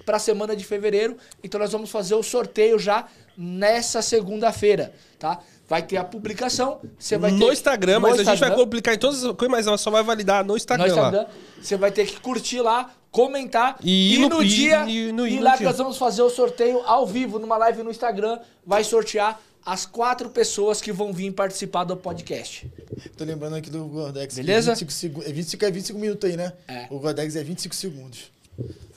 pra 0.06 0.20
semana 0.20 0.56
de 0.56 0.64
fevereiro. 0.64 1.18
Então, 1.44 1.60
nós 1.60 1.72
vamos 1.72 1.90
fazer 1.90 2.14
o 2.14 2.22
sorteio 2.22 2.78
já 2.78 3.08
nessa 3.36 4.02
segunda-feira, 4.02 4.94
tá? 5.20 5.40
Vai 5.68 5.82
ter 5.82 5.98
a 5.98 6.04
publicação. 6.04 6.80
Você 7.00 7.18
vai 7.18 7.32
no 7.32 7.40
ter 7.40 7.54
Instagram, 7.54 7.96
no 7.96 8.02
mas 8.02 8.14
a 8.14 8.18
gente 8.18 8.26
vai 8.26 8.34
Instagram. 8.36 8.56
publicar 8.58 8.94
em 8.94 8.98
todas 9.00 9.24
as 9.24 9.32
coisas, 9.36 9.50
mas 9.50 9.66
ela 9.68 9.78
só 9.78 9.90
vai 9.90 10.04
validar 10.04 10.44
no 10.44 10.50
No 10.54 10.58
Instagram, 10.58 10.88
Instagram, 10.88 11.18
lá. 11.24 11.28
você 11.62 11.76
vai 11.76 11.92
ter 11.92 12.06
que 12.06 12.20
curtir 12.20 12.62
lá, 12.62 12.94
comentar 13.12 13.78
E 13.84 14.16
e, 14.16 14.20
no- 14.20 14.30
no, 14.30 14.44
e- 14.44 14.48
dia 14.48 14.86
e 14.88 15.12
no- 15.12 15.28
e, 15.28 15.34
e 15.34 15.38
no 15.38 15.44
lá 15.44 15.54
que 15.54 15.60
dia. 15.60 15.68
nós 15.68 15.78
vamos 15.78 15.98
fazer 15.98 16.22
o 16.22 16.30
sorteio 16.30 16.82
ao 16.86 17.08
vivo 17.08 17.40
numa 17.40 17.58
live 17.58 17.82
no 17.82 17.90
Instagram, 17.90 18.40
vai 18.66 18.84
sortear 18.84 19.40
as 19.66 19.84
quatro 19.88 20.30
pessoas 20.30 20.80
que 20.80 20.92
vão 20.92 21.12
vir 21.12 21.32
participar 21.32 21.84
do 21.86 21.98
podcast. 21.98 22.72
Tô 23.18 23.24
lembrando 23.24 23.56
aqui 23.56 23.72
do 23.72 23.86
Gordex. 23.86 24.36
que 24.36 24.42
Beleza? 24.44 24.72
25 24.76 24.92
segu- 24.92 25.24
é 25.26 25.32
25 25.32 25.66
é 25.66 25.72
25 25.72 25.98
minutos 26.00 26.30
aí, 26.30 26.38
né? 26.38 26.54
É. 26.68 26.86
O 26.92 27.00
Gordex 27.00 27.36
é 27.36 27.44
25 27.44 27.74
segundos. 27.74 28.32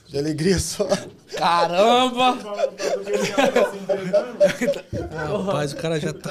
De 0.08 0.18
alegria 0.18 0.58
só. 0.58 0.88
Caramba! 1.36 2.38
Rapaz, 5.12 5.72
o 5.72 5.76
cara 5.76 6.00
já 6.00 6.12
tá. 6.14 6.30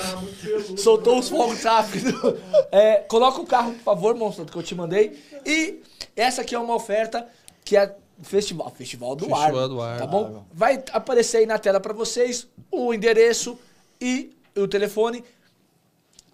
Soltou 0.77 1.19
os 1.19 1.29
fogos 1.29 1.63
rápido. 1.63 2.37
É, 2.71 2.97
coloca 3.07 3.39
o 3.39 3.45
carro, 3.45 3.73
por 3.73 3.83
favor, 3.83 4.15
monstro, 4.15 4.45
que 4.45 4.55
eu 4.57 4.63
te 4.63 4.73
mandei. 4.73 5.17
E 5.45 5.81
essa 6.15 6.41
aqui 6.41 6.55
é 6.55 6.59
uma 6.59 6.73
oferta 6.75 7.27
que 7.63 7.77
é 7.77 7.95
festival, 8.23 8.71
festival 8.71 9.15
do 9.15 9.25
Festival 9.25 9.59
ar, 9.63 9.69
do 9.69 9.81
Ar. 9.81 9.99
tá 9.99 10.07
bom? 10.07 10.43
Vai 10.51 10.83
aparecer 10.91 11.37
aí 11.37 11.45
na 11.45 11.59
tela 11.59 11.79
pra 11.79 11.93
vocês 11.93 12.47
o 12.71 12.91
endereço 12.93 13.59
e 14.01 14.35
o 14.55 14.67
telefone. 14.67 15.23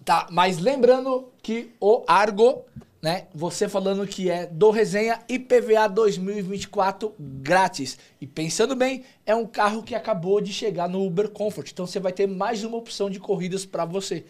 Tá, 0.05 0.27
mas 0.31 0.59
lembrando 0.59 1.29
que 1.41 1.71
o 1.79 2.03
Argo, 2.07 2.63
né? 3.03 3.27
Você 3.35 3.67
falando 3.67 4.07
que 4.07 4.31
é 4.31 4.45
do 4.45 4.69
Resenha 4.71 5.19
IPVA 5.27 5.89
2024 5.89 7.13
grátis. 7.19 7.97
E 8.21 8.25
pensando 8.25 8.77
bem, 8.77 9.03
é 9.25 9.35
um 9.35 9.45
carro 9.45 9.83
que 9.83 9.93
acabou 9.93 10.39
de 10.39 10.53
chegar 10.53 10.87
no 10.87 11.05
Uber 11.05 11.27
Comfort. 11.29 11.69
Então 11.69 11.85
você 11.85 11.99
vai 11.99 12.13
ter 12.13 12.27
mais 12.27 12.63
uma 12.63 12.77
opção 12.77 13.09
de 13.09 13.19
corridas 13.19 13.65
pra 13.65 13.83
você. 13.83 14.23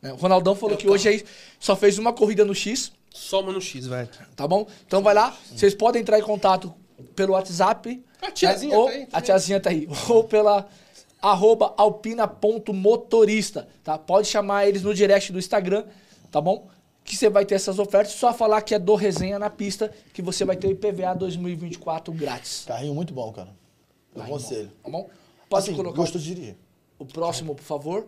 né? 0.00 0.12
O 0.12 0.16
Ronaldão 0.16 0.54
falou 0.54 0.76
que 0.76 0.88
hoje 0.88 1.08
aí 1.08 1.24
só 1.58 1.74
fez 1.74 1.98
uma 1.98 2.12
corrida 2.12 2.44
no 2.44 2.54
X, 2.54 2.92
Soma 3.10 3.52
no 3.52 3.60
X, 3.60 3.88
velho. 3.88 4.08
tá 4.36 4.46
bom? 4.46 4.68
Então 4.86 5.02
vai 5.02 5.14
lá, 5.14 5.36
vocês 5.54 5.74
podem 5.74 6.00
entrar 6.00 6.16
em 6.16 6.22
contato 6.22 6.72
pelo 7.16 7.32
WhatsApp. 7.32 8.00
A 8.22 8.30
tiazinha 8.30 8.70
né? 8.70 8.78
ou, 8.78 8.86
tá 8.86 8.92
aí 8.92 9.08
A 9.12 9.20
tiazinha 9.20 9.60
tá 9.60 9.70
aí. 9.70 9.88
Ou 10.08 10.22
pela 10.22 10.68
arroba 11.20 11.74
alpina.motorista, 11.76 13.68
tá? 13.82 13.98
Pode 13.98 14.28
chamar 14.28 14.68
eles 14.68 14.82
no 14.82 14.94
direct 14.94 15.32
do 15.32 15.40
Instagram, 15.40 15.84
tá 16.30 16.40
bom? 16.40 16.68
Que 17.04 17.16
você 17.16 17.28
vai 17.28 17.44
ter 17.44 17.54
essas 17.56 17.78
ofertas. 17.78 18.12
Só 18.14 18.32
falar 18.32 18.62
que 18.62 18.74
é 18.74 18.78
do 18.78 18.94
Resenha 18.94 19.38
na 19.38 19.50
pista, 19.50 19.92
que 20.12 20.22
você 20.22 20.44
vai 20.44 20.56
ter 20.56 20.68
o 20.68 20.70
IPVA 20.70 21.14
2024 21.14 22.12
grátis. 22.12 22.64
Carrinho 22.66 22.94
muito 22.94 23.12
bom, 23.12 23.32
cara. 23.32 23.50
Eu 24.14 24.20
Tá, 24.20 24.26
aconselho. 24.26 24.70
Tá 24.82 24.90
bom? 24.90 25.08
Pode 25.48 25.64
Assim, 25.66 25.76
colocar 25.76 25.96
gostou 25.96 26.20
de 26.20 26.26
dirigir. 26.34 26.56
o 26.98 27.04
próximo, 27.04 27.54
por 27.54 27.64
favor. 27.64 28.06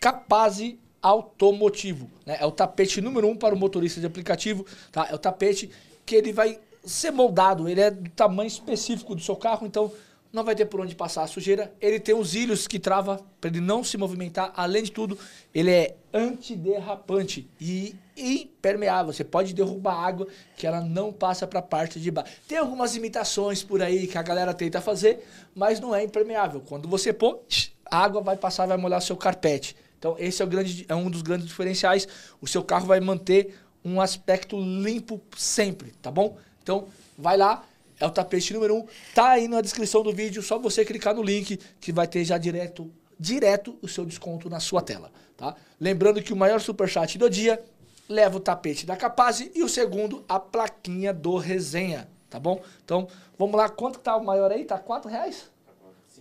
Capaze 0.00 0.78
Automotivo. 1.02 2.10
Né? 2.24 2.38
É 2.40 2.46
o 2.46 2.50
tapete 2.50 3.00
número 3.02 3.28
um 3.28 3.36
para 3.36 3.54
o 3.54 3.58
motorista 3.58 4.00
de 4.00 4.06
aplicativo. 4.06 4.64
Tá? 4.90 5.06
É 5.10 5.14
o 5.14 5.18
tapete 5.18 5.70
que 6.06 6.14
ele 6.14 6.32
vai 6.32 6.58
ser 6.82 7.10
moldado. 7.10 7.68
Ele 7.68 7.80
é 7.82 7.90
do 7.90 8.08
tamanho 8.10 8.46
específico 8.48 9.14
do 9.14 9.20
seu 9.20 9.36
carro, 9.36 9.66
então 9.66 9.92
não 10.34 10.42
vai 10.42 10.54
ter 10.56 10.66
por 10.66 10.80
onde 10.80 10.96
passar 10.96 11.22
a 11.22 11.26
sujeira. 11.28 11.72
Ele 11.80 12.00
tem 12.00 12.14
os 12.14 12.34
ilhos 12.34 12.66
que 12.66 12.78
trava 12.78 13.24
para 13.40 13.48
ele 13.48 13.60
não 13.60 13.84
se 13.84 13.96
movimentar. 13.96 14.52
Além 14.56 14.82
de 14.82 14.90
tudo, 14.90 15.16
ele 15.54 15.70
é 15.70 15.96
antiderrapante 16.12 17.48
e 17.60 17.94
impermeável. 18.16 19.12
Você 19.12 19.22
pode 19.22 19.54
derrubar 19.54 19.94
água 19.94 20.26
que 20.56 20.66
ela 20.66 20.80
não 20.80 21.12
passa 21.12 21.46
para 21.46 21.60
a 21.60 21.62
parte 21.62 22.00
de 22.00 22.10
baixo. 22.10 22.32
Tem 22.48 22.58
algumas 22.58 22.96
imitações 22.96 23.62
por 23.62 23.80
aí 23.80 24.08
que 24.08 24.18
a 24.18 24.22
galera 24.22 24.52
tenta 24.52 24.80
fazer, 24.80 25.24
mas 25.54 25.78
não 25.78 25.94
é 25.94 26.02
impermeável. 26.02 26.60
Quando 26.60 26.88
você 26.88 27.12
pôr, 27.12 27.40
a 27.88 27.98
água 27.98 28.20
vai 28.20 28.36
passar, 28.36 28.66
vai 28.66 28.76
molhar 28.76 29.00
seu 29.00 29.16
carpete. 29.16 29.76
Então 29.98 30.16
esse 30.18 30.42
é, 30.42 30.46
grande, 30.46 30.84
é 30.88 30.94
um 30.96 31.08
dos 31.08 31.22
grandes 31.22 31.46
diferenciais. 31.46 32.08
O 32.40 32.48
seu 32.48 32.64
carro 32.64 32.86
vai 32.86 32.98
manter 32.98 33.54
um 33.84 34.00
aspecto 34.00 34.58
limpo 34.58 35.20
sempre, 35.36 35.92
tá 36.02 36.10
bom? 36.10 36.36
Então 36.60 36.88
vai 37.16 37.36
lá, 37.36 37.64
é 37.98 38.06
o 38.06 38.10
tapete 38.10 38.52
número 38.52 38.74
1, 38.74 38.78
um, 38.78 38.86
tá 39.14 39.30
aí 39.30 39.48
na 39.48 39.60
descrição 39.60 40.02
do 40.02 40.12
vídeo, 40.12 40.42
só 40.42 40.58
você 40.58 40.84
clicar 40.84 41.14
no 41.14 41.22
link 41.22 41.58
que 41.80 41.92
vai 41.92 42.06
ter 42.06 42.24
já 42.24 42.38
direto, 42.38 42.90
direto 43.18 43.78
o 43.80 43.88
seu 43.88 44.04
desconto 44.04 44.50
na 44.50 44.60
sua 44.60 44.82
tela, 44.82 45.10
tá? 45.36 45.54
Lembrando 45.80 46.22
que 46.22 46.32
o 46.32 46.36
maior 46.36 46.60
superchat 46.60 47.18
do 47.18 47.30
dia 47.30 47.62
leva 48.08 48.36
o 48.36 48.40
tapete 48.40 48.84
da 48.84 48.96
Capaz 48.96 49.40
e 49.54 49.62
o 49.62 49.68
segundo 49.68 50.24
a 50.28 50.38
plaquinha 50.38 51.12
do 51.12 51.36
resenha, 51.36 52.08
tá 52.28 52.38
bom? 52.38 52.62
Então 52.84 53.08
vamos 53.38 53.56
lá, 53.56 53.68
quanto 53.68 53.98
que 53.98 54.04
tá 54.04 54.16
o 54.16 54.24
maior 54.24 54.50
aí? 54.50 54.64
Tá 54.64 54.78
4 54.78 55.10
reais? 55.10 55.54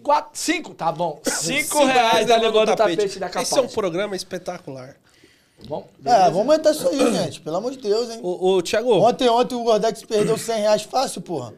Quatro, 0.01 0.31
cinco, 0.33 0.73
tá 0.73 0.91
bom. 0.91 1.21
Cinco, 1.23 1.85
reais 1.85 2.27
tá 2.27 2.35
levando 2.35 2.71
o 2.71 2.75
tapete, 2.75 3.19
da 3.19 3.29
Capaz. 3.29 3.49
Esse 3.49 3.59
é 3.59 3.61
um 3.61 3.67
programa 3.67 4.15
espetacular. 4.15 4.97
Bom? 5.67 5.87
É, 6.03 6.23
vamos 6.25 6.39
aumentar 6.39 6.71
isso 6.71 6.87
aí, 6.89 7.13
gente. 7.13 7.41
Pelo 7.41 7.57
amor 7.57 7.71
de 7.71 7.77
Deus, 7.77 8.09
hein? 8.09 8.19
Ô, 8.21 8.55
ô 8.55 8.61
Thiago, 8.61 8.93
Ontem, 8.93 9.29
ontem 9.29 9.55
o 9.55 9.63
Gordex 9.63 10.03
perdeu 10.03 10.37
100 10.37 10.59
reais 10.59 10.81
fácil, 10.83 11.21
porra. 11.21 11.53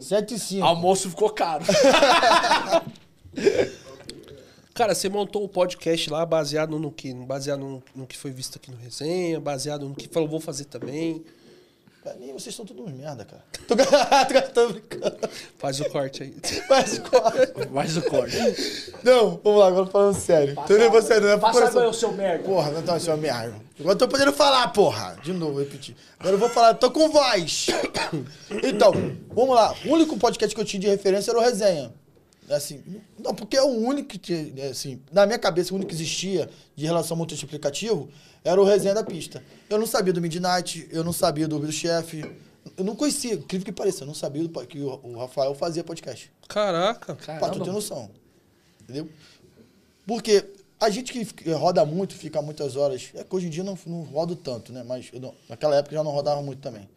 105. 0.00 0.64
Almoço 0.64 1.10
ficou 1.10 1.28
caro. 1.30 1.64
cara, 4.72 4.94
você 4.94 5.08
montou 5.08 5.44
o 5.44 5.48
podcast 5.48 6.08
lá 6.08 6.24
baseado 6.24 6.78
no 6.78 6.90
que? 6.90 7.12
Baseado 7.12 7.60
no, 7.60 7.82
no 7.94 8.06
que 8.06 8.16
foi 8.16 8.30
visto 8.30 8.56
aqui 8.56 8.70
no 8.70 8.76
resenha, 8.76 9.40
baseado 9.40 9.88
no 9.88 9.94
que 9.94 10.08
falou, 10.08 10.28
vou 10.28 10.40
fazer 10.40 10.64
também. 10.66 11.24
Pra 12.08 12.16
mim, 12.18 12.32
vocês 12.32 12.54
são 12.54 12.64
todos 12.64 12.86
uns 12.86 12.92
merda, 12.92 13.24
cara. 13.24 13.42
Tô, 13.68 13.76
tô, 13.76 13.84
tô 14.66 14.72
brincando. 14.72 15.16
Faz 15.58 15.80
o 15.80 15.84
corte 15.90 16.22
aí. 16.22 16.34
Mas, 16.70 16.98
corre. 16.98 17.66
Mais 17.70 17.96
o 17.96 18.02
corte. 18.02 18.36
Não, 19.02 19.38
vamos 19.44 19.60
lá, 19.60 19.68
agora 19.68 19.86
falando 19.86 20.14
sério. 20.14 20.54
Tô 20.66 20.74
levando 20.74 21.02
sério, 21.02 21.26
não 21.26 21.34
é 21.34 21.38
Passa 21.38 21.86
o 21.86 21.92
seu 21.92 22.12
merda. 22.12 22.44
Porra, 22.44 22.70
não 22.70 22.82
tá 22.82 22.98
seu 22.98 23.16
merda. 23.16 23.54
Agora 23.78 23.94
eu 23.94 23.98
tô 23.98 24.08
podendo 24.08 24.32
falar, 24.32 24.68
porra. 24.68 25.18
De 25.22 25.32
novo, 25.32 25.52
vou 25.52 25.62
repetir. 25.62 25.94
Agora 26.18 26.34
eu 26.34 26.38
vou 26.38 26.48
falar, 26.48 26.74
tô 26.74 26.90
com 26.90 27.08
voz. 27.10 27.66
Então, 28.64 28.92
vamos 29.34 29.54
lá. 29.54 29.74
O 29.84 29.92
único 29.92 30.16
podcast 30.16 30.54
que 30.54 30.60
eu 30.60 30.64
tinha 30.64 30.80
de 30.80 30.88
referência 30.88 31.30
era 31.30 31.38
o 31.38 31.42
Resenha. 31.42 31.92
Assim, 32.50 32.82
não, 33.18 33.34
porque 33.34 33.56
é 33.56 33.62
o 33.62 33.66
único 33.68 34.08
que, 34.08 34.18
tinha, 34.18 34.70
assim, 34.70 35.00
na 35.12 35.26
minha 35.26 35.38
cabeça, 35.38 35.72
o 35.72 35.76
único 35.76 35.90
que 35.90 35.94
existia 35.94 36.48
de 36.74 36.86
relação 36.86 37.14
ao 37.14 37.18
multiplicativo 37.18 38.08
era 38.44 38.60
o 38.60 38.64
Resenha 38.64 38.94
da 38.94 39.04
Pista. 39.04 39.42
Eu 39.68 39.78
não 39.78 39.86
sabia 39.86 40.12
do 40.12 40.20
Midnight, 40.20 40.88
eu 40.90 41.04
não 41.04 41.12
sabia 41.12 41.46
do 41.46 41.58
do 41.58 41.70
Chefe. 41.72 42.24
Eu 42.76 42.84
não 42.84 42.94
conhecia, 42.96 43.34
incrível 43.34 43.64
que 43.64 43.72
pareça, 43.72 44.02
eu 44.02 44.06
não 44.06 44.14
sabia 44.14 44.42
do, 44.46 44.66
que 44.66 44.78
o, 44.80 45.00
o 45.02 45.18
Rafael 45.18 45.54
fazia 45.54 45.82
podcast. 45.84 46.30
Caraca. 47.14 47.38
Pra 47.38 47.50
tu 47.50 47.60
ter 47.64 47.72
noção. 47.72 48.10
Entendeu? 48.82 49.08
Porque 50.06 50.44
a 50.80 50.88
gente 50.90 51.12
que 51.12 51.50
roda 51.50 51.84
muito, 51.84 52.14
fica 52.14 52.40
muitas 52.40 52.76
horas. 52.76 53.10
É 53.14 53.24
que 53.24 53.34
hoje 53.34 53.46
em 53.46 53.50
dia 53.50 53.64
não, 53.64 53.78
não 53.86 54.02
rodo 54.02 54.36
tanto, 54.36 54.72
né? 54.72 54.82
Mas 54.86 55.08
eu 55.12 55.20
não- 55.20 55.34
naquela 55.48 55.76
época 55.76 55.94
eu 55.94 55.98
já 55.98 56.04
não 56.04 56.12
rodava 56.12 56.40
muito 56.40 56.60
também. 56.60 56.88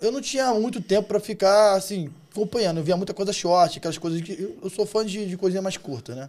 Eu 0.00 0.10
não 0.12 0.20
tinha 0.22 0.54
muito 0.54 0.80
tempo 0.80 1.08
pra 1.08 1.20
ficar, 1.20 1.74
assim, 1.74 2.10
acompanhando. 2.30 2.78
Eu 2.78 2.84
via 2.84 2.96
muita 2.96 3.12
coisa 3.14 3.32
short, 3.32 3.78
aquelas 3.78 3.98
coisas 3.98 4.20
que. 4.22 4.32
Eu, 4.32 4.58
eu 4.64 4.70
sou 4.70 4.86
fã 4.86 5.04
de, 5.04 5.26
de 5.26 5.36
coisinha 5.36 5.62
mais 5.62 5.76
curta, 5.76 6.14
né? 6.14 6.28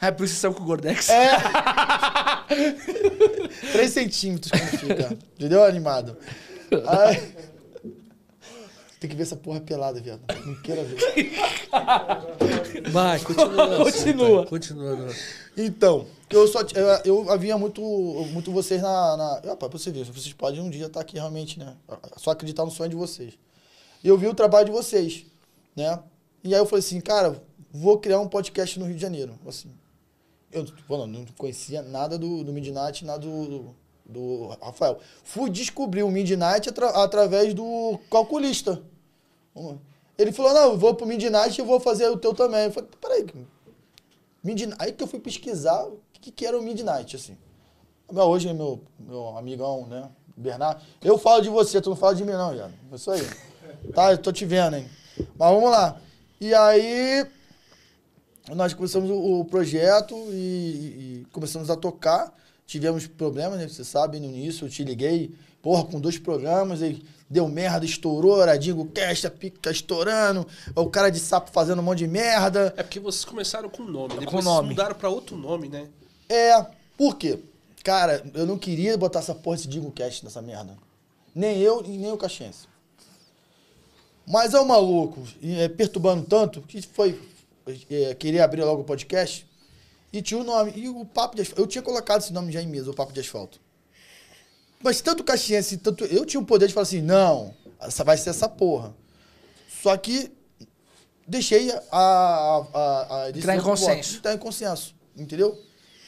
É 0.00 0.10
por 0.10 0.24
isso 0.24 0.34
que 0.34 0.40
saiu 0.40 0.54
com 0.54 0.62
o 0.62 0.66
Gordex. 0.66 1.08
É. 1.08 1.30
3 3.72 3.90
centímetros 3.90 4.50
quando 4.50 4.78
fica. 4.78 5.16
Entendeu? 5.38 5.64
Animado. 5.64 6.16
Aí- 6.86 7.34
Tem 9.00 9.08
que 9.10 9.16
ver 9.16 9.22
essa 9.22 9.36
porra 9.36 9.60
pelada, 9.60 10.00
viado. 10.00 10.20
Não 10.44 10.54
queira 10.56 10.82
ver. 10.84 10.98
Vai, 12.90 13.20
continua. 13.20 13.76
Continua. 13.84 14.46
Continua. 14.46 15.08
Então, 15.56 16.06
eu 16.30 16.48
só 16.48 16.60
eu, 16.74 16.86
eu 17.04 17.30
havia 17.30 17.56
muito, 17.58 17.80
muito 18.32 18.50
vocês 18.50 18.80
na. 18.82 19.16
na 19.16 19.52
ah, 19.52 19.56
pra 19.56 19.68
você 19.68 19.90
ver, 19.90 20.04
vocês 20.04 20.32
podem 20.32 20.60
um 20.60 20.70
dia 20.70 20.86
estar 20.86 21.00
aqui 21.00 21.14
realmente, 21.16 21.58
né? 21.58 21.74
Só 22.16 22.30
acreditar 22.30 22.64
no 22.64 22.70
sonho 22.70 22.90
de 22.90 22.96
vocês. 22.96 23.34
E 24.04 24.08
eu 24.08 24.18
vi 24.18 24.28
o 24.28 24.34
trabalho 24.34 24.66
de 24.66 24.70
vocês, 24.72 25.24
né? 25.74 25.98
E 26.44 26.54
aí 26.54 26.60
eu 26.60 26.66
falei 26.66 26.80
assim, 26.80 27.00
cara, 27.00 27.42
vou 27.72 27.98
criar 27.98 28.20
um 28.20 28.28
podcast 28.28 28.78
no 28.78 28.84
Rio 28.84 28.96
de 28.96 29.00
Janeiro. 29.00 29.34
Assim, 29.46 29.72
eu 30.52 30.66
pô, 30.86 31.06
não 31.06 31.24
conhecia 31.38 31.80
nada 31.82 32.18
do, 32.18 32.44
do 32.44 32.52
Midnight, 32.52 33.02
nada 33.02 33.20
do, 33.20 33.74
do 34.04 34.48
Rafael. 34.60 34.98
Fui 35.24 35.48
descobrir 35.48 36.02
o 36.02 36.10
Midnight 36.10 36.68
atra- 36.68 37.02
através 37.02 37.54
do 37.54 37.98
calculista. 38.10 38.82
Ele 40.18 40.32
falou, 40.32 40.52
não, 40.52 40.72
eu 40.72 40.78
vou 40.78 40.94
pro 40.94 41.06
Midnight 41.06 41.58
e 41.58 41.62
eu 41.62 41.66
vou 41.66 41.80
fazer 41.80 42.06
o 42.10 42.18
teu 42.18 42.34
também. 42.34 42.66
Eu 42.66 42.72
falei, 42.72 42.90
peraí, 43.00 43.26
Midnight. 44.42 44.76
Aí 44.78 44.92
que 44.92 45.02
eu 45.02 45.08
fui 45.08 45.18
pesquisar 45.18 45.82
o 45.86 45.98
que, 46.12 46.30
que 46.30 46.44
era 46.44 46.58
o 46.58 46.62
Midnight, 46.62 47.16
assim. 47.16 47.38
Hoje 48.06 48.50
é 48.50 48.52
meu, 48.52 48.82
meu 48.98 49.36
amigão, 49.38 49.86
né? 49.86 50.10
Bernardo. 50.36 50.82
Eu 51.02 51.16
falo 51.16 51.40
de 51.40 51.48
você, 51.48 51.80
tu 51.80 51.88
não 51.88 51.96
fala 51.96 52.14
de 52.14 52.22
mim, 52.22 52.32
não, 52.32 52.54
Iano. 52.54 52.74
É 52.92 52.94
isso 52.96 53.10
aí. 53.10 53.22
Tá, 53.92 54.12
eu 54.12 54.18
tô 54.18 54.32
te 54.32 54.44
vendo, 54.44 54.76
hein? 54.76 54.88
Mas 55.38 55.50
vamos 55.50 55.70
lá. 55.70 56.00
E 56.40 56.52
aí, 56.54 57.26
nós 58.54 58.74
começamos 58.74 59.10
o, 59.10 59.40
o 59.40 59.44
projeto 59.44 60.14
e, 60.30 61.22
e 61.22 61.26
começamos 61.32 61.70
a 61.70 61.76
tocar. 61.76 62.32
Tivemos 62.66 63.06
problemas, 63.06 63.58
né? 63.58 63.68
Você 63.68 63.84
sabe, 63.84 64.18
no 64.18 64.26
início 64.26 64.66
eu 64.66 64.70
te 64.70 64.84
liguei, 64.84 65.34
porra, 65.62 65.84
com 65.84 66.00
dois 66.00 66.18
programas, 66.18 66.82
aí 66.82 67.02
deu 67.28 67.48
merda, 67.48 67.84
estourou, 67.84 68.40
Aradingo 68.40 68.86
Cast, 68.86 69.26
a 69.26 69.30
pica 69.30 69.70
estourando, 69.70 70.46
o 70.74 70.86
cara 70.88 71.10
de 71.10 71.18
sapo 71.18 71.50
fazendo 71.50 71.80
um 71.80 71.82
monte 71.82 71.98
de 71.98 72.08
merda. 72.08 72.74
É 72.76 72.82
porque 72.82 73.00
vocês 73.00 73.24
começaram 73.24 73.68
com 73.68 73.82
nome. 73.82 74.18
Depois 74.18 74.44
nome. 74.44 74.68
vocês 74.68 74.68
mudaram 74.68 74.94
pra 74.94 75.08
outro 75.08 75.36
nome, 75.36 75.68
né? 75.68 75.88
É, 76.28 76.66
por 76.96 77.16
quê? 77.16 77.38
Cara, 77.82 78.24
eu 78.34 78.46
não 78.46 78.56
queria 78.58 78.96
botar 78.96 79.18
essa 79.18 79.34
porra 79.34 79.58
de 79.58 79.68
Digo 79.68 79.90
Cast 79.90 80.24
nessa 80.24 80.40
merda. 80.40 80.76
Nem 81.34 81.58
eu 81.58 81.84
e 81.84 81.98
nem 81.98 82.12
o 82.12 82.16
Caxiense. 82.16 82.66
Mas 84.26 84.54
é 84.54 84.60
o 84.60 84.66
maluco, 84.66 85.22
é, 85.42 85.68
perturbando 85.68 86.24
tanto, 86.24 86.62
que 86.62 86.80
foi 86.80 87.20
é, 87.90 88.14
querer 88.14 88.40
abrir 88.40 88.62
logo 88.62 88.82
o 88.82 88.84
podcast 88.84 89.46
e 90.12 90.22
tinha 90.22 90.40
o 90.40 90.44
nome. 90.44 90.72
E 90.76 90.88
o 90.88 91.04
Papo 91.04 91.36
de 91.36 91.42
Asfalto. 91.42 91.60
Eu 91.60 91.66
tinha 91.66 91.82
colocado 91.82 92.20
esse 92.22 92.32
nome 92.32 92.52
já 92.52 92.62
em 92.62 92.66
mesa, 92.66 92.90
o 92.90 92.94
Papo 92.94 93.12
de 93.12 93.20
Asfalto. 93.20 93.60
Mas 94.82 95.00
tanto 95.00 95.20
o 95.20 95.24
Caxiense, 95.24 95.78
tanto 95.78 96.04
eu 96.04 96.24
tinha 96.24 96.40
o 96.40 96.46
poder 96.46 96.68
de 96.68 96.74
falar 96.74 96.84
assim: 96.84 97.02
não, 97.02 97.54
essa 97.80 98.04
vai 98.04 98.16
ser 98.16 98.30
essa 98.30 98.48
porra. 98.48 98.94
Só 99.82 99.96
que 99.96 100.32
deixei 101.26 101.70
a. 101.70 101.80
a, 101.90 102.66
a, 102.72 103.24
a 103.24 103.30
Entrar 103.30 103.56
em 103.56 103.60
consenso. 103.60 104.16
Entrar 104.16 104.34
em 104.34 104.38
consenso, 104.38 104.94
entendeu? 105.16 105.58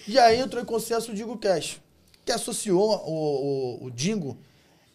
E 0.07 0.19
aí 0.19 0.39
entrou 0.39 0.63
em 0.63 0.67
consenso 0.67 1.11
o 1.11 1.15
Dingo 1.15 1.37
Cash, 1.37 1.81
que 2.25 2.33
associou 2.33 3.03
o, 3.05 3.83
o, 3.83 3.87
o 3.87 3.91
Dingo, 3.91 4.39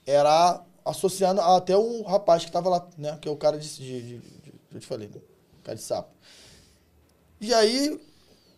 era 0.06 0.64
associando 0.86 1.41
até 1.41 1.78
um 1.78 2.03
rapaz 2.03 2.44
que 2.44 2.49
estava 2.49 2.70
lá, 2.70 2.88
né? 2.98 3.18
Que 3.22 3.28
é 3.28 3.32
o 3.32 3.36
cara 3.36 3.58
de. 3.58 3.68
de, 3.68 4.02
de, 4.02 4.18
de 4.18 4.53
eu 4.74 4.80
te 4.80 4.88
falei, 4.88 5.08
né? 5.08 5.22
Cara 5.64 5.76
de 5.76 5.84
sapo. 5.84 6.10
E 7.40 7.53
aí, 7.53 7.99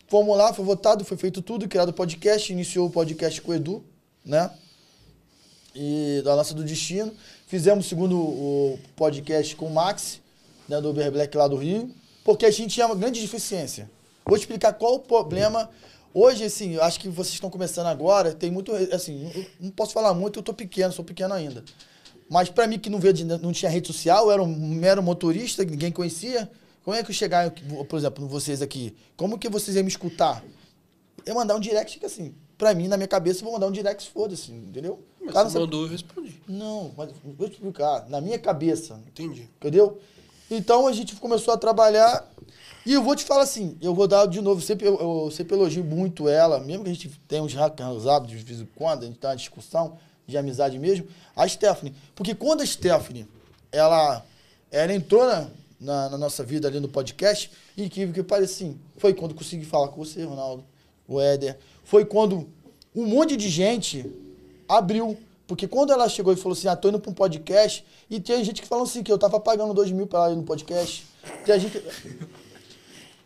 fomos 0.08 0.36
lá, 0.36 0.52
foi 0.52 0.64
votado, 0.64 1.04
foi 1.04 1.16
feito 1.16 1.42
tudo, 1.42 1.68
criado 1.68 1.88
o 1.88 1.92
podcast, 1.92 2.52
iniciou 2.52 2.86
o 2.86 2.90
podcast 2.90 3.40
com 3.40 3.50
o 3.50 3.54
Edu, 3.54 3.84
né? 4.24 4.50
E 5.74 6.20
da 6.24 6.34
Lança 6.34 6.54
do 6.54 6.62
Destino. 6.62 7.12
Fizemos 7.46 7.86
segundo 7.86 8.18
o 8.18 8.78
podcast 8.96 9.54
com 9.56 9.66
o 9.66 9.72
Max, 9.72 10.20
né, 10.68 10.80
do 10.80 10.90
Uber 10.90 11.10
Black 11.10 11.36
lá 11.36 11.48
do 11.48 11.56
Rio, 11.56 11.94
porque 12.24 12.46
a 12.46 12.50
gente 12.50 12.74
tinha 12.74 12.86
uma 12.86 12.94
grande 12.94 13.20
deficiência. 13.20 13.90
Vou 14.24 14.38
te 14.38 14.42
explicar 14.42 14.72
qual 14.72 14.94
o 14.94 15.00
problema. 15.00 15.70
Hoje, 16.12 16.44
assim, 16.44 16.78
acho 16.78 17.00
que 17.00 17.08
vocês 17.08 17.34
estão 17.34 17.50
começando 17.50 17.86
agora, 17.86 18.32
tem 18.32 18.50
muito, 18.50 18.72
assim, 18.92 19.30
não 19.58 19.70
posso 19.70 19.92
falar 19.92 20.14
muito, 20.14 20.38
eu 20.38 20.42
tô 20.42 20.54
pequeno, 20.54 20.92
sou 20.92 21.04
pequeno 21.04 21.34
ainda. 21.34 21.64
Mas 22.28 22.48
pra 22.48 22.66
mim 22.66 22.78
que 22.78 22.88
não, 22.90 22.98
via, 22.98 23.12
não 23.40 23.52
tinha 23.52 23.70
rede 23.70 23.86
social, 23.86 24.26
eu 24.26 24.32
era 24.32 24.42
um 24.42 24.46
mero 24.68 25.02
motorista, 25.02 25.64
que 25.64 25.70
ninguém 25.70 25.92
conhecia, 25.92 26.50
como 26.82 26.96
é 26.96 27.02
que 27.02 27.10
eu 27.10 27.14
chegar, 27.14 27.50
por 27.88 27.98
exemplo, 27.98 28.26
vocês 28.26 28.60
aqui, 28.62 28.94
como 29.16 29.38
que 29.38 29.48
vocês 29.48 29.76
iam 29.76 29.84
me 29.84 29.90
escutar? 29.90 30.42
Eu 31.24 31.34
mandar 31.34 31.54
um 31.56 31.60
direct 31.60 31.98
que 31.98 32.06
assim, 32.06 32.34
pra 32.58 32.74
mim, 32.74 32.88
na 32.88 32.96
minha 32.96 33.08
cabeça, 33.08 33.40
eu 33.40 33.44
vou 33.44 33.52
mandar 33.54 33.66
um 33.66 33.72
direct, 33.72 34.10
foda-se, 34.10 34.52
entendeu? 34.52 35.02
Mas 35.20 35.32
Cara, 35.32 35.48
você 35.48 35.58
não 35.58 35.64
sabe- 35.64 35.64
mandou, 35.64 35.82
eu 35.84 35.88
respondi. 35.90 36.42
Não, 36.48 36.92
mas 36.96 37.10
vou 37.24 37.46
explicar. 37.46 38.06
Na 38.08 38.20
minha 38.20 38.38
cabeça, 38.38 39.00
Entendi. 39.06 39.48
entendeu? 39.58 39.98
Então 40.50 40.86
a 40.86 40.92
gente 40.92 41.14
começou 41.16 41.54
a 41.54 41.56
trabalhar. 41.56 42.30
E 42.84 42.92
eu 42.92 43.02
vou 43.02 43.16
te 43.16 43.24
falar 43.24 43.42
assim, 43.42 43.78
eu 43.80 43.94
vou 43.94 44.06
dar 44.06 44.26
de 44.26 44.42
novo, 44.42 44.60
sempre, 44.60 44.86
eu, 44.86 44.98
eu 45.24 45.30
sempre 45.30 45.56
elogio 45.56 45.82
muito 45.82 46.28
ela, 46.28 46.60
mesmo 46.60 46.84
que 46.84 46.90
a 46.90 46.92
gente 46.92 47.08
tenha 47.26 47.42
uns 47.42 47.54
racasados 47.54 48.28
de 48.28 48.36
vez 48.36 48.60
em 48.60 48.66
quando, 48.74 49.04
a 49.04 49.06
gente 49.06 49.18
tá 49.18 49.30
uma 49.30 49.36
discussão 49.36 49.96
de 50.26 50.36
amizade 50.36 50.78
mesmo, 50.78 51.06
a 51.36 51.46
Stephanie. 51.48 51.94
Porque 52.14 52.34
quando 52.34 52.62
a 52.62 52.66
Stephanie, 52.66 53.26
ela, 53.70 54.24
ela 54.70 54.92
entrou 54.92 55.26
na, 55.26 55.48
na, 55.80 56.08
na 56.10 56.18
nossa 56.18 56.42
vida 56.42 56.68
ali 56.68 56.80
no 56.80 56.88
podcast, 56.88 57.50
incrível 57.76 58.14
que 58.14 58.22
pareça 58.22 58.54
assim, 58.54 58.78
foi 58.96 59.12
quando 59.14 59.34
consegui 59.34 59.64
falar 59.64 59.88
com 59.88 60.04
você, 60.04 60.24
Ronaldo, 60.24 60.64
o 61.06 61.20
Éder, 61.20 61.58
foi 61.84 62.04
quando 62.04 62.48
um 62.94 63.06
monte 63.06 63.36
de 63.36 63.48
gente 63.48 64.10
abriu. 64.68 65.18
Porque 65.46 65.68
quando 65.68 65.92
ela 65.92 66.08
chegou 66.08 66.32
e 66.32 66.36
falou 66.36 66.56
assim, 66.56 66.68
ah, 66.68 66.74
tô 66.74 66.88
indo 66.88 66.98
pra 66.98 67.10
um 67.10 67.14
podcast, 67.14 67.84
e 68.08 68.18
tem 68.18 68.42
gente 68.42 68.62
que 68.62 68.66
falou 68.66 68.84
assim, 68.84 69.02
que 69.02 69.12
eu 69.12 69.18
tava 69.18 69.38
pagando 69.38 69.74
dois 69.74 69.90
mil 69.90 70.06
pra 70.06 70.20
ela 70.20 70.32
ir 70.32 70.36
no 70.36 70.42
podcast. 70.42 71.06
Tem 71.44 71.60
gente... 71.60 71.84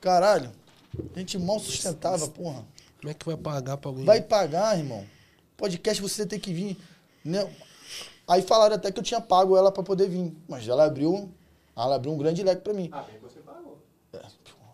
Caralho, 0.01 0.51
gente 1.15 1.39
mal 1.39 1.61
sustentável, 1.61 2.29
porra. 2.29 2.65
Como 2.99 3.11
é 3.11 3.15
que 3.15 3.25
vai 3.25 3.37
pagar 3.37 3.77
pra 3.77 3.91
alguém? 3.91 4.05
Vai 4.05 4.21
pagar, 4.21 4.77
irmão. 4.77 5.05
Podcast 5.59 6.01
você 6.01 6.25
tem 6.25 6.39
que 6.39 6.53
vir, 6.55 6.79
né? 7.25 7.47
Aí 8.29 8.43
falaram 8.43 8.77
até 8.77 8.93
que 8.93 8.99
eu 8.99 9.03
tinha 9.03 9.21
pago 9.21 9.57
ela 9.57 9.73
pra 9.73 9.83
poder 9.83 10.09
vir. 10.09 10.33
Mas 10.49 10.67
ela 10.69 10.85
abriu, 10.85 11.29
ela 11.77 11.97
abriu 11.97 12.13
um 12.13 12.17
grande 12.17 12.43
leque 12.45 12.63
pra 12.63 12.73
mim. 12.73 12.89
Ah, 12.93 13.03
bem 13.03 13.19
você 13.21 13.41
pagou. 13.41 13.79
É, 14.13 14.21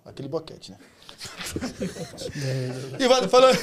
aquele 0.04 0.28
boquete, 0.28 0.72
né? 0.72 0.78
e 3.00 3.08
vai, 3.08 3.26
falando, 3.28 3.56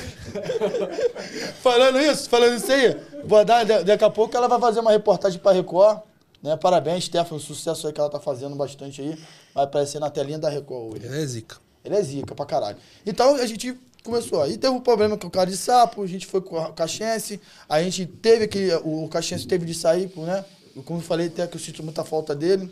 falando 1.62 2.00
isso, 2.00 2.28
falando 2.30 2.56
isso 2.56 2.72
aí, 2.72 2.98
vou 3.24 3.46
dar, 3.46 3.64
da- 3.66 3.84
daqui 3.84 4.04
a 4.04 4.10
pouco 4.10 4.36
ela 4.36 4.48
vai 4.48 4.60
fazer 4.60 4.80
uma 4.80 4.92
reportagem 4.92 5.40
pra 5.40 5.52
Record, 5.52 6.02
né? 6.42 6.58
Parabéns, 6.58 7.04
Stefano, 7.06 7.40
sucesso 7.40 7.86
aí 7.86 7.94
que 7.94 8.00
ela 8.00 8.10
tá 8.10 8.20
fazendo 8.20 8.56
bastante 8.56 9.02
aí. 9.02 9.16
Vai 9.54 9.66
aparecer 9.66 10.00
na 10.00 10.10
telinha 10.10 10.40
da 10.40 10.50
Record 10.50 10.96
hoje. 10.96 11.06
Ele 11.06 11.22
é 11.22 11.26
zica. 11.26 11.58
Ele 11.86 11.96
é 11.96 12.02
zica 12.02 12.34
pra 12.34 12.46
caralho. 12.46 12.78
Então 13.06 13.36
a 13.36 13.46
gente 13.46 13.78
começou. 14.04 14.42
Aí 14.42 14.58
teve 14.58 14.74
um 14.74 14.82
problema 14.82 15.18
com 15.18 15.28
o 15.28 15.32
cara 15.32 15.50
de 15.50 15.58
sapo, 15.58 16.04
a 16.04 16.08
gente 16.08 16.26
foi 16.26 16.42
com 16.42 16.58
o 16.58 16.74
Caxiense, 16.74 17.40
a 17.68 17.82
gente 17.82 18.06
teve 18.06 18.48
que. 18.48 18.74
O 18.84 19.08
Caxiense 19.08 19.48
teve 19.48 19.66
de 19.66 19.74
sair, 19.74 20.12
né? 20.18 20.46
Como 20.86 21.00
eu 21.00 21.04
falei, 21.04 21.28
até 21.28 21.46
que 21.48 21.56
eu 21.56 21.62
sinto 21.62 21.84
muita 21.84 22.04
falta 22.04 22.36
dele. 22.36 22.72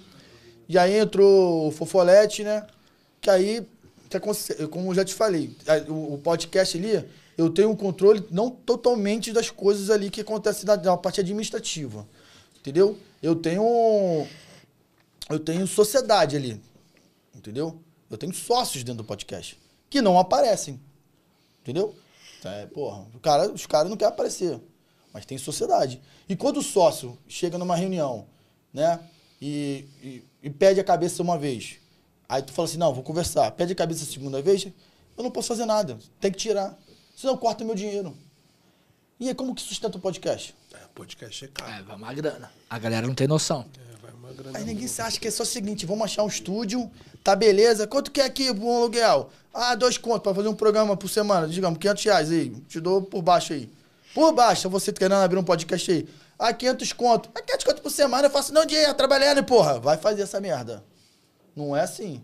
E 0.67 0.77
aí 0.77 0.97
entrou 0.97 1.67
o 1.67 1.71
Fofolete, 1.71 2.43
né? 2.43 2.65
Que 3.19 3.29
aí, 3.29 3.67
como 4.69 4.91
eu 4.91 4.95
já 4.95 5.03
te 5.03 5.13
falei, 5.13 5.55
o 5.87 6.17
podcast 6.19 6.77
ali, 6.77 7.05
eu 7.37 7.49
tenho 7.49 7.69
um 7.69 7.75
controle 7.75 8.25
não 8.31 8.49
totalmente 8.49 9.31
das 9.31 9.49
coisas 9.49 9.89
ali 9.89 10.09
que 10.09 10.21
acontecem 10.21 10.65
na, 10.65 10.77
na 10.77 10.97
parte 10.97 11.19
administrativa. 11.19 12.07
Entendeu? 12.59 12.97
Eu 13.21 13.35
tenho. 13.35 14.27
Eu 15.29 15.39
tenho 15.39 15.65
sociedade 15.67 16.35
ali. 16.35 16.61
Entendeu? 17.35 17.79
Eu 18.09 18.17
tenho 18.17 18.33
sócios 18.33 18.83
dentro 18.83 19.03
do 19.03 19.07
podcast. 19.07 19.59
Que 19.89 20.01
não 20.01 20.19
aparecem. 20.19 20.79
Entendeu? 21.69 21.95
É, 22.43 22.65
porra, 22.65 23.05
o 23.13 23.19
cara, 23.19 23.51
os 23.51 23.67
caras 23.67 23.89
não 23.89 23.97
querem 23.97 24.11
aparecer. 24.11 24.59
Mas 25.13 25.25
tem 25.25 25.37
sociedade. 25.37 26.01
E 26.27 26.35
quando 26.35 26.57
o 26.57 26.63
sócio 26.63 27.15
chega 27.27 27.57
numa 27.57 27.75
reunião, 27.75 28.25
né? 28.73 28.99
E, 29.39 29.85
e, 30.01 30.23
e 30.43 30.49
pede 30.49 30.79
a 30.79 30.83
cabeça 30.83 31.21
uma 31.21 31.37
vez. 31.37 31.77
Aí 32.27 32.41
tu 32.41 32.51
fala 32.51 32.67
assim, 32.67 32.77
não, 32.77 32.93
vou 32.93 33.03
conversar. 33.03 33.51
Pede 33.51 33.73
a 33.73 33.75
cabeça 33.75 34.03
a 34.03 34.07
segunda 34.07 34.41
vez, 34.41 34.65
eu 34.65 35.23
não 35.23 35.29
posso 35.29 35.47
fazer 35.47 35.65
nada. 35.65 35.97
Tem 36.19 36.31
que 36.31 36.37
tirar. 36.37 36.77
Senão 37.15 37.37
corta 37.37 37.63
meu 37.63 37.75
dinheiro. 37.75 38.17
E 39.19 39.27
aí, 39.27 39.35
como 39.35 39.53
que 39.53 39.61
sustenta 39.61 39.97
o 39.97 40.01
podcast? 40.01 40.55
É, 40.73 40.77
podcast 40.95 41.45
é 41.45 41.47
caro. 41.49 41.71
É, 41.71 41.83
vai 41.83 41.95
uma 41.95 42.13
grana. 42.13 42.51
A 42.69 42.79
galera 42.79 43.05
não 43.05 43.13
tem 43.13 43.27
noção. 43.27 43.65
É, 43.93 43.97
vai 43.97 44.11
uma 44.13 44.31
grana. 44.31 44.57
Aí 44.57 44.63
ninguém 44.63 44.87
se 44.87 45.01
acha 45.01 45.19
que 45.19 45.27
é 45.27 45.31
só 45.31 45.43
o 45.43 45.45
seguinte, 45.45 45.85
vamos 45.85 46.05
achar 46.05 46.23
um 46.23 46.27
estúdio, 46.27 46.89
tá 47.23 47.35
beleza? 47.35 47.87
Quanto 47.87 48.11
que 48.11 48.21
é 48.21 48.25
aqui 48.25 48.51
um 48.51 48.77
aluguel? 48.77 49.29
Ah, 49.53 49.75
dois 49.75 49.97
contos 49.97 50.21
pra 50.21 50.33
fazer 50.33 50.47
um 50.47 50.55
programa 50.55 50.95
por 50.95 51.09
semana, 51.09 51.47
digamos, 51.47 51.79
500 51.79 52.03
reais 52.03 52.31
aí, 52.31 52.49
te 52.67 52.79
dou 52.79 53.01
por 53.01 53.21
baixo 53.21 53.53
aí. 53.53 53.69
Por 54.13 54.31
baixo, 54.31 54.69
você 54.69 54.91
querendo 54.91 55.15
abrir 55.15 55.37
um 55.37 55.43
podcast 55.43 55.91
aí. 55.91 56.07
Ah, 56.37 56.53
500 56.53 56.93
conto. 56.93 57.29
Ah, 57.35 57.41
500 57.41 57.65
conto 57.65 57.81
por 57.81 57.91
semana, 57.91 58.27
eu 58.27 58.31
faço 58.31 58.53
não 58.53 58.65
dinheiro, 58.65 58.93
trabalhando, 58.93 59.43
porra. 59.43 59.79
Vai 59.79 59.97
fazer 59.97 60.21
essa 60.21 60.39
merda. 60.39 60.83
Não 61.55 61.75
é 61.75 61.81
assim. 61.81 62.23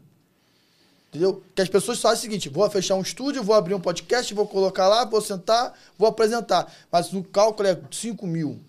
Entendeu? 1.10 1.42
Que 1.54 1.62
as 1.62 1.70
pessoas 1.70 2.00
fazem 2.00 2.20
o 2.20 2.22
seguinte: 2.22 2.50
vou 2.50 2.70
fechar 2.70 2.96
um 2.96 3.02
estúdio, 3.02 3.44
vou 3.44 3.56
abrir 3.56 3.74
um 3.74 3.80
podcast, 3.80 4.34
vou 4.34 4.48
colocar 4.48 4.88
lá, 4.88 5.06
vou 5.06 5.22
sentar, 5.22 5.74
vou 5.98 6.08
apresentar. 6.08 6.72
Mas 6.92 7.12
no 7.12 7.24
cálculo 7.24 7.68
é 7.68 7.78
5 7.92 8.26
mil. 8.28 8.60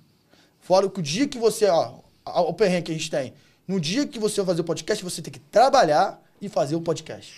Fora 0.60 0.88
que 0.88 1.00
o 1.00 1.02
dia 1.02 1.28
que 1.28 1.38
você, 1.38 1.66
ó, 1.66 1.94
o 2.24 2.54
perrengue 2.54 2.86
que 2.86 2.92
a 2.92 2.94
gente 2.94 3.10
tem. 3.10 3.34
No 3.66 3.80
dia 3.80 4.06
que 4.06 4.18
você 4.18 4.36
vai 4.40 4.46
fazer 4.46 4.60
o 4.60 4.64
podcast, 4.64 5.02
você 5.04 5.20
tem 5.22 5.32
que 5.32 5.40
trabalhar 5.40 6.22
e 6.40 6.48
fazer 6.48 6.76
o 6.76 6.80
podcast. 6.80 7.32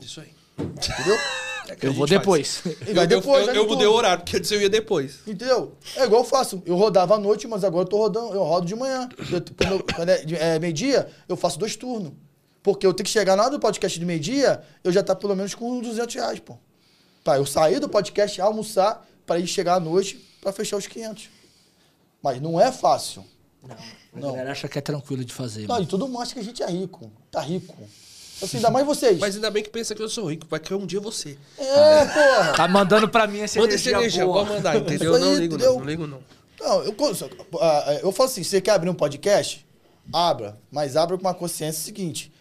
Isso 0.00 0.20
aí. 0.20 0.32
Entendeu? 0.58 1.16
É 1.68 1.76
Eu 1.86 1.92
vou 1.92 2.06
depois. 2.06 2.62
Eu- 2.86 3.06
depois, 3.06 3.46
eu, 3.48 3.54
eu, 3.54 3.62
no 3.62 3.68
mudei 3.68 3.86
o 3.86 3.92
horário, 3.92 4.22
porque 4.24 4.36
antes 4.36 4.50
eu 4.50 4.60
ia 4.60 4.68
depois. 4.68 5.20
Entendeu? 5.26 5.76
É 5.96 6.04
igual 6.04 6.22
eu 6.22 6.26
faço. 6.28 6.62
Eu 6.66 6.76
rodava 6.76 7.14
à 7.14 7.18
noite, 7.18 7.46
mas 7.46 7.62
agora 7.64 7.84
eu 7.84 7.88
tô 7.88 7.96
rodando, 7.98 8.34
eu 8.34 8.42
rodo 8.42 8.66
de 8.66 8.74
manhã. 8.74 9.08
Eu- 9.30 9.40
quando 9.56 9.72
eu- 9.72 9.84
quando 9.94 10.08
é, 10.08 10.24
é 10.54 10.58
meio-dia, 10.58 11.08
eu 11.28 11.36
faço 11.36 11.58
dois 11.58 11.76
turnos. 11.76 12.12
Porque 12.62 12.86
eu 12.86 12.92
tenho 12.92 13.04
que 13.04 13.10
chegar 13.10 13.36
na 13.36 13.42
hora 13.44 13.52
do 13.52 13.60
podcast 13.60 13.98
de 13.98 14.04
meio-dia, 14.04 14.62
eu 14.84 14.92
já 14.92 15.02
tá 15.02 15.14
pelo 15.14 15.34
menos 15.34 15.54
com 15.54 15.80
200 15.80 16.14
reais, 16.14 16.40
pô. 16.40 16.58
Pra 17.24 17.36
eu 17.36 17.46
sair 17.46 17.78
do 17.78 17.88
podcast, 17.88 18.40
almoçar, 18.40 19.06
pra 19.24 19.38
ir 19.38 19.46
chegar 19.46 19.74
à 19.74 19.80
noite, 19.80 20.16
pra 20.40 20.52
fechar 20.52 20.76
os 20.76 20.86
500. 20.86 21.28
Mas 22.22 22.40
não 22.40 22.60
é 22.60 22.70
fácil. 22.72 23.24
A 24.14 24.20
galera 24.20 24.52
acha 24.52 24.68
que 24.68 24.78
é 24.78 24.82
tranquilo 24.82 25.24
de 25.24 25.32
fazer. 25.32 25.62
Não, 25.62 25.68
mano. 25.68 25.84
e 25.84 25.86
todo 25.86 26.06
mundo 26.06 26.20
acha 26.20 26.34
que 26.34 26.40
a 26.40 26.44
gente 26.44 26.62
é 26.62 26.66
rico. 26.66 27.10
Tá 27.30 27.40
rico. 27.40 27.76
Assim, 28.42 28.56
ainda 28.56 28.70
mais 28.70 28.86
vocês. 28.86 29.18
Mas 29.18 29.34
ainda 29.34 29.50
bem 29.50 29.62
que 29.62 29.70
pensa 29.70 29.94
que 29.94 30.02
eu 30.02 30.08
sou 30.08 30.30
rico, 30.30 30.46
vai 30.48 30.58
cair 30.58 30.76
um 30.76 30.86
dia 30.86 31.00
você. 31.00 31.36
É, 31.58 32.04
porra. 32.06 32.52
Tá 32.54 32.66
mandando 32.66 33.08
pra 33.08 33.26
mim 33.26 33.40
essa 33.40 33.60
Manda 33.60 33.74
essa 33.74 33.88
energia 33.90 34.22
energia, 34.22 34.26
boa. 34.26 34.44
vou 34.44 34.54
mandar, 34.56 34.76
entendeu? 34.76 35.14
Aí, 35.14 35.20
não 35.20 35.34
ligo 35.34 35.54
entendeu? 35.54 35.72
não, 35.72 35.80
não 35.80 35.86
ligo 35.86 36.06
não. 36.06 36.20
Não, 36.58 36.84
eu, 36.84 36.94
ah, 37.60 37.98
eu 38.02 38.12
falo 38.12 38.28
assim, 38.28 38.42
você 38.42 38.60
quer 38.60 38.72
abrir 38.72 38.90
um 38.90 38.94
podcast? 38.94 39.66
Abra, 40.12 40.58
mas 40.70 40.96
abra 40.96 41.16
com 41.16 41.22
uma 41.24 41.34
consciência 41.34 41.82
seguinte, 41.82 42.32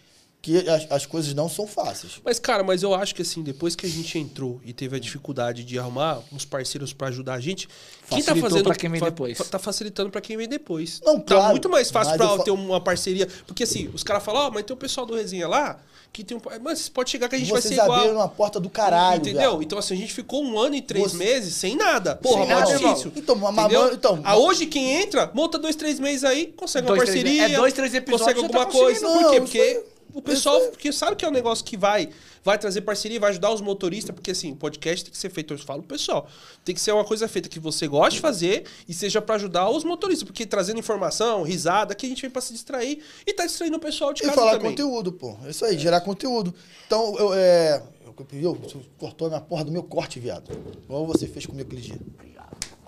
que 0.42 0.58
as, 0.70 0.90
as 0.90 1.06
coisas 1.06 1.34
não 1.34 1.50
são 1.50 1.68
fáceis. 1.68 2.14
Mas, 2.24 2.40
cara, 2.40 2.64
mas 2.64 2.82
eu 2.82 2.94
acho 2.96 3.14
que 3.14 3.22
assim, 3.22 3.42
depois 3.44 3.76
que 3.76 3.86
a 3.86 3.90
gente 3.90 4.18
entrou 4.18 4.62
e 4.64 4.72
teve 4.72 4.96
a 4.96 5.00
dificuldade 5.00 5.66
de 5.66 5.78
arrumar 5.78 6.22
uns 6.32 6.46
parceiros 6.46 6.94
pra 6.94 7.10
ajudar 7.10 7.34
a 7.34 7.40
gente, 7.42 7.68
quem 8.08 8.20
tá 8.20 8.28
Facilitou 8.32 8.50
fazendo. 8.50 8.64
pra 8.64 8.76
quem 8.76 8.90
vem 8.90 9.02
depois. 9.02 9.38
fa- 9.38 9.44
Tá 9.44 9.60
facilitando 9.60 10.10
pra 10.10 10.22
quem 10.22 10.38
vem 10.38 10.48
depois. 10.48 11.02
Não, 11.06 11.20
tá 11.20 11.36
claro, 11.36 11.52
muito 11.52 11.68
mais 11.70 11.92
fácil 11.92 12.14
eu 12.16 12.38
fa- 12.38 12.44
ter 12.44 12.52
uma 12.52 12.80
parceria. 12.80 13.28
Porque 13.46 13.64
assim, 13.64 13.90
os 13.94 14.02
caras 14.02 14.24
falam, 14.24 14.44
ó, 14.48 14.50
mas 14.52 14.64
tem 14.64 14.74
o 14.74 14.78
pessoal 14.78 15.06
do 15.06 15.14
Resenha 15.14 15.46
lá 15.48 15.78
que 16.14 16.24
tem 16.24 16.38
um. 16.38 16.42
Mas 16.64 16.88
pode 16.88 17.10
chegar 17.10 17.28
que 17.28 17.36
a 17.36 17.38
gente 17.38 17.50
Vocês 17.50 17.64
vai 17.66 17.74
ser 17.76 17.84
igual. 17.84 18.00
abriram 18.00 18.16
uma 18.16 18.30
porta 18.30 18.62
do 18.62 18.70
caralho, 18.70 19.20
Entendeu? 19.20 19.52
velho. 19.52 19.62
Então, 19.64 19.78
assim, 19.78 19.94
a 19.94 19.98
gente 19.98 20.14
ficou 20.14 20.42
um 20.42 20.58
ano 20.58 20.74
e 20.76 20.82
três 20.82 21.12
Você- 21.12 21.18
meses 21.18 21.54
sem 21.54 21.76
nada. 21.76 22.16
Porra, 22.16 22.46
Sem 22.46 22.48
nada, 22.48 22.66
difícil. 22.78 22.88
irmão. 22.88 23.14
Então, 23.18 23.36
mas- 23.36 23.94
então- 23.94 24.22
Ah, 24.24 24.38
hoje 24.38 24.66
quem 24.68 25.02
entra, 25.02 25.30
monta 25.34 25.60
dois, 25.60 25.76
três 25.76 26.00
meses 26.00 26.24
aí, 26.24 26.48
consegue 26.56 26.88
uma 26.88 26.96
Dois, 26.96 27.10
três 27.10 27.22
parceria. 27.24 27.42
meses. 27.42 27.56
É 27.58 27.60
dois, 27.60 27.74
três 27.74 27.94
episódios, 27.94 28.22
Consegue 28.28 28.40
alguma 28.40 28.66
tá 28.66 28.72
coisa. 28.72 29.02
conseguindo. 29.02 29.20
Por 29.26 29.32
quê? 29.32 29.38
Não, 29.40 29.46
Porque 29.46 29.60
aí- 29.60 29.99
o 30.14 30.22
pessoal 30.22 30.60
porque 30.70 30.92
sabe 30.92 31.16
que 31.16 31.24
é 31.24 31.28
um 31.28 31.32
negócio 31.32 31.64
que 31.64 31.78
vai, 31.78 32.10
vai 32.44 32.58
trazer 32.58 32.82
parceria, 32.82 33.20
vai 33.20 33.30
ajudar 33.32 33.52
os 33.52 33.62
motoristas, 33.62 34.14
porque 34.14 34.32
assim, 34.32 34.52
o 34.52 34.56
podcast 34.56 35.06
tem 35.06 35.12
que 35.12 35.18
ser 35.18 35.30
feito, 35.30 35.54
eu 35.54 35.58
falo 35.58 35.84
pessoal, 35.84 36.28
tem 36.66 36.74
que 36.76 36.82
ser 36.82 36.92
uma 36.92 37.06
coisa 37.06 37.28
feita 37.28 37.48
que 37.48 37.60
você 37.60 37.88
goste 37.88 38.16
de 38.16 38.22
fazer 38.22 38.66
e 38.88 38.94
seja 38.94 39.22
pra 39.22 39.36
ajudar 39.36 39.70
os 39.70 39.84
motoristas, 39.84 40.24
porque 40.24 40.46
trazendo 40.46 40.80
informação, 40.80 41.44
risada, 41.44 41.94
aqui 41.94 42.06
a 42.06 42.10
gente 42.10 42.22
vem 42.22 42.30
pra 42.32 42.42
se 42.42 42.54
distrair 42.54 43.04
e 43.26 43.34
tá 43.34 43.46
distraindo 43.46 43.78
o 43.78 43.80
pessoal 43.80 44.14
de 44.14 44.24
E 44.24 44.26
casa 44.26 44.36
falar 44.36 44.52
também. 44.54 44.72
conteúdo, 44.72 45.12
pô. 45.14 45.38
É 45.46 45.50
isso 45.50 45.64
aí, 45.66 45.78
gerar 45.78 46.02
conteúdo. 46.02 46.54
Então, 46.88 47.16
eu, 47.18 47.34
é... 47.34 47.82
Eu, 48.06 48.42
eu, 48.42 48.54
você 48.56 48.78
cortou 48.98 49.28
a 49.28 49.30
minha 49.30 49.42
porra 49.42 49.64
do 49.64 49.72
meu 49.72 49.84
corte, 49.84 50.20
viado. 50.20 50.52
Igual 50.84 51.06
você 51.06 51.26
fez 51.28 51.46
comigo 51.46 51.68
aquele 51.68 51.82
dia. 51.82 51.98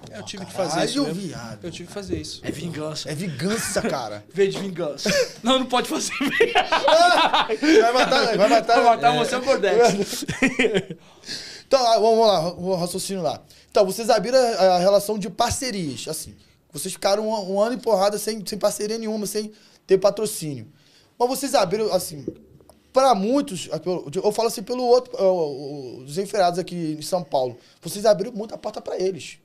Eu 0.10 0.24
tive 0.24 0.46
que 0.46 0.52
fazer 0.54 0.86
isso 0.86 1.04
mesmo. 1.04 1.22
viado. 1.22 1.64
Eu 1.64 1.72
tive 1.72 1.88
que 1.88 1.94
fazer 1.94 2.18
isso. 2.20 2.42
É 2.44 2.52
vingança. 2.52 3.10
É 3.10 3.16
vingança, 3.16 3.82
cara. 3.82 4.24
Vê 4.34 4.48
de 4.48 4.58
vingança. 4.60 5.10
não, 5.44 5.60
não 5.60 5.66
pode 5.66 5.88
fazer. 5.90 6.12
Vai 7.82 7.94
matar, 7.94 8.38
vai 8.38 8.50
matar. 8.50 8.76
Vai 8.82 8.96
matar 8.96 9.18
você 9.18 9.40
por 9.40 9.60
10. 9.60 10.26
Então, 11.68 11.86
ah, 11.88 12.00
vamos 12.00 12.28
lá, 12.28 12.54
o 12.54 12.76
raciocínio 12.76 13.22
lá. 13.24 13.42
Então, 13.70 13.86
vocês 13.86 14.10
abriram 14.10 14.38
a, 14.38 14.78
relação 14.80 15.18
de 15.18 15.30
parcerias, 15.30 16.08
assim. 16.08 16.36
Vocês 16.72 16.94
ficaram 16.94 17.28
um, 17.30 17.54
um 17.54 17.62
ano 17.62 17.76
em 17.76 17.80
porrada 17.80 18.18
sem, 18.18 18.46
sem 18.46 18.58
parceria 18.58 18.98
nenhuma, 18.98 19.26
sem 19.26 19.52
ter 19.88 19.98
patrocínio. 19.98 20.68
Mas 21.18 21.30
vocês 21.30 21.54
abriram, 21.56 21.94
assim, 21.94 22.26
para 22.92 23.16
muitos, 23.16 23.68
pelo- 23.84 24.10
eu 24.14 24.32
falo 24.34 24.48
assim 24.50 24.64
pelo 24.64 24.84
outro, 24.84 25.16
o- 25.22 26.00
os 26.04 26.18
enferados 26.18 26.60
aqui 26.60 26.98
em 27.00 27.02
São 27.02 27.24
Paulo, 27.24 27.58
vocês 27.82 28.06
abriram 28.06 28.34
muita 28.34 28.58
porta 28.58 28.82
para 28.82 28.98
eles. 29.00 29.38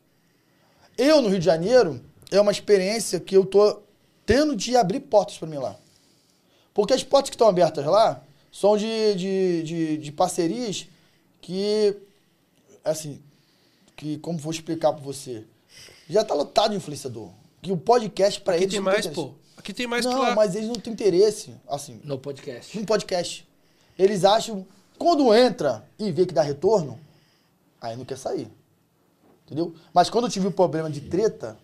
Eu, 0.97 1.20
no 1.23 1.28
Rio 1.28 1.39
de 1.39 1.44
Janeiro, 1.44 2.01
é 2.31 2.40
uma 2.40 2.52
experiência 2.52 3.20
que 3.20 3.36
eu 3.36 3.44
tô 3.44 3.82
tendo 4.24 4.56
de 4.56 4.77
abrir 4.77 5.01
portas 5.01 5.36
para 5.39 5.48
mim 5.48 5.56
lá. 5.59 5.77
Porque 6.74 6.93
as 6.94 7.02
portas 7.05 7.31
que 7.31 7.35
estão 7.36 7.48
abertas 7.48 7.85
lá 7.85 8.23
são 8.51 8.77
de, 8.77 9.14
de, 9.14 9.62
de, 9.62 9.97
de 9.98 10.12
parcerias 10.12 10.86
que, 11.40 11.97
assim, 12.85 13.20
que 13.94 14.18
como 14.18 14.39
vou 14.39 14.52
explicar 14.52 14.93
para 14.93 15.02
você, 15.02 15.44
já 16.09 16.24
tá 16.24 16.35
lotado 16.35 16.70
de 16.73 16.77
influenciador. 16.77 17.31
Que 17.62 17.73
o 17.73 17.77
podcast 17.77 18.40
para 18.40 18.55
Aqui 18.55 18.64
eles 18.64 18.73
tem 18.74 18.81
não 18.81 18.85
mais, 18.85 19.06
interesse. 19.06 19.14
pô. 19.20 19.35
Aqui 19.56 19.73
tem 19.73 19.86
mais 19.86 20.05
não, 20.05 20.35
mas 20.35 20.55
eles 20.55 20.68
não 20.68 20.74
têm 20.77 20.93
interesse, 20.93 21.55
assim, 21.66 22.01
No 22.05 22.18
podcast. 22.18 22.77
num 22.78 22.85
podcast. 22.85 23.47
Eles 23.98 24.24
acham, 24.24 24.66
quando 24.98 25.35
entra 25.35 25.89
e 25.98 26.12
vê 26.12 26.27
que 26.27 26.35
dá 26.35 26.43
retorno, 26.43 27.01
aí 27.81 27.97
não 27.97 28.05
quer 28.05 28.18
sair. 28.18 28.48
Entendeu? 29.47 29.74
Mas 29.94 30.10
quando 30.10 30.24
eu 30.27 30.31
tive 30.31 30.48
o 30.48 30.51
problema 30.51 30.90
de 30.90 31.01
treta, 31.01 31.56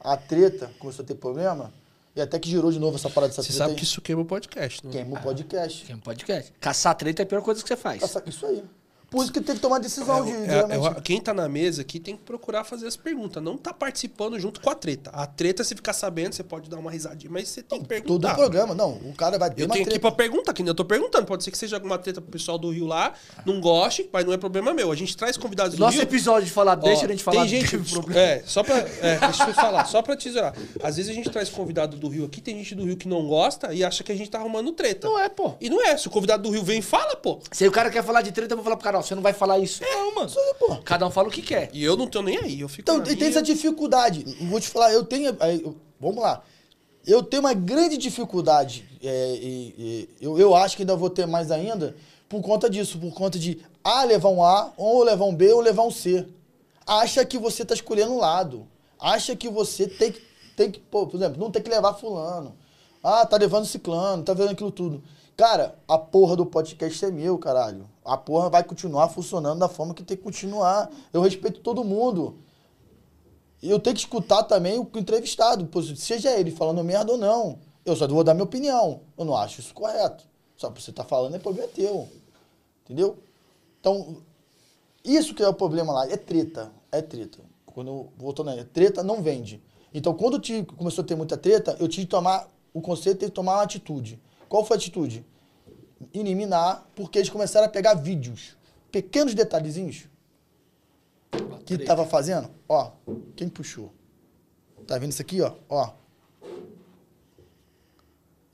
a 0.00 0.16
treta 0.16 0.70
começou 0.78 1.04
a 1.04 1.06
ter 1.06 1.14
problema, 1.16 1.72
e 2.14 2.20
até 2.20 2.38
que 2.38 2.48
girou 2.48 2.70
de 2.72 2.78
novo 2.78 2.96
essa 2.96 3.10
parada 3.10 3.30
dessa 3.30 3.42
Você 3.42 3.48
treta 3.48 3.58
sabe 3.58 3.70
aí, 3.72 3.76
que 3.76 3.84
isso 3.84 4.00
queima 4.00 4.22
o 4.22 4.24
podcast, 4.24 4.86
né? 4.86 4.92
queima 4.92 5.18
o 5.18 5.22
podcast. 5.22 5.84
Tem 5.84 5.96
um 5.96 6.00
podcast. 6.00 6.52
Caçar 6.60 6.94
treta 6.96 7.22
é 7.22 7.24
a 7.24 7.26
pior 7.26 7.42
coisa 7.42 7.60
que 7.62 7.68
você 7.68 7.76
faz. 7.76 8.02
Essa- 8.02 8.22
Isso 8.26 8.46
aí. 8.46 8.62
Por 9.10 9.22
isso 9.22 9.32
que 9.32 9.40
tem 9.40 9.54
que 9.54 9.60
tomar 9.60 9.78
decisão 9.78 10.24
de, 10.24 10.30
É, 10.32 10.44
geralmente. 10.46 10.86
é, 10.98 11.00
quem 11.00 11.20
tá 11.20 11.32
na 11.32 11.48
mesa 11.48 11.80
aqui 11.82 11.98
tem 11.98 12.14
que 12.16 12.22
procurar 12.22 12.62
fazer 12.64 12.86
as 12.86 12.96
perguntas. 12.96 13.42
Não 13.42 13.56
tá 13.56 13.72
participando 13.72 14.38
junto 14.38 14.60
com 14.60 14.68
a 14.68 14.74
treta. 14.74 15.10
A 15.14 15.26
treta, 15.26 15.64
se 15.64 15.74
ficar 15.74 15.92
sabendo, 15.94 16.34
você 16.34 16.42
pode 16.44 16.68
dar 16.68 16.76
uma 16.78 16.90
risadinha, 16.90 17.30
mas 17.32 17.48
você 17.48 17.62
tem 17.62 17.78
que 17.80 17.84
Todo 17.86 17.88
perguntar. 17.88 18.32
o 18.32 18.36
programa. 18.36 18.74
Não, 18.74 18.90
o 18.92 19.14
cara 19.14 19.38
vai 19.38 19.50
ter 19.50 19.62
Eu 19.62 19.66
uma 19.66 19.72
tenho 19.74 19.84
aqui 19.86 19.92
treta. 19.98 20.00
pra 20.08 20.12
perguntar, 20.12 20.52
que 20.52 20.62
nem 20.62 20.68
eu 20.68 20.74
tô 20.74 20.84
perguntando. 20.84 21.24
Pode 21.26 21.42
ser 21.42 21.50
que 21.50 21.56
seja 21.58 21.76
alguma 21.76 21.96
treta 21.98 22.20
pro 22.20 22.30
pessoal 22.30 22.58
do 22.58 22.70
Rio 22.70 22.86
lá, 22.86 23.14
não 23.46 23.60
goste, 23.60 24.08
mas 24.12 24.24
não 24.26 24.32
é 24.32 24.36
problema 24.36 24.74
meu. 24.74 24.92
A 24.92 24.94
gente 24.96 25.16
traz 25.16 25.36
convidados 25.38 25.74
do 25.76 25.80
Nosso 25.80 25.94
Rio. 25.96 26.02
episódio 26.02 26.44
de 26.46 26.52
falar, 26.52 26.74
deixa 26.74 27.02
Ó, 27.02 27.04
a 27.06 27.08
gente 27.08 27.22
falar. 27.24 27.40
Tem 27.40 27.48
gente. 27.48 27.76
É, 28.14 28.42
só 28.44 28.62
pra. 28.62 28.76
É, 28.76 29.18
deixa 29.20 29.44
eu 29.48 29.54
falar, 29.54 29.84
só 29.86 30.02
pra 30.02 30.16
te 30.16 30.30
zerar. 30.30 30.54
Às 30.82 30.96
vezes 30.96 31.10
a 31.10 31.14
gente 31.14 31.30
traz 31.30 31.48
convidado 31.48 31.96
do 31.96 32.08
Rio 32.08 32.26
aqui, 32.26 32.40
tem 32.42 32.56
gente 32.58 32.74
do 32.74 32.84
Rio 32.84 32.96
que 32.96 33.08
não 33.08 33.26
gosta 33.26 33.72
e 33.72 33.82
acha 33.82 34.04
que 34.04 34.12
a 34.12 34.14
gente 34.14 34.28
tá 34.30 34.38
arrumando 34.38 34.70
treta. 34.72 35.06
Não 35.08 35.18
é, 35.18 35.28
pô. 35.30 35.54
E 35.60 35.70
não 35.70 35.82
é. 35.82 35.96
Se 35.96 36.08
o 36.08 36.10
convidado 36.10 36.42
do 36.42 36.50
Rio 36.50 36.62
vem 36.62 36.80
e 36.80 36.82
fala, 36.82 37.16
pô. 37.16 37.38
Se 37.50 37.66
o 37.66 37.72
cara 37.72 37.90
quer 37.90 38.04
falar 38.04 38.20
de 38.22 38.32
treta, 38.32 38.52
eu 38.52 38.56
vou 38.56 38.64
falar 38.64 38.76
pro 38.76 38.84
cara, 38.84 38.97
ó, 38.98 39.02
você 39.02 39.14
não 39.14 39.22
vai 39.22 39.32
falar 39.32 39.58
isso. 39.58 39.82
Não, 39.82 40.14
mano. 40.14 40.30
pô. 40.58 40.76
Cada 40.84 41.06
um 41.06 41.10
fala 41.10 41.28
o 41.28 41.30
que 41.30 41.42
quer. 41.42 41.70
E 41.72 41.82
eu 41.82 41.96
não 41.96 42.06
tô 42.06 42.20
nem 42.22 42.36
aí. 42.38 42.60
Eu 42.60 42.68
fico. 42.68 42.82
Então, 42.82 43.02
tem 43.02 43.16
minha. 43.16 43.28
essa 43.28 43.42
dificuldade. 43.42 44.24
Vou 44.42 44.60
te 44.60 44.68
falar, 44.68 44.92
eu 44.92 45.04
tenho. 45.04 45.36
aí, 45.40 45.62
eu- 45.62 45.76
Vamos 46.00 46.22
lá. 46.22 46.42
Eu 47.06 47.22
tenho 47.22 47.40
uma 47.42 47.54
grande 47.54 47.96
dificuldade. 47.96 48.84
é, 49.02 49.34
e- 49.36 49.74
e 49.78 50.08
eu, 50.20 50.38
eu 50.38 50.54
acho 50.54 50.76
que 50.76 50.82
ainda 50.82 50.94
vou 50.96 51.08
ter 51.10 51.26
mais 51.26 51.50
ainda 51.50 51.96
por 52.28 52.42
conta 52.42 52.68
disso, 52.68 52.98
por 52.98 53.12
conta 53.14 53.38
de 53.38 53.60
A 53.82 54.04
levar 54.04 54.28
um 54.28 54.42
A, 54.42 54.72
ou 54.76 55.02
levar 55.02 55.24
um 55.24 55.34
B, 55.34 55.52
ou 55.52 55.60
levar 55.60 55.82
um 55.84 55.90
C. 55.90 56.26
Acha 56.86 57.24
que 57.24 57.38
você 57.38 57.64
tá 57.64 57.74
escolhendo 57.74 58.12
um 58.12 58.18
lado. 58.18 58.66
Acha 59.00 59.34
que 59.36 59.48
você 59.48 59.86
tem 59.86 60.12
que. 60.12 60.20
Tem 60.56 60.70
que 60.70 60.80
pô, 60.80 61.06
por 61.06 61.16
exemplo, 61.16 61.38
não 61.40 61.50
tem 61.50 61.62
que 61.62 61.70
levar 61.70 61.94
fulano. 61.94 62.54
Ah, 63.02 63.24
tá 63.24 63.36
levando 63.36 63.64
ciclano, 63.64 64.22
tá 64.24 64.34
vendo 64.34 64.50
aquilo 64.50 64.70
tudo. 64.72 65.02
Cara, 65.36 65.78
a 65.86 65.96
porra 65.96 66.34
do 66.34 66.44
podcast 66.44 67.04
é 67.04 67.10
meu, 67.12 67.38
caralho. 67.38 67.88
A 68.08 68.16
porra 68.16 68.48
vai 68.48 68.64
continuar 68.64 69.10
funcionando 69.10 69.58
da 69.58 69.68
forma 69.68 69.92
que 69.92 70.02
tem 70.02 70.16
que 70.16 70.22
continuar. 70.22 70.90
Eu 71.12 71.20
respeito 71.20 71.60
todo 71.60 71.84
mundo. 71.84 72.38
eu 73.62 73.78
tenho 73.78 73.94
que 73.94 74.00
escutar 74.00 74.44
também 74.44 74.78
o 74.78 74.88
entrevistado, 74.98 75.68
seja 75.94 76.30
ele 76.38 76.50
falando 76.50 76.82
merda 76.82 77.12
ou 77.12 77.18
não. 77.18 77.58
Eu 77.84 77.94
só 77.94 78.08
vou 78.08 78.24
dar 78.24 78.32
minha 78.32 78.44
opinião. 78.44 79.00
Eu 79.16 79.26
não 79.26 79.36
acho 79.36 79.60
isso 79.60 79.74
correto. 79.74 80.24
Só 80.56 80.68
porque 80.68 80.82
você 80.82 80.90
tá 80.90 81.04
falando 81.04 81.36
é 81.36 81.38
problema 81.38 81.68
teu. 81.68 82.08
Entendeu? 82.84 83.18
Então, 83.78 84.16
isso 85.04 85.34
que 85.34 85.42
é 85.42 85.48
o 85.48 85.54
problema 85.54 85.92
lá, 85.92 86.10
é 86.10 86.16
treta. 86.16 86.72
É 86.90 87.02
treta. 87.02 87.38
Quando 87.66 88.08
voltando 88.16 88.50
aí, 88.50 88.64
treta 88.64 89.02
não 89.02 89.22
vende. 89.22 89.62
Então, 89.92 90.14
quando 90.14 90.38
time 90.38 90.64
começou 90.64 91.04
a 91.04 91.06
ter 91.06 91.14
muita 91.14 91.36
treta, 91.36 91.76
eu 91.78 91.88
tive 91.88 92.06
que 92.06 92.10
tomar, 92.10 92.48
o 92.72 92.80
conselho 92.80 93.16
teve 93.16 93.30
que 93.30 93.36
tomar 93.36 93.56
uma 93.56 93.62
atitude. 93.62 94.18
Qual 94.48 94.64
foi 94.64 94.76
a 94.76 94.78
atitude? 94.78 95.24
Eliminar, 96.14 96.86
porque 96.94 97.18
eles 97.18 97.28
começaram 97.30 97.66
a 97.66 97.70
pegar 97.70 97.94
vídeos, 97.94 98.56
pequenos 98.90 99.34
detalhezinhos, 99.34 100.04
que 101.66 101.74
ele 101.74 101.84
tava 101.84 102.06
fazendo. 102.06 102.50
Ó, 102.68 102.92
quem 103.36 103.48
puxou? 103.48 103.92
Tá 104.86 104.96
vendo 104.98 105.10
isso 105.12 105.20
aqui, 105.22 105.40
ó? 105.42 105.52
Ó. 105.68 105.90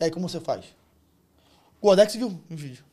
E 0.01 0.05
aí, 0.05 0.11
como 0.11 0.29
você 0.29 0.41
faz? 0.41 0.65
O 1.81 1.89
Odex 1.89 2.15
viu 2.17 2.29
o 2.29 2.41
vídeo. 2.57 2.85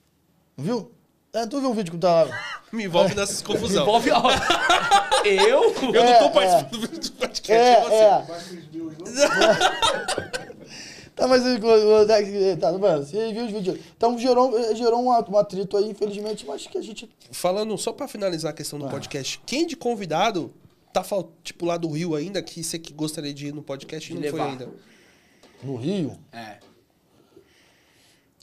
Não 0.56 0.64
viu? 0.66 0.92
É, 1.34 1.48
tu 1.48 1.60
viu 1.60 1.72
o 1.72 1.74
vídeo 1.74 1.92
que 1.94 1.98
tá 1.98 2.24
lá? 2.24 2.40
Me 2.72 2.84
envolve 2.86 3.16
nessas 3.16 3.42
confusão. 3.44 3.84
Envolve, 3.84 4.12
ó. 4.12 4.22
Eu? 5.26 5.74
Eu 5.74 5.94
não 5.94 5.96
É, 6.04 6.20
tô 6.20 6.26
é. 6.26 6.30
participando 6.30 6.88
do 7.00 7.12
podcast, 7.14 7.52
É, 7.52 7.74
é 7.74 8.22
você. 9.06 9.24
é. 10.48 10.51
Tá, 11.22 11.28
mas 11.28 11.44
Odex. 11.46 12.60
Tá, 12.60 12.76
mano, 12.80 13.06
você 13.06 13.32
viu 13.32 13.46
os 13.46 13.52
vídeos. 13.52 13.80
Então 13.96 14.18
gerou, 14.18 14.52
gerou 14.74 15.00
um, 15.00 15.10
um 15.10 15.38
atrito 15.38 15.78
aí, 15.78 15.88
infelizmente, 15.88 16.48
mas 16.48 16.66
que 16.66 16.76
a 16.76 16.82
gente. 16.82 17.08
Falando, 17.32 17.78
só 17.78 17.94
pra 17.94 18.08
finalizar 18.08 18.50
a 18.52 18.56
questão 18.56 18.80
do 18.80 18.90
podcast, 18.90 19.40
quem 19.46 19.68
de 19.68 19.76
convidado 19.76 20.52
tá, 20.92 21.06
tipo, 21.44 21.68
lá 21.68 21.78
do 21.78 21.90
Rio 21.90 22.16
ainda, 22.16 22.42
que 22.42 22.64
você 22.64 22.80
que 22.80 22.92
gostaria 22.92 23.32
de 23.32 23.50
ir 23.50 23.54
no 23.54 23.62
podcast 23.62 24.12
e 24.12 24.16
não 24.16 24.22
foi 24.24 24.32
levar. 24.32 24.50
ainda? 24.50 24.70
No 25.62 25.76
Rio. 25.76 26.18
É. 26.32 26.58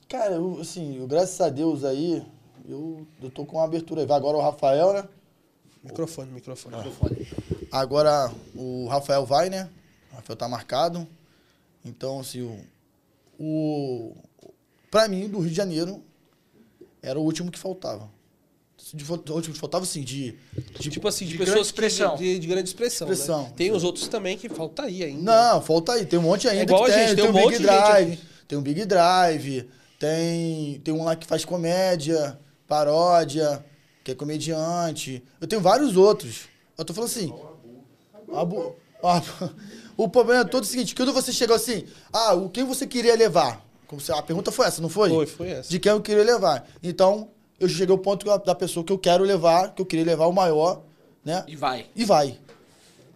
Cara, 0.09 0.37
eu, 0.37 0.61
assim, 0.61 0.99
eu, 0.99 1.09
graças 1.09 1.41
a 1.41 1.49
Deus 1.49 1.83
aí, 1.83 2.25
eu, 2.65 3.05
eu 3.21 3.29
tô 3.29 3.45
com 3.45 3.57
uma 3.57 3.65
abertura 3.65 4.03
aí. 4.03 4.07
Vai 4.07 4.17
agora 4.17 4.37
o 4.37 4.41
Rafael, 4.41 4.93
né? 4.93 5.09
Microfone, 5.83 6.31
microfone. 6.31 6.77
Agora 7.73 8.33
o 8.55 8.87
Rafael 8.87 9.27
vai, 9.27 9.51
né? 9.51 9.69
O 10.13 10.15
Rafael 10.15 10.37
tá 10.37 10.49
marcado. 10.49 11.09
Então, 11.89 12.20
assim, 12.20 12.43
o. 12.43 12.59
o 13.39 14.16
pra 14.90 15.09
mim, 15.09 15.28
do 15.28 15.39
Rio 15.40 15.51
de 15.51 15.56
Janeiro, 15.56 16.02
era 17.02 17.19
o 17.19 17.23
último 17.23 17.51
que 17.51 17.59
faltava. 17.59 18.10
De, 18.94 19.05
o 19.05 19.35
último 19.35 19.55
que 19.55 19.60
faltava, 19.60 19.85
assim, 19.85 20.02
de. 20.02 20.36
de 20.78 20.89
Tipo 20.90 21.09
assim, 21.09 21.24
de, 21.27 21.32
De 21.32 21.39
pessoas 21.39 21.55
grande 21.55 21.66
expressão. 21.66 22.16
Que, 22.16 22.23
de, 22.35 22.39
de 22.39 22.47
grande 22.47 22.69
expressão. 22.69 23.06
né? 23.09 23.12
Expressão. 23.15 23.51
Tem 23.56 23.73
os 23.73 23.82
outros 23.85 24.06
também 24.09 24.39
que 24.39 24.48
faltaria 24.48 25.06
ainda. 25.06 25.23
Não, 25.52 25.60
falta 25.60 25.93
aí. 25.93 26.06
Tem 26.06 26.19
um 26.19 26.23
monte 26.23 26.47
ainda 26.48 26.60
É 26.62 26.65
igual 26.65 26.85
que 26.85 26.90
a 26.90 26.94
tem. 26.94 27.09
gente, 27.09 27.16
tem, 27.16 27.24
tem 27.24 27.31
um 27.31 27.35
monte 27.35 27.44
Big 27.51 27.56
gente 27.59 27.66
Drive. 27.66 28.12
aqui. 28.12 28.23
Tem 28.47 28.59
um 28.59 28.62
Big 28.62 28.85
Drive. 28.86 29.69
Tem, 29.98 30.81
tem 30.85 30.94
um 30.94 31.02
lá 31.05 31.16
que 31.16 31.27
faz 31.27 31.44
comédia, 31.44 32.39
paródia, 32.69 33.65
que 34.05 34.12
é 34.12 34.15
comediante. 34.15 35.23
Eu 35.40 35.48
tenho 35.48 35.60
vários 35.60 35.97
outros. 35.97 36.43
Eu 36.78 36.85
tô 36.85 36.94
falando 36.94 37.10
assim. 37.10 37.32
Abu- 38.32 38.77
ah, 39.02 39.23
o 40.05 40.09
problema 40.09 40.41
é 40.43 40.45
todo 40.45 40.62
o 40.62 40.66
seguinte: 40.66 40.95
quando 40.95 41.12
você 41.12 41.31
chegou 41.33 41.55
assim, 41.57 41.85
ah, 42.12 42.33
o 42.35 42.49
quem 42.49 42.65
você 42.65 42.87
queria 42.87 43.15
levar? 43.15 43.62
Como 43.87 44.01
se- 44.01 44.12
a 44.12 44.23
pergunta 44.23 44.51
foi 44.53 44.66
essa, 44.66 44.81
não 44.81 44.89
foi? 44.89 45.11
Foi, 45.11 45.27
foi 45.27 45.49
essa. 45.51 45.69
De 45.69 45.79
quem 45.79 45.93
eu 45.93 46.01
queria 46.01 46.25
levar. 46.25 46.66
Então, 46.83 47.29
eu 47.61 47.69
cheguei 47.69 47.93
ao 47.93 47.99
ponto 47.99 48.25
da 48.39 48.55
pessoa 48.55 48.85
que 48.85 48.93
eu 48.93 48.99
quero 48.99 49.25
levar, 49.25 49.75
que 49.75 49.83
eu 49.83 49.87
queria 49.87 50.05
levar 50.05 50.27
o 50.27 50.33
maior, 50.33 50.83
né? 51.25 51.45
E 51.49 51.57
vai. 51.57 51.87
E 51.97 52.05
vai. 52.05 52.39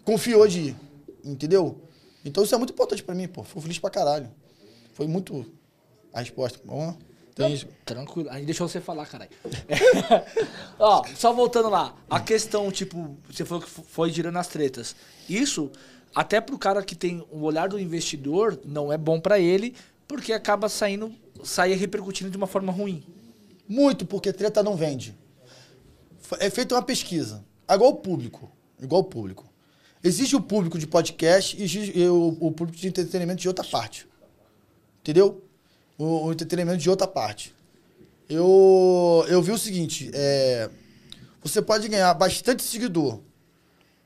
Confiou 0.04 0.46
de 0.48 0.60
ir. 0.60 0.76
Entendeu? 1.24 1.80
Então 2.24 2.42
isso 2.42 2.54
é 2.54 2.58
muito 2.58 2.72
importante 2.72 3.02
pra 3.02 3.14
mim, 3.14 3.28
pô. 3.28 3.42
Fui 3.44 3.60
feliz 3.62 3.78
pra 3.78 3.90
caralho. 3.90 4.28
Foi 4.94 5.06
muito 5.06 5.46
a 6.12 6.20
resposta. 6.20 6.58
Vamos 6.64 6.86
lá. 6.88 6.96
Tem 7.34 7.54
isso. 7.54 7.66
Tranquilo. 7.86 8.28
A 8.30 8.34
gente 8.34 8.46
deixou 8.46 8.68
você 8.68 8.80
falar, 8.80 9.06
caralho. 9.06 9.30
Ó, 10.78 11.04
só 11.16 11.32
voltando 11.32 11.68
lá. 11.68 11.94
A 12.10 12.20
questão, 12.20 12.70
tipo, 12.70 13.16
você 13.30 13.44
falou 13.44 13.62
que 13.62 13.70
foi 13.70 14.10
girando 14.10 14.36
as 14.38 14.48
tretas. 14.48 14.94
Isso, 15.28 15.70
até 16.14 16.40
pro 16.40 16.58
cara 16.58 16.82
que 16.82 16.94
tem 16.94 17.24
o 17.30 17.42
olhar 17.42 17.68
do 17.68 17.78
investidor, 17.78 18.60
não 18.64 18.92
é 18.92 18.98
bom 18.98 19.20
pra 19.20 19.38
ele, 19.38 19.74
porque 20.06 20.32
acaba 20.32 20.68
saindo, 20.68 21.12
sair 21.42 21.74
repercutindo 21.74 22.30
de 22.30 22.36
uma 22.36 22.46
forma 22.46 22.72
ruim. 22.72 23.02
Muito, 23.68 24.04
porque 24.04 24.32
treta 24.32 24.62
não 24.62 24.76
vende. 24.76 25.16
É 26.38 26.50
feita 26.50 26.74
uma 26.74 26.82
pesquisa. 26.82 27.44
É 27.66 27.74
Igual 27.74 27.90
o 27.92 27.96
público. 27.96 28.50
Igual 28.80 29.02
o 29.02 29.04
público. 29.04 29.50
Existe 30.04 30.34
o 30.34 30.40
público 30.40 30.78
de 30.78 30.86
podcast 30.86 31.56
e 31.56 32.08
o, 32.08 32.36
o 32.40 32.52
público 32.52 32.76
de 32.76 32.88
entretenimento 32.88 33.40
de 33.40 33.48
outra 33.48 33.64
parte. 33.64 34.06
Entendeu? 35.00 35.42
O, 35.96 36.26
o 36.26 36.32
entretenimento 36.32 36.78
de 36.78 36.90
outra 36.90 37.06
parte. 37.06 37.54
Eu, 38.28 39.24
eu 39.28 39.42
vi 39.42 39.52
o 39.52 39.58
seguinte, 39.58 40.10
é, 40.12 40.70
você 41.42 41.60
pode 41.60 41.88
ganhar 41.88 42.12
bastante 42.14 42.62
seguidor, 42.62 43.20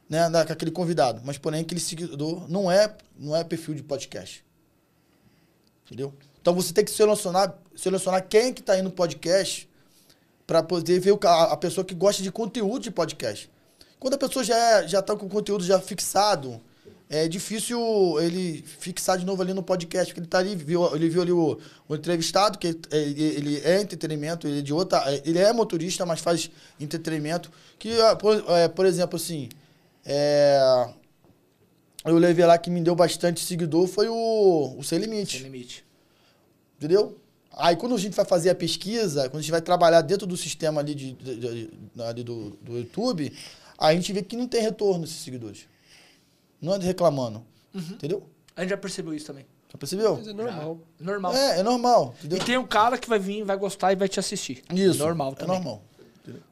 né, 0.08 0.28
com 0.44 0.52
aquele 0.52 0.70
convidado, 0.70 1.20
mas 1.24 1.38
porém 1.38 1.60
aquele 1.62 1.80
seguidor 1.80 2.48
não 2.48 2.70
é, 2.70 2.94
não 3.18 3.34
é 3.34 3.42
perfil 3.44 3.74
de 3.74 3.82
podcast. 3.82 4.44
Entendeu? 5.84 6.12
Então 6.40 6.54
você 6.54 6.72
tem 6.72 6.84
que 6.84 6.90
selecionar, 6.90 7.56
selecionar 7.74 8.26
quem 8.28 8.52
que 8.52 8.62
tá 8.62 8.76
indo 8.76 8.84
no 8.84 8.90
podcast 8.90 9.68
para 10.46 10.62
poder 10.62 11.00
ver 11.00 11.16
a 11.24 11.56
pessoa 11.56 11.84
que 11.84 11.94
gosta 11.94 12.22
de 12.22 12.30
conteúdo 12.30 12.82
de 12.82 12.90
podcast. 12.90 13.50
Quando 13.98 14.14
a 14.14 14.18
pessoa 14.18 14.44
já, 14.44 14.56
é, 14.56 14.88
já 14.88 15.02
tá 15.02 15.16
com 15.16 15.26
o 15.26 15.28
conteúdo 15.28 15.64
já 15.64 15.80
fixado, 15.80 16.60
é 17.08 17.26
difícil 17.28 17.80
ele 18.20 18.62
fixar 18.62 19.16
de 19.18 19.24
novo 19.24 19.42
ali 19.42 19.52
no 19.52 19.62
podcast, 19.62 20.06
porque 20.12 20.20
ele 20.20 20.26
tá 20.28 20.38
ali, 20.38 20.54
viu, 20.54 20.94
ele 20.94 21.08
viu 21.08 21.22
ali 21.22 21.32
o, 21.32 21.58
o 21.88 21.94
entrevistado, 21.94 22.58
que 22.58 22.68
é- 22.68 22.96
ele, 22.96 23.22
ele 23.22 23.60
é 23.60 23.80
entretenimento, 23.80 24.46
ele 24.46 24.58
é 24.58 24.62
de 24.62 24.72
outra. 24.72 24.98
é- 25.12 25.22
Ele 25.24 25.38
é 25.38 25.52
motorista, 25.52 26.04
mas 26.04 26.20
faz 26.20 26.50
entretenimento. 26.78 27.50
Que, 27.78 28.00
ah, 28.00 28.14
por, 28.16 28.44
é, 28.50 28.68
por 28.68 28.86
exemplo, 28.86 29.16
assim. 29.16 29.48
É, 30.06 30.88
eu 32.04 32.16
levei 32.18 32.44
lá 32.46 32.56
que 32.56 32.70
me 32.70 32.80
deu 32.80 32.94
bastante 32.94 33.40
seguidor 33.44 33.86
foi 33.88 34.08
o, 34.08 34.76
o 34.78 34.82
Sem 34.84 34.98
Limite. 34.98 35.32
Sem 35.38 35.42
limite. 35.42 35.84
Entendeu? 36.78 37.18
Aí 37.58 37.74
quando 37.74 37.94
a 37.94 37.98
gente 37.98 38.14
vai 38.14 38.24
fazer 38.24 38.50
a 38.50 38.54
pesquisa, 38.54 39.28
quando 39.28 39.38
a 39.38 39.40
gente 39.42 39.50
vai 39.50 39.62
trabalhar 39.62 40.02
dentro 40.02 40.26
do 40.26 40.36
sistema 40.36 40.80
ali, 40.80 40.94
de, 40.94 41.12
de- 41.14 41.36
de- 41.40 41.70
ali 42.02 42.22
do, 42.22 42.50
do 42.62 42.76
YouTube, 42.78 43.32
a 43.78 43.92
gente 43.94 44.12
vê 44.12 44.22
que 44.22 44.36
não 44.36 44.46
tem 44.46 44.60
retorno 44.60 45.04
esses 45.04 45.16
seguidores. 45.16 45.66
Não 46.60 46.74
anda 46.74 46.84
reclamando. 46.84 47.42
Entendeu? 47.74 48.22
A 48.54 48.60
gente 48.62 48.70
já 48.70 48.76
percebeu 48.76 49.12
isso 49.14 49.26
também. 49.26 49.44
Já 49.72 49.78
percebeu? 49.78 50.16
Mas 50.16 50.28
é 50.28 50.32
normal. 50.32 50.78
Normal. 51.00 51.34
É, 51.34 51.58
é 51.58 51.62
normal. 51.62 52.14
Entendeu? 52.18 52.38
E 52.38 52.44
tem 52.44 52.56
um 52.58 52.66
cara 52.66 52.96
que 52.98 53.08
vai 53.08 53.18
vir, 53.18 53.42
vai 53.42 53.56
gostar 53.56 53.92
e 53.92 53.96
vai 53.96 54.08
te 54.08 54.20
assistir. 54.20 54.62
Isso. 54.72 54.98
Normal 54.98 55.32
É 55.32 55.34
também. 55.34 55.54
normal. 55.56 55.82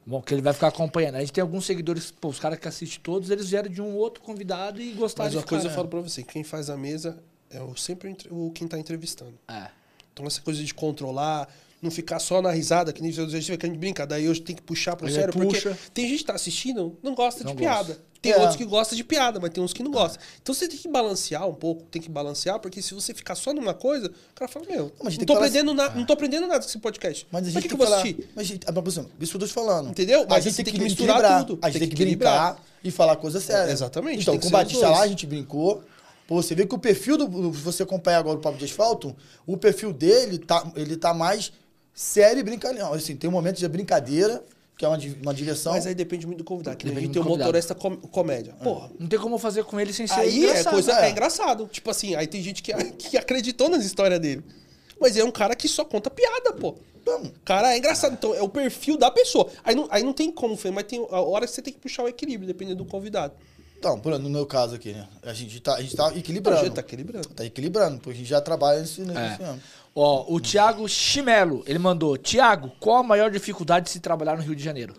Bom, 0.05 0.21
que 0.21 0.33
ele 0.33 0.41
vai 0.41 0.53
ficar 0.53 0.67
acompanhando. 0.67 1.15
A 1.15 1.19
gente 1.19 1.33
tem 1.33 1.41
alguns 1.41 1.65
seguidores, 1.65 2.11
pô, 2.11 2.29
os 2.29 2.39
caras 2.39 2.59
que 2.59 2.67
assistem 2.67 2.99
todos, 3.01 3.29
eles 3.29 3.49
vieram 3.49 3.69
de 3.69 3.81
um 3.81 3.95
outro 3.95 4.21
convidado 4.21 4.81
e 4.81 4.91
gostaram 4.93 5.29
Mas 5.29 5.35
uma 5.35 5.43
coisa 5.43 5.65
eu 5.65 5.69
ficar, 5.69 5.75
falo 5.75 5.87
pra 5.87 6.01
você, 6.01 6.23
quem 6.23 6.43
faz 6.43 6.69
a 6.69 6.77
mesa 6.77 7.17
é 7.49 7.61
o, 7.61 7.75
sempre 7.75 8.15
o 8.29 8.51
quem 8.51 8.67
tá 8.67 8.77
entrevistando. 8.77 9.37
É. 9.47 9.69
Então 10.13 10.25
essa 10.25 10.41
coisa 10.41 10.63
de 10.63 10.73
controlar, 10.73 11.49
não 11.85 11.91
ficar 11.91 12.19
só 12.19 12.41
na 12.41 12.51
risada, 12.51 12.91
que 12.91 13.01
nem 13.01 13.11
a 13.11 13.13
gente 13.13 13.49
vê 13.51 13.57
que 13.57 13.65
a 13.65 13.69
gente 13.69 13.77
brinca, 13.79 14.05
daí 14.05 14.27
hoje 14.27 14.41
tem 14.41 14.55
que 14.55 14.61
puxar 14.61 14.95
pro 14.95 15.09
sério, 15.09 15.31
porque 15.31 15.55
puxa. 15.55 15.77
tem 15.93 16.07
gente 16.09 16.19
que 16.19 16.25
tá 16.25 16.33
assistindo, 16.33 16.97
não 17.01 17.15
gosta 17.15 17.43
Não 17.43 17.51
de 17.51 17.57
piada. 17.57 17.97
Tem 18.21 18.31
É. 18.31 18.37
outros 18.37 18.55
que 18.55 18.65
gostam 18.65 18.97
de 18.97 19.03
piada, 19.03 19.39
mas 19.39 19.51
tem 19.51 19.63
uns 19.63 19.71
que 19.71 19.83
não 19.83 19.91
gostam. 19.91 20.19
Então 20.41 20.53
você 20.55 20.67
tem 20.67 20.79
que 20.79 20.87
balancear 20.89 21.47
um 21.47 21.53
pouco, 21.53 21.83
tem 21.83 22.01
que 22.01 22.09
balancear, 22.09 22.59
porque 22.59 22.81
se 22.81 22.95
você 22.95 23.13
ficar 23.13 23.35
só 23.35 23.53
numa 23.53 23.73
coisa, 23.75 24.07
o 24.07 24.33
cara 24.33 24.49
fala, 24.51 24.65
meu, 24.67 24.85
mas 24.85 24.99
a 24.99 25.03
não, 25.03 25.11
gente 25.11 25.19
tô 25.19 25.25
que 25.25 25.33
falar 25.33 25.45
aprendendo 25.45 25.73
na- 25.75 25.89
não 25.93 26.05
tô 26.05 26.13
aprendendo 26.13 26.47
nada 26.47 26.59
com 26.59 26.65
esse 26.67 26.79
podcast. 26.79 27.27
Mas 27.31 27.43
a 27.43 27.45
gente 27.51 27.53
que 27.53 27.61
tem 27.61 27.61
que 27.61 27.67
que 27.67 27.73
eu 27.75 27.77
vou 27.77 27.85
falar. 27.85 28.01
assistir? 28.01 28.29
Mas, 28.35 28.47
gente, 28.47 28.65
ah, 28.67 28.73
por 28.73 28.87
exemplo, 28.87 29.11
isso 29.21 29.31
que 29.31 29.35
eu 29.35 29.39
tô 29.41 29.47
te 29.47 29.53
falando. 29.53 29.89
Entendeu? 29.91 30.23
A 30.23 30.27
Mas 30.27 30.43
gente 30.43 30.53
você 30.55 30.63
tem 30.63 30.65
tem 30.65 30.73
que 30.73 30.79
que 30.79 30.83
misturar 30.85 31.17
equilibrar. 31.17 31.45
tudo, 31.45 31.59
A 31.61 31.69
gente 31.69 31.79
tem 31.79 31.87
tem 31.89 31.97
que 31.97 32.03
brincar 32.15 32.63
e 32.83 32.89
falar 32.89 33.15
coisa 33.17 33.39
séria. 33.39 33.71
Exatamente, 33.71 34.21
Então, 34.23 34.39
com 34.39 34.47
o 34.47 34.49
Batista 34.49 34.89
lá, 34.89 35.01
a 35.01 35.07
gente 35.07 35.27
brincou. 35.27 35.83
Pô, 36.27 36.41
você 36.41 36.55
vê 36.55 36.65
que 36.65 36.73
o 36.73 36.79
perfil 36.79 37.17
do. 37.19 37.27
do- 37.27 37.51
Você 37.51 37.83
acompanha 37.83 38.17
agora 38.17 38.39
o 38.39 38.41
Papo 38.41 38.57
de 38.57 38.65
Asfalto, 38.65 39.15
o 39.45 39.55
perfil 39.55 39.93
dele 39.93 40.39
tá, 40.39 40.65
ele 40.75 40.97
tá 40.97 41.13
mais 41.13 41.51
sério 41.95 42.39
e 42.39 42.43
brincalhão. 42.43 42.93
Assim, 42.93 43.15
tem 43.15 43.27
um 43.29 43.33
momento 43.33 43.57
de 43.57 43.67
brincadeira, 43.67 44.43
que 44.77 44.83
é 44.83 44.87
uma, 44.87 44.97
uma 45.23 45.33
diversão. 45.33 45.71
Mas 45.73 45.87
aí 45.87 45.95
depende 45.95 46.27
muito 46.27 46.39
do 46.39 46.43
convidado. 46.43 46.75
Que 46.77 46.85
Depende 46.85 47.05
gente 47.05 47.13
tem 47.13 47.23
do 47.23 47.27
um 47.27 47.37
motorista 47.37 47.73
com- 47.73 47.95
comédia. 47.97 48.53
Porra, 48.61 48.91
Não 48.99 49.07
tem 49.07 49.17
como 49.17 49.37
fazer 49.39 49.63
com 49.63 49.79
ele 49.79 49.93
sem 49.93 50.05
ser 50.05 50.19
Aí 50.19 50.45
é 50.45 50.49
engraçado. 50.49 50.73
coisa 50.73 50.91
é. 51.01 51.07
é 51.07 51.09
engraçado. 51.11 51.67
Tipo 51.71 51.89
assim, 51.89 52.13
aí 52.13 52.27
tem 52.27 52.43
gente 52.43 52.61
que, 52.61 52.73
que 52.73 53.17
acreditou 53.17 53.69
nas 53.69 53.85
histórias 53.85 54.19
dele. 54.19 54.43
Mas 54.99 55.15
é 55.17 55.23
um 55.23 55.31
cara 55.31 55.55
que 55.55 55.67
só 55.67 55.83
conta 55.85 56.09
piada, 56.09 56.51
pô. 56.53 56.75
Então, 57.01 57.31
Cara, 57.45 57.73
é 57.73 57.77
engraçado. 57.77 58.13
Então, 58.13 58.33
é 58.33 58.41
o 58.41 58.49
perfil 58.49 58.97
da 58.97 59.09
pessoa. 59.11 59.47
Aí 59.63 59.75
não, 59.75 59.87
aí 59.91 60.03
não 60.03 60.11
tem 60.11 60.31
como, 60.31 60.57
Fê, 60.57 60.71
mas 60.71 60.85
tem 60.85 60.99
a 61.09 61.21
hora 61.21 61.45
que 61.45 61.53
você 61.53 61.61
tem 61.61 61.71
que 61.73 61.79
puxar 61.79 62.03
o 62.03 62.07
equilíbrio, 62.07 62.47
dependendo 62.47 62.83
do 62.83 62.85
convidado. 62.89 63.33
então, 63.77 63.99
por 63.99 64.11
exemplo, 64.11 64.27
no 64.29 64.35
meu 64.35 64.45
caso 64.45 64.73
aqui, 64.75 64.91
né? 64.93 65.07
A 65.21 65.31
gente 65.33 65.59
tá, 65.59 65.75
a 65.75 65.81
gente 65.81 65.95
tá 65.95 66.11
equilibrando. 66.15 66.59
a 66.61 66.63
gente 66.63 66.73
tá 66.73 66.81
equilibrando. 66.81 67.27
Tá 67.29 67.45
equilibrando, 67.45 67.97
porque 67.99 68.09
a 68.11 68.15
gente 68.15 68.27
já 68.27 68.41
trabalha 68.41 68.79
nesse, 68.79 69.01
nesse 69.01 69.41
É. 69.41 69.45
ano. 69.45 69.61
Ó, 69.97 70.25
o 70.27 70.41
Thiago 70.41 70.87
Chimelo, 70.89 71.63
ele 71.65 71.79
mandou: 71.79 72.17
Thiago, 72.17 72.69
qual 72.81 72.97
a 72.97 73.03
maior 73.03 73.31
dificuldade 73.31 73.85
de 73.85 73.91
se 73.91 74.01
trabalhar 74.01 74.35
no 74.35 74.43
Rio 74.43 74.55
de 74.55 74.61
Janeiro? 74.61 74.93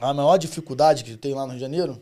A 0.00 0.14
maior 0.14 0.36
dificuldade 0.36 1.02
que 1.02 1.16
tem 1.16 1.34
lá 1.34 1.42
no 1.42 1.48
Rio 1.48 1.56
de 1.58 1.64
Janeiro 1.64 2.00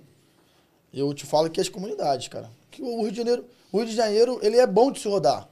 Eu 0.93 1.15
te 1.15 1.24
falo 1.24 1.49
que 1.49 1.59
as 1.59 1.70
comunidades, 1.70 2.28
cara. 2.28 2.51
Que 2.70 2.83
o 2.83 3.01
Rio 3.01 3.11
de 3.11 3.16
Janeiro, 3.16 3.47
o 3.73 3.78
Rio 3.78 3.87
de 3.87 3.97
Janeiro, 3.97 4.39
ele 4.43 4.59
é 4.59 4.66
bom 4.66 4.93
de 4.93 5.01
se 5.01 5.09
rodar. 5.09 5.49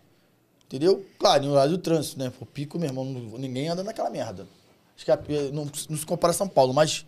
Entendeu? 0.66 1.06
Claro, 1.18 1.44
no 1.44 1.52
horário 1.52 1.72
do 1.72 1.78
trânsito, 1.78 2.18
né? 2.18 2.30
Pô, 2.38 2.44
pico, 2.44 2.78
meu 2.78 2.88
irmão, 2.88 3.04
ninguém 3.04 3.68
anda 3.68 3.82
naquela 3.82 4.10
merda. 4.10 4.46
Acho 4.94 5.04
que 5.06 5.10
é- 5.10 5.50
não, 5.52 5.64
não 5.88 5.96
se 5.96 6.04
compara 6.04 6.32
a 6.32 6.36
São 6.36 6.48
Paulo, 6.48 6.74
mas, 6.74 7.06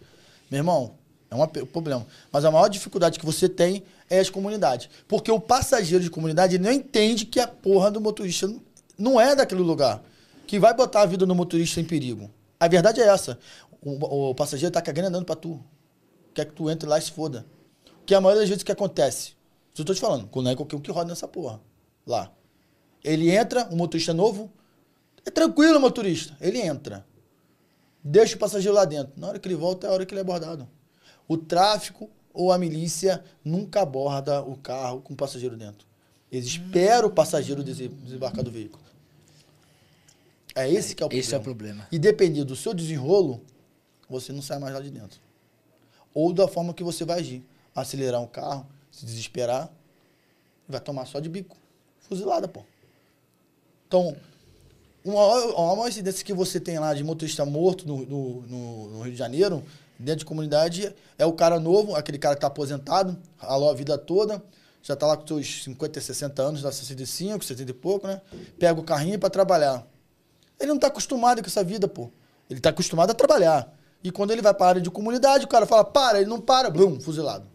meu 0.51 0.59
irmão, 0.59 0.95
é 1.31 1.35
um 1.35 1.67
problema. 1.67 2.07
Mas 2.33 2.45
a 2.45 2.51
maior 2.51 2.69
dificuldade 2.69 3.19
que 3.19 3.27
você 3.27 3.49
tem 3.49 3.83
é 4.09 4.21
as 4.21 4.31
comunidades. 4.31 4.89
Porque 5.07 5.31
o 5.31 5.41
passageiro 5.41 6.03
de 6.03 6.11
comunidade 6.11 6.59
não 6.59 6.73
entende 6.73 7.27
que 7.27 7.41
a 7.41 7.47
porra 7.47 7.91
do 7.91 8.01
motorista 8.01 8.49
não 8.99 9.21
é 9.21 9.35
daquele 9.35 9.63
lugar. 9.63 10.03
Que 10.47 10.59
vai 10.59 10.73
botar 10.75 11.03
a 11.03 11.07
vida 11.07 11.27
do 11.27 11.35
motorista 11.35 11.81
em 11.81 11.85
perigo. 11.85 12.31
A 12.59 12.69
verdade 12.69 13.01
é 13.01 13.07
essa. 13.09 13.39
O, 13.83 14.31
o 14.31 14.35
passageiro 14.35 14.73
tá 14.73 14.81
cagando 14.81 15.09
andando 15.09 15.25
pra 15.25 15.35
tu. 15.35 15.61
Quer 16.33 16.47
que 16.47 16.53
tu 16.53 16.71
entre 16.71 16.89
lá 16.89 16.99
e 16.99 17.03
se 17.03 17.11
foda. 17.11 17.45
Que 18.05 18.15
a 18.15 18.21
maioria 18.21 18.43
das 18.43 18.49
vezes 18.49 18.63
o 18.63 18.67
que 18.67 18.73
acontece? 18.73 19.35
Isso 19.73 19.83
eu 19.83 19.85
tô 19.85 19.93
te 19.95 20.01
falando, 20.01 20.29
não 20.35 20.51
é 20.51 20.55
qualquer 20.57 20.77
um 20.77 20.81
que 20.81 20.91
roda 20.91 21.09
nessa 21.09 21.27
porra. 21.27 21.61
Lá. 22.07 22.31
Ele 23.03 23.31
entra, 23.31 23.69
um 23.73 23.77
motorista 23.77 24.15
novo. 24.15 24.51
É 25.25 25.31
tranquilo, 25.31 25.81
motorista. 25.81 26.37
Ele 26.41 26.61
entra. 26.61 27.05
Deixa 28.03 28.37
o 28.37 28.39
passageiro 28.39 28.75
lá 28.75 28.85
dentro. 28.85 29.13
Na 29.17 29.29
hora 29.29 29.39
que 29.39 29.49
ele 29.49 29.57
volta, 29.57 29.87
é 29.87 29.91
a 29.91 29.93
hora 29.93 30.07
que 30.07 30.15
ele 30.15 30.21
é 30.21 30.23
abordado. 30.23 30.69
O 31.27 31.37
tráfico 31.37 32.09
ou 32.33 32.53
a 32.53 32.59
milícia 32.59 33.25
nunca 33.45 33.81
aborda 33.81 34.43
o 34.43 34.57
carro 34.57 35.01
com 35.01 35.13
o 35.15 35.17
passageiro 35.17 35.57
dentro. 35.57 35.87
Eles 36.31 36.47
esperam 36.47 37.09
o 37.09 37.11
passageiro 37.11 37.65
dese- 37.65 37.89
desembarcar 37.89 38.45
do 38.45 38.51
veículo. 38.51 38.85
É 40.57 40.69
esse 40.71 40.95
que 40.95 41.03
é 41.03 41.07
o 41.07 41.09
problema. 41.09 41.21
Esse 41.25 41.35
é 41.35 41.39
o 41.39 41.41
problema. 41.43 41.89
E 41.93 41.99
dependendo 41.99 42.47
do 42.47 42.57
seu 42.57 42.73
desenrolo, 42.75 43.41
você 44.09 44.33
não 44.33 44.43
sai 44.43 44.59
mais 44.59 44.73
lá 44.75 44.81
de 44.81 44.91
dentro. 44.91 45.21
Ou 46.15 46.33
da 46.33 46.49
forma 46.49 46.73
que 46.75 46.83
você 46.83 47.05
vai 47.05 47.21
agir. 47.21 47.45
Acelerar 47.75 48.23
um 48.23 48.27
carro, 48.27 48.67
se 48.91 49.05
desesperar, 49.05 49.71
vai 50.67 50.81
tomar 50.81 51.05
só 51.05 51.21
de 51.21 51.29
bico. 51.29 51.57
Fuzilada, 52.01 52.49
pô. 52.49 52.63
Então, 53.87 54.17
uma, 55.05 55.45
uma 55.55 55.77
maior 55.77 55.89
incidência 55.89 56.25
que 56.25 56.33
você 56.33 56.59
tem 56.59 56.79
lá 56.79 56.95
de 56.95 57.05
motorista 57.05 57.45
morto 57.45 57.87
no, 57.87 58.07
no, 58.07 58.43
no- 58.91 59.03
Rio 59.03 59.13
de 59.13 59.19
Janeiro, 59.19 59.63
dentro 59.99 60.21
de 60.21 60.25
comunidade, 60.25 60.95
é 61.19 61.27
o 61.27 61.33
cara 61.33 61.61
novo, 61.61 61.95
aquele 61.95 62.19
cara 62.19 62.35
que 62.35 62.41
tá 62.41 62.47
aposentado, 62.47 63.17
ralou 63.37 63.71
a 63.71 63.75
vida 63.75 63.97
toda, 63.99 64.43
já 64.83 64.97
tá 64.97 65.07
lá 65.07 65.17
com 65.17 65.27
seus 65.27 65.65
50, 65.65 66.01
60 66.01 66.43
anos, 66.43 66.63
dá 66.63 66.73
65, 66.73 67.45
70 67.45 67.71
e 67.71 67.75
pouco, 67.75 68.07
né? 68.07 68.21
Pega 68.59 68.81
o 68.81 68.85
carrinho 68.85 69.19
para 69.19 69.29
trabalhar. 69.31 69.87
Ele 70.59 70.71
não 70.71 70.79
tá 70.79 70.87
acostumado 70.87 71.43
com 71.43 71.47
essa 71.47 71.63
vida, 71.63 71.87
pô. 71.87 72.11
Ele 72.49 72.61
tá 72.61 72.71
acostumado 72.71 73.11
a 73.11 73.15
trabalhar. 73.15 73.73
E 74.03 74.11
quando 74.11 74.31
ele 74.31 74.43
vai 74.43 74.55
para 74.55 74.67
a 74.67 74.69
área 74.71 74.81
de 74.81 74.91
comunidade, 74.91 75.45
o 75.45 75.49
cara 75.49 75.67
fala, 75.67 75.85
para, 75.85 76.21
ele 76.21 76.31
não 76.31 76.41
para, 76.41 76.71
bum, 76.71 77.01
fuzilado. 77.01 77.49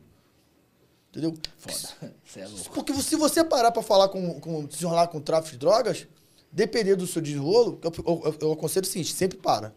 Entendeu? 1.09 1.33
Foda. 1.57 2.13
Você 2.23 2.39
é 2.39 2.47
louco. 2.47 2.71
Porque 2.71 2.93
se 3.01 3.15
você 3.15 3.43
parar 3.43 3.71
pra 3.71 3.81
falar 3.81 4.09
com, 4.09 4.39
com 4.39 4.69
se 4.69 4.83
enrolar 4.83 5.09
com 5.09 5.19
tráfico 5.19 5.51
de 5.51 5.57
drogas, 5.57 6.07
dependendo 6.51 6.97
do 6.97 7.07
seu 7.07 7.21
desenrolo, 7.21 7.79
eu, 7.83 7.91
eu, 8.05 8.35
eu 8.39 8.51
aconselho 8.53 8.85
o 8.85 8.89
seguinte, 8.89 9.13
sempre 9.13 9.37
para. 9.37 9.73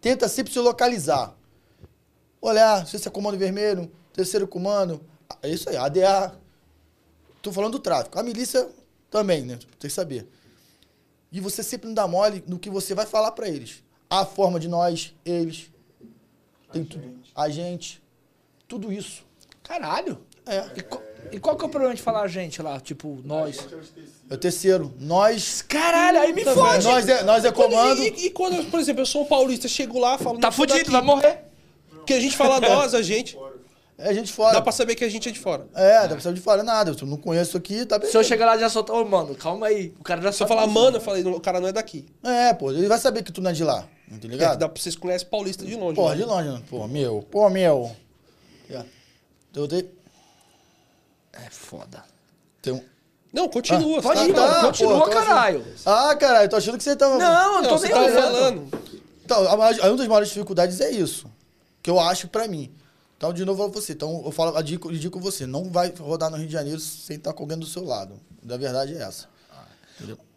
Tenta 0.00 0.28
sempre 0.28 0.52
se 0.52 0.58
localizar. 0.58 1.34
Olhar, 2.40 2.86
se 2.86 2.96
esse 2.96 3.08
é 3.08 3.10
comando 3.10 3.38
vermelho, 3.38 3.90
terceiro 4.12 4.46
comando, 4.46 5.00
é 5.42 5.48
isso 5.48 5.68
aí, 5.68 5.76
ADA. 5.76 6.34
Tô 7.42 7.52
falando 7.52 7.72
do 7.72 7.78
tráfico. 7.78 8.18
A 8.18 8.22
milícia 8.22 8.68
também, 9.10 9.42
né? 9.42 9.56
Tem 9.78 9.88
que 9.88 9.90
saber. 9.90 10.28
E 11.32 11.40
você 11.40 11.62
sempre 11.62 11.86
não 11.86 11.94
dá 11.94 12.06
mole 12.08 12.42
no 12.46 12.58
que 12.58 12.68
você 12.70 12.94
vai 12.94 13.06
falar 13.06 13.32
pra 13.32 13.48
eles. 13.48 13.82
A 14.08 14.24
forma 14.24 14.58
de 14.58 14.66
nós, 14.68 15.14
eles. 15.24 15.70
Tem 16.72 16.84
tudo. 16.84 17.20
A 17.34 17.48
gente. 17.48 18.02
Tudo 18.66 18.92
isso. 18.92 19.24
Caralho. 19.62 20.18
É. 20.46 20.64
E, 20.76 20.82
qual- 20.82 21.02
e 21.32 21.38
qual 21.38 21.56
que 21.56 21.62
é 21.64 21.66
o 21.66 21.70
problema 21.70 21.94
de 21.94 22.02
falar 22.02 22.22
a 22.22 22.28
gente 22.28 22.60
lá? 22.62 22.80
Tipo, 22.80 23.20
nós. 23.24 23.58
É 24.28 24.34
o 24.34 24.38
terceiro. 24.38 24.92
Nós. 24.98 25.62
Caralho, 25.62 26.20
aí 26.20 26.32
me 26.32 26.44
fode. 26.44 26.84
Nós 26.84 27.08
é, 27.08 27.22
nós 27.22 27.44
é 27.44 27.52
comando. 27.52 28.02
E, 28.02 28.26
e 28.26 28.30
quando, 28.30 28.68
por 28.70 28.80
exemplo, 28.80 29.02
eu 29.02 29.06
sou 29.06 29.22
um 29.22 29.26
paulista, 29.26 29.68
chego 29.68 29.98
lá, 29.98 30.18
falo. 30.18 30.38
Tá 30.38 30.48
"Não 30.48 30.52
sou 30.52 30.66
fudido, 30.66 30.78
daqui". 30.78 30.90
vai 30.90 31.02
morrer. 31.02 31.44
Porque 31.90 32.14
a 32.14 32.20
gente 32.20 32.36
fala 32.36 32.58
nós, 32.68 32.94
a 32.94 33.02
gente. 33.02 33.36
É 34.02 34.14
gente 34.14 34.32
fora. 34.32 34.54
Dá 34.54 34.62
pra 34.62 34.72
saber 34.72 34.94
que 34.94 35.04
a 35.04 35.08
gente 35.08 35.28
é 35.28 35.32
de 35.32 35.38
fora. 35.38 35.66
É, 35.74 36.02
dá 36.02 36.08
pra 36.08 36.20
saber 36.20 36.34
de 36.36 36.40
fora 36.40 36.62
nada. 36.62 36.94
Eu 36.98 37.06
não 37.06 37.16
conheço 37.16 37.56
aqui, 37.56 37.84
tá 37.84 37.98
bem. 37.98 38.10
Se 38.10 38.16
eu 38.16 38.24
chegar 38.24 38.46
lá 38.46 38.56
e 38.56 38.60
já 38.60 38.68
soltar, 38.70 38.96
ô, 38.96 39.04
mano, 39.04 39.34
calma 39.34 39.66
aí. 39.66 39.94
O 40.00 40.02
cara 40.04 40.22
já 40.22 40.32
Se 40.32 40.42
eu 40.42 40.46
falar, 40.48 40.66
mano, 40.66 40.96
eu 40.96 41.00
falei, 41.00 41.22
"Não, 41.22 41.32
o 41.32 41.40
cara 41.40 41.60
não 41.60 41.68
é 41.68 41.72
daqui. 41.72 42.06
É, 42.22 42.54
pô, 42.54 42.70
ele 42.72 42.88
vai 42.88 42.98
saber 42.98 43.22
que 43.22 43.30
tu 43.32 43.40
não 43.42 43.50
é 43.50 43.52
de 43.52 43.62
lá. 43.64 43.86
Não 44.10 44.18
tá 44.18 44.26
É, 44.26 44.30
ligado? 44.30 44.52
que 44.52 44.56
dá 44.58 44.68
pra 44.68 44.82
vocês 44.82 44.96
conhecem 44.96 45.28
paulista 45.28 45.64
de 45.64 45.76
longe. 45.76 45.94
Porra, 45.96 46.14
né? 46.14 46.22
de 46.22 46.24
longe, 46.26 46.48
né? 46.48 46.62
Pô, 46.68 46.88
meu. 46.88 47.26
Pô, 47.30 47.48
meu. 47.50 47.94
É. 48.70 48.82
Eu 49.54 49.66
dei. 49.66 49.90
É 51.32 51.48
foda. 51.50 52.02
Tem 52.62 52.72
um... 52.72 52.82
Não, 53.32 53.48
continua. 53.48 53.98
Ah, 53.98 54.02
você 54.02 54.08
Pode 54.08 54.20
tá 54.20 54.26
ir, 54.26 54.32
mano. 54.34 54.66
Continua, 54.66 55.04
pô, 55.04 55.10
caralho. 55.10 55.64
Ah, 55.86 56.16
caralho, 56.16 56.48
tô 56.50 56.56
achando 56.56 56.76
que 56.78 56.82
você 56.84 56.96
tava. 56.96 57.16
Não, 57.16 57.56
eu 57.56 57.62
Não, 57.62 57.68
tô 57.68 57.78
nem 57.84 57.92
olhando. 57.94 58.12
falando. 58.22 58.68
Então, 59.24 59.48
a 59.48 59.56
maior- 59.56 59.78
uma 59.88 59.96
das 59.96 60.08
maiores 60.08 60.28
dificuldades 60.30 60.80
é 60.80 60.90
isso. 60.90 61.26
Que 61.82 61.88
eu 61.90 62.00
acho 62.00 62.26
pra 62.28 62.48
mim. 62.48 62.72
Então, 63.20 63.34
de 63.34 63.44
novo, 63.44 63.62
eu 63.62 63.70
você. 63.70 63.92
Então, 63.92 64.22
eu 64.24 64.30
falo, 64.32 64.56
eu 64.56 64.62
digo 64.62 65.20
você. 65.20 65.46
Não 65.46 65.70
vai 65.70 65.92
rodar 65.94 66.30
no 66.30 66.38
Rio 66.38 66.46
de 66.46 66.54
Janeiro 66.54 66.80
sem 66.80 67.16
estar 67.16 67.34
com 67.34 67.42
alguém 67.42 67.58
do 67.58 67.66
seu 67.66 67.84
lado. 67.84 68.18
Da 68.42 68.56
verdade 68.56 68.94
é 68.94 69.02
essa. 69.02 69.28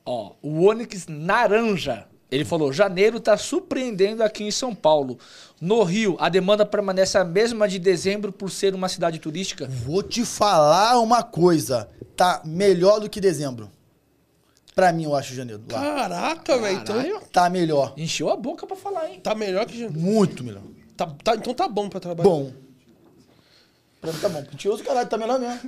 Ó, 0.06 0.34
o 0.42 0.68
Onyx 0.68 1.08
Naranja. 1.08 2.06
Ele 2.30 2.44
falou: 2.44 2.74
janeiro 2.74 3.22
tá 3.22 3.38
surpreendendo 3.38 4.22
aqui 4.22 4.44
em 4.44 4.52
São 4.52 4.76
Paulo. 4.76 5.18
No 5.62 5.82
Rio, 5.84 6.18
a 6.20 6.28
demanda 6.28 6.66
permanece 6.66 7.18
a 7.18 7.24
mesma 7.24 7.70
de 7.70 7.80
dezembro 7.80 8.34
por 8.34 8.52
ser 8.52 8.76
uma 8.76 8.90
cidade 8.90 9.18
turística? 9.18 9.66
Vou 9.66 10.04
te 10.04 10.26
falar 10.26 11.00
uma 11.00 11.24
coisa. 11.24 11.88
Tá 12.18 12.42
melhor 12.44 13.00
do 13.00 13.10
que 13.10 13.22
dezembro. 13.22 13.72
Pra 14.76 14.92
mim, 14.92 15.06
eu 15.06 15.16
acho 15.16 15.34
janeiro. 15.34 15.64
Lá. 15.72 15.80
Caraca, 15.80 16.58
velho. 16.58 16.80
Então. 16.82 17.22
Tá 17.32 17.50
melhor. 17.50 17.94
Encheu 17.96 18.30
a 18.30 18.36
boca 18.36 18.68
pra 18.68 18.76
falar, 18.76 19.10
hein? 19.10 19.22
tá 19.24 19.34
melhor 19.34 19.66
que 19.66 19.80
janeiro. 19.80 19.98
Muito 20.02 20.44
melhor. 20.44 20.64
Tá, 20.98 21.08
tá- 21.24 21.36
então 21.36 21.54
tá 21.54 21.70
bom 21.70 21.88
pra 21.88 22.02
trabalhar. 22.02 22.30
Bom. 22.30 22.52
Pra 24.04 24.12
mim 24.12 24.20
tá 24.20 24.28
bom. 24.28 24.42
Mentiroso, 24.52 24.84
caralho, 24.84 25.08
tá 25.08 25.18
melhor 25.18 25.40
mesmo. 25.40 25.60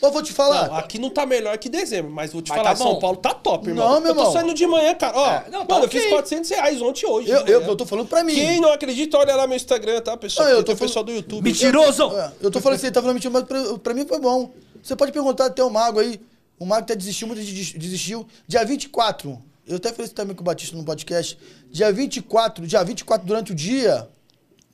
Ô, 0.00 0.10
vou 0.10 0.22
te 0.22 0.32
falar. 0.32 0.68
Não, 0.68 0.76
aqui 0.76 0.98
não 0.98 1.10
tá 1.10 1.26
melhor 1.26 1.58
que 1.58 1.68
dezembro, 1.68 2.10
mas 2.10 2.32
vou 2.32 2.40
te 2.40 2.48
Mas 2.48 2.56
falar, 2.56 2.70
tá 2.70 2.76
São. 2.76 2.98
Paulo 2.98 3.18
tá 3.18 3.34
top, 3.34 3.68
irmão. 3.68 3.86
Não, 3.86 4.00
meu 4.00 4.08
eu 4.10 4.14
tô 4.14 4.20
irmão. 4.22 4.32
saindo 4.32 4.54
de 4.54 4.66
manhã, 4.66 4.94
cara. 4.94 5.14
Ó, 5.18 5.30
É, 5.30 5.44
não, 5.50 5.66
tá 5.66 5.74
mano, 5.74 5.86
ok. 5.86 5.98
eu 5.98 6.02
fiz 6.02 6.10
400 6.10 6.50
reais 6.50 6.80
ontem 6.80 7.02
e 7.02 7.06
hoje. 7.06 7.28
eu, 7.30 7.40
eu, 7.46 7.62
eu 7.62 7.76
tô 7.76 7.84
falando 7.84 8.08
pra 8.08 8.24
mim. 8.24 8.32
Quem 8.34 8.58
não 8.58 8.72
acredita, 8.72 9.18
olha 9.18 9.36
lá 9.36 9.46
meu 9.46 9.54
Instagram, 9.56 10.00
tá, 10.00 10.16
pessoal? 10.16 10.48
Ah, 10.48 10.50
eu 10.52 10.56
tô 10.64 10.64
tem 10.64 10.74
o 10.76 10.78
pessoal 10.78 11.04
do 11.04 11.12
YouTube. 11.12 11.44
Mentiroso! 11.44 12.10
É, 12.16 12.32
eu 12.40 12.50
tô 12.50 12.58
falando 12.58 12.78
que 12.78 12.86
você 12.86 12.90
tá 12.90 13.02
falando 13.02 13.16
mentira, 13.16 13.32
mas 13.34 13.42
pra, 13.44 13.78
pra 13.80 13.92
mim 13.92 14.06
foi 14.06 14.18
bom. 14.18 14.50
Você 14.82 14.96
pode 14.96 15.12
perguntar 15.12 15.44
até 15.46 15.62
o 15.62 15.68
Mago 15.68 16.00
aí. 16.00 16.18
O 16.58 16.64
Mago 16.64 16.80
até 16.84 16.96
desistiu, 16.96 17.28
muito 17.28 17.42
des- 17.42 17.72
desistiu. 17.74 18.26
Dia 18.46 18.64
24. 18.64 19.38
Eu 19.66 19.76
até 19.76 19.90
falei 19.90 20.06
isso 20.06 20.14
também 20.14 20.34
com 20.34 20.40
o 20.40 20.44
Batista 20.44 20.74
no 20.74 20.82
podcast. 20.84 21.38
Dia 21.70 21.92
24, 21.92 22.66
dia 22.66 22.82
24 22.82 23.26
durante 23.26 23.52
o 23.52 23.54
dia. 23.54 24.08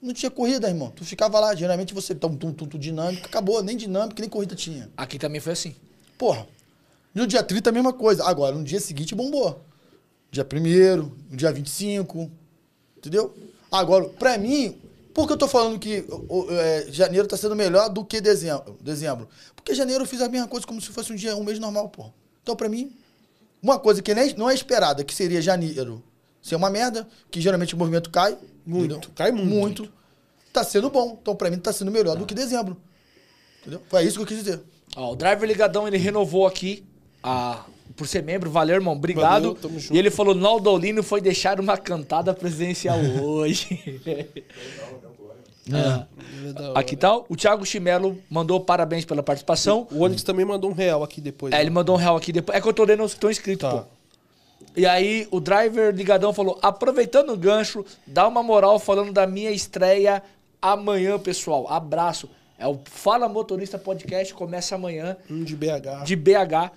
Não 0.04 0.12
tinha 0.12 0.30
corrida, 0.30 0.68
irmão. 0.68 0.90
Tu 0.94 1.02
ficava 1.02 1.40
lá, 1.40 1.54
geralmente 1.54 1.94
você 1.94 2.14
tum, 2.14 2.36
tum, 2.36 2.52
tum, 2.52 2.66
tum, 2.66 2.78
dinâmico, 2.78 3.26
acabou, 3.26 3.62
nem 3.62 3.74
dinâmico, 3.74 4.20
nem 4.20 4.28
corrida 4.28 4.54
tinha. 4.54 4.90
Aqui 4.94 5.18
também 5.18 5.40
foi 5.40 5.54
assim. 5.54 5.74
Porra. 6.18 6.46
No 7.14 7.26
dia 7.26 7.42
30 7.42 7.70
a 7.70 7.72
mesma 7.72 7.90
coisa. 7.92 8.22
Agora, 8.24 8.54
no 8.54 8.62
dia 8.62 8.78
seguinte 8.80 9.14
bombou. 9.14 9.64
Dia 10.30 10.44
1 10.44 11.10
no 11.30 11.36
dia 11.36 11.50
25. 11.50 12.30
Entendeu? 12.98 13.34
Agora, 13.72 14.04
pra 14.10 14.36
mim, 14.36 14.76
por 15.14 15.26
que 15.26 15.32
eu 15.32 15.38
tô 15.38 15.48
falando 15.48 15.78
que 15.78 16.04
o- 16.10 16.40
o- 16.44 16.50
é, 16.52 16.86
janeiro 16.92 17.26
tá 17.26 17.36
sendo 17.38 17.56
melhor 17.56 17.88
do 17.88 18.04
que 18.04 18.20
dezembro? 18.20 18.76
dezembro? 18.82 19.26
Porque 19.56 19.74
janeiro 19.74 20.04
eu 20.04 20.08
fiz 20.08 20.20
a 20.20 20.28
mesma 20.28 20.46
coisa 20.48 20.66
como 20.66 20.82
se 20.82 20.88
fosse 20.88 21.12
um 21.14 21.16
dia, 21.16 21.34
um 21.34 21.44
mês 21.44 21.58
normal, 21.58 21.88
pô. 21.88 22.10
Então, 22.42 22.54
pra 22.54 22.68
mim, 22.68 22.92
uma 23.62 23.78
coisa 23.78 24.02
que 24.02 24.14
nem, 24.14 24.34
não 24.34 24.50
é 24.50 24.54
esperada, 24.54 25.02
que 25.02 25.14
seria 25.14 25.40
janeiro 25.40 26.02
ser 26.44 26.56
uma 26.56 26.68
merda, 26.68 27.08
que 27.30 27.40
geralmente 27.40 27.74
o 27.74 27.78
movimento 27.78 28.10
cai. 28.10 28.36
Muito, 28.66 28.96
entendeu? 28.96 29.10
cai 29.14 29.32
muito. 29.32 29.48
Muito. 29.48 29.92
Tá 30.52 30.62
sendo 30.62 30.90
bom. 30.90 31.18
Então, 31.20 31.34
pra 31.34 31.50
mim, 31.50 31.58
tá 31.58 31.72
sendo 31.72 31.90
melhor 31.90 32.16
do 32.18 32.26
que 32.26 32.34
dezembro. 32.34 32.76
Entendeu? 33.62 33.80
Foi 33.88 34.02
isso 34.04 34.16
que 34.18 34.22
eu 34.22 34.26
quis 34.26 34.36
dizer. 34.44 34.60
Ó, 34.94 35.12
o 35.12 35.16
Driver 35.16 35.48
Ligadão, 35.48 35.88
ele 35.88 35.96
renovou 35.96 36.46
aqui 36.46 36.84
a, 37.22 37.64
por 37.96 38.06
ser 38.06 38.22
membro. 38.22 38.50
Valeu, 38.50 38.74
irmão. 38.74 38.92
Obrigado. 38.92 39.42
Valeu, 39.42 39.54
tamo 39.54 39.80
junto. 39.80 39.94
E 39.94 39.98
ele 39.98 40.10
falou, 40.10 40.34
Naldolino 40.34 41.02
foi 41.02 41.22
deixar 41.22 41.58
uma 41.58 41.78
cantada 41.78 42.34
presidencial 42.34 42.98
hoje. 43.24 44.00
É. 45.72 46.04
Aqui 46.74 46.94
tá. 46.94 47.16
O 47.16 47.34
Thiago 47.34 47.64
Chimelo 47.64 48.18
mandou 48.28 48.60
parabéns 48.60 49.06
pela 49.06 49.22
participação. 49.22 49.88
O 49.90 50.02
Onyx 50.02 50.22
também 50.22 50.44
mandou 50.44 50.70
um 50.70 50.74
real 50.74 51.02
aqui 51.02 51.22
depois. 51.22 51.54
É, 51.54 51.56
né? 51.56 51.62
ele 51.62 51.70
mandou 51.70 51.96
um 51.96 51.98
real 51.98 52.16
aqui 52.16 52.32
depois. 52.32 52.58
É 52.58 52.60
que 52.60 52.68
eu 52.68 52.72
tô 52.74 52.84
lendo 52.84 53.02
os 53.02 53.12
que 53.12 53.16
estão 53.16 53.30
escritos, 53.30 53.66
Tá. 53.68 53.78
pô. 53.78 53.84
E 54.76 54.86
aí, 54.86 55.28
o 55.30 55.40
driver 55.40 55.94
ligadão 55.94 56.32
falou: 56.32 56.58
aproveitando 56.62 57.30
o 57.32 57.36
gancho, 57.36 57.84
dá 58.06 58.26
uma 58.26 58.42
moral 58.42 58.78
falando 58.78 59.12
da 59.12 59.26
minha 59.26 59.50
estreia 59.50 60.22
amanhã, 60.60 61.18
pessoal. 61.18 61.66
Abraço. 61.68 62.28
É 62.58 62.66
o 62.66 62.80
Fala 62.84 63.28
Motorista 63.28 63.78
Podcast, 63.78 64.32
começa 64.32 64.74
amanhã, 64.74 65.16
de 65.28 65.56
BH. 65.56 66.04
de 66.04 66.16
BH. 66.16 66.70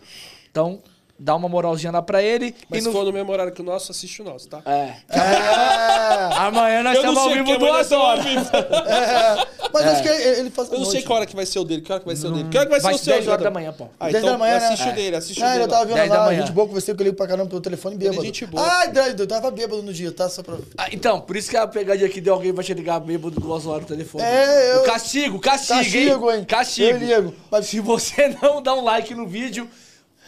Então, 0.49 0.81
dá 1.19 1.35
uma 1.35 1.49
moralzinha 1.49 1.91
lá 1.91 2.01
pra 2.01 2.21
ele. 2.21 2.55
Mas 2.69 2.79
e 2.79 2.81
se 2.83 2.87
no... 2.87 2.93
for 2.93 3.03
no 3.05 3.11
mesmo 3.13 3.31
horário 3.31 3.51
que 3.51 3.61
o 3.61 3.65
nosso, 3.65 3.91
assiste 3.91 4.21
o 4.21 4.25
nosso, 4.25 4.47
tá? 4.47 4.61
É. 4.65 4.93
É. 5.09 6.37
Amanhã 6.37 6.83
nós 6.83 6.95
Eu 6.97 7.03
não 7.03 7.11
estamos 7.13 7.17
ao 7.17 7.29
sei 7.29 7.43
vivo 7.43 7.59
duas 7.59 7.71
nós 7.71 7.91
horas. 7.91 8.25
estamos 8.25 8.53
ao 8.53 8.61
vivo. 8.61 8.89
É, 8.89 9.47
Mas 9.73 9.83
É. 9.85 9.89
acho 9.91 10.03
que 10.03 10.09
ele, 10.09 10.49
faz 10.49 10.71
Eu 10.71 10.79
não 10.79 10.85
sei 10.85 11.01
que 11.01 11.11
hora 11.11 11.25
que 11.25 11.35
vai 11.35 11.45
ser 11.45 11.59
o 11.59 11.63
dele. 11.63 11.81
Que 11.81 11.91
hora 11.91 11.99
que 11.99 12.05
vai 12.07 12.15
ser 12.15 12.27
o 12.27 12.31
dele? 12.31 12.49
Que 12.49 12.57
hora 12.57 12.65
que 12.65 12.71
vai, 12.71 12.79
Vai 12.79 12.93
ser 12.93 12.95
o 12.95 12.99
ser 12.99 13.03
seu, 13.05 13.13
10 13.15 13.27
horas 13.27 13.43
da 13.43 13.51
manhã, 13.51 13.73
pô. 13.73 13.87
Ah, 13.99 14.05
10 14.09 14.17
então 14.17 14.31
da 14.33 14.37
manhã, 14.37 14.59
né? 14.59 14.65
assiste 14.67 14.85
o 14.85 14.89
É. 14.89 14.93
dele, 14.93 15.15
assiste 15.15 15.39
Não, 15.39 15.47
o 15.47 15.51
dele. 15.51 15.63
eu 15.63 15.67
tava 15.67 15.85
vendo 15.85 15.95
10 15.95 16.09
da 16.09 16.17
lá, 16.19 16.25
manhã. 16.25 16.39
gente 16.41 16.51
boa, 16.51 16.67
conversei 16.67 16.95
com 16.95 17.01
ele 17.03 17.13
pra 17.13 17.27
caramba 17.27 17.49
pelo 17.49 17.61
telefone 17.61 17.95
bêbado. 17.95 18.17
Ele 18.17 18.21
é 18.23 18.25
gente 18.25 18.45
boa. 18.45 18.63
Ai, 18.65 18.91
Dredd, 18.91 19.19
eu 19.19 19.27
tava 19.27 19.51
bêbado 19.51 19.81
no 19.83 19.93
dia, 19.93 20.11
tá? 20.11 20.29
Só 20.29 20.41
pra... 20.43 20.55
Ah, 20.77 20.87
então, 20.91 21.19
por 21.21 21.35
isso 21.35 21.49
que 21.49 21.57
a 21.57 21.67
pegadinha 21.67 22.07
aqui 22.07 22.21
de 22.21 22.29
alguém 22.29 22.51
vai 22.51 22.63
te 22.63 22.73
ligar 22.73 22.99
bêbado 22.99 23.39
duas 23.39 23.65
horas 23.65 23.81
no 23.81 23.87
telefone. 23.87 24.23
É, 24.23 24.73
eu- 24.75 24.81
O 24.81 24.83
castigo, 24.83 25.39
castigo, 25.39 25.79
Castigo, 25.79 26.31
hein? 26.31 26.45
Castigo. 26.45 26.89
Eu 27.03 27.21
ligo. 27.21 27.33
Mas 27.51 27.65
se 27.67 27.79
você 27.79 28.35
não 28.41 28.61
dá 28.61 28.73
um 28.73 28.83
like 28.83 29.13
no 29.13 29.27
vídeo, 29.27 29.67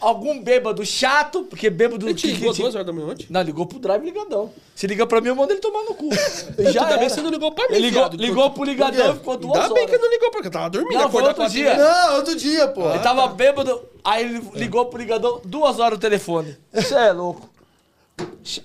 algum 0.00 0.42
bêbado 0.42 0.84
chato, 0.84 1.42
porque 1.44 1.68
bêbado... 1.70 2.06
Ele 2.06 2.14
te 2.14 2.28
que- 2.28 2.34
ligou 2.34 2.52
que- 2.52 2.62
duas 2.62 2.74
horas 2.74 2.86
da 2.86 2.92
manhã 2.92 3.08
ontem? 3.08 3.26
Não, 3.30 3.42
ligou 3.42 3.66
pro 3.66 3.78
drive 3.78 4.02
ligadão. 4.04 4.50
Se 4.74 4.86
liga 4.86 5.06
pra 5.06 5.20
mim, 5.20 5.28
eu 5.28 5.36
mando 5.36 5.52
ele 5.52 5.60
tomar 5.60 5.82
no 5.84 5.94
cu. 5.94 6.08
Já 6.58 6.82
Ainda 6.82 6.84
bem 6.84 6.92
era. 6.94 6.98
que 7.06 7.10
você 7.10 7.20
não 7.20 7.30
ligou 7.30 7.52
pra 7.52 7.68
mim, 7.68 7.74
Ele 7.74 7.86
ligou, 7.88 8.00
viado. 8.02 8.16
ligou 8.16 8.50
pro 8.50 8.64
ligadão 8.64 9.10
e 9.12 9.14
ficou 9.18 9.36
duas 9.36 9.54
Ainda 9.56 9.72
horas. 9.72 9.84
bem 9.86 9.86
que 9.88 10.02
não 10.02 10.10
ligou, 10.10 10.30
porque 10.30 10.46
eu 10.48 10.52
tava 10.52 10.70
dormindo. 10.70 10.98
Não, 10.98 11.10
foi 11.10 11.22
outro 11.22 11.48
dia. 11.48 11.76
Não, 11.76 12.16
outro 12.16 12.34
dia, 12.36 12.68
pô. 12.68 12.88
Ele 12.90 12.98
tava 13.00 13.26
bêbado, 13.28 13.80
aí 14.02 14.24
ele 14.24 14.42
ligou 14.54 14.86
pro 14.86 14.98
ligador 14.98 15.40
duas 15.44 15.78
horas 15.78 15.92
no 15.98 15.98
telefone. 16.00 16.56
Você 16.72 16.94
é 16.94 17.12
louco. 17.12 17.48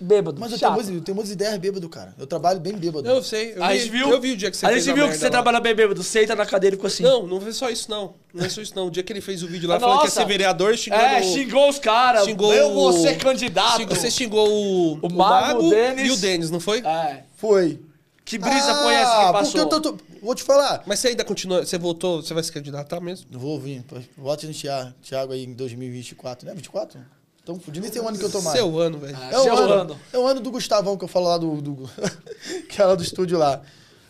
Bêbado, 0.01 0.39
Mas 0.39 0.51
eu 0.51 0.57
chato. 0.57 0.69
tenho, 0.69 0.73
muitas- 0.75 0.95
eu 0.95 1.01
tenho 1.01 1.15
muitas 1.15 1.31
ideias 1.31 1.57
bêbado, 1.57 1.87
cara. 1.89 2.13
Eu 2.17 2.25
trabalho 2.25 2.59
bem 2.59 2.73
bêbado. 2.73 3.07
Eu 3.07 3.21
sei, 3.23 3.53
eu 3.55 3.63
A 3.63 3.69
vi, 3.71 3.79
gente 3.79 3.91
viu, 3.91 4.09
eu 4.09 4.19
vi 4.21 4.31
o 4.31 4.37
dia 4.37 4.49
que 4.49 4.57
você 4.57 4.65
a 4.65 4.69
fez 4.69 4.83
gente 4.83 4.91
a 4.91 4.95
viu 4.95 5.09
que 5.09 5.17
você 5.17 5.25
lá. 5.25 5.31
trabalha 5.31 5.59
bem 5.59 5.75
bêbado, 5.75 6.01
senta 6.03 6.35
na 6.35 6.45
cadeira 6.45 6.75
e 6.75 6.77
ficou 6.77 6.87
assim. 6.87 7.03
Não, 7.03 7.27
não 7.27 7.39
foi 7.39 7.51
só 7.53 7.69
isso 7.69 7.89
não. 7.91 8.15
Não 8.33 8.45
é 8.45 8.49
só 8.49 8.61
isso 8.61 8.73
não. 8.75 8.87
O 8.87 8.91
dia 8.91 9.03
que 9.03 9.13
ele 9.13 9.21
fez 9.21 9.43
o 9.43 9.47
vídeo 9.47 9.69
lá 9.69 9.79
falando 9.79 9.99
que 9.99 10.05
ia 10.05 10.11
ser 10.11 10.25
vereador, 10.25 10.75
xingando... 10.77 11.03
É, 11.03 11.21
xingou 11.23 11.69
os 11.69 11.77
caras. 11.79 12.25
xingou 12.25 12.53
eu 12.53 12.73
vou 12.73 12.93
ser 12.93 13.17
candidato. 13.17 13.77
xingou- 13.81 13.95
Você 13.95 14.09
xingou 14.11 14.49
o, 14.49 14.93
o, 15.01 15.13
Mago, 15.13 15.17
Mago 15.17 15.67
o 15.67 15.69
Denis. 15.69 16.07
e 16.07 16.11
o 16.11 16.17
Denis, 16.17 16.49
não 16.49 16.59
foi? 16.59 16.79
É. 16.79 17.23
Foi. 17.35 17.79
Que 18.23 18.39
brisa 18.39 18.71
ah, 18.71 18.83
foi 18.83 18.93
essa 18.95 19.11
que 19.27 19.31
passou? 19.33 19.41
porque 19.43 19.59
eu 19.59 19.81
tô, 19.81 19.93
tô- 19.93 19.97
Vou 20.21 20.33
te 20.33 20.41
falar. 20.41 20.81
Mas 20.87 20.99
você 20.99 21.09
ainda 21.09 21.23
continua... 21.23 21.63
Você 21.63 21.77
voltou... 21.77 22.23
Você 22.23 22.33
vai 22.33 22.41
se 22.41 22.51
candidatar 22.51 22.99
mesmo? 22.99 23.27
Vou 23.31 23.59
vir. 23.59 23.83
pô. 23.83 23.97
Vote 24.17 24.47
no 24.47 24.53
Thiago, 24.53 24.93
Thiago 25.03 25.31
aí 25.33 25.43
em 25.43 25.53
2024, 25.53 26.47
né? 26.47 26.53
24? 26.55 26.99
Então, 27.45 27.59
podia 27.59 27.79
nem 27.79 27.91
ter 27.91 27.99
um 28.01 28.07
ano 28.07 28.17
que 28.17 28.25
eu 28.25 28.31
tô 28.31 28.41
mais. 28.41 28.57
Seu 28.57 28.79
ano, 28.79 28.97
velho. 28.97 29.15
Ah, 29.21 29.29
É 29.31 29.37
o, 29.37 29.43
Seu 29.43 29.55
ano, 29.55 29.73
ano. 29.73 29.99
é 30.11 30.17
o 30.17 30.25
ano 30.25 30.39
do 30.41 30.49
Gustavão 30.49 30.97
que 30.97 31.03
eu 31.03 31.07
falo 31.07 31.27
lá 31.27 31.37
do. 31.37 31.61
do 31.61 31.89
que 32.67 32.81
é 32.81 32.85
lá 32.85 32.95
do 32.95 33.03
estúdio 33.03 33.37
lá. 33.37 33.61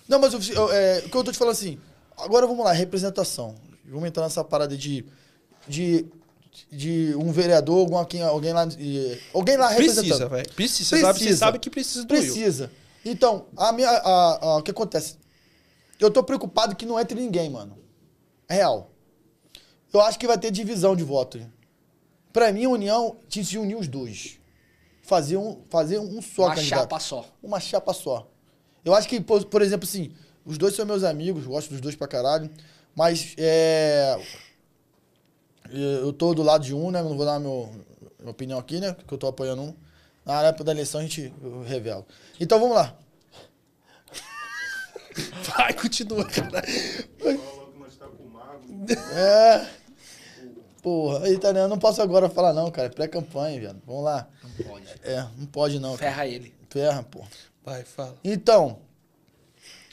Não, 0.08 0.20
mas 0.20 0.34
eu, 0.34 0.56
eu- 0.56 0.72
é, 0.72 1.00
o 1.00 1.10
que 1.10 1.18
eu 1.18 1.22
tô 1.24 1.34
te 1.34 1.38
falando 1.38 1.52
assim. 1.52 1.78
Agora 2.18 2.48
vamos 2.48 2.64
lá, 2.64 2.72
representação. 2.72 3.54
Vamos 3.84 4.08
entrar 4.08 4.24
nessa 4.24 4.42
parada 4.42 4.78
de. 4.78 5.06
de, 5.68 6.06
de 6.72 7.14
um 7.18 7.30
vereador, 7.34 7.80
algum, 7.80 7.98
alguém, 7.98 8.22
alguém 8.22 8.54
lá. 8.54 8.66
alguém 9.34 9.58
lá 9.58 9.68
representando. 9.68 10.06
Precisa, 10.08 10.30
velho. 10.30 10.54
Precisa. 10.54 10.90
Você 10.96 11.02
sabe, 11.02 11.20
você 11.20 11.36
sabe 11.36 11.60
que 11.60 11.70
precisa 11.70 12.06
do 12.06 12.14
Will. 12.14 12.24
Precisa. 12.24 12.72
Então, 13.04 13.48
a 13.58 13.74
minha, 13.74 13.90
a- 13.90 14.40
a- 14.46 14.58
o 14.60 14.64
que 14.64 14.72
acontece? 14.72 15.18
Eu 16.00 16.10
tô 16.10 16.24
preocupado 16.24 16.74
que 16.74 16.86
não 16.86 16.98
entre 16.98 17.20
ninguém, 17.20 17.50
mano. 17.50 17.78
É 18.48 18.54
real. 18.56 18.92
Eu 19.94 20.00
acho 20.00 20.18
que 20.18 20.26
vai 20.26 20.38
ter 20.38 20.52
divisão 20.52 20.96
de 20.96 21.04
voto. 21.04 21.38
Pra 22.36 22.52
mim, 22.52 22.66
a 22.66 22.70
União 22.70 23.16
tinha 23.30 23.46
que 23.46 23.50
se 23.50 23.58
unir 23.58 23.78
os 23.78 23.88
dois. 23.88 24.38
Fazer 25.02 25.38
um, 25.38 25.62
fazer 25.70 26.00
um 26.00 26.22
só 26.22 26.48
Uma 26.48 26.56
candidato. 26.56 26.80
chapa 26.82 27.00
só. 27.00 27.26
Uma 27.42 27.60
chapa 27.62 27.94
só. 27.94 28.30
Eu 28.84 28.94
acho 28.94 29.08
que, 29.08 29.22
por, 29.22 29.46
por 29.46 29.62
exemplo, 29.62 29.88
assim, 29.88 30.12
os 30.44 30.58
dois 30.58 30.76
são 30.76 30.86
meus 30.86 31.06
amigos, 31.06 31.46
gosto 31.46 31.70
dos 31.70 31.80
dois 31.80 31.96
pra 31.96 32.10
caralho, 32.10 32.52
mas 32.94 33.34
é. 33.38 34.20
Eu 35.72 36.12
tô 36.12 36.34
do 36.34 36.44
lado 36.44 36.66
de 36.66 36.76
um, 36.76 36.92
né? 36.92 37.02
Não 37.02 37.16
vou 37.16 37.26
dar 37.26 37.40
meu, 37.40 37.72
minha 38.20 38.32
opinião 38.32 38.60
aqui, 38.60 38.82
né? 38.82 38.94
Que 39.08 39.14
eu 39.14 39.18
tô 39.18 39.28
apoiando 39.28 39.62
um. 39.62 39.74
Na 40.26 40.44
época 40.44 40.66
da 40.66 40.74
eleição 40.74 41.00
a 41.00 41.04
gente 41.04 41.34
revela. 41.66 42.06
Então 42.38 42.60
vamos 42.60 42.76
lá. 42.76 42.98
Vai, 45.56 45.74
continua, 45.74 46.26
cara. 46.26 46.62
É. 49.14 49.85
Porra? 50.86 51.28
Eu 51.28 51.68
não 51.68 51.80
posso 51.80 52.00
agora 52.00 52.30
falar, 52.30 52.54
não, 52.54 52.70
cara. 52.70 52.90
É 52.90 52.92
pré-campanha, 52.92 53.60
viado. 53.60 53.82
Vamos 53.88 54.04
lá. 54.04 54.28
Não 54.44 54.68
pode. 54.68 54.86
É, 55.02 55.28
não 55.36 55.46
pode 55.48 55.80
não. 55.80 55.98
cara. 55.98 56.12
Ferra 56.12 56.28
ele. 56.28 56.54
Ferra, 56.70 57.02
porra. 57.02 57.28
Vai, 57.66 57.84
fala. 57.84 58.16
Então, 58.24 58.78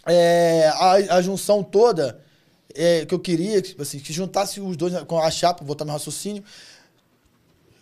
é, 0.04 0.68
a, 0.68 1.16
a 1.16 1.22
junção 1.22 1.64
toda 1.64 2.20
é, 2.74 3.06
que 3.06 3.14
eu 3.14 3.18
queria, 3.18 3.62
que, 3.62 3.80
assim, 3.80 4.00
que 4.00 4.12
juntasse 4.12 4.60
os 4.60 4.76
dois 4.76 4.92
com 5.04 5.18
a 5.18 5.30
chapa, 5.30 5.64
voltar 5.64 5.86
meu 5.86 5.94
raciocínio. 5.94 6.44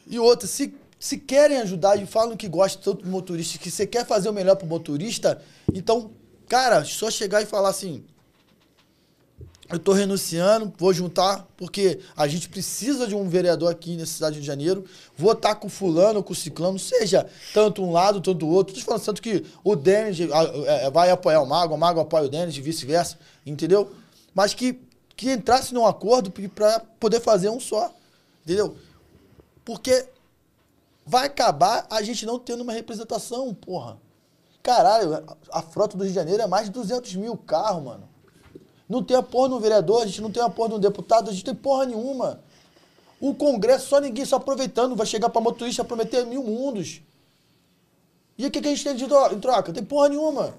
E 0.07 0.17
outra, 0.17 0.47
se, 0.47 0.73
se 0.97 1.19
querem 1.19 1.59
ajudar 1.59 2.01
e 2.01 2.07
falam 2.07 2.37
que 2.37 2.47
gostam 2.47 2.95
tanto 2.95 3.05
do 3.05 3.11
motorista, 3.11 3.59
que 3.59 3.73
você 3.73 3.89
quer 3.89 4.07
fazer 4.07 4.29
o 4.29 4.33
melhor 4.33 4.55
pro 4.55 4.69
motorista, 4.69 5.43
então, 5.75 6.13
cara, 6.49 6.85
só 6.85 7.11
chegar 7.11 7.43
e 7.43 7.47
falar 7.47 7.71
assim. 7.71 8.05
Eu 9.71 9.79
tô 9.79 9.93
renunciando, 9.93 10.73
vou 10.77 10.93
juntar, 10.93 11.47
porque 11.57 12.01
a 12.17 12.27
gente 12.27 12.49
precisa 12.49 13.07
de 13.07 13.15
um 13.15 13.29
vereador 13.29 13.71
aqui 13.71 13.97
na 13.97 14.05
cidade 14.05 14.41
de 14.41 14.45
Janeiro. 14.45 14.85
Vou 15.17 15.31
estar 15.31 15.55
com 15.55 15.69
fulano, 15.69 16.25
com 16.25 16.35
ciclano, 16.35 16.77
seja 16.77 17.25
tanto 17.55 17.81
um 17.81 17.93
lado, 17.93 18.21
tanto 18.21 18.47
o 18.47 18.49
outro. 18.49 18.75
Te 18.75 18.83
falando 18.83 19.05
tanto 19.05 19.23
que 19.23 19.45
o 19.63 19.77
Denis 19.77 20.19
é, 20.67 20.91
vai 20.91 21.11
apoiar 21.11 21.41
o 21.41 21.47
Mago, 21.47 21.75
o 21.75 21.79
Mago 21.79 22.01
apoia 22.01 22.25
o 22.25 22.29
Denis 22.29 22.57
e 22.57 22.61
vice-versa, 22.61 23.17
entendeu? 23.47 23.93
Mas 24.35 24.55
que, 24.55 24.81
que 25.17 25.31
entrasse 25.31 25.73
num 25.73 25.87
acordo 25.87 26.33
para 26.53 26.81
poder 26.99 27.21
fazer 27.21 27.49
um 27.49 27.61
só, 27.61 27.95
entendeu? 28.45 28.77
Porque 29.65 30.09
vai 31.07 31.27
acabar 31.27 31.87
a 31.89 32.03
gente 32.03 32.27
não 32.27 32.41
tendo 32.41 32.65
uma 32.65 32.73
representação, 32.73 33.55
porra. 33.55 33.99
Caralho, 34.65 35.25
a 35.53 35.63
frota 35.63 35.97
do 35.97 36.03
Rio 36.03 36.11
de 36.11 36.15
Janeiro 36.17 36.43
é 36.43 36.47
mais 36.49 36.67
de 36.67 36.73
200 36.73 37.15
mil 37.15 37.37
carros, 37.37 37.85
mano. 37.85 38.10
Não 38.91 39.05
tem 39.05 39.17
a 39.17 39.23
porra 39.23 39.51
de 39.51 39.55
um 39.55 39.61
vereador, 39.61 40.03
a 40.03 40.07
gente 40.07 40.21
não 40.21 40.33
tem 40.33 40.43
a 40.43 40.51
porra 40.51 40.71
de 40.71 40.75
um 40.75 40.79
deputado, 40.81 41.31
a 41.31 41.33
gente 41.33 41.45
tem 41.45 41.55
porra 41.55 41.87
nenhuma. 41.87 42.43
O 43.21 43.33
Congresso, 43.33 43.89
só 43.89 44.01
ninguém 44.01 44.25
só 44.25 44.35
aproveitando, 44.35 44.97
vai 44.97 45.07
chegar 45.07 45.31
pra 45.31 45.41
motorista 45.41 45.85
prometer 45.85 46.27
mil 46.27 46.43
mundos. 46.43 47.01
E 48.37 48.45
o 48.45 48.51
que, 48.51 48.59
a 48.59 48.63
gente 48.63 48.83
tem 48.83 48.97
de 48.97 49.07
troca? 49.41 49.73
Tem 49.73 49.85
porra 49.85 50.09
nenhuma. 50.09 50.55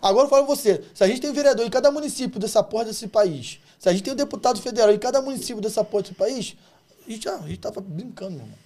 Agora 0.00 0.24
eu 0.24 0.30
falo 0.30 0.46
você, 0.46 0.82
se 0.94 1.04
a 1.04 1.06
gente 1.06 1.20
tem 1.20 1.30
vereador 1.30 1.66
em 1.66 1.68
cada 1.68 1.90
município 1.90 2.40
dessa 2.40 2.62
porra 2.62 2.86
desse 2.86 3.06
país, 3.06 3.60
se 3.78 3.86
a 3.86 3.92
gente 3.92 4.02
tem 4.02 4.14
um 4.14 4.16
deputado 4.16 4.62
federal 4.62 4.90
em 4.90 4.98
cada 4.98 5.20
município 5.20 5.60
dessa 5.60 5.84
porra 5.84 6.04
desse 6.04 6.14
país, 6.14 6.56
a 7.06 7.10
gente, 7.10 7.28
ah, 7.28 7.36
a 7.36 7.46
gente 7.46 7.58
tava 7.58 7.82
brincando, 7.82 8.30
meu 8.30 8.44
irmão. 8.44 8.58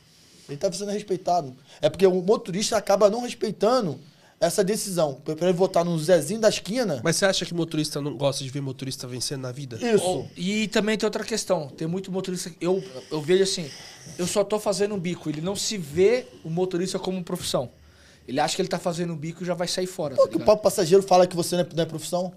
Ele 0.49 0.57
tava 0.57 0.77
sendo 0.77 0.93
respeitado. 0.93 1.57
É 1.83 1.91
porque 1.91 2.07
o 2.07 2.23
motorista 2.23 2.77
acaba 2.77 3.11
não 3.11 3.23
respeitando 3.23 3.99
essa 4.41 4.63
decisão. 4.63 5.15
Prefere 5.15 5.53
votar 5.53 5.85
no 5.85 5.99
Zezinho 5.99 6.41
da 6.41 6.49
esquina. 6.49 7.01
Mas 7.03 7.17
você 7.17 7.27
acha 7.27 7.45
que 7.45 7.53
motorista 7.55 8.01
não 8.01 8.17
gosta 8.17 8.45
de 8.45 8.51
ver 8.51 8.61
motorista 8.61 9.07
vencendo 9.07 9.43
na 9.43 9.53
vida? 9.53 9.77
Isso. 9.85 10.05
Ou- 10.05 10.31
e 10.37 10.69
também 10.69 10.97
tem 10.97 11.07
outra 11.07 11.25
questão. 11.25 11.69
Tem 11.69 11.87
muito 11.89 12.11
motorista. 12.13 12.53
Eu, 12.61 12.83
eu 13.11 13.21
vejo 13.21 13.43
assim, 13.43 13.71
eu 14.17 14.27
só 14.27 14.45
tô 14.45 14.59
fazendo 14.59 14.95
um 14.95 15.01
bico. 15.01 15.29
Ele 15.29 15.41
não 15.41 15.57
se 15.57 15.77
vê 15.77 16.27
o 16.45 16.51
motorista 16.51 16.99
como 16.99 17.23
profissão. 17.25 17.71
Ele 18.27 18.39
acha 18.41 18.55
que 18.55 18.63
ele 18.63 18.69
tá 18.69 18.79
fazendo 18.79 19.13
um 19.13 19.17
bico 19.17 19.43
e 19.43 19.47
já 19.47 19.55
vai 19.55 19.67
sair 19.67 19.87
fora. 19.87 20.15
Pô, 20.15 20.23
tá 20.25 20.29
que 20.29 20.37
o 20.37 20.45
papo 20.45 20.63
passageiro 20.63 21.03
fala 21.03 21.27
que 21.27 21.35
você 21.35 21.57
não 21.57 21.63
é, 21.63 21.69
não 21.75 21.83
é 21.83 21.87
profissão. 21.87 22.33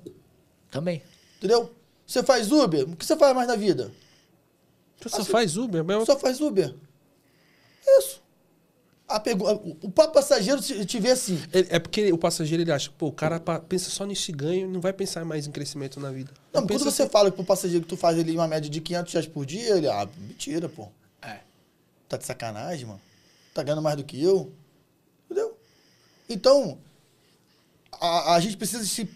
Também. 0.72 1.04
Entendeu? 1.38 1.70
Você 2.08 2.24
faz 2.24 2.52
Uber? 2.52 2.90
O 2.90 2.96
que 2.96 3.06
você 3.06 3.16
faz 3.18 3.36
mais 3.36 3.48
na 3.48 3.56
vida? 3.56 3.92
Você 5.02 5.10
só 5.10 5.26
faz 5.26 5.58
Uber 5.58 5.84
mesmo? 5.84 6.06
Só 6.06 6.18
faz 6.18 6.40
Uber. 6.40 6.74
Isso. 8.00 8.21
O- 9.18 9.78
O 9.88 9.92
papo 9.92 10.14
passageiro 10.14 10.62
te, 10.62 11.00
vê 11.00 11.12
assim. 11.12 11.42
Ele- 11.54 11.68
É 11.70 11.80
porque 11.80 12.12
o 12.14 12.18
passageiro 12.18 12.64
ele 12.64 12.72
acha, 12.72 12.92
pô, 12.98 13.08
o 13.08 13.12
cara 13.12 13.40
pensa 13.68 13.90
só 13.90 14.06
nesse 14.06 14.32
ganho 14.32 14.68
e 14.68 14.72
não 14.72 14.80
vai 14.82 14.94
pensar 14.94 15.24
mais 15.26 15.48
em 15.48 15.52
crescimento 15.52 16.00
na 16.00 16.12
vida. 16.12 16.32
Não, 16.54 16.62
Ele 16.62 16.68
quando 16.70 16.84
você 16.84 17.04
assim, 17.04 17.12
fala 17.12 17.30
que 17.30 17.36
pro 17.36 17.46
passageiro 17.46 17.84
que 17.84 17.90
tu 17.90 17.98
faz 17.98 18.18
ali 18.20 18.34
uma 18.36 18.48
média 18.48 18.70
de 18.70 18.80
500 18.82 19.14
reais 19.14 19.28
por 19.28 19.46
dia, 19.46 19.78
ele, 19.78 19.88
ah, 19.88 20.08
mentira, 20.18 20.68
pô. 20.70 20.88
É. 21.22 21.40
Tá 22.10 22.18
de 22.18 22.26
sacanagem, 22.26 22.86
mano. 22.86 23.02
Tá 23.54 23.64
ganhando 23.64 23.82
mais 23.82 23.98
do 23.98 24.04
que 24.04 24.22
eu. 24.22 24.52
Entendeu? 25.26 25.58
Então, 26.30 26.78
a, 28.00 28.36
a 28.36 28.40
gente 28.40 28.56
precisa 28.58 28.86
se 28.86 29.10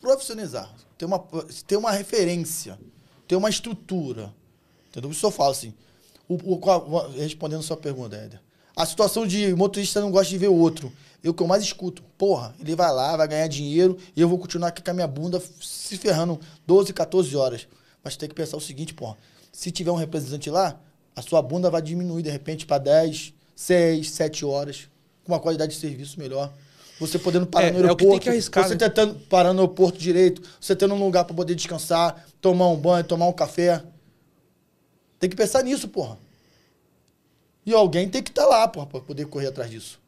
profissionalizar. 0.00 0.72
Ter 0.98 1.04
uma, 1.04 1.18
ter 1.66 1.76
uma 1.76 1.90
referência. 1.90 2.78
Ter 3.28 3.36
uma 3.36 3.50
estrutura. 3.50 4.32
Entendeu? 4.90 5.10
Isso 5.10 5.24
eu 5.26 5.30
falo 5.30 5.50
assim. 5.52 5.74
O, 6.28 6.34
o- 6.54 7.08
respondendo 7.18 7.60
a 7.60 7.62
sua 7.62 7.76
pergunta, 7.76 8.16
Éder. 8.16 8.40
A 8.74 8.86
situação 8.86 9.26
de 9.26 9.54
motorista 9.54 10.00
não 10.00 10.10
gosta 10.10 10.30
de 10.30 10.38
ver 10.38 10.48
o 10.48 10.54
outro. 10.54 10.92
O 11.24 11.32
que 11.32 11.42
eu 11.42 11.46
mais 11.46 11.62
escuto. 11.62 12.02
Porra, 12.18 12.54
ele 12.58 12.74
vai 12.74 12.90
lá, 12.92 13.16
vai 13.16 13.28
ganhar 13.28 13.46
dinheiro 13.46 13.96
e 14.16 14.20
eu 14.20 14.28
vou 14.28 14.38
continuar 14.38 14.68
aqui 14.68 14.82
com 14.82 14.90
a 14.90 14.94
minha 14.94 15.06
bunda 15.06 15.40
se 15.60 15.96
ferrando 15.96 16.40
12, 16.66 16.92
14 16.92 17.36
horas. 17.36 17.68
Mas 18.02 18.16
tem 18.16 18.28
que 18.28 18.34
pensar 18.34 18.56
o 18.56 18.60
seguinte, 18.60 18.92
porra. 18.92 19.16
Se 19.52 19.70
tiver 19.70 19.90
um 19.92 19.96
representante 19.96 20.50
lá, 20.50 20.80
a 21.14 21.22
sua 21.22 21.40
bunda 21.42 21.70
vai 21.70 21.80
diminuir 21.82 22.22
de 22.22 22.30
repente 22.30 22.66
para 22.66 22.78
10, 22.78 23.32
6, 23.54 24.10
7 24.10 24.44
horas. 24.44 24.88
Com 25.22 25.32
uma 25.32 25.38
qualidade 25.38 25.74
de 25.74 25.78
serviço 25.78 26.18
melhor. 26.18 26.52
Você 26.98 27.18
podendo 27.18 27.46
parar 27.46 27.66
É, 27.66 27.70
no 27.70 27.76
é 27.78 27.80
o 27.80 27.84
aeroporto. 27.84 28.04
que 28.04 28.10
tem 28.14 28.20
que 28.20 28.28
arriscar, 28.30 28.64
Você 28.64 28.74
né? 28.74 28.78
tentando 28.78 29.14
parar 29.26 29.52
no 29.52 29.60
aeroporto 29.60 29.98
direito. 29.98 30.42
Você 30.60 30.74
tendo 30.74 30.94
um 30.94 31.04
lugar 31.04 31.24
para 31.24 31.34
poder 31.36 31.54
descansar, 31.54 32.26
tomar 32.40 32.68
um 32.68 32.76
banho, 32.76 33.04
tomar 33.04 33.26
um 33.28 33.32
café. 33.32 33.82
Tem 35.20 35.30
que 35.30 35.36
pensar 35.36 35.62
nisso, 35.62 35.86
porra. 35.88 36.18
E 37.64 37.72
alguém 37.72 38.08
tem 38.08 38.22
que 38.22 38.30
estar 38.30 38.46
lá, 38.46 38.66
porra, 38.66 38.86
pra 38.86 39.00
poder 39.00 39.26
correr 39.26 39.46
atrás 39.48 39.70
disso. 39.70 40.00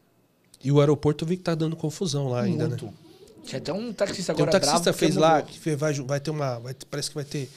E 0.62 0.72
o 0.72 0.81
aeroporto 0.81 1.24
eu 1.24 1.28
vi 1.28 1.36
que 1.36 1.43
tá 1.43 1.55
dando 1.55 1.76
confusão 1.76 2.28
lá 2.28 2.43
ainda, 2.43 2.68
Muito. 2.68 2.86
né? 2.86 2.93
Tinha 3.44 3.59
até 3.59 3.72
um 3.72 3.93
taxista 3.93 4.32
Tem 4.35 4.43
agora 4.43 4.56
um 4.56 4.60
taxista 4.60 4.81
bravo 4.85 4.98
fez 4.98 5.12
que 5.14 5.18
lá, 5.20 5.43
que 5.43 5.76
vai, 5.76 5.93
vai 5.93 6.20
ter 6.20 6.31
uma. 6.31 6.59
vai 6.59 6.74
parece 6.90 7.10
que 7.10 7.14
vai 7.14 7.24
ter. 7.24 7.51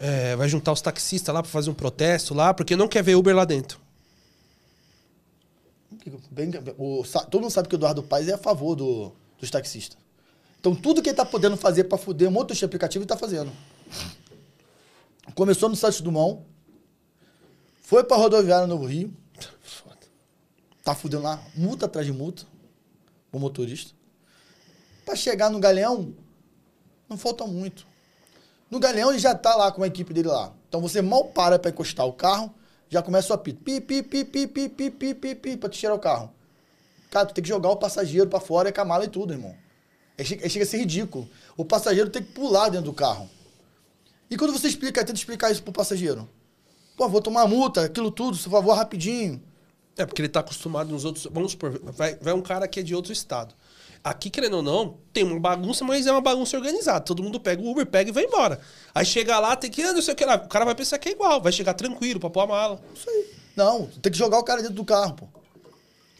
é, 0.00 0.34
vai 0.34 0.48
juntar 0.48 0.72
os 0.72 0.80
taxistas 0.80 1.34
lá 1.34 1.42
pra 1.42 1.50
fazer 1.50 1.68
um 1.70 1.74
protesto 1.74 2.32
lá, 2.34 2.54
porque 2.54 2.74
não 2.74 2.88
quer 2.88 3.02
ver 3.02 3.14
Uber 3.16 3.36
lá 3.36 3.44
dentro. 3.44 3.78
Bem- 6.30 6.50
o- 6.78 7.04
todo 7.30 7.42
mundo 7.42 7.50
sabe 7.50 7.68
que 7.68 7.74
o 7.74 7.78
Eduardo 7.78 8.02
Paes 8.02 8.28
é 8.28 8.32
a 8.34 8.38
favor 8.38 8.74
do, 8.74 9.12
dos 9.38 9.50
taxistas. 9.50 9.98
Então, 10.60 10.74
tudo 10.74 11.02
que 11.02 11.08
ele 11.10 11.16
tá 11.16 11.24
podendo 11.24 11.56
fazer 11.56 11.84
pra 11.84 11.98
fuder 11.98 12.30
motorista 12.30 12.60
de 12.66 12.70
aplicativo, 12.70 13.02
ele 13.02 13.08
tá 13.08 13.16
fazendo. 13.16 13.52
Começou 15.34 15.68
no 15.68 15.76
Santos 15.76 16.00
Dumont, 16.00 16.42
foi 17.82 18.02
pra 18.04 18.16
rodoviária 18.16 18.66
Novo 18.66 18.86
Rio, 18.86 19.12
Foda. 19.60 19.96
tá 20.82 20.94
fudendo 20.94 21.22
lá, 21.22 21.42
multa 21.54 21.86
atrás 21.86 22.06
de 22.06 22.12
multa, 22.12 22.44
o 23.32 23.38
motorista. 23.38 23.92
Pra 25.04 25.14
chegar 25.14 25.50
no 25.50 25.60
Galeão, 25.60 26.14
não 27.08 27.16
falta 27.16 27.46
muito. 27.46 27.86
No 28.70 28.80
Galeão 28.80 29.10
ele 29.10 29.18
já 29.18 29.34
tá 29.34 29.54
lá 29.54 29.70
com 29.70 29.82
a 29.82 29.86
equipe 29.86 30.12
dele 30.12 30.28
lá. 30.28 30.52
Então 30.68 30.80
você 30.80 31.00
mal 31.00 31.26
para 31.26 31.58
pra 31.58 31.70
encostar 31.70 32.06
o 32.06 32.12
carro, 32.12 32.52
já 32.88 33.02
começa 33.02 33.32
o 33.32 33.34
apito. 33.34 33.62
Pi, 33.62 33.80
pi, 33.80 34.02
pi, 34.02 34.24
pi, 34.24 34.46
pi, 34.46 34.68
pi, 34.68 34.90
pi, 34.90 35.14
pi, 35.14 35.34
pi, 35.34 35.56
pra 35.56 35.68
te 35.68 35.78
tirar 35.78 35.94
o 35.94 35.98
carro. 35.98 36.32
Cara, 37.10 37.26
tu 37.26 37.34
tem 37.34 37.42
que 37.42 37.48
jogar 37.48 37.70
o 37.70 37.76
passageiro 37.76 38.28
pra 38.28 38.40
fora, 38.40 38.72
com 38.72 38.80
a 38.80 38.84
mala 38.84 39.04
e 39.04 39.08
tudo, 39.08 39.32
irmão. 39.32 39.54
Aí 40.18 40.24
chega, 40.24 40.48
chega 40.48 40.64
a 40.64 40.68
ser 40.68 40.78
ridículo. 40.78 41.28
O 41.56 41.64
passageiro 41.64 42.10
tem 42.10 42.22
que 42.22 42.32
pular 42.32 42.68
dentro 42.68 42.86
do 42.86 42.92
carro. 42.92 43.28
E 44.30 44.36
quando 44.36 44.52
você 44.52 44.66
explica, 44.66 45.04
tenta 45.04 45.18
explicar 45.18 45.50
isso 45.50 45.62
pro 45.62 45.72
passageiro. 45.72 46.28
Pô, 46.96 47.08
vou 47.08 47.20
tomar 47.20 47.46
multa, 47.46 47.84
aquilo 47.84 48.10
tudo, 48.10 48.38
por 48.38 48.50
favor, 48.50 48.74
rapidinho. 48.74 49.42
É, 49.96 50.04
porque 50.04 50.22
ele 50.22 50.28
tá 50.28 50.40
acostumado 50.40 50.90
nos 50.90 51.04
outros. 51.04 51.26
Vamos 51.30 51.52
supor, 51.52 51.78
vai, 51.82 52.14
vai 52.16 52.32
um 52.32 52.42
cara 52.42 52.66
que 52.66 52.80
é 52.80 52.82
de 52.82 52.94
outro 52.94 53.12
estado. 53.12 53.54
Aqui, 54.04 54.30
querendo 54.30 54.58
ou 54.58 54.62
não, 54.62 54.98
tem 55.12 55.24
uma 55.24 55.40
bagunça, 55.40 55.84
mas 55.84 56.06
é 56.06 56.12
uma 56.12 56.20
bagunça 56.20 56.56
organizada. 56.56 57.00
Todo 57.00 57.22
mundo 57.22 57.40
pega 57.40 57.60
o 57.60 57.70
Uber, 57.70 57.84
pega 57.84 58.10
e 58.10 58.12
vai 58.12 58.24
embora. 58.24 58.60
Aí 58.94 59.04
chega 59.04 59.38
lá, 59.38 59.56
tem 59.56 59.70
que. 59.70 59.82
Ah, 59.82 59.92
não 59.92 60.00
sei 60.00 60.14
o 60.14 60.16
que 60.16 60.24
lá. 60.24 60.36
O 60.36 60.48
cara 60.48 60.64
vai 60.64 60.74
pensar 60.74 60.98
que 60.98 61.08
é 61.08 61.12
igual, 61.12 61.40
vai 61.40 61.50
chegar 61.50 61.74
tranquilo 61.74 62.20
pra 62.20 62.30
pôr 62.30 62.40
a 62.40 62.46
mala. 62.46 62.80
Isso 62.94 63.10
aí. 63.10 63.26
Não, 63.56 63.86
tem 64.00 64.12
que 64.12 64.18
jogar 64.18 64.38
o 64.38 64.44
cara 64.44 64.60
dentro 64.60 64.76
do 64.76 64.84
carro, 64.84 65.14
pô. 65.14 65.26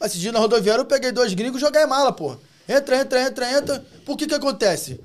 Esse 0.03 0.19
dia 0.19 0.32
na 0.32 0.39
rodoviária 0.39 0.81
eu 0.81 0.86
peguei 0.86 1.12
dois 1.12 1.32
gringos 1.32 1.61
e 1.61 1.65
joguei 1.65 1.82
a 1.82 1.86
mala, 1.86 2.12
pô. 2.12 2.36
Entra, 2.69 3.01
entra, 3.01 3.23
entra, 3.23 3.53
entra. 3.53 3.86
Por 4.05 4.16
que 4.16 4.27
que 4.27 4.35
acontece? 4.35 5.01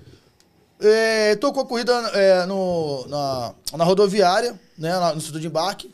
É, 0.80 1.36
tô 1.36 1.54
com 1.54 1.60
a 1.60 1.66
corrida 1.66 1.94
é, 2.14 2.46
no, 2.48 3.06
na, 3.08 3.54
na 3.78 3.84
rodoviária, 3.84 4.60
né, 4.82 5.14
no 5.14 5.22
setor 5.22 5.40
de 5.40 5.48
embarque, 5.48 5.94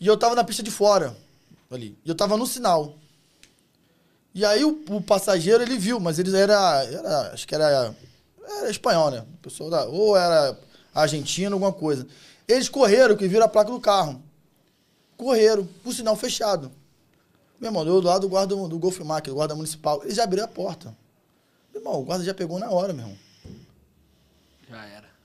e 0.00 0.06
eu 0.06 0.16
tava 0.16 0.34
na 0.34 0.42
pista 0.42 0.62
de 0.62 0.70
fora, 0.70 1.16
ali. 1.70 1.96
E 2.04 2.08
eu 2.08 2.14
tava 2.14 2.36
no 2.36 2.46
sinal. 2.46 2.94
E 4.34 4.44
aí 4.44 4.64
o, 4.64 4.84
o 4.90 5.00
passageiro, 5.00 5.62
ele 5.62 5.78
viu, 5.78 6.00
mas 6.00 6.18
ele 6.18 6.36
era, 6.36 6.84
era 6.84 7.32
acho 7.32 7.46
que 7.46 7.54
era, 7.54 7.94
era 8.44 8.70
espanhol, 8.70 9.10
né? 9.10 9.24
Pessoa 9.40 9.70
da, 9.70 9.84
ou 9.84 10.16
era 10.16 10.58
argentino, 10.92 11.54
alguma 11.54 11.72
coisa. 11.72 12.06
Eles 12.48 12.68
correram, 12.68 13.16
que 13.16 13.28
viram 13.28 13.46
a 13.46 13.48
placa 13.48 13.70
do 13.70 13.80
carro. 13.80 14.20
Correram, 15.16 15.68
o 15.84 15.92
sinal 15.92 16.16
fechado. 16.16 16.70
Meu 17.60 17.68
irmão, 17.68 17.86
eu 17.86 18.00
do 18.00 18.06
lado 18.08 18.22
do 18.22 18.28
guarda 18.28 18.56
do 18.56 18.78
Golf 18.78 18.98
Mac, 19.00 19.26
do 19.26 19.34
guarda 19.34 19.54
municipal, 19.54 20.02
eles 20.02 20.16
já 20.16 20.24
abriram 20.24 20.46
a 20.46 20.48
porta. 20.48 20.96
Meu 21.72 21.80
irmão, 21.80 22.00
o 22.00 22.04
guarda 22.04 22.24
já 22.24 22.34
pegou 22.34 22.58
na 22.58 22.70
hora, 22.70 22.92
meu 22.92 23.04
irmão. 23.04 23.18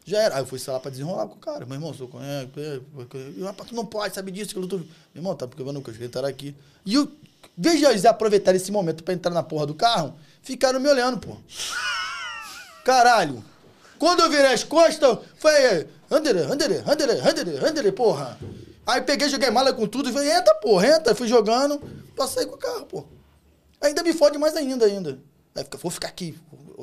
Já 0.06 0.20
era. 0.20 0.36
Aí 0.36 0.42
eu 0.42 0.46
fui 0.46 0.60
lá 0.68 0.80
pra 0.80 0.92
desenrolar 0.92 1.28
com 1.28 1.36
o 1.36 1.40
cara. 1.40 1.66
Meu 1.66 1.76
irmão, 1.76 1.94
sou 1.94 2.08
com 2.08 2.20
tu 3.68 3.76
não 3.76 3.86
pode, 3.86 4.14
sabe 4.14 4.32
disso, 4.32 4.54
que 4.54 4.60
eu 4.60 4.68
tô. 4.68 4.78
Meu 4.78 4.88
irmão, 5.16 5.36
tá 5.36 5.48
porque 5.48 5.64
eu 5.64 5.74
não 5.74 5.82
quero 5.82 6.04
entrar 6.04 6.28
aqui. 6.28 6.56
E 6.86 6.94
eu, 6.94 7.12
veja 7.58 7.90
eles 7.90 8.06
aproveitarem 8.06 8.62
esse 8.62 8.72
momento 8.72 9.04
pra 9.04 9.16
entrar 9.16 9.32
na 9.32 9.42
porra 9.42 9.66
do 9.66 9.74
carro, 9.74 10.16
ficaram 10.44 10.80
me 10.80 10.88
olhando, 10.88 11.18
pô. 11.18 11.36
Caralho. 12.86 13.44
Quando 13.98 14.20
eu 14.20 14.30
virei 14.30 14.54
as 14.54 14.64
costas, 14.64 15.18
foi. 15.38 15.88
Andere, 16.12 16.44
andere, 16.44 16.84
andere, 16.86 17.20
andere, 17.20 17.68
andere, 17.68 17.92
porra. 17.92 18.38
Aí 18.86 19.02
peguei, 19.02 19.28
joguei 19.28 19.50
mala 19.50 19.74
com 19.74 19.88
tudo 19.88 20.10
e 20.10 20.14
falei, 20.14 20.32
entra, 20.32 20.54
porra, 20.56 20.88
entra. 20.88 21.16
Fui 21.16 21.28
jogando, 21.28 21.80
passei 22.16 22.46
com 22.46 22.54
o 22.54 22.58
carro, 22.58 22.86
pô. 22.86 23.04
Ainda 23.82 24.04
me 24.04 24.14
fode 24.14 24.38
mais 24.38 24.56
ainda, 24.56 24.86
ainda. 24.86 25.18
Aí 25.56 25.64
fica, 25.64 25.78
vou 25.80 25.90
ficar 25.90 26.10
aqui, 26.10 26.38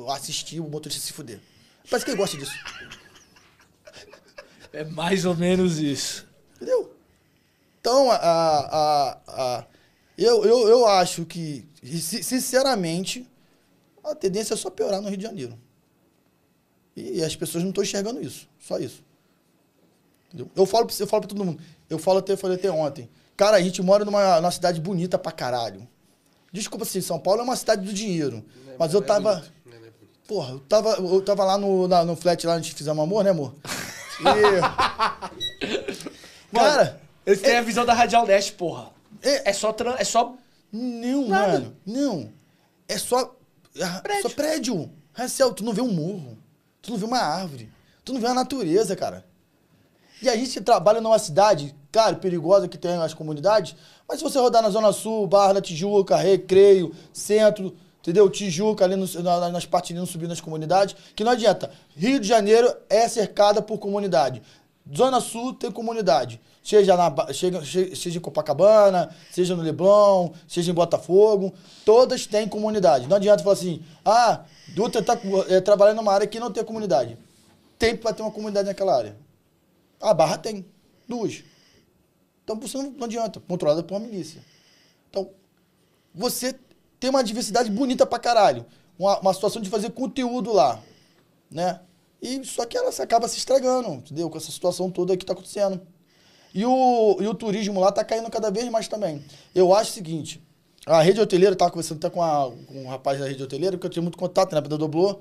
assistir 0.09 0.59
o 0.59 0.67
motorista 0.67 1.01
se 1.01 1.13
fuder. 1.13 1.39
Parece 1.89 2.03
que 2.03 2.11
ele 2.11 2.17
gosta 2.17 2.35
disso. 2.35 2.51
É 4.73 4.83
mais 4.83 5.23
ou 5.25 5.35
menos 5.35 5.77
isso. 5.79 6.27
Entendeu? 6.55 6.91
Então, 7.79 8.09
a, 8.11 8.15
a, 8.17 9.17
a, 9.27 9.65
eu, 10.17 10.43
eu, 10.45 10.67
eu 10.67 10.87
acho 10.87 11.25
que, 11.25 11.65
si- 11.83 12.23
sinceramente, 12.23 13.27
a 14.03 14.15
tendência 14.15 14.53
é 14.53 14.57
só 14.57 14.69
piorar 14.69 15.01
no 15.01 15.07
Rio 15.09 15.17
de 15.17 15.23
Janeiro. 15.23 15.57
E, 16.95 17.21
as 17.23 17.35
pessoas 17.35 17.63
não 17.63 17.71
estão 17.71 17.83
enxergando 17.83 18.21
isso. 18.21 18.47
Só 18.59 18.77
isso. 18.79 19.03
Entendeu? 20.27 20.49
Eu 20.55 20.65
falo, 20.65 20.85
pra- 20.85 20.95
eu 20.99 21.07
falo 21.07 21.21
pra 21.21 21.29
todo 21.29 21.43
mundo. 21.45 21.61
Eu 21.89 21.99
falo 21.99 22.19
até, 22.19 22.35
falei 22.35 22.57
até 22.57 22.71
ontem. 22.71 23.09
Cara, 23.35 23.57
a 23.57 23.61
gente 23.61 23.81
mora 23.81 24.05
numa, 24.05 24.39
numa 24.39 24.51
cidade 24.51 24.79
bonita 24.79 25.17
pra 25.17 25.31
caralho. 25.31 25.87
Desculpa 26.51 26.85
assim, 26.85 27.01
São 27.01 27.19
Paulo 27.19 27.41
é 27.41 27.43
uma 27.43 27.55
cidade 27.55 27.85
do 27.85 27.91
dinheiro. 27.93 28.43
Mas 28.79 28.93
eu 28.93 29.01
tava. 29.01 29.43
Porra, 30.27 30.51
eu 30.53 30.59
tava, 30.61 30.89
eu 30.93 31.21
tava 31.21 31.43
lá 31.43 31.57
no, 31.57 31.87
na- 31.87 32.05
no 32.05 32.15
flat 32.15 32.45
lá, 32.47 32.53
a 32.53 32.57
gente 32.61 32.73
fizemos 32.73 33.03
amor, 33.03 33.23
né, 33.23 33.31
amor? 33.31 33.53
E... 34.23 34.61
Cara, 36.55 37.01
Eles 37.25 37.41
têm 37.41 37.57
a 37.57 37.61
visão 37.61 37.85
da 37.85 37.93
Radial 37.93 38.25
Leste, 38.25 38.53
porra. 38.53 38.89
É- 39.21 39.49
É, 39.49 39.53
só, 39.53 39.71
tran- 39.73 39.95
é 39.97 40.03
só 40.03 40.35
Não, 40.71 41.27
Nada. 41.27 41.53
mano. 41.53 41.75
Não. 41.85 42.29
É 42.87 42.97
só. 42.97 43.35
ah, 43.81 43.99
Prédio. 44.01 44.21
Só 44.23 44.29
prédio. 44.35 44.91
Marcel, 45.17 45.53
tu 45.53 45.63
não 45.63 45.73
vê 45.73 45.81
um 45.81 45.91
morro. 45.91 46.37
Tu 46.81 46.91
não 46.91 46.97
vê 46.97 47.05
uma 47.05 47.19
árvore. 47.19 47.71
Tu 48.03 48.11
não 48.13 48.19
vê 48.19 48.27
a 48.27 48.33
natureza, 48.33 48.95
cara. 48.95 49.25
E 50.21 50.27
a 50.29 50.35
gente 50.35 50.59
trabalha 50.61 50.99
numa 51.01 51.19
cidade, 51.19 51.75
claro, 51.91 52.17
perigosa 52.17 52.67
que 52.67 52.77
tem 52.77 52.91
as 52.97 53.13
comunidades, 53.13 53.75
mas 54.07 54.17
se 54.17 54.23
você 54.23 54.39
rodar 54.39 54.61
na 54.61 54.69
Zona 54.69 54.91
Sul, 54.91 55.27
Barra 55.27 55.53
da 55.53 55.61
Tijuca, 55.61 56.15
Recreio, 56.15 56.93
Centro, 57.11 57.75
entendeu? 58.03 58.29
Tijuca, 58.29 58.83
ali 58.83 58.97
no- 58.97 59.07
na- 59.23 59.49
nas 59.49 59.67
não 59.91 60.05
subindo 60.05 60.29
nas 60.29 60.41
comunidades, 60.41 60.93
que 61.15 61.23
não 61.23 61.31
adianta. 61.31 61.71
Rio 61.95 62.19
de 62.19 62.27
Janeiro 62.27 62.75
é 62.89 63.07
cercada 63.07 63.61
por 63.61 63.77
comunidade. 63.79 64.41
Zona 64.95 65.21
Sul 65.21 65.53
tem 65.53 65.71
comunidade. 65.71 66.39
Seja, 66.61 66.95
na, 66.97 67.33
che- 67.33 67.95
seja 67.95 68.17
em 68.17 68.21
Copacabana, 68.21 69.13
seja 69.31 69.55
no 69.55 69.63
Leblon, 69.63 70.31
seja 70.47 70.71
em 70.71 70.73
Botafogo, 70.73 71.53
todas 71.85 72.27
têm 72.27 72.47
comunidade. 72.47 73.07
Não 73.07 73.15
adianta 73.15 73.41
falar 73.41 73.53
assim, 73.53 73.81
ah, 74.03 74.43
Dutra 74.75 74.99
está 75.01 75.17
trabalhando 75.63 75.97
numa 75.97 76.13
área 76.13 76.27
que 76.27 76.39
não 76.39 76.51
tem 76.51 76.63
comunidade. 76.63 77.17
Tem 77.79 77.95
para 77.95 78.13
ter 78.13 78.21
uma 78.21 78.31
comunidade 78.31 78.67
naquela 78.67 78.95
área. 78.95 79.15
A 80.01 80.13
Barra 80.13 80.37
tem. 80.37 80.65
Duas. 81.07 81.43
Então 82.43 82.57
você 82.59 82.77
não, 82.77 82.91
não 82.91 83.05
adianta. 83.05 83.39
Controlada 83.41 83.83
por 83.83 83.95
uma 83.95 84.05
milícia. 84.05 84.41
Então, 85.09 85.29
você 86.13 86.55
tem 87.03 87.09
uma 87.09 87.21
diversidade 87.21 87.69
bonita 87.69 88.05
pra 88.05 88.17
caralho. 88.17 88.65
Uma, 88.97 89.19
uma 89.19 89.33
situação 89.33 89.61
de 89.61 89.69
fazer 89.69 89.89
conteúdo 89.89 90.53
lá. 90.53 90.79
Né? 91.51 91.81
E 92.21 92.41
só 92.45 92.65
que 92.65 92.77
ela 92.77 92.93
se 92.93 93.01
acaba 93.01 93.27
se 93.27 93.37
estragando, 93.37 93.89
entendeu? 93.95 94.29
Com 94.29 94.37
essa 94.37 94.49
situação 94.49 94.89
toda 94.89 95.17
que 95.17 95.25
tá 95.25 95.33
acontecendo. 95.33 95.81
E 96.53 96.65
o, 96.65 97.17
e 97.19 97.27
o 97.27 97.33
turismo 97.33 97.81
lá 97.81 97.91
tá 97.91 98.05
caindo 98.05 98.29
cada 98.29 98.49
vez 98.49 98.69
mais 98.69 98.87
também. 98.87 99.21
Eu 99.53 99.75
acho 99.75 99.91
o 99.91 99.93
seguinte, 99.93 100.41
a 100.85 101.01
rede 101.01 101.19
hoteleira, 101.19 101.51
eu 101.51 101.57
tava 101.57 101.71
conversando 101.71 101.97
até 101.97 102.09
com, 102.09 102.23
a, 102.23 102.49
com 102.67 102.85
um 102.85 102.87
rapaz 102.87 103.19
da 103.19 103.27
rede 103.27 103.43
hoteleira, 103.43 103.75
porque 103.75 103.87
eu 103.87 103.91
tinha 103.91 104.01
muito 104.01 104.17
contato, 104.17 104.55
né, 104.55 104.61
da 104.61 104.77
Doblô. 104.77 105.19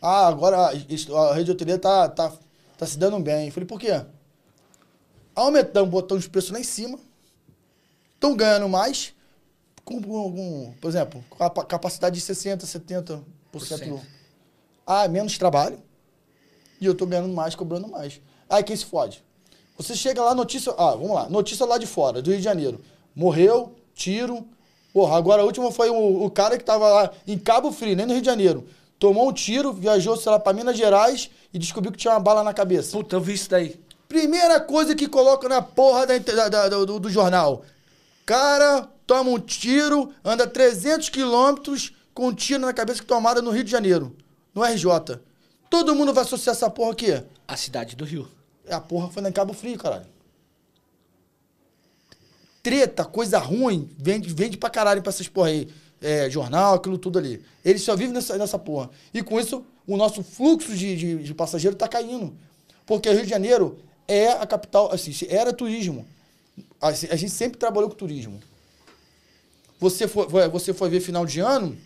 Ah, 0.00 0.28
agora 0.28 0.72
isso- 0.88 1.16
a 1.16 1.34
rede 1.34 1.50
hoteleira 1.50 1.80
tá, 1.80 2.08
tá, 2.08 2.32
tá 2.78 2.86
se 2.86 2.96
dando 2.96 3.18
bem. 3.18 3.46
Eu 3.46 3.52
falei, 3.52 3.66
por 3.66 3.80
quê? 3.80 4.02
Aumentando, 5.34 5.90
botando 5.90 6.20
os 6.20 6.28
preços 6.28 6.52
lá 6.52 6.60
em 6.60 6.64
cima, 6.64 6.96
estão 8.14 8.36
ganhando 8.36 8.68
mais, 8.68 9.12
com, 9.88 10.30
com, 10.32 10.74
por 10.80 10.88
exemplo, 10.88 11.24
com 11.30 11.42
a 11.42 11.50
pa- 11.50 11.64
capacidade 11.64 12.14
de 12.14 12.20
60%, 12.20 12.66
70%. 13.52 13.88
do- 13.88 14.00
Ah, 14.86 15.06
menos 15.08 15.36
trabalho, 15.38 15.78
e 16.80 16.86
eu 16.86 16.94
tô 16.94 17.06
ganhando 17.06 17.28
mais, 17.34 17.54
cobrando 17.54 17.88
mais. 17.88 18.20
Aí 18.48 18.62
quem 18.62 18.76
se 18.76 18.84
fode? 18.84 19.22
Você 19.76 19.94
chega 19.94 20.22
lá, 20.22 20.34
notícia. 20.34 20.72
Ah, 20.76 20.92
vamos 20.92 21.10
lá. 21.12 21.28
Notícia 21.28 21.64
lá 21.66 21.78
de 21.78 21.86
fora, 21.86 22.20
do 22.22 22.30
Rio 22.30 22.38
de 22.38 22.44
Janeiro. 22.44 22.80
Morreu, 23.14 23.72
tiro. 23.94 24.46
Porra, 24.92 25.16
agora 25.16 25.42
a 25.42 25.44
última 25.44 25.70
foi 25.70 25.90
o, 25.90 26.24
o 26.24 26.30
cara 26.30 26.56
que 26.58 26.64
tava 26.64 26.88
lá 26.88 27.10
em 27.26 27.38
Cabo 27.38 27.70
Frio, 27.70 27.94
nem 27.94 28.06
no 28.06 28.12
Rio 28.12 28.22
de 28.22 28.26
Janeiro. 28.26 28.66
Tomou 28.98 29.28
um 29.28 29.32
tiro, 29.32 29.72
viajou, 29.72 30.16
sei 30.16 30.32
lá, 30.32 30.38
pra 30.40 30.52
Minas 30.52 30.76
Gerais 30.76 31.30
e 31.54 31.58
descobriu 31.58 31.92
que 31.92 31.98
tinha 31.98 32.12
uma 32.14 32.18
bala 32.20 32.42
na 32.42 32.52
cabeça. 32.52 32.96
Puta, 32.96 33.14
eu 33.14 33.20
vi 33.20 33.34
isso 33.34 33.48
daí. 33.50 33.78
Primeira 34.08 34.58
coisa 34.58 34.94
que 34.96 35.06
coloca 35.06 35.48
na 35.48 35.60
porra 35.62 36.06
da 36.06 36.18
da- 36.18 36.48
da- 36.48 36.68
do, 36.68 36.98
do 36.98 37.10
jornal. 37.10 37.62
Cara 38.26 38.88
toma 39.08 39.30
um 39.30 39.40
tiro, 39.40 40.12
anda 40.22 40.46
300 40.46 41.08
quilômetros 41.08 41.94
com 42.12 42.28
um 42.28 42.34
tiro 42.34 42.60
na 42.60 42.74
cabeça 42.74 43.00
que 43.00 43.06
tomada 43.06 43.40
no 43.40 43.50
Rio 43.50 43.64
de 43.64 43.70
Janeiro, 43.70 44.14
no 44.54 44.62
RJ. 44.62 45.18
Todo 45.70 45.94
mundo 45.94 46.12
vai 46.12 46.24
associar 46.24 46.54
essa 46.54 46.68
porra 46.68 46.92
aqui. 46.92 47.24
A 47.46 47.56
cidade 47.56 47.96
do 47.96 48.04
Rio. 48.04 48.28
É 48.66 48.74
a 48.74 48.80
porra 48.80 49.08
foi 49.08 49.22
lá 49.22 49.30
em 49.30 49.32
Cabo 49.32 49.54
Frio, 49.54 49.78
caralho. 49.78 50.06
Treta, 52.62 53.02
coisa 53.02 53.38
ruim, 53.38 53.88
vende, 53.96 54.32
vende 54.32 54.58
pra 54.58 54.68
caralho 54.68 55.00
pra 55.00 55.08
essas 55.08 55.26
porra 55.26 55.48
aí. 55.48 55.68
é, 56.02 56.28
jornal, 56.28 56.74
aquilo 56.74 56.98
tudo 56.98 57.18
ali. 57.18 57.42
Eles 57.64 57.80
só 57.80 57.96
vivem 57.96 58.12
nessa, 58.12 58.36
nessa 58.36 58.58
porra. 58.58 58.90
E 59.14 59.22
com 59.22 59.40
isso, 59.40 59.64
o 59.86 59.96
nosso 59.96 60.22
fluxo 60.22 60.76
de, 60.76 60.96
de, 60.96 61.22
de 61.22 61.34
passageiro 61.34 61.74
tá 61.74 61.88
caindo. 61.88 62.36
Porque 62.84 63.10
Rio 63.10 63.24
de 63.24 63.30
Janeiro 63.30 63.78
é 64.06 64.28
a 64.28 64.46
capital, 64.46 64.92
assim, 64.92 65.12
era 65.30 65.50
turismo. 65.50 66.06
A, 66.78 66.88
a 66.88 66.92
gente 66.92 67.30
sempre 67.30 67.58
trabalhou 67.58 67.88
com 67.88 67.96
turismo. 67.96 68.38
Você 69.78 70.08
foi, 70.08 70.26
você 70.48 70.74
foi 70.74 70.88
ver 70.88 71.00
final 71.00 71.24
de 71.24 71.40
ano, 71.40 71.76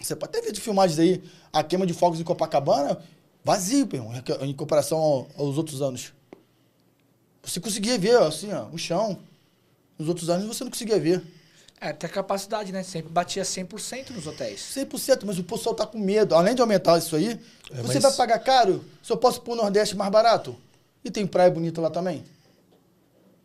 você 0.00 0.14
pode 0.14 0.36
até 0.36 0.44
ver 0.46 0.52
de 0.52 0.60
filmagens 0.60 0.98
aí, 0.98 1.22
a 1.52 1.62
queima 1.62 1.86
de 1.86 1.92
fogos 1.94 2.20
em 2.20 2.24
Copacabana, 2.24 2.98
vazio, 3.44 3.88
em- 4.42 4.54
comparação 4.54 4.98
ao- 4.98 5.28
aos 5.38 5.56
outros 5.56 5.80
anos. 5.80 6.12
Você 7.42 7.58
conseguia 7.60 7.98
ver, 7.98 8.16
assim, 8.22 8.52
ó, 8.52 8.66
o 8.66 8.78
chão. 8.78 9.18
Nos 9.98 10.08
outros 10.08 10.28
anos 10.30 10.46
você 10.46 10.62
não 10.64 10.70
conseguia 10.70 10.98
ver. 11.00 11.22
É, 11.80 11.92
tem 11.92 12.08
a 12.08 12.12
capacidade, 12.12 12.70
né? 12.70 12.82
Sempre 12.84 13.10
batia 13.10 13.44
100% 13.44 14.10
nos 14.10 14.26
hotéis. 14.26 14.60
100%, 14.60 15.24
mas 15.26 15.38
o 15.38 15.42
pessoal 15.44 15.74
tá 15.74 15.84
com 15.84 15.98
medo. 15.98 16.34
Além 16.34 16.54
de 16.54 16.60
aumentar 16.60 16.98
isso 16.98 17.16
aí, 17.16 17.40
você 17.82 17.94
mas- 17.94 18.02
vai 18.02 18.12
pagar 18.12 18.38
caro 18.38 18.84
se 19.02 19.12
eu 19.12 19.16
posso 19.16 19.38
ir 19.38 19.42
pro 19.42 19.56
Nordeste 19.56 19.96
mais 19.96 20.10
barato? 20.10 20.54
E 21.04 21.10
tem 21.10 21.26
praia 21.26 21.50
bonita 21.50 21.80
lá 21.80 21.90
também? 21.90 22.22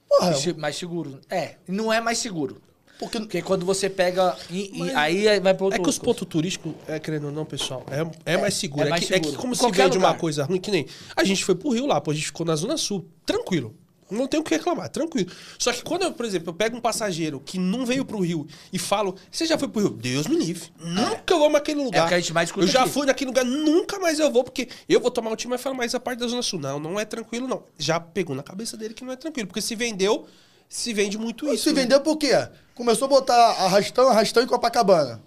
Porra, 0.07 0.31
Mais 0.57 0.75
seguro. 0.75 1.19
É, 1.29 1.55
não 1.67 1.91
é 1.91 1.99
mais 1.99 2.19
seguro. 2.19 2.61
Porque... 2.99 3.19
Porque 3.19 3.41
quando 3.41 3.65
você 3.65 3.89
pega. 3.89 4.35
e- 4.49 4.71
e 4.85 4.91
aí 4.91 5.39
vai 5.39 5.53
pro 5.53 5.65
outro. 5.65 5.79
É 5.79 5.83
que 5.83 5.89
os 5.89 5.97
pontos 5.99 6.27
turísticos, 6.27 6.73
é, 6.87 6.99
querendo 6.99 7.25
ou 7.25 7.31
não, 7.31 7.45
pessoal, 7.45 7.85
é, 8.25 8.33
é 8.33 8.37
mais 8.37 8.53
seguro. 8.55 8.83
é 8.83 8.87
É, 8.87 8.89
mais 8.89 9.05
que, 9.05 9.13
é 9.13 9.19
que 9.19 9.25
seguro. 9.25 9.41
como 9.41 9.55
se 9.55 9.63
vende 9.71 9.97
uma 9.97 10.07
lugar. 10.09 10.17
coisa 10.19 10.43
ruim, 10.45 10.59
que 10.59 10.71
nem. 10.71 10.85
A 11.15 11.23
gente 11.23 11.43
foi 11.43 11.55
pro 11.55 11.69
Rio 11.69 11.85
lá, 11.85 11.99
pô, 12.01 12.11
a 12.11 12.13
gente 12.13 12.27
ficou 12.27 12.45
na 12.45 12.55
Zona 12.55 12.77
Sul, 12.77 13.07
tranquilo. 13.25 13.75
Não 14.09 14.25
tem 14.25 14.39
o 14.39 14.43
que 14.43 14.55
reclamar, 14.55 14.87
tranquilo. 14.87 15.29
Só 15.59 15.73
que 15.73 15.83
quando, 15.83 16.03
eu, 16.03 16.13
por 16.13 16.25
exemplo, 16.25 16.49
eu 16.49 16.53
pego 16.53 16.77
um 16.77 16.79
passageiro 16.79 17.41
que 17.41 17.59
não 17.59 17.85
veio 17.85 18.05
pro 18.05 18.21
Rio 18.21 18.47
e 18.71 18.79
falo, 18.79 19.15
você 19.29 19.45
já 19.45 19.57
foi 19.57 19.67
pro 19.67 19.81
Rio? 19.81 19.89
Deus 19.89 20.27
me 20.27 20.37
livre. 20.37 20.69
Nunca 20.79 21.33
eu 21.33 21.39
vou 21.39 21.49
naquele 21.49 21.83
lugar. 21.83 22.03
É 22.03 22.05
o 22.05 22.07
que 22.07 22.13
a 22.13 22.19
gente 22.21 22.31
mais 22.31 22.49
Eu 22.55 22.65
já 22.65 22.83
aqui. 22.83 22.89
fui 22.91 23.05
naquele 23.05 23.27
lugar, 23.31 23.43
nunca 23.43 23.99
mais 23.99 24.17
eu 24.17 24.31
vou, 24.31 24.45
porque 24.45 24.69
eu 24.87 25.01
vou 25.01 25.11
tomar 25.11 25.29
um 25.31 25.35
time 25.35 25.55
e 25.55 25.57
falar, 25.57 25.75
mas 25.75 25.93
a 25.93 25.99
parte 25.99 26.19
da 26.19 26.27
Zona 26.27 26.41
Sul. 26.41 26.57
Não, 26.57 26.79
não 26.79 26.97
é 26.97 27.03
tranquilo, 27.03 27.49
não. 27.49 27.63
Já 27.77 27.99
pegou 27.99 28.33
na 28.33 28.43
cabeça 28.43 28.77
dele 28.77 28.93
que 28.93 29.03
não 29.03 29.11
é 29.11 29.17
tranquilo. 29.17 29.45
Porque 29.45 29.61
se 29.61 29.75
vendeu, 29.75 30.25
se 30.69 30.93
vende 30.93 31.17
muito 31.17 31.51
isso. 31.53 31.63
Se 31.63 31.73
né? 31.73 31.81
vendeu 31.81 32.01
por 32.01 32.17
quê? 32.17 32.31
Começou 32.75 33.05
a 33.05 33.09
botar 33.09 33.35
arrastão, 33.35 34.09
arrastão 34.09 34.43
em 34.43 34.47
Copacabana. 34.47 35.21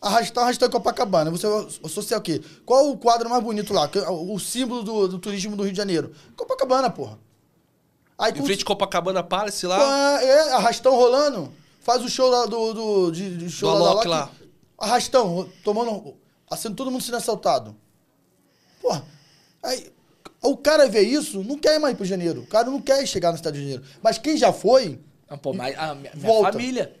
Arrastão, 0.00 0.42
arrastão 0.42 0.68
em 0.68 0.70
Copacabana. 0.70 1.30
Você 1.30 1.46
associa 1.84 2.16
o 2.16 2.20
quê? 2.20 2.42
Qual 2.64 2.90
o 2.90 2.96
quadro 2.96 3.28
mais 3.28 3.42
bonito 3.42 3.72
lá? 3.72 3.90
O 4.10 4.38
símbolo 4.38 4.82
do, 4.82 5.08
do 5.08 5.18
turismo 5.18 5.56
do 5.56 5.62
Rio 5.62 5.72
de 5.72 5.76
Janeiro? 5.78 6.12
Copacabana, 6.36 6.88
porra. 6.88 7.18
Aí 8.18 8.32
Em 8.32 8.44
frente 8.44 8.60
ao 8.60 8.66
Copacabana 8.66 9.22
Palace 9.22 9.66
lá. 9.66 9.78
Ah, 9.80 10.22
é, 10.22 10.52
arrastão 10.52 10.94
rolando. 10.94 11.52
Faz 11.80 12.04
o 12.04 12.08
show 12.08 12.28
lá 12.28 12.46
do. 12.46 12.74
do 12.74 13.10
de, 13.10 13.36
de 13.36 13.50
show 13.50 13.72
Do 13.72 13.78
lá 13.78 13.90
Alok 13.90 14.06
Loki. 14.06 14.08
lá. 14.08 14.30
Arrastão, 14.78 15.50
tomando. 15.64 16.14
Sendo 16.56 16.76
todo 16.76 16.90
mundo 16.90 17.02
sendo 17.02 17.16
assaltado. 17.16 17.74
Porra. 18.80 19.04
Aí, 19.62 19.92
o 20.42 20.56
cara 20.56 20.88
vê 20.88 21.02
isso, 21.02 21.42
não 21.44 21.58
quer 21.58 21.78
mais 21.78 21.94
ir 21.94 21.96
pro 21.96 22.04
janeiro. 22.04 22.40
O 22.42 22.46
cara 22.46 22.70
não 22.70 22.80
quer 22.80 23.06
chegar 23.06 23.30
no 23.30 23.36
estado 23.36 23.54
de 23.54 23.60
janeiro. 23.60 23.82
Mas 24.02 24.18
quem 24.18 24.36
já 24.36 24.52
foi, 24.52 24.98
Não, 25.28 25.36
pô, 25.36 25.52
mas 25.52 25.76
a 25.78 25.94
minha, 25.94 26.12
minha 26.14 26.26
Volta. 26.26 26.52
família. 26.52 26.94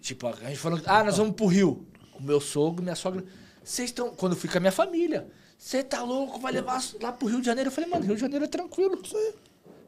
Tipo, 0.00 0.26
a 0.26 0.32
gente 0.48 0.58
falou, 0.58 0.80
ah, 0.84 1.04
nós 1.04 1.16
vamos 1.16 1.34
pro 1.34 1.46
Rio. 1.46 1.86
O 2.18 2.22
meu 2.22 2.40
sogro, 2.40 2.82
minha 2.82 2.96
sogra. 2.96 3.24
Vocês 3.64 3.90
estão. 3.90 4.10
Quando 4.10 4.32
eu 4.32 4.38
fui 4.38 4.50
com 4.50 4.58
a 4.58 4.60
minha 4.60 4.72
família, 4.72 5.28
você 5.56 5.82
tá 5.82 6.02
louco, 6.02 6.38
vai 6.40 6.52
levar 6.52 6.82
lá 7.00 7.12
pro 7.12 7.28
Rio 7.28 7.40
de 7.40 7.46
Janeiro. 7.46 7.68
Eu 7.68 7.72
falei, 7.72 7.88
mano, 7.88 8.04
Rio 8.04 8.16
de 8.16 8.20
Janeiro 8.20 8.44
é 8.44 8.48
tranquilo. 8.48 9.00
Isso 9.02 9.16
aí. 9.16 9.34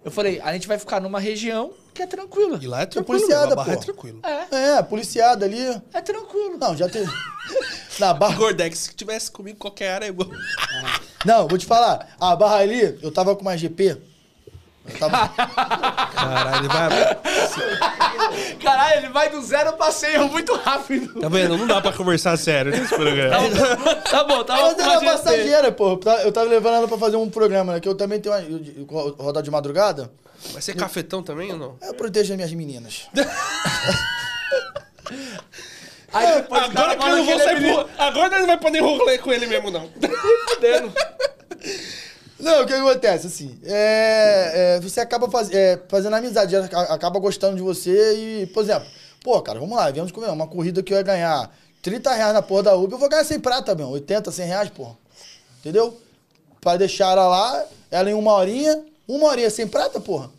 Eu 0.05 0.11
falei, 0.11 0.41
a 0.41 0.53
gente 0.53 0.69
vai 0.69 0.79
ficar 0.79 1.01
numa 1.01 1.19
região 1.19 1.73
que 1.93 2.03
é 2.03 2.07
tranquila. 2.07 2.59
E 2.63 2.67
lá 2.67 2.83
é 2.83 2.87
tranquilo, 2.87 3.19
policiada, 3.21 3.55
é 3.55 3.65
pô. 3.65 3.81
tranquilo. 3.81 4.21
É, 4.23 4.79
é, 4.79 4.83
policiada 4.83 5.47
ali. 5.47 5.83
é 5.93 6.01
tranquilo. 6.01 6.59
Não, 6.59 6.77
já 6.77 6.89
tem. 6.89 7.05
Na 7.99 8.13
barra. 8.13 8.37
Gordex, 8.37 8.79
se 8.79 8.95
tivesse 8.95 9.31
comigo 9.31 9.59
qualquer 9.59 9.93
área, 9.93 10.07
eu... 10.07 10.15
Não, 11.25 11.49
vou 11.49 11.59
te 11.59 11.67
falar. 11.67 12.09
A 12.21 12.35
barra 12.37 12.57
ali, 12.57 12.99
eu 13.03 13.11
tava 13.13 13.35
com 13.35 13.43
uma 13.43 13.57
GP. 13.57 13.97
Eu 14.87 14.99
tava. 14.99 15.29
Caralho, 16.15 16.57
ele 16.59 16.69
vai... 16.69 17.19
Caralho, 18.63 18.99
ele 18.99 19.09
vai 19.09 19.31
do 19.31 19.41
zero 19.43 19.73
pra 19.75 19.91
100 19.91 20.29
muito 20.31 20.55
rápido. 20.55 21.21
Tá 21.21 21.29
vendo? 21.29 21.57
Não 21.57 21.67
dá 21.67 21.81
pra 21.81 21.93
conversar 21.93 22.37
sério 22.37 22.71
nesse 22.71 22.95
programa. 22.95 23.37
tá 24.11 24.25
bom, 24.25 24.45
tá 24.45 24.55
Mas 24.61 24.75
bom. 24.75 24.83
era 24.83 24.99
uma 25.01 25.13
passageira, 25.13 25.73
pô. 25.73 25.93
Eu 25.93 26.31
tava- 26.33 26.45
Eu 26.45 26.49
levando 26.51 26.75
ela 26.75 26.89
pra 26.89 26.99
fazer 26.99 27.17
um 27.17 27.31
programa, 27.31 27.73
né? 27.75 27.81
Que 27.81 27.89
eu 27.89 27.95
também 27.95 28.21
tenho 28.21 28.35
uma. 28.35 28.43
eu- 28.43 28.61
eu- 28.91 29.17
Rodar 29.19 29.43
de 29.43 29.51
madrugada. 29.51 30.11
Vai 30.53 30.61
ser 30.61 30.75
cafetão 30.75 31.23
também 31.23 31.51
ou 31.53 31.59
não? 31.59 31.77
Eu 31.81 31.95
protejo 31.95 32.33
as 32.33 32.37
minhas 32.37 32.53
meninas. 32.53 33.09
Aí 36.13 36.27
Agora 36.27 36.69
cara 36.73 36.97
que 36.97 37.05
eu 37.09 37.17
não 37.17 37.25
vou 37.25 37.35
é 37.35 37.39
sair 37.39 37.61
pro... 37.61 37.89
Agora 37.99 38.39
não 38.39 38.47
vai 38.47 38.57
poder 38.59 38.81
rolê 38.81 39.19
com 39.19 39.33
ele 39.33 39.47
mesmo, 39.47 39.71
não. 39.71 39.89
Fudendo. 40.65 40.93
Não, 42.41 42.63
o 42.63 42.67
que 42.67 42.73
acontece, 42.73 43.27
assim, 43.27 43.59
é, 43.65 44.77
é, 44.77 44.81
você 44.81 45.01
acaba 45.01 45.31
faz, 45.31 45.51
é, 45.51 45.81
fazendo 45.89 46.15
amizade, 46.15 46.55
ela 46.55 46.67
acaba 46.67 47.19
gostando 47.19 47.57
de 47.57 47.63
você 47.63 48.15
e, 48.43 48.47
por 48.49 48.65
exemplo, 48.65 48.87
pô, 49.23 49.41
cara, 49.41 49.61
vamos 49.61 49.77
lá, 49.77 49.91
viemos 49.91 50.13
comer 50.13 50.29
uma 50.29 50.47
corrida 50.47 50.83
que 50.83 50.93
eu 50.93 50.99
ia 50.99 51.03
ganhar 51.03 51.51
30 51.81 52.13
reais 52.13 52.35
na 52.35 52.43
porra 52.43 52.65
da 52.65 52.75
Uber, 52.75 52.97
eu 52.97 52.99
vou 52.99 53.09
ganhar 53.09 53.25
100 53.25 53.41
prata, 53.41 53.75
meu, 53.75 53.89
80, 53.89 54.31
100 54.31 54.47
reais, 54.47 54.71
porra, 54.71 54.97
entendeu? 55.61 55.99
Pra 56.61 56.77
deixar 56.77 57.13
ela 57.13 57.29
lá, 57.29 57.65
ela 57.91 58.11
em 58.11 58.15
uma 58.15 58.33
horinha, 58.33 58.85
uma 59.09 59.29
horinha 59.29 59.49
sem 59.49 59.67
prata, 59.67 60.01
porra. 60.01 60.31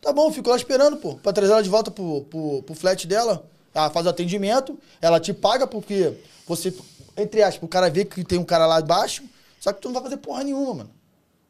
Tá 0.00 0.12
bom, 0.12 0.32
fico 0.32 0.48
lá 0.48 0.56
esperando, 0.56 0.96
pô, 0.96 1.16
pra 1.16 1.32
trazer 1.32 1.52
ela 1.52 1.62
de 1.62 1.68
volta 1.68 1.90
pro, 1.90 2.22
pro, 2.30 2.62
pro 2.62 2.74
flat 2.74 3.06
dela, 3.06 3.44
ela 3.74 3.90
faz 3.90 4.06
o 4.06 4.08
atendimento, 4.08 4.78
ela 5.02 5.20
te 5.20 5.34
paga 5.34 5.66
porque 5.66 6.14
você, 6.46 6.72
entre 7.16 7.42
aspas, 7.42 7.62
o 7.62 7.68
cara 7.68 7.90
vê 7.90 8.04
que 8.04 8.24
tem 8.24 8.38
um 8.38 8.44
cara 8.44 8.66
lá 8.66 8.80
embaixo, 8.80 9.22
só 9.66 9.72
que 9.72 9.80
tu 9.80 9.88
não 9.88 9.94
vai 9.94 10.04
fazer 10.04 10.18
porra 10.18 10.44
nenhuma, 10.44 10.74
mano. 10.74 10.90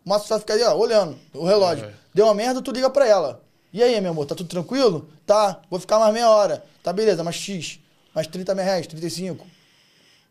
O 0.02 0.08
Márcio 0.08 0.28
só 0.28 0.38
fica 0.38 0.54
ali, 0.54 0.62
ó, 0.62 0.74
olhando 0.74 1.18
o 1.34 1.44
relógio. 1.44 1.92
Deu 2.14 2.24
uma 2.24 2.34
merda, 2.34 2.62
tu 2.62 2.70
liga 2.72 2.88
pra 2.88 3.06
ela. 3.06 3.42
E 3.70 3.82
aí, 3.82 4.00
meu 4.00 4.12
amor, 4.12 4.24
tá 4.24 4.34
tudo 4.34 4.48
tranquilo? 4.48 5.06
Tá, 5.26 5.60
vou 5.68 5.78
ficar 5.78 5.98
mais 5.98 6.14
meia 6.14 6.30
hora. 6.30 6.64
Tá, 6.82 6.94
beleza, 6.94 7.22
mais 7.22 7.36
X. 7.36 7.78
Mais 8.14 8.26
30 8.26 8.54
mil 8.54 8.64
reais, 8.64 8.86
35. 8.86 9.46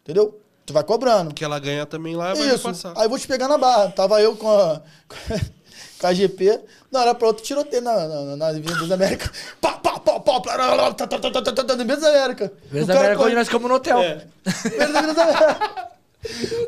Entendeu? 0.01 0.41
Tu 0.65 0.73
vai 0.73 0.83
cobrando. 0.83 1.31
Que 1.31 1.45
ela 1.45 1.59
ganha 1.59 1.85
também 1.85 2.15
lá, 2.15 2.33
vai 2.33 2.47
Isso. 2.47 2.63
passar. 2.63 2.93
Aí 2.97 3.05
eu 3.05 3.09
vou 3.09 3.19
te 3.19 3.27
pegar 3.27 3.47
na 3.47 3.59
barra. 3.59 3.91
Tava 3.91 4.19
eu 4.19 4.35
com 4.35 4.49
a, 4.49 4.81
com 6.01 6.07
a 6.07 6.13
GP. 6.13 6.59
Na 6.91 7.01
hora 7.01 7.13
pra 7.13 7.27
outra, 7.27 7.45
tiroteio 7.45 7.83
na, 7.83 8.07
na, 8.07 8.35
na 8.35 8.47
Avenida 8.47 8.87
da 8.87 8.95
América. 8.95 9.31
Pá, 9.61 9.73
pá, 9.73 9.99
pá, 9.99 10.19
pá, 10.19 10.41
tá, 10.41 10.91
tá, 10.91 11.07
tá, 11.07 11.19
tá, 11.19 11.41
tá, 11.43 11.53
tá, 11.53 11.63
na 11.63 11.73
Avenida 11.73 11.97
da 11.97 12.09
América. 12.09 12.51
O 12.73 12.85
da 12.85 12.99
América 12.99 13.21
onde 13.21 13.35
nós 13.35 13.47
ficamos 13.47 13.69
no 13.69 13.75
hotel. 13.75 13.99
É. 13.99 14.25
Avenida 14.81 15.13
da 15.13 15.23
América. 15.23 15.94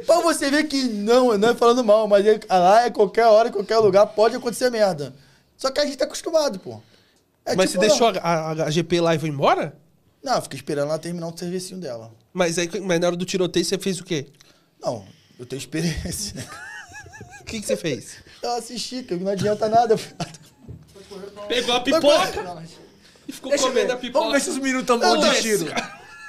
Pra 0.06 0.20
você 0.22 0.50
ver 0.50 0.64
que 0.66 0.84
não, 0.84 1.38
não 1.38 1.50
é 1.50 1.56
falando 1.56 1.84
mal, 1.84 2.08
mas 2.08 2.26
é- 2.26 2.40
lá 2.50 2.86
é 2.86 2.90
qualquer 2.90 3.26
hora, 3.26 3.50
em 3.50 3.52
qualquer 3.52 3.78
lugar, 3.80 4.06
pode 4.08 4.36
acontecer 4.36 4.70
merda. 4.70 5.14
Só 5.58 5.72
que 5.72 5.80
a 5.80 5.86
gente 5.86 5.98
tá 5.98 6.06
acostumado, 6.06 6.60
pô. 6.60 6.82
É 7.46 7.56
Mas 7.56 7.72
tipo, 7.72 7.82
você 7.82 7.88
deixou 7.90 8.08
a, 8.10 8.12
a- 8.20 8.52
a 8.66 8.70
GP 8.70 9.02
lá 9.02 9.16
e 9.16 9.20
foi 9.20 9.30
embora? 9.30 9.76
Não, 10.24 10.36
eu 10.36 10.42
fiquei 10.42 10.58
esperando 10.58 10.90
ela 10.90 11.00
terminar 11.00 11.28
o 11.28 11.38
servicinho 11.38 11.80
dela. 11.80 12.12
Mas, 12.34 12.58
aí, 12.60 12.70
mas 12.82 13.00
na 13.00 13.08
hora 13.08 13.16
do 13.16 13.26
tiroteio 13.26 13.66
você 13.66 13.78
fez 13.78 14.00
o 14.00 14.04
quê? 14.04 14.28
Não, 14.82 15.06
eu 15.40 15.46
tenho 15.46 15.58
experiência. 15.60 16.36
né? 16.36 16.46
O 17.42 17.46
que, 17.50 17.62
que 17.62 17.66
você 17.66 17.78
fez? 17.78 18.18
Eu 18.44 18.52
assisti, 18.58 19.04
que 19.04 19.16
não 19.16 19.32
adianta 19.32 19.70
nada. 19.70 19.96
Pegou 21.48 21.76
a 21.76 21.80
pipoca 21.80 22.58
e 23.26 23.32
ficou 23.32 23.58
comendo 23.58 23.94
a 23.94 23.96
pipoca. 23.96 24.20
Vamos 24.20 24.34
ver 24.34 24.42
se 24.42 24.50
os 24.50 24.58
meninos 24.58 24.82
estão 24.82 25.00
bons 25.00 25.30
de 25.30 25.42
tiro. 25.42 25.66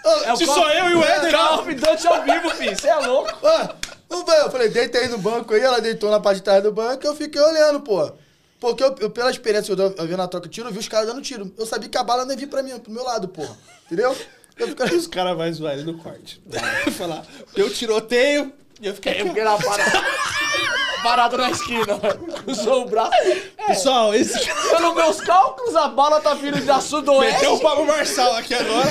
Ah, 0.05 0.37
Se 0.37 0.47
sou 0.47 0.69
eu 0.71 0.91
e 0.91 0.95
o 0.95 1.05
Éder, 1.05 1.33
Call 1.33 1.61
of 1.61 1.75
Duty 1.75 2.07
ao 2.07 2.23
vivo, 2.23 2.51
filho. 2.51 2.77
Você 2.77 2.89
é 2.89 2.97
louco. 2.97 3.47
ah, 3.47 3.75
eu 4.11 4.51
falei, 4.51 4.69
deita 4.69 4.99
aí 4.99 5.09
no 5.09 5.19
banco 5.19 5.53
aí, 5.55 5.61
ela 5.61 5.81
deitou 5.81 6.11
na 6.11 6.21
parte 6.21 6.39
de 6.39 6.43
trás 6.45 6.63
do 6.63 6.73
banco 6.73 7.05
e 7.05 7.07
eu 7.07 7.15
fiquei 7.15 7.41
olhando, 7.41 7.81
pô. 7.81 8.11
Porque 8.61 8.83
eu, 8.83 8.95
eu, 9.01 9.11
pela 9.11 9.31
experiência 9.31 9.75
que 9.75 9.81
eu, 9.81 9.95
eu 9.97 10.07
vi 10.07 10.17
na 10.17 10.27
troca 10.27 10.49
de 10.49 10.55
tiro, 10.55 10.69
eu 10.69 10.73
vi 10.73 10.79
os 10.79 10.89
caras 10.89 11.07
dando 11.07 11.23
tiro. 11.23 11.53
Eu 11.57 11.67
sabia 11.67 11.89
que 11.89 11.99
a 11.99 12.03
bala 12.03 12.25
não 12.25 12.33
ia 12.33 12.37
vir 12.39 12.49
pra 12.49 12.63
mim, 12.63 12.77
pro 12.79 12.93
meu 12.93 13.05
lado, 13.05 13.29
pô. 13.29 13.47
Entendeu? 13.87 14.17
Eu 14.59 14.69
fiquei... 14.69 14.87
Os 14.97 15.07
caras 15.07 15.37
vão 15.37 15.53
zoar 15.53 15.75
ele 15.75 15.85
no 15.85 15.99
corte. 15.99 16.43
Falar, 16.97 17.25
eu 17.55 17.71
tiroteio 17.71 18.53
e 18.81 18.89
eu 18.89 18.95
fiquei... 18.95 19.21
Eu 19.21 19.27
fiquei 19.27 19.45
lá 19.45 19.57
parado. 19.57 19.91
parado 21.03 21.37
na 21.37 21.51
esquina, 21.51 21.99
cruzou 22.45 22.83
o 22.83 22.89
braço. 22.89 23.13
Pessoal, 23.67 24.15
esse 24.15 24.39
Pelos 24.71 24.95
meus 24.95 25.21
cálculos, 25.21 25.77
a 25.77 25.89
bala 25.89 26.21
tá 26.21 26.35
vindo 26.35 26.65
da 26.65 26.81
sudoeste. 26.81 27.35
meteu 27.35 27.55
o 27.55 27.61
Pablo 27.61 27.87
Marçal 27.87 28.37
aqui 28.37 28.55
agora. 28.55 28.91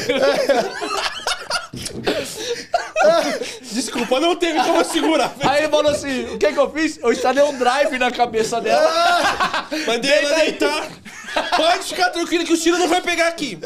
Desculpa, 3.72 4.20
não 4.20 4.36
teve 4.36 4.60
como 4.64 4.84
segurar. 4.84 5.34
Aí 5.42 5.64
ele 5.64 5.70
falou 5.70 5.92
assim: 5.92 6.26
o 6.34 6.38
que 6.38 6.52
que 6.52 6.60
eu 6.60 6.72
fiz? 6.72 6.98
Eu 6.98 7.12
instalei 7.12 7.44
um 7.44 7.58
drive 7.58 7.98
na 7.98 8.12
cabeça 8.12 8.60
dela. 8.60 9.68
Mandei 9.86 10.12
ela 10.12 10.36
deitar. 10.36 10.88
Pode 11.56 11.84
ficar 11.84 12.10
tranquilo 12.10 12.46
que 12.46 12.54
o 12.54 12.58
tiro 12.58 12.78
não 12.78 12.88
vai 12.88 13.02
pegar 13.02 13.28
aqui. 13.28 13.60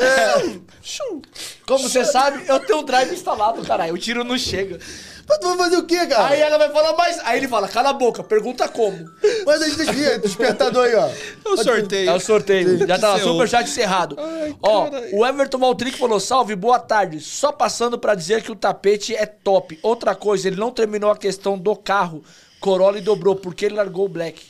Chum. 0.83 1.21
Como 1.65 1.87
você 1.87 2.03
sabe, 2.03 2.43
eu 2.47 2.59
tenho 2.59 2.79
um 2.79 2.83
drive 2.83 3.13
instalado, 3.13 3.61
caralho. 3.63 3.93
O 3.93 3.97
tiro 3.97 4.23
não 4.23 4.37
chega. 4.37 4.79
Mas 5.27 5.37
tu 5.39 5.47
vai 5.47 5.57
fazer 5.57 5.77
o 5.77 5.83
quê, 5.85 6.05
cara? 6.07 6.27
Aí 6.27 6.39
ela 6.41 6.57
vai 6.57 6.69
falar 6.71 6.95
mais. 6.95 7.19
Aí 7.23 7.37
ele 7.37 7.47
fala, 7.47 7.67
cala 7.67 7.89
a 7.89 7.93
boca, 7.93 8.23
pergunta 8.23 8.67
como. 8.67 9.09
Mas 9.45 9.61
a 9.61 9.65
gente 9.67 9.77
desvia, 9.77 10.19
despertador 10.19 10.85
aí, 10.85 10.95
ó. 10.95 11.07
É 11.07 11.49
o 11.49 11.57
sorteio. 11.63 12.09
É 12.09 12.13
o 12.13 12.19
sorteio. 12.19 12.87
Já 12.87 12.99
tá 12.99 13.09
lá, 13.13 13.19
Seu- 13.19 13.27
superchat 13.33 13.69
encerrado. 13.69 14.15
Ai, 14.19 14.55
Ó, 14.61 14.85
caralho. 14.89 15.15
o 15.17 15.25
Everton 15.25 15.57
Maltrick 15.57 15.97
falou: 15.97 16.19
salve, 16.19 16.55
boa 16.55 16.79
tarde. 16.79 17.19
Só 17.19 17.51
passando 17.51 17.97
pra 17.97 18.15
dizer 18.15 18.41
que 18.43 18.51
o 18.51 18.55
tapete 18.55 19.15
é 19.15 19.25
top. 19.25 19.79
Outra 19.81 20.13
coisa, 20.15 20.47
ele 20.47 20.57
não 20.57 20.71
terminou 20.71 21.11
a 21.11 21.17
questão 21.17 21.57
do 21.57 21.75
carro. 21.75 22.23
Corolla 22.59 22.97
e 22.97 23.01
dobrou, 23.01 23.35
porque 23.35 23.65
ele 23.65 23.75
largou 23.75 24.05
o 24.05 24.09
Black. 24.09 24.43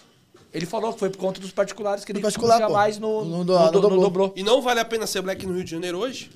Ele 0.53 0.65
falou 0.65 0.91
que 0.91 0.99
foi 0.99 1.09
por 1.09 1.17
conta 1.17 1.39
dos 1.39 1.51
particulares 1.51 2.03
que 2.03 2.11
ele 2.11 2.19
particular, 2.19 2.59
pô. 2.59 2.67
jamais 2.67 2.97
no, 2.99 3.23
No 3.23 3.43
no, 3.45 3.71
no 3.71 4.01
dobrou. 4.01 4.33
E 4.35 4.43
não 4.43 4.61
vale 4.61 4.81
a 4.81 4.85
pena 4.85 5.07
ser 5.07 5.21
black 5.21 5.45
no 5.45 5.53
Rio 5.53 5.63
de 5.63 5.71
Janeiro 5.71 5.97
hoje? 5.97 6.29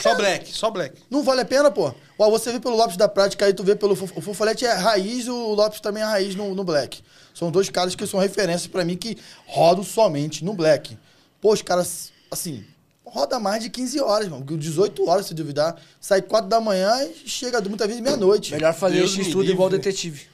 Só 0.00 0.14
black, 0.14 0.52
só 0.56 0.70
black. 0.70 0.96
Não 1.10 1.22
vale 1.22 1.40
a 1.40 1.44
pena, 1.44 1.70
pô. 1.70 1.92
Ó, 2.18 2.30
você 2.30 2.52
vê 2.52 2.60
pelo 2.60 2.76
Lopes 2.76 2.96
da 2.96 3.08
Prática, 3.08 3.44
aí 3.46 3.52
tu 3.52 3.64
vê 3.64 3.74
pelo... 3.74 3.96
Fof- 3.96 4.12
O 4.16 4.20
Fofolete 4.20 4.64
é 4.64 4.72
raiz 4.74 5.26
e 5.26 5.30
o 5.30 5.54
Lopes 5.54 5.80
também 5.80 6.02
é 6.02 6.06
raiz 6.06 6.34
no, 6.34 6.54
no 6.54 6.62
Black. 6.64 7.02
São 7.34 7.50
dois 7.50 7.68
caras 7.68 7.94
que 7.94 8.06
são 8.06 8.18
referências 8.20 8.66
pra 8.66 8.84
mim 8.84 8.96
que 8.96 9.16
rodam 9.46 9.82
somente 9.84 10.44
no 10.44 10.52
Black. 10.54 10.96
Pô, 11.40 11.52
os 11.52 11.62
caras, 11.62 12.12
assim, 12.30 12.64
roda 13.04 13.38
mais 13.38 13.62
de 13.62 13.70
15 13.70 14.00
horas, 14.00 14.28
mano. 14.28 14.44
18 14.44 15.08
horas, 15.08 15.26
se 15.26 15.34
duvidar. 15.34 15.76
Sai 16.00 16.22
4 16.22 16.48
da 16.48 16.60
manhã 16.60 17.04
e 17.04 17.28
chega 17.28 17.60
muitas 17.62 17.86
vezes 17.86 18.02
meia-noite. 18.02 18.52
Melhor 18.52 18.74
fazer 18.74 18.98
Deus 18.98 19.10
esse 19.12 19.22
estudo 19.22 19.50
igual 19.50 19.68
detetive. 19.70 20.26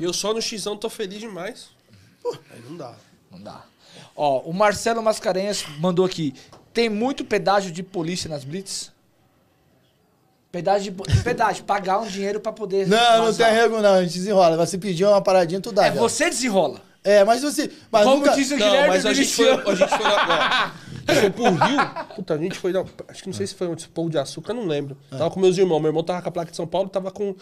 Eu 0.00 0.12
só 0.12 0.32
no 0.34 0.42
Xão 0.42 0.76
tô 0.76 0.88
feliz 0.90 1.20
demais. 1.20 1.68
Aí 2.50 2.60
não 2.68 2.76
dá. 2.76 2.94
Não 3.30 3.40
dá. 3.40 3.64
Ó, 4.16 4.40
o 4.40 4.52
Marcelo 4.52 5.02
Mascarenhas 5.02 5.64
mandou 5.78 6.04
aqui. 6.04 6.34
Tem 6.76 6.90
muito 6.90 7.24
pedágio 7.24 7.72
de 7.72 7.82
polícia 7.82 8.28
nas 8.28 8.44
blitz? 8.44 8.92
Pedágio 10.52 10.92
de 10.92 11.22
pedágio, 11.22 11.64
pagar 11.64 12.00
um 12.00 12.06
dinheiro 12.06 12.38
pra 12.38 12.52
poder. 12.52 12.86
Não, 12.86 12.98
não 13.16 13.24
vazar. 13.24 13.48
tem 13.48 13.58
arrego, 13.58 13.80
não. 13.80 13.94
A 13.94 14.02
gente 14.02 14.12
desenrola. 14.12 14.58
Vai 14.58 14.66
se 14.66 14.76
pedir 14.76 15.06
uma 15.06 15.22
paradinha, 15.22 15.58
tu 15.58 15.72
dá. 15.72 15.86
É, 15.86 15.88
velho. 15.88 16.02
você 16.02 16.28
desenrola. 16.28 16.82
É, 17.02 17.24
mas 17.24 17.40
você. 17.40 17.72
Mas 17.90 18.04
Como 18.04 18.18
nunca... 18.18 18.34
diz 18.34 18.50
o 18.50 18.58
Não, 18.58 18.66
Guilherme 18.66 18.88
mas 18.88 19.06
a 19.06 19.14
gente, 19.14 19.34
foi, 19.34 19.50
a 19.50 19.74
gente 19.74 19.88
foi 19.88 20.04
lá. 20.04 20.74
ó, 21.08 21.10
a 21.10 21.14
gente 21.14 21.20
foi 21.22 21.30
pro 21.30 21.44
Rio. 21.44 22.14
Puta, 22.14 22.34
a 22.34 22.38
gente 22.38 22.58
foi. 22.58 22.72
Não, 22.74 22.84
acho 23.08 23.22
que 23.22 23.28
não 23.30 23.34
sei 23.34 23.46
se 23.46 23.54
foi 23.54 23.68
um 23.68 23.76
pão 23.94 24.10
de 24.10 24.18
açúcar, 24.18 24.52
não 24.52 24.66
lembro. 24.66 24.98
Tava 25.08 25.30
com 25.30 25.40
meus 25.40 25.56
irmãos. 25.56 25.80
Meu 25.80 25.88
irmão 25.88 26.04
tava 26.04 26.20
com 26.20 26.28
a 26.28 26.32
placa 26.32 26.50
de 26.50 26.58
São 26.58 26.66
Paulo, 26.66 26.90
tava 26.90 27.10
com. 27.10 27.34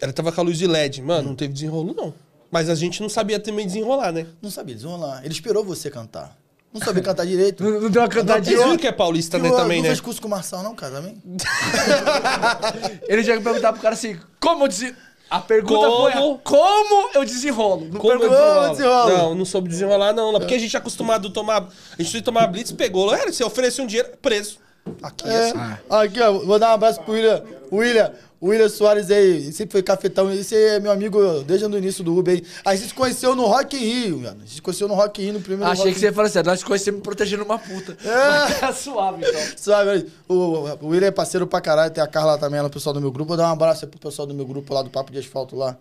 Ela 0.00 0.14
tava 0.14 0.32
com 0.32 0.40
a 0.40 0.44
luz 0.44 0.56
de 0.56 0.66
LED. 0.66 1.02
Mano, 1.02 1.28
não 1.28 1.36
teve 1.36 1.52
desenrolo, 1.52 1.92
não. 1.94 2.14
Mas 2.50 2.70
a 2.70 2.74
gente 2.74 3.02
não 3.02 3.10
sabia 3.10 3.38
também 3.38 3.66
desenrolar, 3.66 4.10
né? 4.10 4.26
Não 4.40 4.50
sabia 4.50 4.74
desenrolar. 4.74 5.20
Ele 5.22 5.34
esperou 5.34 5.62
você 5.62 5.90
cantar. 5.90 6.34
Não 6.74 6.80
sabia 6.84 7.02
cantar 7.04 7.24
direito. 7.24 7.62
Não, 7.62 7.80
não 7.82 7.88
deu 7.90 8.02
uma 8.02 8.08
Vocês 8.08 8.24
cantadinha. 8.26 8.58
viram 8.58 8.76
que 8.76 8.86
é 8.86 8.92
paulista, 8.92 9.38
né, 9.38 9.48
Eu- 9.48 9.54
também, 9.56 9.76
não 9.78 9.84
né? 9.84 9.88
fez 9.90 10.00
curso 10.00 10.20
com 10.20 10.26
o 10.26 10.30
Marçal, 10.30 10.62
não, 10.62 10.74
cara, 10.74 10.94
também? 10.96 11.22
Ele 13.08 13.22
já 13.22 13.34
ia 13.34 13.40
perguntar 13.40 13.72
pro 13.72 13.80
cara 13.82 13.94
assim: 13.94 14.18
como 14.40 14.64
eu 14.64 14.68
desen... 14.68 14.94
A 15.30 15.40
pergunta 15.40 15.86
Como? 15.88 16.12
foi: 16.12 16.38
como 16.44 17.10
eu 17.14 17.24
desenrolo? 17.24 17.88
Não 17.90 17.98
Como 18.00 18.12
eu 18.12 18.18
desenrolo? 18.18 18.70
desenrolo? 18.70 19.08
Não, 19.18 19.34
não 19.34 19.44
soube 19.44 19.68
desenrolar, 19.68 20.12
não. 20.12 20.32
Porque 20.34 20.54
a 20.54 20.58
gente 20.58 20.76
é 20.76 20.78
acostumado 20.78 21.28
a 21.28 21.30
tomar. 21.30 21.62
A 21.98 22.02
gente 22.02 22.12
foi 22.12 22.20
tomar 22.22 22.46
blitz, 22.46 22.70
pegou. 22.72 23.12
Era, 23.12 23.32
você 23.32 23.42
oferece 23.42 23.80
um 23.80 23.86
dinheiro, 23.86 24.10
preso. 24.20 24.58
Aqui 25.02 25.26
é 25.26 25.32
É. 25.32 25.48
assim. 25.48 25.58
Aqui, 25.90 26.20
ó, 26.20 26.32
vou 26.44 26.58
dar 26.58 26.70
um 26.70 26.74
abraço 26.74 27.00
pro 27.00 27.14
William. 27.14 27.42
William, 27.72 28.12
William 28.42 28.68
Soares 28.68 29.10
aí, 29.10 29.52
sempre 29.52 29.72
foi 29.72 29.82
cafetão. 29.82 30.30
Esse 30.30 30.54
é 30.54 30.80
meu 30.80 30.92
amigo 30.92 31.42
desde 31.44 31.66
o 31.66 31.78
início 31.78 32.04
do 32.04 32.16
Uber 32.16 32.34
aí. 32.34 32.44
A 32.64 32.74
gente 32.74 32.88
se 32.88 32.94
conheceu 32.94 33.34
no 33.34 33.46
Rock 33.46 33.76
in 33.76 33.80
Rio, 33.80 34.18
mano. 34.20 34.36
A 34.36 34.40
gente 34.40 34.54
se 34.54 34.62
conheceu 34.62 34.86
no 34.86 34.94
Rock 34.94 35.22
in 35.22 35.24
Rio, 35.24 35.34
no 35.34 35.40
primeiro 35.40 35.70
Achei 35.70 35.84
Rock 35.84 35.94
que 35.94 36.00
você 36.00 36.06
ia 36.06 36.12
falar 36.12 36.28
assim: 36.28 36.42
nós 36.42 36.62
conhecemos 36.62 36.98
me 36.98 37.04
protegendo 37.04 37.44
uma 37.44 37.58
puta. 37.58 37.96
É. 38.04 38.38
Mas 38.50 38.60
tá 38.60 38.72
suave, 38.72 39.24
então. 39.26 39.78
Aí, 39.78 40.06
o, 40.28 40.34
o 40.34 40.88
William 40.88 41.08
é 41.08 41.10
parceiro 41.10 41.46
pra 41.46 41.60
caralho, 41.60 41.92
tem 41.92 42.02
a 42.02 42.06
Carla 42.06 42.38
também, 42.38 42.58
ela 42.58 42.68
é 42.68 42.70
o 42.70 42.72
pessoal 42.72 42.92
do 42.92 43.00
meu 43.00 43.10
grupo. 43.10 43.28
Vou 43.28 43.36
dar 43.36 43.48
um 43.48 43.52
abraço 43.52 43.84
aí 43.84 43.90
pro 43.90 44.00
pessoal 44.00 44.26
do 44.26 44.34
meu 44.34 44.46
grupo 44.46 44.72
lá 44.74 44.82
do 44.82 44.90
Papo 44.90 45.10
de 45.10 45.18
Asfalto 45.18 45.56
lá. 45.56 45.76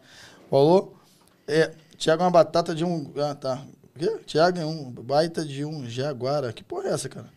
Falou? 0.49 0.95
É, 1.47 1.71
Tiago 1.97 2.23
é 2.23 2.25
uma 2.25 2.31
batata 2.31 2.73
de 2.73 2.85
um. 2.85 3.11
Ah, 3.17 3.35
tá. 3.35 3.61
O 3.95 3.99
quê? 3.99 4.19
Tiago 4.25 4.59
é 4.59 4.65
um 4.65 4.89
baita 4.89 5.45
de 5.45 5.65
um 5.65 5.87
jaguara. 5.87 6.51
Que 6.53 6.63
porra 6.63 6.89
é 6.89 6.93
essa, 6.93 7.09
cara? 7.09 7.27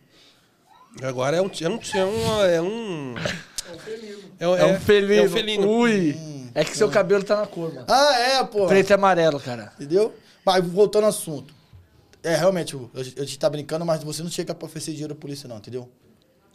Agora 1.03 1.37
é 1.37 1.41
um. 1.41 1.49
É 1.61 1.69
um. 1.69 1.79
É 1.93 2.05
um. 2.05 2.41
É 2.41 2.61
um, 2.61 3.15
é 4.39 4.47
um, 4.47 4.55
É 4.55 4.65
um 4.65 4.79
felino. 4.79 5.13
É 5.23 5.25
um 5.25 5.29
felino. 5.29 5.69
Ui. 5.69 6.17
É 6.55 6.63
que 6.63 6.75
seu 6.75 6.89
cabelo 6.89 7.23
tá 7.23 7.35
na 7.37 7.47
cor, 7.47 7.73
mano. 7.73 7.85
Ah, 7.89 8.19
é, 8.19 8.43
pô. 8.43 8.65
Preto 8.67 8.89
e 8.89 8.93
amarelo, 8.93 9.39
cara. 9.39 9.71
Entendeu? 9.75 10.13
Mas 10.45 10.65
voltando 10.65 11.03
ao 11.03 11.09
assunto. 11.09 11.53
É, 12.23 12.35
realmente, 12.35 12.75
gente 12.95 13.19
a 13.19 13.23
gente 13.23 13.39
tá 13.39 13.49
brincando, 13.49 13.85
mas 13.85 14.03
você 14.03 14.23
não 14.23 14.29
chega 14.29 14.53
pra 14.55 14.65
oferecer 14.65 14.91
dinheiro 14.91 15.13
à 15.13 15.15
polícia, 15.15 15.47
não, 15.47 15.57
entendeu? 15.57 15.87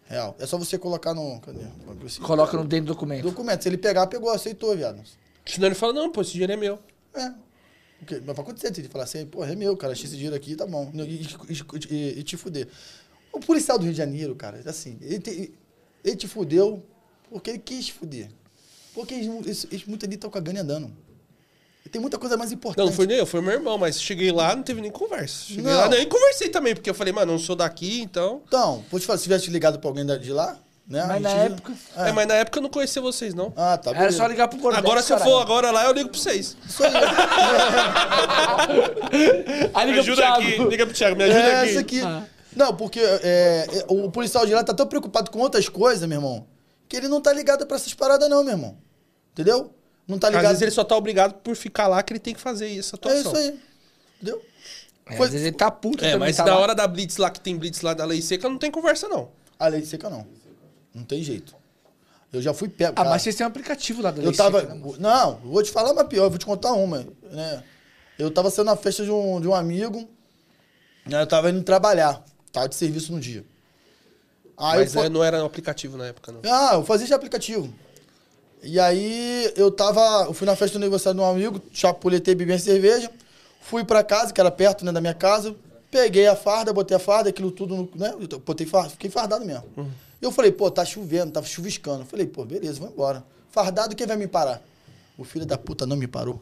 Real. 0.06 0.36
É 0.38 0.46
só 0.46 0.58
você 0.58 0.76
colocar 0.76 1.14
no. 1.14 1.40
Cadê? 1.40 1.60
Coloca 2.20 2.56
no 2.56 2.64
dentro 2.64 2.86
do 2.86 2.94
documento. 2.94 3.22
Documento. 3.22 3.62
Se 3.62 3.68
ele 3.68 3.78
pegar, 3.78 4.06
pegou, 4.08 4.30
aceitou, 4.30 4.76
viado. 4.76 5.00
Senão 5.46 5.68
ele 5.68 5.74
fala, 5.74 5.92
não, 5.92 6.10
pô, 6.10 6.20
esse 6.20 6.32
dinheiro 6.32 6.52
é 6.52 6.56
meu. 6.56 6.78
É. 7.14 7.28
O 8.00 8.04
quê? 8.06 8.20
Mas 8.26 8.34
pra 8.34 8.42
acontecer, 8.42 8.72
ele 8.78 8.88
falar 8.88 9.04
assim, 9.04 9.24
pô, 9.24 9.44
é 9.44 9.54
meu, 9.54 9.76
cara, 9.76 9.92
achei 9.92 10.06
esse 10.06 10.14
dinheiro 10.16 10.34
aqui, 10.34 10.56
tá 10.56 10.66
bom. 10.66 10.90
E, 10.94 11.00
e- 11.00 11.94
e- 11.94 12.18
e 12.18 12.22
te 12.24 12.36
fuder. 12.36 12.66
O 13.32 13.38
policial 13.40 13.78
do 13.78 13.84
Rio 13.84 13.92
de 13.92 13.98
Janeiro, 13.98 14.34
cara, 14.34 14.60
assim, 14.66 14.98
ele, 15.00 15.20
te, 15.20 15.52
ele 16.04 16.16
te 16.16 16.26
fudeu 16.28 16.84
porque 17.32 17.50
ele 17.50 17.58
quis 17.58 17.88
fuder. 17.88 18.28
Porque 18.94 19.14
eles, 19.14 19.26
eles, 19.46 19.66
eles 19.72 19.84
muito 19.86 20.04
ali 20.06 20.14
estão 20.16 20.28
cagando 20.30 20.58
e 20.58 20.60
andando. 20.60 20.92
E 21.84 21.88
tem 21.88 22.00
muita 22.00 22.16
coisa 22.18 22.36
mais 22.36 22.52
importante. 22.52 22.78
Não, 22.78 22.86
não 22.86 22.92
foi 22.92 23.06
nem 23.06 23.16
eu, 23.16 23.26
foi 23.26 23.40
meu 23.40 23.52
irmão, 23.52 23.76
mas 23.76 24.00
cheguei 24.00 24.30
lá, 24.30 24.54
não 24.54 24.62
teve 24.62 24.80
nem 24.80 24.90
conversa. 24.90 25.46
Cheguei 25.46 25.64
Não. 25.64 25.72
lá, 25.80 25.88
nem 25.88 26.06
conversei 26.08 26.48
também, 26.48 26.74
porque 26.74 26.88
eu 26.88 26.94
falei, 26.94 27.12
mano, 27.12 27.32
não 27.32 27.38
sou 27.40 27.56
daqui, 27.56 28.00
então. 28.02 28.42
Então, 28.46 28.84
vou 28.90 29.00
te 29.00 29.06
falar, 29.06 29.16
se 29.18 29.24
tivesse 29.24 29.50
ligado 29.50 29.80
pra 29.80 29.88
alguém 29.90 30.06
de 30.20 30.32
lá, 30.32 30.56
né? 30.86 31.04
Mas 31.08 31.22
na 31.22 31.30
época- 31.30 31.72
É. 31.96 32.08
É. 32.10 32.12
mas 32.12 32.28
na 32.28 32.34
época 32.34 32.58
eu 32.58 32.62
não 32.62 32.70
conhecia 32.70 33.02
vocês, 33.02 33.34
não. 33.34 33.52
Ah, 33.56 33.76
tá. 33.78 33.90
Era 33.90 33.98
beleza. 34.00 34.18
só 34.18 34.26
ligar 34.26 34.46
pro 34.46 34.58
Cordeiro. 34.60 34.86
agora, 34.86 35.02
se 35.02 35.12
eu 35.12 35.18
for 35.18 35.40
agora 35.40 35.70
lá, 35.72 35.84
eu 35.86 35.92
ligo 35.92 36.08
pra 36.10 36.18
vocês. 36.20 36.56
Isso 36.68 36.82
aí. 36.84 36.92
Aí 39.74 39.86
Me 39.86 39.92
liga 39.92 40.02
pro 40.04 40.12
ajuda 40.12 40.22
Thiago. 40.22 40.42
aqui, 40.42 40.64
liga 40.70 40.86
pro 40.86 40.94
Thiago, 40.94 41.16
me 41.16 41.24
ajuda 41.24 41.38
É, 41.40 41.60
aqui. 41.60 41.70
essa 41.70 41.80
aqui. 41.80 42.00
Não, 42.54 42.76
porque 42.76 43.00
é, 43.00 43.66
é, 43.72 43.84
o 43.88 44.10
policial 44.10 44.44
de 44.46 44.52
lá 44.54 44.62
tá 44.62 44.74
tão 44.74 44.86
preocupado 44.86 45.30
com 45.30 45.38
outras 45.40 45.68
coisas, 45.68 46.06
meu 46.08 46.18
irmão, 46.18 46.46
que 46.92 46.96
ele 46.98 47.08
não 47.08 47.22
tá 47.22 47.32
ligado 47.32 47.66
pra 47.66 47.76
essas 47.78 47.94
paradas, 47.94 48.28
não, 48.28 48.44
meu 48.44 48.52
irmão. 48.52 48.76
Entendeu? 49.32 49.74
Não 50.06 50.18
tá 50.18 50.26
Às 50.28 50.34
ligado. 50.34 50.48
vezes 50.50 50.60
ele 50.62 50.70
só 50.70 50.84
tá 50.84 50.94
obrigado 50.94 51.32
por 51.40 51.56
ficar 51.56 51.86
lá 51.86 52.02
que 52.02 52.12
ele 52.12 52.20
tem 52.20 52.34
que 52.34 52.40
fazer 52.40 52.66
essa 52.78 52.98
É 53.06 53.18
isso 53.18 53.34
aí. 53.34 53.58
Entendeu? 54.16 54.42
É, 55.06 55.16
Foi- 55.16 55.26
Às 55.26 55.32
vezes 55.32 55.46
ele 55.46 55.56
tá 55.56 55.70
puto 55.70 56.04
É, 56.04 56.16
mas 56.16 56.36
tá 56.36 56.44
na 56.44 56.54
lá. 56.54 56.60
hora 56.60 56.74
da 56.74 56.86
Blitz 56.86 57.16
lá, 57.16 57.30
que 57.30 57.40
tem 57.40 57.56
Blitz 57.56 57.80
lá 57.80 57.94
da 57.94 58.04
Lei 58.04 58.20
Seca, 58.20 58.46
não 58.46 58.58
tem 58.58 58.70
conversa, 58.70 59.08
não. 59.08 59.30
A 59.58 59.68
lei 59.68 59.84
seca 59.86 60.10
não. 60.10 60.26
Não 60.94 61.02
tem 61.04 61.22
jeito. 61.22 61.54
Eu 62.30 62.42
já 62.42 62.52
fui 62.52 62.68
pego. 62.68 62.92
Ah, 62.92 62.96
cara. 62.96 63.08
mas 63.10 63.22
vocês 63.22 63.36
têm 63.36 63.46
um 63.46 63.48
aplicativo 63.48 64.02
lá 64.02 64.10
da 64.10 64.20
Eu 64.20 64.26
Lei 64.28 64.36
tava. 64.36 64.60
Seca, 64.60 64.74
né? 64.74 64.92
Não, 64.98 65.36
vou 65.36 65.62
te 65.62 65.70
falar 65.70 65.92
uma 65.92 66.04
pior, 66.04 66.24
eu 66.24 66.30
vou 66.30 66.38
te 66.38 66.44
contar 66.44 66.72
uma, 66.74 67.06
né? 67.30 67.62
Eu 68.18 68.30
tava 68.30 68.50
saindo 68.50 68.66
na 68.68 68.76
festa 68.76 69.02
de 69.02 69.10
um, 69.10 69.40
de 69.40 69.48
um 69.48 69.54
amigo, 69.54 70.06
né? 71.06 71.22
Eu 71.22 71.26
tava 71.26 71.48
indo 71.50 71.62
trabalhar, 71.62 72.22
tava 72.52 72.68
de 72.68 72.74
serviço 72.74 73.12
no 73.12 73.20
dia. 73.20 73.44
Aí 74.62 74.78
mas 74.78 74.94
eu, 74.94 75.02
é, 75.02 75.08
não 75.08 75.24
era 75.24 75.40
no 75.40 75.44
aplicativo 75.44 75.96
na 75.96 76.06
época, 76.06 76.30
não. 76.30 76.40
Ah, 76.44 76.74
eu 76.74 76.84
fazia 76.84 77.04
esse 77.04 77.12
aplicativo. 77.12 77.68
E 78.62 78.78
aí 78.78 79.52
eu 79.56 79.72
tava. 79.72 80.26
Eu 80.26 80.32
fui 80.32 80.46
na 80.46 80.54
festa 80.54 80.78
do 80.78 80.82
aniversário 80.82 81.18
de 81.18 81.24
um 81.24 81.28
amigo, 81.28 81.60
chapuletei, 81.72 82.32
bebi 82.32 82.52
uma 82.52 82.58
cerveja, 82.60 83.10
fui 83.60 83.84
pra 83.84 84.04
casa, 84.04 84.32
que 84.32 84.40
era 84.40 84.52
perto 84.52 84.84
né, 84.84 84.92
da 84.92 85.00
minha 85.00 85.14
casa, 85.14 85.56
peguei 85.90 86.28
a 86.28 86.36
farda, 86.36 86.72
botei 86.72 86.96
a 86.96 87.00
farda, 87.00 87.30
aquilo 87.30 87.50
tudo, 87.50 87.74
no, 87.74 87.90
né? 87.96 88.14
eu 88.16 88.38
Botei 88.38 88.64
farda, 88.64 88.90
fiquei 88.90 89.10
fardado 89.10 89.44
mesmo. 89.44 89.64
Eu 90.20 90.30
falei, 90.30 90.52
pô, 90.52 90.70
tá 90.70 90.84
chovendo, 90.84 91.32
tava 91.32 91.46
chuviscando. 91.46 92.02
Eu 92.02 92.06
falei, 92.06 92.26
pô, 92.26 92.44
beleza, 92.44 92.78
vou 92.78 92.88
embora. 92.88 93.24
Fardado, 93.50 93.96
quem 93.96 94.06
vai 94.06 94.16
me 94.16 94.28
parar? 94.28 94.62
O 95.18 95.24
filho 95.24 95.44
da 95.44 95.58
puta 95.58 95.84
não 95.84 95.96
me 95.96 96.06
parou. 96.06 96.40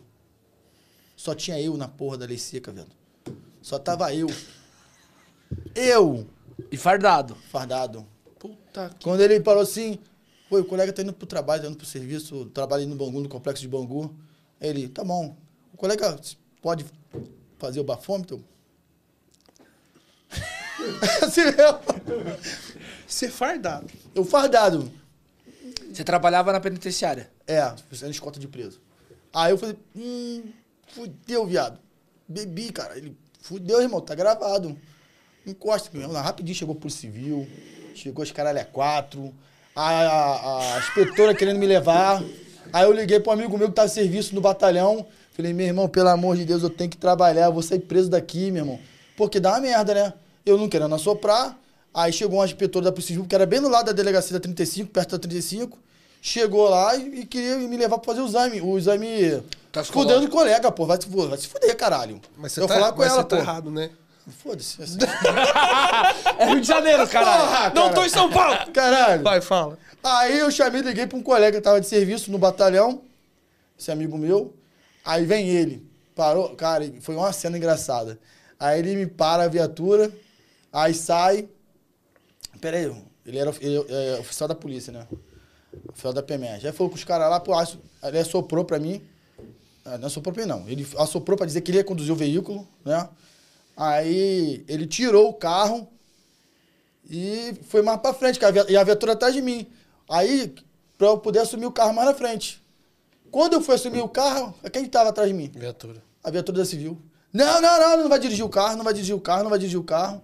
Só 1.17 1.35
tinha 1.35 1.59
eu 1.59 1.75
na 1.79 1.89
porra 1.89 2.19
da 2.19 2.27
lei 2.27 2.37
seca, 2.37 2.71
velho. 2.71 2.87
Só 3.63 3.79
tava 3.79 4.15
eu. 4.15 4.29
Eu, 5.75 6.27
E 6.71 6.77
fardado. 6.77 7.37
fardado. 7.51 8.07
Puta 8.39 8.91
que. 8.99 9.05
Quando 9.05 9.21
ele 9.21 9.41
falou 9.43 9.63
assim, 9.63 9.99
pô, 10.49 10.59
o 10.59 10.65
colega 10.65 10.93
tá 10.93 11.03
indo 11.03 11.13
pro 11.13 11.27
trabalho, 11.27 11.63
tá 11.63 11.69
indo 11.69 11.77
pro 11.77 11.87
serviço, 11.87 12.47
trabalha 12.47 12.87
no 12.87 12.97
Bangu, 12.97 13.21
no 13.21 13.29
complexo 13.29 13.63
de 13.63 13.69
Bangu. 13.69 14.15
Aí 14.61 14.69
Ele, 14.69 14.89
tá 14.89 15.05
bom. 15.05 15.37
O 15.73 15.77
colega 15.77 16.19
pode 16.61 16.85
fazer 17.59 17.81
o 17.81 17.85
bafômetro? 17.85 18.45
assim 21.23 21.45
mesmo. 21.45 21.81
Ser 23.07 23.31
fardado. 23.31 23.87
Eu 24.15 24.25
fardado. 24.25 24.91
Você 25.93 26.05
trabalhava 26.05 26.53
na 26.53 26.61
penitenciária. 26.61 27.31
É, 27.47 27.63
fazendo 27.89 28.11
escolta 28.11 28.39
de 28.39 28.47
preso. 28.47 28.81
Aí 29.33 29.53
eu 29.53 29.59
falei, 29.59 29.77
hum, 29.95 30.53
fudeu, 30.89 31.47
viado. 31.47 31.79
Bebi, 32.29 32.73
cara. 32.73 32.97
Ele, 32.97 33.17
fudeu, 33.41 33.81
irmão, 33.81 34.01
tá 34.01 34.15
gravado. 34.15 34.79
Encosta, 35.47 35.91
meu 35.93 36.03
irmão. 36.03 36.23
Rapidinho 36.23 36.55
chegou 36.55 36.75
pro 36.75 36.91
civil, 36.91 37.47
chegou 37.95 38.23
os 38.23 38.31
caralho 38.31 38.61
a 38.61 38.65
quatro, 38.65 39.33
a, 39.75 39.91
a, 39.91 40.75
a 40.75 40.79
inspetora 40.79 41.35
querendo 41.35 41.59
me 41.59 41.67
levar. 41.67 42.23
Aí 42.73 42.85
eu 42.85 42.93
liguei 42.93 43.19
pro 43.19 43.33
amigo 43.33 43.57
meu 43.57 43.69
que 43.69 43.75
tava 43.75 43.89
em 43.89 43.91
serviço 43.91 44.35
no 44.35 44.41
batalhão. 44.41 45.07
Falei, 45.33 45.53
meu 45.53 45.67
irmão, 45.67 45.89
pelo 45.89 46.09
amor 46.09 46.37
de 46.37 46.45
Deus, 46.45 46.63
eu 46.63 46.71
tenho 46.71 46.91
que 46.91 46.97
trabalhar, 46.97 47.47
eu 47.47 47.53
vou 47.53 47.63
sair 47.63 47.81
preso 47.81 48.11
daqui, 48.11 48.51
meu 48.51 48.63
irmão. 48.63 48.79
Porque 49.17 49.41
dá 49.41 49.53
uma 49.53 49.61
merda, 49.61 49.95
né? 49.95 50.13
Eu 50.45 50.59
não 50.59 50.69
querendo 50.69 50.95
assoprar. 50.95 51.57
Aí 51.93 52.13
chegou 52.13 52.39
uma 52.39 52.45
inspetora 52.45 52.85
da 52.85 52.93
Polícia 52.93 53.09
Civil, 53.09 53.27
que 53.27 53.35
era 53.35 53.47
bem 53.47 53.61
do 53.61 53.69
lado 53.69 53.87
da 53.87 53.93
delegacia 53.93 54.33
da 54.33 54.41
35, 54.41 54.91
perto 54.91 55.13
da 55.13 55.19
35. 55.19 55.79
chegou 56.23 56.69
lá 56.69 56.95
e, 56.95 57.21
e 57.21 57.27
queria 57.27 57.57
me 57.57 57.77
levar 57.77 57.99
pra 57.99 58.15
fazer 58.15 58.21
o 58.21 58.27
exame. 58.27 58.61
O 58.61 58.79
exame. 58.79 59.43
Toxicológico. 59.73 60.15
Fudendo 60.15 60.27
o 60.27 60.31
colega, 60.31 60.71
pô. 60.71 60.87
Vai 60.87 61.01
se, 61.01 61.09
vai 61.09 61.39
se 61.39 61.49
fuder, 61.49 61.77
caralho. 61.77 62.21
Mas 62.37 62.53
você 62.53 62.61
eu 62.61 62.67
tá, 62.67 62.75
falar 62.75 62.93
com 62.93 63.03
ela, 63.03 63.25
tá 63.25 63.37
pô. 63.37 63.43
errado, 63.43 63.71
né? 63.71 63.91
Foda-se. 64.31 64.83
assim. 64.83 64.99
É 66.39 66.47
Rio 66.47 66.61
de 66.61 66.67
Janeiro, 66.67 67.07
caralho. 67.09 67.43
Porra, 67.43 67.65
Não 67.75 67.83
cara. 67.83 67.95
tô 67.95 68.05
em 68.05 68.09
São 68.09 68.31
Paulo! 68.31 68.73
Caralho. 68.73 69.23
Vai, 69.23 69.41
fala. 69.41 69.79
Aí 70.03 70.39
eu 70.39 70.51
chamei, 70.51 70.81
liguei 70.81 71.07
pra 71.07 71.19
um 71.19 71.23
colega 71.23 71.59
que 71.59 71.63
tava 71.63 71.81
de 71.81 71.87
serviço 71.87 72.31
no 72.31 72.39
batalhão, 72.39 73.03
esse 73.79 73.91
amigo 73.91 74.17
meu. 74.17 74.55
Aí 75.05 75.25
vem 75.27 75.49
ele, 75.49 75.87
parou, 76.15 76.55
cara, 76.57 76.91
foi 77.01 77.15
uma 77.15 77.33
cena 77.33 77.57
engraçada. 77.59 78.19
Aí 78.59 78.79
ele 78.79 78.97
me 78.97 79.07
para 79.07 79.43
a 79.45 79.49
viatura, 79.49 80.11
aí 80.73 80.95
sai. 80.95 81.49
Pera 82.61 82.77
aí, 82.79 82.95
ele 83.27 83.39
era 83.39 83.53
ele, 83.61 83.85
é, 83.89 84.19
oficial 84.21 84.49
da 84.49 84.55
polícia, 84.55 84.93
né? 84.93 85.07
Oficial 85.91 86.13
da 86.13 86.23
PME. 86.23 86.59
Já 86.61 86.73
falou 86.73 86.89
com 86.91 86.97
os 86.97 87.05
caras 87.05 87.29
lá, 87.31 87.39
pô, 87.41 87.53
ele 88.05 88.19
assoprou 88.19 88.65
pra 88.65 88.79
mim. 88.79 89.03
Ah, 89.85 89.99
Não 89.99 90.07
assoprou 90.07 90.33
pra 90.35 90.43
mim, 90.45 90.49
não. 90.49 90.69
Ele 90.69 90.87
assoprou 90.99 91.37
pra 91.37 91.47
dizer 91.47 91.61
que 91.61 91.71
ele 91.71 91.79
ia 91.79 91.85
conduzir 91.85 92.13
o 92.13 92.17
veículo, 92.17 92.67
né? 92.85 93.09
Aí 93.81 94.63
ele 94.69 94.87
tirou 94.87 95.31
o 95.31 95.33
carro, 95.33 95.89
e 97.09 97.55
foi 97.63 97.81
mais 97.81 97.99
pra 97.99 98.13
frente, 98.13 98.39
e 98.69 98.77
a 98.77 98.85
viatura 98.85 99.15
atrás 99.15 99.33
de 99.33 99.41
mim. 99.41 99.67
Aí, 100.07 100.55
pra 100.99 101.07
eu 101.07 101.17
poder 101.17 101.39
assumir 101.39 101.65
o 101.65 101.73
carro 101.73 101.95
mais 101.95 102.07
na 102.07 102.13
frente. 102.13 102.63
Quando 103.31 103.55
eu 103.55 103.63
fui 103.63 103.75
assumir 103.75 104.03
o 104.03 104.09
carro, 104.09 104.55
quem 104.71 104.85
tava 104.85 105.09
atrás 105.09 105.31
de 105.31 105.35
mim? 105.35 105.51
Viatura. 105.55 106.03
A 106.23 106.31
viatura 106.31 106.59
da 106.59 106.65
Civil. 106.67 107.01
Não, 107.33 107.59
não, 107.63 107.81
não, 107.81 108.03
não 108.03 108.09
vai 108.11 108.19
dirigir 108.19 108.45
o 108.45 108.51
carro, 108.51 108.77
não 108.77 108.85
vai 108.85 108.93
dirigir 108.93 109.15
o 109.15 109.21
carro, 109.21 109.45
não 109.45 109.51
vai 109.51 109.59
dirigir 109.59 109.81
o 109.81 109.85
carro. 109.85 110.23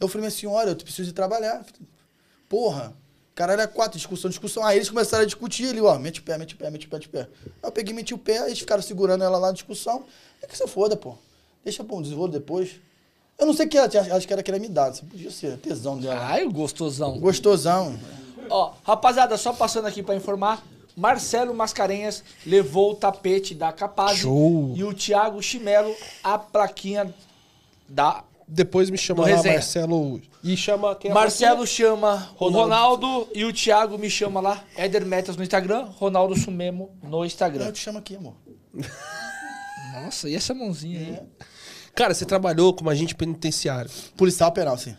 Eu 0.00 0.08
falei, 0.08 0.22
minha 0.22 0.30
senhora, 0.32 0.70
eu 0.70 0.76
preciso 0.76 1.06
de 1.06 1.14
trabalhar. 1.14 1.64
Porra, 2.48 2.92
caralho, 3.36 3.60
é 3.60 3.68
quatro, 3.68 3.96
discussão, 3.96 4.28
discussão. 4.28 4.64
Aí 4.64 4.78
eles 4.78 4.90
começaram 4.90 5.22
a 5.22 5.26
discutir 5.26 5.68
ali, 5.68 5.80
ó, 5.80 5.96
mete 5.96 6.18
o 6.18 6.24
pé, 6.24 6.36
mete 6.36 6.56
o 6.56 6.58
pé, 6.58 6.70
mete 6.70 6.88
o 6.88 6.90
pé, 6.90 6.96
mete 6.96 7.06
o 7.06 7.10
pé. 7.10 7.28
Aí 7.44 7.52
eu 7.62 7.70
peguei, 7.70 7.94
meti 7.94 8.14
o 8.14 8.18
pé, 8.18 8.46
eles 8.46 8.58
ficaram 8.58 8.82
segurando 8.82 9.22
ela 9.22 9.38
lá 9.38 9.46
na 9.46 9.52
discussão. 9.52 10.04
É 10.42 10.46
que 10.48 10.58
você 10.58 10.66
foda, 10.66 10.96
pô. 10.96 11.16
Deixa 11.62 11.84
pô, 11.84 11.98
um 11.98 12.02
desenrolo 12.02 12.32
depois. 12.32 12.80
Eu 13.38 13.46
não 13.46 13.52
sei 13.52 13.66
o 13.66 13.68
que 13.68 13.76
ela 13.76 13.88
acho 14.16 14.26
que 14.26 14.32
era 14.32 14.42
querer 14.42 14.58
me 14.58 14.68
dar, 14.68 14.90
isso 14.90 15.04
podia 15.04 15.30
ser, 15.30 15.58
tesão 15.58 15.98
dela. 15.98 16.18
Ai, 16.20 16.46
gostosão. 16.48 17.18
Gostosão. 17.18 17.98
Ó, 18.48 18.72
rapaziada, 18.82 19.36
só 19.36 19.52
passando 19.52 19.86
aqui 19.86 20.02
pra 20.02 20.14
informar. 20.14 20.62
Marcelo 20.96 21.52
Mascarenhas 21.54 22.24
levou 22.46 22.92
o 22.92 22.94
tapete 22.94 23.54
da 23.54 23.70
Capaz 23.70 24.18
Show. 24.18 24.72
e 24.74 24.82
o 24.82 24.94
Thiago 24.94 25.42
Chimelo 25.42 25.94
a 26.24 26.38
plaquinha 26.38 27.14
da 27.86 28.24
Depois 28.48 28.88
me 28.88 28.96
chama 28.96 29.28
lá. 29.28 29.42
Marcelo. 29.42 30.22
E 30.42 30.56
chama 30.56 30.94
quem 30.94 31.10
é 31.10 31.12
a 31.12 31.14
Marcelo 31.14 31.66
chama 31.66 32.30
o 32.38 32.44
Ronaldo. 32.44 33.06
Ronaldo 33.06 33.28
e 33.34 33.44
o 33.44 33.52
Thiago 33.52 33.98
me 33.98 34.08
chama 34.08 34.40
lá, 34.40 34.64
Éder 34.74 35.04
Metas 35.04 35.36
no 35.36 35.42
Instagram, 35.42 35.88
Ronaldo 35.98 36.34
Sumemo 36.34 36.90
no 37.02 37.24
Instagram. 37.26 37.66
Eu 37.66 37.72
te 37.72 37.80
chamo 37.80 37.98
aqui, 37.98 38.16
amor. 38.16 38.34
Nossa, 39.92 40.30
e 40.30 40.34
essa 40.34 40.54
mãozinha 40.54 41.00
aí? 41.00 41.46
Cara, 41.96 42.14
você 42.14 42.24
trabalhou 42.24 42.72
como 42.74 42.90
agente 42.90 43.14
penitenciário. 43.14 43.90
Policial 44.16 44.52
penal, 44.52 44.76
sim. 44.78 44.94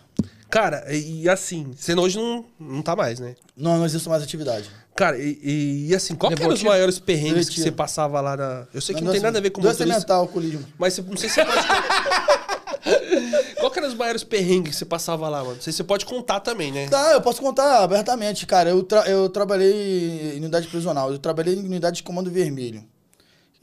Cara, 0.49 0.83
e, 0.93 1.23
e 1.23 1.29
assim, 1.29 1.71
você 1.77 1.93
hoje 1.93 2.17
não, 2.17 2.43
não 2.59 2.81
tá 2.81 2.95
mais, 2.95 3.19
né? 3.19 3.35
Não, 3.55 3.77
não 3.77 3.85
existe 3.85 4.07
mais 4.09 4.23
atividade. 4.23 4.69
Cara, 4.95 5.17
e, 5.17 5.37
e- 5.43 5.87
e 5.89 5.95
assim, 5.95 6.15
qual 6.15 6.31
que 6.33 6.41
eram 6.41 6.53
os 6.53 6.63
maiores 6.63 6.97
perrengues 6.97 7.49
que 7.49 7.59
você 7.61 7.71
passava 7.71 8.19
lá 8.19 8.35
na. 8.35 8.65
Eu 8.73 8.81
sei 8.81 8.95
que 8.95 9.01
não, 9.01 9.07
Doença- 9.07 9.13
tem 9.21 9.21
nada 9.21 9.37
a 9.37 9.41
ver 9.41 9.51
com 9.51 9.61
Doença 9.61 9.79
motorista, 9.85 9.99
mental, 9.99 10.21
alcoolismo. 10.21 10.65
mas 10.79 10.93
você- 10.95 11.01
não 11.03 11.17
sei 11.17 11.29
se 11.29 11.35
você 11.35 11.45
pode. 11.45 11.67
qual 13.59 13.69
que 13.71 13.79
eram 13.79 13.87
os 13.89 13.93
maiores 13.93 14.23
perrengues 14.23 14.71
que 14.71 14.77
você 14.77 14.85
passava 14.85 15.29
lá, 15.29 15.39
mano? 15.43 15.55
Não 15.55 15.61
sei 15.61 15.71
se 15.73 15.77
você 15.77 15.83
pode 15.83 16.05
contar 16.05 16.39
também, 16.39 16.71
né? 16.71 16.87
Tá, 16.87 17.11
eu 17.11 17.21
posso 17.21 17.41
contar 17.41 17.83
abertamente, 17.83 18.45
cara. 18.47 18.69
Eu, 18.69 18.81
tra- 18.83 19.05
eu 19.07 19.29
trabalhei 19.29 20.33
em 20.33 20.37
unidade 20.37 20.67
prisional. 20.67 21.11
Eu 21.11 21.19
trabalhei 21.19 21.53
em 21.55 21.59
unidade 21.65 21.97
de 21.97 22.03
comando 22.03 22.31
vermelho. 22.31 22.83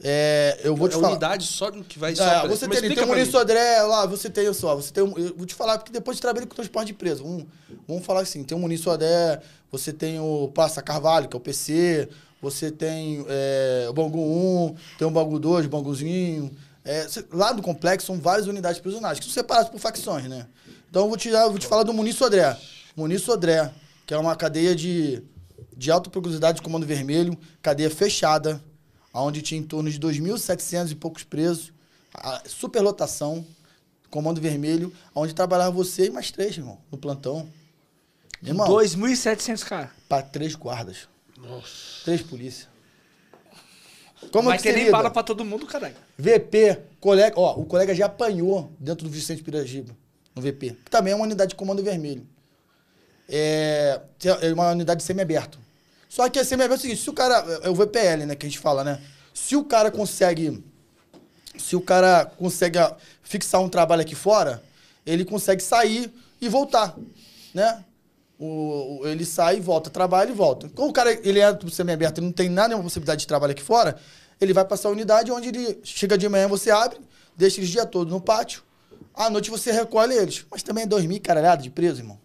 É, 0.03 0.59
eu 0.63 0.75
vou 0.75 0.89
te 0.89 0.93
é 0.93 0.95
falar. 0.95 1.11
unidade 1.11 1.47
só 1.47 1.71
que 1.71 1.97
vai 1.97 2.15
só. 2.15 2.23
É, 2.23 2.39
pra- 2.41 2.49
você 2.49 2.67
tem, 2.67 2.81
tem 2.81 2.93
pra 2.93 3.03
mim. 3.03 3.11
Maurício 3.11 3.39
André 3.39 3.81
lá, 3.83 4.05
você 4.05 4.29
tem 4.29 4.51
só, 4.53 4.75
você 4.75 4.91
tem 4.91 5.03
um, 5.03 5.17
eu 5.17 5.33
vou 5.35 5.45
te 5.45 5.55
falar, 5.55 5.77
porque 5.77 5.91
depois 5.91 6.17
de 6.17 6.21
trabalhei 6.21 6.47
com 6.47 6.55
transporte 6.55 6.87
de 6.87 6.93
preso. 6.93 7.25
Um, 7.25 7.45
vamos 7.87 8.05
falar 8.05 8.21
assim, 8.21 8.43
tem 8.43 8.57
o 8.57 8.59
Municio 8.59 8.91
André, 8.91 9.41
você 9.71 9.93
tem 9.93 10.19
o 10.19 10.49
Passa 10.53 10.81
Carvalho, 10.81 11.29
que 11.29 11.35
é 11.35 11.39
o 11.39 11.41
PC, 11.41 12.09
você 12.41 12.69
tem 12.71 13.25
é, 13.29 13.87
o 13.89 13.93
Bangu 13.93 14.19
1, 14.19 14.75
tem 14.97 15.07
o 15.07 15.11
Bangu 15.11 15.39
2, 15.39 15.65
o 15.65 15.69
Banguzinho. 15.69 16.51
É, 16.83 17.07
lá 17.31 17.51
do 17.51 17.63
complexo 17.63 18.07
são 18.07 18.19
várias 18.19 18.47
unidades 18.47 18.79
prisionais, 18.79 19.17
que 19.17 19.25
são 19.25 19.33
separadas 19.33 19.69
por 19.69 19.79
facções, 19.79 20.25
né? 20.25 20.45
Então 20.89 21.03
eu 21.03 21.07
vou 21.07 21.17
te, 21.17 21.29
eu 21.29 21.49
vou 21.49 21.57
te 21.57 21.65
falar 21.67 21.83
do 21.83 21.93
Municio 21.93 22.25
André. 22.25 22.55
Municio 22.95 23.33
André, 23.33 23.71
que 24.05 24.13
é 24.13 24.17
uma 24.17 24.35
cadeia 24.35 24.75
de, 24.75 25.23
de 25.75 25.89
alta 25.89 26.09
periculosidade 26.09 26.57
de 26.57 26.61
comando 26.61 26.85
vermelho, 26.85 27.35
cadeia 27.61 27.89
fechada, 27.89 28.61
onde 29.21 29.41
tinha 29.41 29.59
em 29.59 29.63
torno 29.63 29.89
de 29.89 29.99
2.700 29.99 30.91
e 30.91 30.95
poucos 30.95 31.23
presos, 31.23 31.71
a 32.13 32.41
superlotação, 32.47 33.45
comando 34.09 34.41
vermelho, 34.41 34.93
onde 35.13 35.33
trabalhava 35.33 35.71
você 35.71 36.07
e 36.07 36.09
mais 36.09 36.31
três, 36.31 36.57
irmão, 36.57 36.77
no 36.91 36.97
plantão. 36.97 37.47
Irmão, 38.41 38.67
2.700, 38.67 39.63
cara. 39.63 39.91
para 40.07 40.23
três 40.23 40.55
guardas. 40.55 41.07
Três 42.03 42.21
polícia. 42.21 42.67
Como 44.31 44.49
Vai 44.49 44.57
que 44.57 44.63
ter 44.63 44.73
nem 44.73 44.89
bala 44.91 45.11
pra 45.11 45.23
todo 45.23 45.45
mundo, 45.45 45.65
caralho. 45.65 45.95
VP, 46.17 46.79
colega, 46.99 47.39
ó, 47.39 47.59
o 47.59 47.65
colega 47.65 47.93
já 47.93 48.05
apanhou 48.05 48.71
dentro 48.79 49.05
do 49.05 49.11
Vicente 49.11 49.43
Piragiba, 49.43 49.95
no 50.33 50.41
VP, 50.41 50.77
que 50.83 50.91
também 50.91 51.13
é 51.13 51.15
uma 51.15 51.25
unidade 51.25 51.49
de 51.49 51.55
comando 51.55 51.83
vermelho. 51.83 52.25
É, 53.27 53.99
é 54.41 54.53
uma 54.53 54.71
unidade 54.71 55.03
semi-aberto. 55.03 55.59
Só 56.15 56.29
que 56.29 56.39
a 56.39 56.45
semi-aberto 56.45 56.79
é 56.79 56.79
o 56.79 56.81
seguinte, 56.81 57.01
se 57.03 57.09
o 57.09 57.13
cara, 57.13 57.59
é 57.61 57.69
o 57.69 57.75
VPL, 57.75 58.25
né, 58.25 58.35
que 58.35 58.45
a 58.45 58.49
gente 58.49 58.57
fala, 58.59 58.85
né? 58.85 59.01
Se 59.33 59.53
o 59.57 59.65
cara 59.65 59.91
consegue, 59.91 60.63
se 61.57 61.75
o 61.75 61.81
cara 61.81 62.23
consegue 62.37 62.77
ah, 62.79 62.95
fixar 63.21 63.59
um 63.61 63.67
trabalho 63.67 64.01
aqui 64.01 64.15
fora, 64.15 64.63
ele 65.05 65.25
consegue 65.25 65.61
sair 65.61 66.09
e 66.39 66.47
voltar, 66.47 66.95
né? 67.53 67.83
O, 68.39 69.01
o- 69.01 69.07
ele 69.09 69.25
sai 69.25 69.57
e 69.57 69.59
volta, 69.59 69.89
trabalha 69.89 70.29
e 70.29 70.33
volta. 70.33 70.69
Como 70.69 70.87
o 70.87 70.93
cara 70.93 71.11
ele 71.27 71.41
é 71.41 71.51
do 71.51 71.69
semi-aberto 71.69 72.21
e 72.21 72.23
não 72.23 72.31
tem 72.31 72.47
nada, 72.47 72.69
nenhuma 72.69 72.83
possibilidade 72.85 73.19
de 73.19 73.27
trabalho 73.27 73.51
aqui 73.51 73.61
fora, 73.61 73.97
ele 74.39 74.53
vai 74.53 74.63
passar 74.63 74.87
a 74.87 74.91
unidade 74.93 75.33
onde 75.33 75.49
ele 75.49 75.81
chega 75.83 76.17
de 76.17 76.29
manhã, 76.29 76.47
você 76.47 76.71
abre, 76.71 76.97
deixa 77.35 77.59
eles 77.59 77.69
o 77.69 77.73
dia 77.73 77.85
todo 77.85 78.09
no 78.09 78.21
pátio, 78.21 78.63
à 79.13 79.29
noite 79.29 79.51
você 79.51 79.69
recolhe 79.69 80.15
eles. 80.15 80.45
Mas 80.49 80.63
também 80.63 80.85
é 80.85 80.87
dois 80.87 81.05
mil 81.05 81.19
caralhada 81.19 81.61
de 81.61 81.69
preso, 81.69 81.99
irmão. 81.99 82.17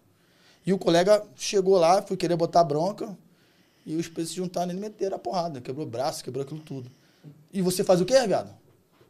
E 0.64 0.72
o 0.72 0.78
colega 0.78 1.24
chegou 1.34 1.76
lá, 1.76 2.00
foi 2.02 2.16
querer 2.16 2.36
botar 2.36 2.62
bronca, 2.62 3.18
e 3.84 3.96
os 3.96 4.08
presos 4.08 4.32
se 4.32 4.36
juntaram 4.36 4.72
e 4.72 4.74
meteram 4.74 5.16
a 5.16 5.18
porrada. 5.18 5.60
Quebrou 5.60 5.86
o 5.86 5.88
braço, 5.88 6.22
quebrou 6.22 6.44
aquilo 6.44 6.60
tudo. 6.60 6.90
E 7.52 7.60
você 7.62 7.82
faz 7.82 8.00
o 8.00 8.04
quê, 8.04 8.26
viado? 8.26 8.54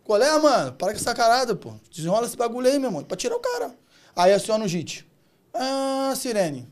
Qual 0.04 0.20
é, 0.20 0.38
mano? 0.38 0.72
Para 0.72 0.92
com 0.92 0.98
essa 0.98 1.14
carada, 1.14 1.54
pô. 1.54 1.74
Desenrola 1.90 2.26
esse 2.26 2.36
bagulho 2.36 2.68
aí, 2.68 2.78
meu 2.78 2.88
irmão, 2.88 3.04
pra 3.04 3.16
tirar 3.16 3.36
o 3.36 3.40
cara. 3.40 3.74
Aí 4.16 4.32
aciona 4.32 4.64
o 4.64 4.68
JIT. 4.68 5.06
Ah, 5.54 6.12
sirene. 6.16 6.66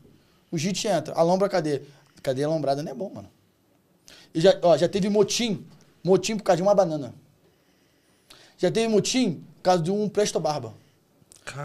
O 0.51 0.57
JIT 0.57 0.87
entra, 0.87 1.13
alombra 1.13 1.47
a 1.47 1.49
cadeia. 1.49 1.83
Cadeia 2.21 2.47
alombrada 2.47 2.83
não 2.83 2.91
é 2.91 2.95
bom, 2.95 3.09
mano. 3.13 3.29
E 4.33 4.41
já, 4.41 4.57
ó, 4.61 4.77
já 4.77 4.89
teve 4.89 5.09
motim. 5.09 5.65
Motim 6.03 6.37
por 6.37 6.43
causa 6.43 6.57
de 6.57 6.63
uma 6.63 6.75
banana. 6.75 7.13
Já 8.57 8.69
teve 8.69 8.87
motim 8.87 9.43
por 9.57 9.63
causa 9.63 9.83
de 9.83 9.91
um 9.91 10.09
presto 10.09 10.39
barba. 10.39 10.73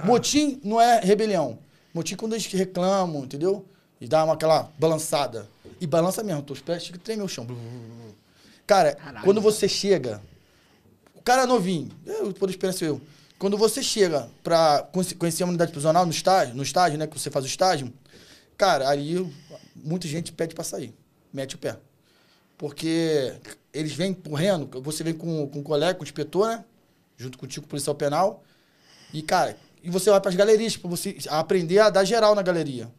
Motim 0.05 0.61
não 0.63 0.81
é 0.81 1.01
rebelião. 1.01 1.59
Motim 1.93 2.15
é 2.15 2.17
quando 2.17 2.35
eles 2.35 2.47
reclamam, 2.47 3.25
entendeu? 3.25 3.65
E 4.01 4.07
dá 4.07 4.25
uma, 4.25 4.35
aquela 4.35 4.71
balançada. 4.79 5.49
E 5.85 5.87
balança 5.87 6.23
mesmo, 6.23 6.43
os 6.49 6.61
pés 6.63 6.83
chega 6.83 6.97
e 6.97 6.99
treme 6.99 7.23
o 7.23 7.29
chão. 7.29 7.47
Cara, 8.67 8.97
quando 9.23 9.39
você 9.43 9.69
chega, 9.69 10.23
o 11.15 11.21
cara 11.21 11.43
é 11.43 11.47
novinho, 11.47 11.91
eu, 12.07 12.33
por 12.33 12.49
experiência 12.49 12.87
eu, 12.87 12.99
quando 13.39 13.59
você 13.59 13.83
chega 13.83 14.31
pra 14.43 14.89
conhe- 14.91 15.15
conhecer 15.15 15.43
a 15.43 15.47
unidade 15.47 15.73
prisional 15.73 16.07
no 16.07 16.11
estágio, 16.11 16.55
no 16.55 16.63
estágio, 16.63 16.99
né, 16.99 17.07
que 17.07 17.19
você 17.21 17.31
faz 17.31 17.45
o 17.45 17.49
estágio, 17.49 17.93
cara, 18.57 18.89
ali 18.89 19.31
muita 19.77 20.09
gente 20.09 20.33
pede 20.33 20.55
pra 20.55 20.65
sair, 20.65 20.95
mete 21.31 21.55
o 21.55 21.59
pé. 21.59 21.77
Porque 22.57 23.35
eles 23.71 23.93
vêm 23.93 24.15
correndo, 24.15 24.81
você 24.81 25.05
vem 25.05 25.13
com, 25.13 25.47
com 25.49 25.59
um 25.59 25.63
colega, 25.63 25.97
com 25.97 26.01
o 26.01 26.07
inspetor, 26.07 26.49
né, 26.49 26.65
junto 27.19 27.37
contigo, 27.37 27.67
policial 27.67 27.95
penal, 27.95 28.43
e, 29.13 29.21
cara, 29.21 29.55
e 29.83 29.91
você 29.91 30.09
vai 30.09 30.19
pras 30.19 30.35
galerias 30.35 30.79
pra 30.79 30.89
você 30.89 31.15
aprender 31.29 31.81
a 31.81 31.91
dar 31.91 32.05
geral 32.07 32.35
na 32.35 32.41
galeria. 32.41 32.91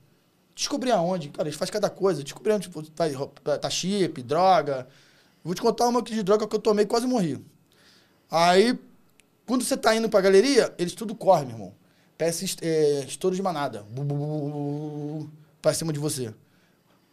Descobrir 0.55 0.91
aonde, 0.91 1.29
cara, 1.29 1.49
eles 1.49 1.59
fazem 1.59 1.73
cada 1.73 1.89
coisa. 1.89 2.23
Descobrir 2.23 2.53
onde 2.53 2.67
tipo, 2.69 2.81
faz, 2.95 3.13
roupa- 3.13 3.57
tá 3.57 3.69
chip, 3.69 4.23
droga. 4.23 4.87
Vou 5.43 5.53
te 5.53 5.61
contar 5.61 5.87
uma 5.87 6.01
de 6.01 6.23
droga 6.23 6.47
que 6.47 6.55
eu 6.55 6.59
tomei 6.59 6.85
quase 6.85 7.05
morri. 7.05 7.43
Aí, 8.31 8.79
quando 9.45 9.63
você 9.63 9.75
tá 9.75 9.93
indo 9.95 10.09
pra 10.09 10.21
galeria, 10.21 10.73
eles 10.77 10.95
tudo 10.95 11.13
correm, 11.13 11.45
meu 11.47 11.55
irmão. 11.55 11.73
Peça 12.17 12.45
é, 12.61 13.03
estouro 13.05 13.35
de 13.35 13.41
manada. 13.41 13.85
Bu, 13.91 14.03
bu, 14.03 14.15
bu, 14.15 15.29
pra 15.61 15.73
cima 15.73 15.91
de 15.91 15.99
você. 15.99 16.33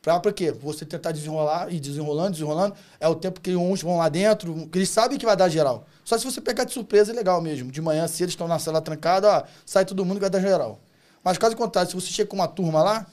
Pra, 0.01 0.19
pra 0.21 0.33
quê? 0.33 0.53
Você 0.53 0.85
tentar 0.85 1.13
desenrolar 1.13 1.73
e 1.73 1.81
desenrolando, 1.81 2.33
desenrolando. 2.33 2.75
É 3.01 3.09
o 3.09 3.15
tempo 3.15 3.41
que 3.41 3.55
uns 3.57 3.83
vão 3.83 3.99
lá 3.99 4.09
dentro, 4.09 4.69
que 4.69 4.79
eles 4.79 4.89
sabem 4.89 5.19
que 5.19 5.27
vai 5.27 5.37
dar 5.37 5.49
geral. 5.49 5.87
Só 6.05 6.17
se 6.17 6.25
você 6.25 6.41
pegar 6.41 6.65
de 6.65 6.73
surpresa 6.73 7.13
é 7.13 7.15
legal 7.15 7.41
mesmo. 7.41 7.71
De 7.71 7.81
manhã 7.81 8.07
cedo, 8.07 8.23
eles 8.27 8.33
estão 8.33 8.47
na 8.49 8.59
sala 8.61 8.81
trancada, 8.81 9.29
ó, 9.29 9.43
sai 9.67 9.85
todo 9.85 10.05
mundo 10.05 10.17
que 10.17 10.23
vai 10.23 10.31
dar 10.31 10.41
geral. 10.41 10.81
Mas 11.23 11.39
caso 11.39 11.57
contrário, 11.57 11.91
se 11.91 11.95
você 11.95 12.09
chega 12.09 12.29
com 12.29 12.37
uma 12.37 12.49
turma 12.49 12.83
lá, 12.83 13.07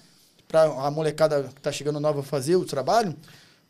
pra 0.50 0.64
a 0.64 0.92
molecada 0.92 1.44
que 1.56 1.62
tá 1.62 1.72
chegando 1.72 2.00
nova 2.00 2.24
fazer 2.24 2.56
o 2.58 2.66
trabalho, 2.66 3.16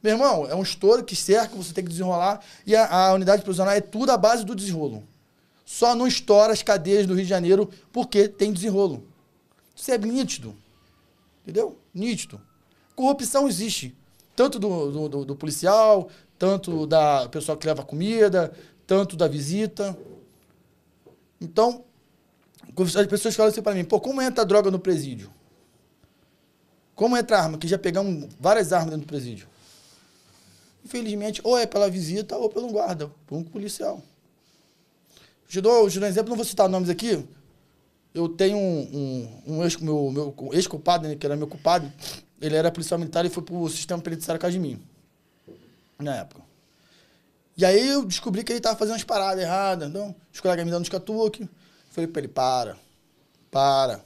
Meu 0.02 0.14
irmão, 0.14 0.48
é 0.48 0.56
um 0.56 0.64
estouro 0.64 1.04
que 1.04 1.14
cerca, 1.14 1.54
você 1.58 1.74
tem 1.74 1.84
que 1.84 1.90
desenrolar. 1.90 2.40
E 2.66 2.74
a, 2.74 2.88
a 3.10 3.14
unidade 3.14 3.44
prisional 3.44 3.74
é 3.74 3.82
tudo 3.82 4.12
à 4.14 4.18
base 4.18 4.46
do 4.46 4.56
desenrolo. 4.56 5.04
Só 5.66 5.94
não 5.94 6.08
estoura 6.08 6.54
as 6.54 6.64
cadeias 6.64 7.06
do 7.06 7.14
Rio 7.14 7.24
de 7.24 7.30
Janeiro 7.30 7.70
porque 7.92 8.30
tem 8.30 8.54
desenrolo. 8.54 9.04
Isso 9.76 9.92
é 9.92 9.98
nítido. 9.98 10.56
Entendeu? 11.44 11.78
Nítido. 11.94 12.40
Corrupção 12.96 13.46
existe. 13.48 13.94
Tanto 14.38 14.58
do, 14.58 14.90
do, 14.92 15.10
do- 15.10 15.26
do 15.26 15.36
policial, 15.36 16.10
tanto 16.38 16.88
da 16.88 17.28
pessoa 17.28 17.58
que 17.58 17.68
leva 17.68 17.84
comida, 17.84 18.54
tanto 18.88 19.18
da 19.18 19.28
visita. 19.28 19.98
Então, 21.42 21.84
as 22.98 23.08
pessoas 23.08 23.36
falam 23.36 23.52
assim 23.52 23.62
pra 23.62 23.74
mim, 23.76 23.84
pô, 23.84 24.00
como 24.00 24.22
entra 24.22 24.44
a 24.44 24.48
droga 24.48 24.72
no 24.72 24.80
presídio? 24.80 25.30
Como 27.00 27.16
entra 27.16 27.38
a 27.38 27.44
arma? 27.44 27.58
Que 27.58 27.66
já 27.66 27.80
pegamos 27.80 28.28
várias 28.38 28.74
armas 28.74 28.90
dentro 28.90 29.06
do 29.06 29.08
presídio. 29.08 29.48
Infelizmente, 30.84 31.40
ou 31.46 31.58
é 31.58 31.66
pela 31.66 31.90
visita 31.90 32.36
ou 32.36 32.50
pelo 32.50 32.70
guarda, 32.70 33.10
por 33.26 33.38
um 33.38 33.44
policial. 33.44 34.04
Dou 35.62 35.86
um 35.86 35.88
exemplo, 35.88 36.30
não 36.30 36.36
vou 36.36 36.44
citar 36.44 36.68
nomes 36.68 36.90
aqui. 36.90 37.26
Eu 38.14 38.28
tenho 38.28 38.58
um, 38.58 38.82
um, 39.48 39.54
um 39.54 39.64
ex, 39.64 39.78
meu, 39.78 40.12
meu 40.12 40.50
ex-culpado, 40.52 41.08
né, 41.08 41.16
que 41.16 41.26
era 41.26 41.38
meu 41.38 41.48
culpado, 41.48 41.90
ele 42.42 42.58
era 42.58 42.70
policial 42.70 43.00
militar 43.00 43.26
e 43.26 43.30
foi 43.30 43.44
pro 43.44 43.70
sistema 43.70 44.02
penitenciário 44.02 44.42
Casimiro, 44.42 44.82
na 45.98 46.18
época. 46.18 46.42
E 47.56 47.64
aí 47.64 47.92
eu 47.92 48.04
descobri 48.04 48.44
que 48.44 48.52
ele 48.52 48.60
tava 48.60 48.78
fazendo 48.78 48.96
umas 48.96 49.06
paradas 49.06 49.42
erradas, 49.42 49.88
então, 49.88 50.14
os 50.34 50.42
colegas 50.42 50.66
me 50.66 50.72
dando 50.72 50.82
uns 50.82 50.90
catuques. 50.90 51.48
Falei 51.92 52.10
pra 52.10 52.20
ele, 52.20 52.28
para, 52.28 52.78
para, 53.50 54.04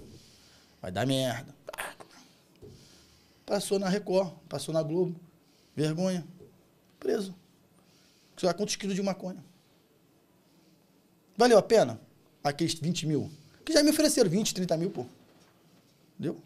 vai 0.80 0.92
dar 0.92 1.08
merda. 1.08 1.63
Passou 3.46 3.78
na 3.78 3.90
Record, 3.90 4.34
passou 4.48 4.74
na 4.74 4.82
Globo, 4.82 5.16
vergonha, 5.76 6.26
preso. 7.00 7.36
Lá 8.42 8.54
quantos 8.54 8.76
quilos 8.76 8.96
de 8.96 9.02
maconha. 9.02 9.44
Valeu 11.38 11.58
a 11.58 11.62
pena? 11.64 12.00
Aqueles 12.44 12.74
20 12.74 13.06
mil. 13.08 13.32
Que 13.64 13.72
já 13.72 13.82
me 13.82 13.90
ofereceram 13.90 14.30
20, 14.30 14.54
30 14.54 14.76
mil, 14.76 14.90
pô. 14.90 15.06
Entendeu? 16.20 16.38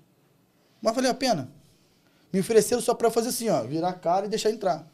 Mas 0.82 0.94
valeu 0.94 1.10
a 1.10 1.14
pena. 1.16 1.50
Me 2.32 2.40
ofereceram 2.40 2.82
só 2.82 2.94
pra 2.94 3.10
fazer 3.10 3.30
assim, 3.30 3.50
ó, 3.50 3.64
virar 3.64 3.90
a 3.90 3.94
cara 3.94 4.28
e 4.28 4.30
deixar 4.30 4.52
entrar. 4.52 4.88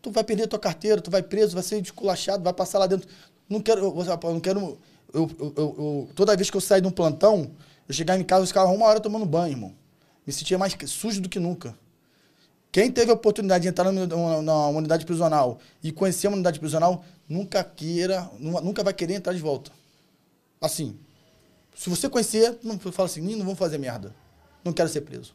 Tu 0.00 0.10
vai 0.10 0.24
perder 0.24 0.46
tua 0.46 0.58
carteira, 0.58 1.00
tu 1.02 1.10
vai 1.10 1.22
preso, 1.22 1.54
vai 1.54 1.62
ser 1.62 1.80
desculachado, 1.82 2.42
vai 2.42 2.52
passar 2.52 2.78
lá 2.78 2.86
dentro. 2.86 3.08
Não 3.48 3.60
quero, 3.60 3.80
eu, 3.84 4.04
não 4.32 4.40
quero. 4.40 4.78
Eu, 5.12 5.30
eu- 5.38 5.54
eu- 5.56 6.08
toda 6.14 6.36
vez 6.36 6.50
que 6.50 6.56
eu 6.56 6.60
saio 6.60 6.82
de 6.82 6.88
um 6.88 6.90
plantão, 6.90 7.50
eu 7.88 7.94
chegava 7.94 8.20
em 8.20 8.24
casa, 8.24 8.42
eu 8.42 8.46
ficava 8.46 8.70
uma 8.70 8.86
hora 8.86 9.00
tomando 9.00 9.26
banho, 9.26 9.52
irmão. 9.52 9.74
Me 10.26 10.32
sentia 10.32 10.56
mais 10.58 10.76
sujo 10.86 11.20
do 11.20 11.28
que 11.28 11.38
nunca. 11.38 11.76
Quem 12.72 12.90
teve 12.90 13.10
a 13.10 13.14
oportunidade 13.14 13.62
de 13.62 13.68
entrar 13.68 13.92
numa 13.92 14.68
unidade 14.68 15.04
prisional 15.06 15.58
e 15.82 15.92
conhecer 15.92 16.26
uma 16.26 16.34
unidade 16.34 16.58
prisional, 16.58 17.04
nunca 17.28 17.62
queira, 17.62 18.28
nu- 18.38 18.60
nunca 18.60 18.82
vai 18.82 18.92
querer 18.92 19.14
entrar 19.14 19.32
de 19.32 19.40
volta. 19.40 19.70
Assim, 20.60 20.98
se 21.74 21.88
você 21.88 22.08
conhecer, 22.08 22.58
não 22.64 22.78
fala 22.78 23.06
assim, 23.06 23.24
"Ih, 23.28 23.36
não 23.36 23.44
vou 23.44 23.54
fazer 23.54 23.78
merda. 23.78 24.14
Não 24.64 24.72
quero 24.72 24.88
ser 24.88 25.02
preso. 25.02 25.34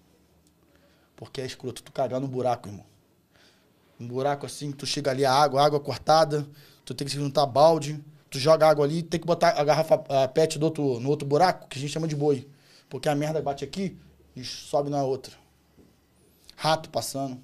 Porque 1.15 1.39
é 1.39 1.45
escroto, 1.45 1.83
tu 1.83 1.91
cagar 1.91 2.19
no 2.19 2.27
buraco, 2.27 2.67
irmão. 2.67 2.85
Um 3.99 4.07
buraco 4.07 4.45
assim, 4.45 4.71
tu 4.71 4.85
chega 4.85 5.11
ali 5.11 5.25
a 5.25 5.31
água, 5.33 5.63
água 5.63 5.79
cortada, 5.79 6.47
tu 6.83 6.93
tem 6.93 7.07
que 7.07 7.13
juntar 7.13 7.45
balde, 7.45 8.03
tu 8.29 8.39
joga 8.39 8.67
água 8.67 8.85
ali, 8.85 9.01
tem 9.03 9.19
que 9.19 9.25
botar 9.27 9.49
a 9.49 9.63
garrafa 9.63 10.03
a 10.09 10.27
PET 10.27 10.57
do 10.59 10.65
outro, 10.65 10.99
no 10.99 11.09
outro 11.09 11.27
buraco, 11.27 11.67
que 11.67 11.77
a 11.77 11.81
gente 11.81 11.91
chama 11.91 12.07
de 12.07 12.15
boi. 12.15 12.47
Porque 12.89 13.07
a 13.09 13.15
merda 13.15 13.41
bate 13.41 13.63
aqui 13.63 13.97
e 14.35 14.43
sobe 14.43 14.89
na 14.89 15.03
outra. 15.03 15.33
Rato 16.55 16.89
passando. 16.89 17.39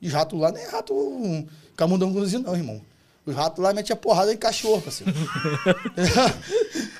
E 0.00 0.08
os 0.08 0.12
ratos 0.12 0.38
lá 0.40 0.50
não 0.50 0.58
é 0.58 0.66
rato 0.66 0.92
um, 0.94 1.46
camundongozinho, 1.76 2.42
não, 2.42 2.56
irmão. 2.56 2.80
Os 3.24 3.34
ratos 3.34 3.62
lá 3.62 3.72
metem 3.72 3.92
a 3.92 3.96
porrada 3.96 4.32
em 4.32 4.36
cachorro, 4.36 4.82
parceiro. 4.82 5.12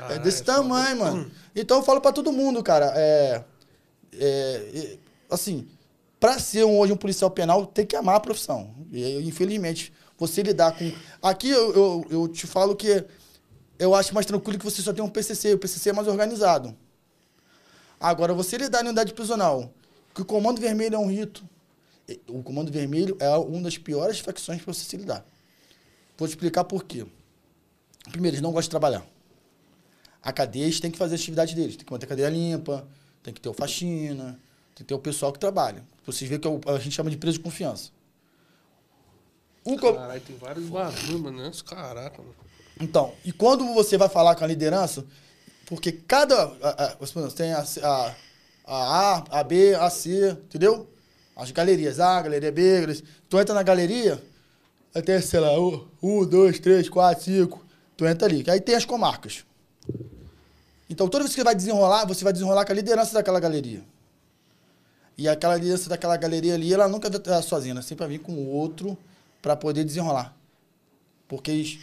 é 0.09 0.19
desse 0.19 0.43
tamanho, 0.45 0.99
mano. 0.99 1.31
Então 1.55 1.79
eu 1.79 1.83
falo 1.83 2.01
pra 2.01 2.13
todo 2.13 2.33
mundo, 2.33 2.63
cara. 2.63 2.93
É, 2.97 3.43
é, 4.15 4.71
é, 4.75 4.99
assim, 5.31 5.67
pra 6.21 6.39
ser 6.39 6.65
um- 6.65 6.79
hoje 6.79 6.93
um 6.93 6.97
policial 6.97 7.31
penal, 7.31 7.67
tem 7.67 7.85
que 7.87 7.97
amar 7.97 8.17
a 8.17 8.21
profissão. 8.21 8.71
E, 8.93 9.19
infelizmente, 9.27 9.93
você 10.27 10.43
lidar 10.43 10.77
com. 10.77 10.93
Aqui 11.21 11.51
eu, 11.51 11.75
eu, 11.75 12.07
eu 12.11 12.29
te 12.29 12.47
falo 12.47 12.77
que 12.77 13.05
eu 13.79 13.95
acho 13.95 14.15
mais 14.15 14.25
tranquilo 14.25 14.59
que 14.59 14.65
você 14.65 14.81
só 14.81 14.93
tem 14.93 15.03
um 15.03 15.09
PCC. 15.09 15.55
O 15.55 15.59
PCC 15.59 15.91
é 15.91 15.93
mais 15.93 16.07
organizado. 16.07 16.77
Agora, 17.99 18.33
você 18.33 18.57
lidar 18.57 18.83
em 18.83 18.87
unidade 18.87 19.13
prisional, 19.13 19.73
que 20.15 20.23
o 20.23 20.25
Comando 20.25 20.61
Vermelho 20.61 20.95
é 20.95 20.99
um 20.99 21.09
rito. 21.09 21.45
O 22.29 22.43
Comando 22.43 22.71
Vermelho 22.71 23.17
é 23.21 23.29
uma 23.37 23.63
das 23.63 23.79
piores 23.79 24.21
facções 24.21 24.63
para 24.63 24.73
você 24.73 24.85
se 24.85 24.97
lidar. 24.97 25.25
Vou 26.17 26.29
te 26.29 26.33
explicar 26.33 26.65
por 26.65 26.85
quê. 26.85 27.05
Primeiro, 28.11 28.37
eles 28.37 28.43
não 28.43 28.51
gostam 28.51 28.69
de 28.69 28.71
trabalhar. 28.71 29.07
A 30.23 30.33
cadeia 30.33 30.71
têm 30.81 30.91
que 30.91 30.99
fazer 30.99 31.15
a 31.15 31.17
atividade 31.17 31.55
deles. 31.55 31.77
Tem 31.77 31.85
que 31.85 31.93
manter 31.93 32.07
a 32.07 32.09
cadeia 32.09 32.29
limpa, 32.29 32.87
tem 33.23 33.35
que 33.35 33.41
ter 33.41 33.49
o 33.49 33.55
faxina, 33.55 34.39
tem 34.75 34.85
que 34.85 34.85
ter 34.85 34.95
o 34.95 34.99
pessoal 34.99 35.33
que 35.33 35.39
trabalha. 35.39 35.85
Vocês 36.07 36.29
veem 36.29 36.41
que 36.41 36.47
é 36.47 36.61
a 36.67 36.79
gente 36.79 36.95
chama 36.95 37.11
de 37.11 37.17
preso 37.17 37.39
de 37.39 37.45
confiança. 37.45 37.91
Um 39.65 39.77
co- 39.77 39.95
Caralho, 39.95 40.21
tem 40.21 40.37
vários 40.37 40.67
bagulho, 40.69 41.19
mano. 41.19 41.43
né? 41.43 41.51
Caraca, 41.65 42.19
mano. 42.21 42.35
Então, 42.81 43.13
e 43.25 43.33
quando 43.33 43.65
você 43.75 43.97
vai 43.97 44.09
falar 44.09 44.35
com 44.35 44.45
a 44.45 44.47
liderança, 44.47 45.05
porque 45.67 45.93
cada. 45.93 46.45
a- 46.63 46.97
tem 47.37 47.53
a, 47.53 47.65
a, 47.83 48.15
a 48.67 49.25
A, 49.41 49.45
B, 49.45 49.75
a 49.75 49.89
C, 49.89 50.31
entendeu? 50.31 50.89
As 51.37 51.51
galerias 51.51 52.01
A, 52.01 52.21
galeria 52.21 52.53
B, 52.53 52.81
galeria... 52.81 53.03
tu 53.29 53.39
entra 53.41 53.55
na 53.55 53.63
galeria, 53.63 54.23
tem, 55.05 55.21
sei 55.21 55.41
lá, 55.41 55.59
um, 55.59 55.87
um, 56.03 56.27
dois, 56.27 56.59
três, 56.59 56.89
quatro, 56.89 57.25
cinco, 57.25 57.65
tu 57.97 58.05
entra 58.05 58.27
ali. 58.27 58.45
Aí 58.51 58.61
tem 58.61 58.75
as 58.75 58.85
comarcas. 58.85 59.45
Então, 60.91 61.09
toda 61.09 61.25
vez 61.25 61.35
que 61.35 61.41
você 61.41 61.45
vai 61.45 61.55
desenrolar, 61.55 62.05
você 62.05 62.23
vai 62.23 62.33
desenrolar 62.33 62.67
com 62.67 62.73
a 62.73 62.75
liderança 62.75 63.15
daquela 63.15 63.41
galeria. 63.41 63.83
E 65.17 65.27
aquela 65.29 65.57
liderança 65.57 65.89
daquela 65.89 66.17
galeria 66.17 66.55
ali, 66.55 66.73
ela 66.73 66.89
nunca 66.89 67.09
vai 67.09 67.19
estar 67.19 67.41
sozinha, 67.43 67.73
ela 67.73 67.83
sempre 67.83 68.07
vai 68.07 68.17
vir 68.17 68.23
com 68.23 68.35
outro 68.49 68.97
para 69.43 69.57
poder 69.57 69.85
desenrolar. 69.85 70.35
Porque 71.27 71.51
eles, 71.51 71.79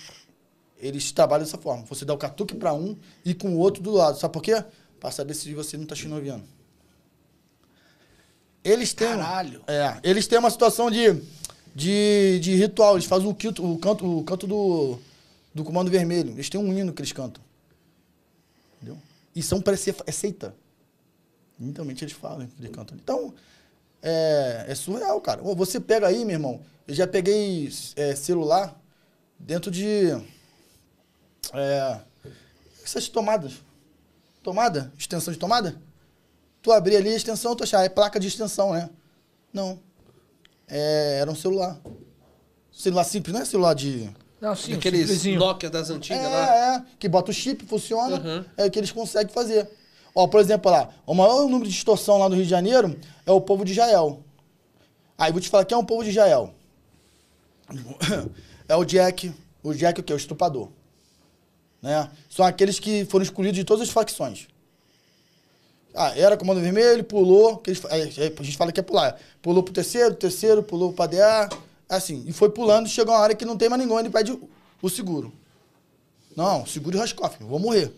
eles 0.77 1.11
trabalham 1.11 1.43
dessa 1.43 1.57
forma. 1.57 1.83
Você 1.83 2.05
dá 2.05 2.13
o 2.13 2.17
catuque 2.17 2.55
para 2.55 2.73
um 2.73 2.95
e 3.25 3.35
com 3.35 3.49
o 3.49 3.57
outro 3.57 3.83
do 3.83 3.91
lado. 3.91 4.17
Sabe 4.17 4.33
por 4.33 4.41
quê? 4.41 4.63
Para 4.99 5.11
saber 5.11 5.33
se 5.33 5.53
você 5.53 5.75
não 5.75 5.83
está 5.83 5.95
xinoviando. 5.95 6.45
Eles 8.63 8.93
têm. 8.93 9.09
Caralho. 9.09 9.61
É, 9.67 9.99
eles 10.03 10.25
têm 10.27 10.39
uma 10.39 10.49
situação 10.49 10.89
de, 10.89 11.21
de, 11.75 12.39
de 12.39 12.55
ritual. 12.55 12.93
Eles 12.93 13.05
fazem 13.05 13.27
o, 13.27 13.35
quinto, 13.35 13.65
o 13.65 13.77
canto, 13.77 14.19
o 14.19 14.23
canto 14.23 14.47
do, 14.47 14.97
do 15.53 15.63
Comando 15.63 15.91
Vermelho. 15.91 16.31
Eles 16.31 16.49
têm 16.49 16.59
um 16.59 16.77
hino 16.77 16.93
que 16.93 17.01
eles 17.01 17.11
cantam. 17.11 17.43
Entendeu? 18.77 18.97
E 19.35 19.43
são 19.43 19.61
para 19.61 19.75
ser 19.75 19.95
é 20.05 20.11
seita. 20.11 20.55
Literalmente 21.59 22.03
eles 22.03 22.13
falam, 22.13 22.47
eles 22.57 22.71
cantam. 22.71 22.97
Então, 23.01 23.33
é, 24.01 24.65
é 24.67 24.75
surreal, 24.75 25.19
cara. 25.21 25.41
Ô, 25.43 25.55
Você 25.55 25.79
pega 25.79 26.07
aí, 26.07 26.23
meu 26.25 26.35
irmão. 26.35 26.61
Eu 26.87 26.93
já 26.95 27.07
peguei 27.07 27.71
é, 27.95 28.15
celular 28.15 28.79
dentro 29.37 29.69
de. 29.71 30.11
É, 31.53 31.99
essas 32.83 33.07
tomadas. 33.07 33.53
Tomada? 34.43 34.91
Extensão 34.97 35.33
de 35.33 35.39
tomada? 35.39 35.75
Tu 36.61 36.71
abria 36.71 36.97
ali 36.97 37.09
a 37.09 37.15
extensão, 37.15 37.55
tu 37.55 37.63
achava, 37.63 37.83
é 37.85 37.89
placa 37.89 38.19
de 38.19 38.27
extensão, 38.27 38.73
né? 38.73 38.89
Não. 39.53 39.79
É, 40.67 41.19
era 41.21 41.29
um 41.31 41.35
celular. 41.35 41.79
Celular 42.71 43.03
simples, 43.03 43.33
não 43.33 43.41
é 43.41 43.45
celular 43.45 43.73
de. 43.73 44.09
Não, 44.39 44.55
sim, 44.55 44.73
Aqueles. 44.73 45.25
Nokia 45.35 45.69
das 45.69 45.89
antigas 45.89 46.23
É, 46.23 46.27
lá. 46.29 46.75
é, 46.75 46.83
que 46.97 47.09
bota 47.09 47.31
o 47.31 47.33
chip, 47.33 47.65
funciona, 47.65 48.17
Uhum. 48.19 48.45
é 48.55 48.65
o 48.65 48.71
que 48.71 48.79
eles 48.79 48.91
conseguem 48.91 49.33
fazer. 49.33 49.69
Ó, 50.19 50.27
por 50.27 50.41
exemplo, 50.41 50.69
lá, 50.69 50.89
o 51.05 51.13
maior 51.13 51.47
número 51.47 51.69
de 51.69 51.73
extorsão 51.73 52.17
lá 52.17 52.27
no 52.27 52.35
Rio 52.35 52.43
de 52.43 52.49
Janeiro 52.49 52.93
é 53.25 53.31
o 53.31 53.39
povo 53.39 53.63
de 53.63 53.71
Israel. 53.71 54.21
Aí 55.17 55.31
vou 55.31 55.39
te 55.39 55.47
falar 55.47 55.63
quem 55.63 55.77
é 55.77 55.79
o 55.79 55.83
povo 55.85 56.03
de 56.03 56.09
Israel. 56.09 56.53
É 58.67 58.75
o 58.75 58.85
Jack, 58.85 59.33
o 59.63 59.73
Jack 59.73 59.99
o 59.99 60.03
quê? 60.03 60.13
O 60.13 60.17
estuprador. 60.17 60.69
Né? 61.81 62.07
São 62.29 62.45
aqueles 62.45 62.79
que 62.79 63.03
foram 63.05 63.23
escolhidos 63.23 63.55
de 63.55 63.63
todas 63.63 63.87
as 63.87 63.89
facções. 63.89 64.47
Ah, 65.95 66.15
era 66.15 66.37
Comando 66.37 66.61
Vermelho, 66.61 67.03
pulou, 67.03 67.57
que 67.57 67.71
eles, 67.71 67.83
aí, 67.85 68.01
aí 68.01 68.35
a 68.37 68.43
gente 68.43 68.57
fala 68.57 68.71
que 68.71 68.79
é 68.79 68.83
pular. 68.83 69.19
Pulou 69.41 69.63
pro 69.63 69.73
terceiro, 69.73 70.13
terceiro, 70.13 70.61
pulou 70.61 70.93
pro 70.93 71.07
DA, 71.07 71.49
assim, 71.89 72.23
e 72.27 72.31
foi 72.31 72.51
pulando, 72.51 72.87
chegou 72.87 73.15
uma 73.15 73.21
hora 73.21 73.33
que 73.33 73.43
não 73.43 73.57
tem 73.57 73.69
mais 73.69 73.81
ninguém, 73.81 73.97
ele 73.97 74.09
pede 74.11 74.37
o, 74.81 74.89
seguro. 74.89 75.33
Não, 76.35 76.63
segure 76.67 76.95
o 76.95 76.99
Rascoff, 76.99 77.43
vou 77.43 77.57
morrer. 77.57 77.91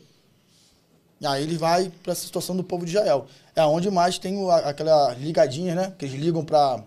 E 1.22 1.27
aí 1.27 1.43
ele 1.43 1.56
vai 1.57 1.91
para 2.02 2.11
essa 2.14 2.26
situação 2.26 2.56
do 2.57 2.64
povo 2.64 2.84
de 2.84 2.91
Israel. 2.91 3.27
É 3.56 3.64
onde 3.64 3.89
mais 3.91 4.18
tem 4.18 4.35
o- 4.38 4.49
aquela 4.49 5.14
ligadinha, 5.14 5.76
né? 5.76 5.93
Que 5.98 6.06
eles 6.06 6.19
ligam 6.19 6.43
pra, 6.43 6.84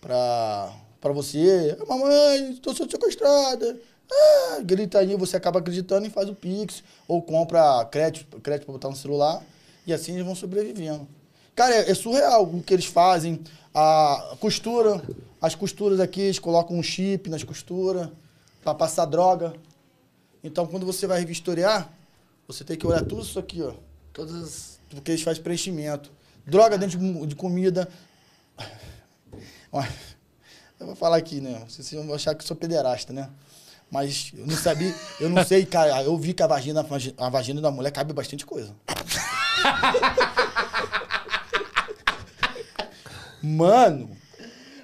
pra, 0.00 0.72
pra 1.00 1.12
você. 1.12 1.76
"Ah, 1.80 1.84
Mamãe, 1.86 2.50
estou 2.52 2.74
sendo 2.74 2.90
sequestrada. 2.90 3.78
Ah, 4.12 4.60
gritaria, 4.62 5.16
você 5.16 5.36
acaba 5.36 5.60
acreditando 5.60 6.04
e 6.06 6.10
faz 6.10 6.28
o 6.28 6.34
Pix. 6.34 6.82
Ou 7.06 7.22
compra 7.22 7.84
crédito, 7.84 8.40
crédito 8.40 8.64
para 8.66 8.72
botar 8.72 8.88
no 8.88 8.96
celular. 8.96 9.40
E 9.86 9.92
assim 9.92 10.14
eles 10.14 10.24
vão 10.26 10.34
sobrevivendo. 10.34 11.06
Cara, 11.54 11.74
é, 11.74 11.90
é 11.90 11.94
surreal 11.94 12.42
o 12.44 12.62
que 12.62 12.74
eles 12.74 12.86
fazem. 12.86 13.40
A 13.72 14.34
costura, 14.40 15.00
as 15.40 15.54
costuras 15.54 16.00
aqui, 16.00 16.22
eles 16.22 16.40
colocam 16.40 16.76
um 16.76 16.82
chip 16.82 17.30
nas 17.30 17.44
costuras 17.44 18.08
pra 18.64 18.74
passar 18.74 19.04
droga. 19.04 19.52
Então, 20.42 20.66
quando 20.66 20.84
você 20.84 21.06
vai 21.06 21.24
vistoriar, 21.24 21.88
você 22.52 22.64
tem 22.64 22.76
que 22.76 22.86
olhar 22.86 23.04
tudo 23.04 23.22
isso 23.22 23.38
aqui, 23.38 23.62
ó. 23.62 23.74
Todas 24.12 24.34
as... 24.34 24.80
Porque 24.90 25.12
eles 25.12 25.22
fazem 25.22 25.42
preenchimento. 25.42 26.10
Droga 26.44 26.76
dentro 26.76 26.98
de, 27.26 27.36
comida. 27.36 27.88
Eu 30.80 30.86
vou 30.86 30.96
falar 30.96 31.18
aqui, 31.18 31.40
né? 31.40 31.62
Vocês 31.68 31.92
vão 31.92 32.12
achar 32.14 32.34
que 32.34 32.42
eu 32.42 32.46
sou 32.46 32.56
pederasta, 32.56 33.12
né? 33.12 33.28
Mas 33.90 34.32
eu 34.34 34.46
não 34.46 34.56
sabia, 34.56 34.94
eu 35.20 35.28
não 35.28 35.44
sei, 35.44 35.66
cara. 35.66 36.02
Eu 36.02 36.16
vi 36.16 36.32
que 36.32 36.42
a 36.42 36.46
vagina, 36.46 36.86
a 37.18 37.28
vagina 37.28 37.60
da 37.60 37.70
mulher 37.70 37.90
cabe 37.90 38.14
bastante 38.14 38.46
coisa. 38.46 38.74
Mano, 43.42 44.16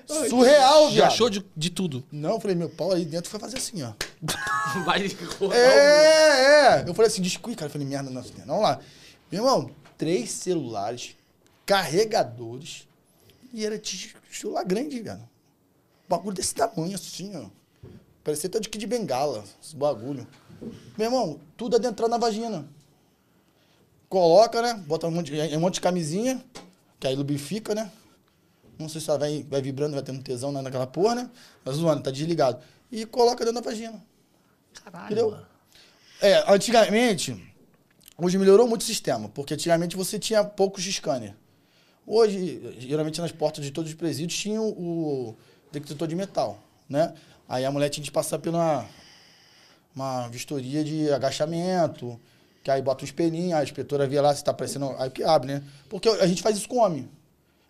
surreal, 0.07 0.85
Já 0.85 0.91
viado. 0.95 1.07
achou 1.09 1.29
de, 1.31 1.45
de 1.57 1.71
tudo. 1.71 2.05
Não, 2.13 2.33
eu 2.35 2.41
falei, 2.41 2.57
meu 2.57 2.69
pau 2.69 2.93
aí 2.93 3.05
dentro 3.05 3.31
foi 3.31 3.39
fazer 3.41 3.59
assim, 3.59 3.83
ó. 3.83 3.93
Vai 4.85 5.07
É, 5.53 6.79
é. 6.81 6.85
Eu 6.87 6.95
falei 6.95 7.11
assim, 7.11 7.23
descuida, 7.23 7.59
cara. 7.59 7.69
Eu 7.69 7.73
falei, 7.73 7.87
merda, 7.87 8.11
não, 8.11 8.21
assim, 8.21 8.33
vamos 8.47 8.63
lá. 8.63 8.81
Meu 9.31 9.43
irmão, 9.45 9.71
três 9.99 10.31
celulares, 10.31 11.17
carregadores, 11.65 12.87
e 13.53 13.65
era 13.65 13.79
de 13.79 14.15
celular 14.31 14.65
grande, 14.65 15.01
velho. 15.01 15.29
Bagulho 16.09 16.37
desse 16.37 16.55
tamanho, 16.55 16.95
assim, 16.95 17.33
ó. 17.37 17.47
Parecia 18.23 18.49
até 18.49 18.61
de 18.61 18.69
Kid 18.69 18.87
Bengala, 18.87 19.45
esse 19.63 19.75
bagulho. 19.75 20.27
Meu 20.97 21.07
irmão, 21.07 21.41
tudo 21.57 21.77
adentrado 21.77 22.11
na 22.11 22.19
vagina. 22.19 22.69
Coloca, 24.09 24.63
né? 24.63 24.75
Bota 24.87 25.07
um 25.07 25.11
monte, 25.11 25.33
de- 25.33 25.57
um 25.57 25.61
monte 25.61 25.75
de 25.75 25.81
camisinha, 25.81 26.43
que 27.01 27.07
aí 27.07 27.15
lubrifica, 27.17 27.75
né? 27.75 27.91
Não 28.79 28.89
sei 28.89 29.01
se 29.01 29.09
ela 29.09 29.19
vai, 29.19 29.45
vai 29.49 29.63
vibrando, 29.63 29.95
vai 29.95 30.03
tendo 30.03 30.23
tesão 30.23 30.53
na- 30.53 30.63
naquela 30.63 30.87
porra, 30.87 31.15
né? 31.15 31.31
Mas 31.65 31.77
zoando, 31.77 32.03
tá 32.03 32.11
desligado. 32.11 32.63
E 32.91 33.07
coloca 33.07 33.45
dentro 33.45 33.61
da 33.61 33.69
vagina. 33.69 34.03
Caralho, 34.85 35.07
Entendeu? 35.07 35.31
mano. 35.31 35.47
É, 36.21 36.53
antigamente, 36.53 37.55
hoje 38.19 38.39
melhorou 38.39 38.67
muito 38.69 38.83
o 38.83 38.85
sistema, 38.85 39.29
porque 39.29 39.55
antigamente 39.55 39.97
você 39.97 40.19
tinha 40.19 40.45
poucos 40.45 40.85
scanner. 40.85 41.35
Hoje, 42.07 42.77
geralmente 42.79 43.21
nas 43.21 43.33
portas 43.33 43.65
de 43.65 43.71
todos 43.71 43.91
os 43.91 43.97
presídios 43.97 44.39
tinha 44.39 44.63
o, 44.63 44.69
o 45.31 45.37
detector 45.73 46.07
de 46.07 46.15
metal, 46.15 46.59
né? 46.89 47.13
Aí 47.49 47.65
a 47.65 47.71
mulher 47.71 47.89
tinha 47.89 48.05
que 48.05 48.11
passar 48.11 48.41
uma, 48.49 48.87
uma 49.95 50.29
vistoria 50.29 50.85
de 50.85 51.11
agachamento, 51.11 52.19
que 52.63 52.71
aí 52.71 52.83
bota 52.83 53.03
um 53.03 53.07
espelhinho, 53.07 53.57
a 53.57 53.63
inspetora 53.63 54.07
vê 54.07 54.21
lá 54.21 54.35
se 54.35 54.43
tá 54.45 54.51
aparecendo, 54.51 54.95
aí 54.99 55.11
que 55.11 55.23
abre, 55.23 55.55
né? 55.55 55.65
Porque 55.89 56.09
a 56.09 56.27
gente 56.27 56.43
faz 56.43 56.57
isso 56.57 56.69
com 56.69 56.79
homem. 56.79 57.09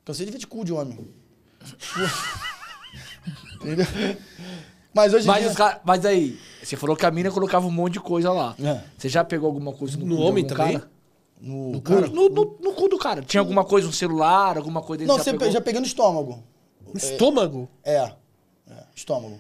Cansei 0.07 0.25
de 0.25 0.33
ver 0.33 0.39
de 0.39 0.47
cu 0.47 0.65
de 0.65 0.73
homem. 0.73 0.97
Entendeu? 3.57 3.87
Mas 4.95 5.13
hoje 5.13 5.25
em 5.25 5.27
Mas, 5.29 5.45
dia... 5.45 5.55
cara- 5.55 5.81
mas 5.85 6.05
aí, 6.07 6.39
você 6.63 6.77
falou 6.77 6.97
que 6.97 7.05
a 7.05 7.11
mina 7.11 7.31
colocava 7.31 7.67
um 7.67 7.71
monte 7.71 7.95
de 7.95 8.01
coisa 8.01 8.33
lá. 8.33 8.55
É. 8.63 8.81
Você 8.97 9.09
já 9.11 9.23
pegou 9.25 9.47
alguma 9.49 9.73
coisa 9.73 9.97
no, 9.99 10.07
No 10.07 10.15
cu 10.17 10.23
de 10.23 10.29
homem 10.29 10.45
algum 10.45 10.57
também? 10.57 10.79
Cara? 10.79 10.91
No, 11.41 11.73
No 11.73 11.81
cu- 11.83 11.93
cara? 11.93 12.07
No, 12.07 12.29
no- 12.31 12.59
no 12.63 12.73
cu 12.73 12.89
do 12.89 12.99
cara. 12.99 13.21
Tinha 13.23 13.41
alguma 13.41 13.65
coisa, 13.65 13.87
um 13.89 13.93
celular, 13.93 14.57
alguma 14.57 14.81
coisa 14.81 15.05
Não, 15.05 15.19
já 15.19 15.25
você 15.25 15.33
pegou? 15.33 15.51
já 15.51 15.61
peguei 15.61 15.81
no 15.81 15.87
estômago. 15.87 16.43
Estômago? 16.95 17.69
É, 17.85 18.13
é, 18.71 18.85
estômago. 18.95 19.39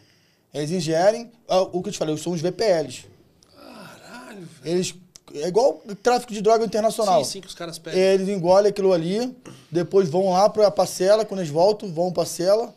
Eles 0.52 0.70
ingerem, 0.70 1.30
ah, 1.48 1.60
o 1.62 1.80
que 1.82 1.88
eu 1.88 1.92
te 1.92 1.98
falei, 1.98 2.16
são 2.18 2.32
os 2.32 2.40
VPLs. 2.40 3.06
Caralho, 3.54 4.48
Eles, 4.64 4.94
é 5.34 5.48
igual 5.48 5.82
tráfico 6.02 6.32
de 6.32 6.40
droga 6.40 6.64
internacional. 6.64 7.24
Sim, 7.24 7.32
sim, 7.32 7.40
que 7.40 7.46
os 7.46 7.54
caras 7.54 7.78
pegam. 7.78 7.98
Eles 7.98 8.28
engolem 8.28 8.70
aquilo 8.70 8.92
ali, 8.92 9.36
depois 9.70 10.08
vão 10.08 10.30
lá 10.30 10.48
pra 10.48 10.70
parcela, 10.70 11.24
quando 11.24 11.40
eles 11.40 11.50
voltam, 11.50 11.92
vão 11.92 12.12
pra 12.12 12.24
cela, 12.24 12.74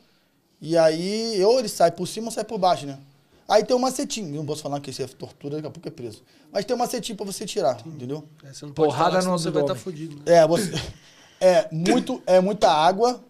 e 0.62 0.78
aí, 0.78 1.42
ou 1.44 1.60
eles 1.60 1.72
saem 1.72 1.92
por 1.94 2.08
cima 2.08 2.28
ou 2.28 2.32
saem 2.32 2.46
por 2.46 2.58
baixo, 2.58 2.86
né? 2.86 2.98
Aí 3.48 3.64
tem 3.64 3.76
um 3.76 3.80
macetinho, 3.80 4.36
não 4.36 4.46
posso 4.46 4.62
falar 4.62 4.80
que 4.80 4.92
isso 4.92 5.02
é 5.02 5.08
tortura, 5.08 5.56
daqui 5.56 5.68
a 5.68 5.72
pouco 5.72 5.88
é 5.88 5.92
preso. 5.92 6.22
Mas 6.52 6.66
tem 6.66 6.76
um 6.76 6.80
macetinho 6.80 7.18
pra 7.18 7.26
você 7.26 7.46
tirar, 7.46 7.82
entendeu? 7.86 8.24
É, 8.44 8.54
você 8.54 8.66
não 8.66 8.74
pode 8.74 8.90
Porrada 8.90 9.22
falar, 9.22 9.32
no 9.32 9.38
você 9.40 9.50
vai 9.50 9.64
estar 9.64 9.74
abdômen. 9.74 9.84
fudido. 9.84 10.16
Né? 10.18 10.36
É, 10.38 10.48
você. 10.48 10.72
É, 11.42 11.70
muito, 11.72 12.22
é 12.28 12.42
muita 12.42 12.70
água. 12.70 13.24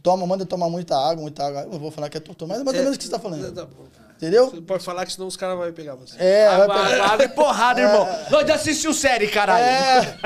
Toma, 0.00 0.24
manda 0.28 0.46
tomar 0.46 0.70
muita 0.70 0.96
água, 0.96 1.22
muita 1.22 1.44
água. 1.44 1.62
Eu 1.62 1.76
vou 1.76 1.90
falar 1.90 2.08
que 2.08 2.16
é 2.16 2.20
tortura, 2.20 2.50
mas 2.50 2.60
é 2.60 2.62
mais 2.62 2.76
ou 2.76 2.82
menos 2.84 2.94
o 2.94 2.98
que 3.00 3.04
você 3.04 3.10
tá 3.10 3.18
falando. 3.18 3.52
Tá 3.52 3.64
bom. 3.64 3.84
Entendeu? 4.18 4.50
Você 4.50 4.60
pode 4.60 4.84
falar 4.84 5.06
que 5.06 5.12
senão 5.12 5.28
os 5.28 5.36
caras 5.36 5.56
vão 5.56 5.72
pegar 5.72 5.94
você. 5.94 6.14
É, 6.18 6.48
vai 6.48 6.60
Água, 6.62 6.74
pegar. 6.74 6.86
água, 6.94 7.06
água 7.06 7.24
e 7.24 7.28
porrada, 7.28 7.80
irmão. 7.80 8.08
Nós 8.30 8.46
já 8.46 8.56
assistiu 8.56 8.92
série, 8.92 9.28
caralho. 9.28 9.64
É. 9.64 10.18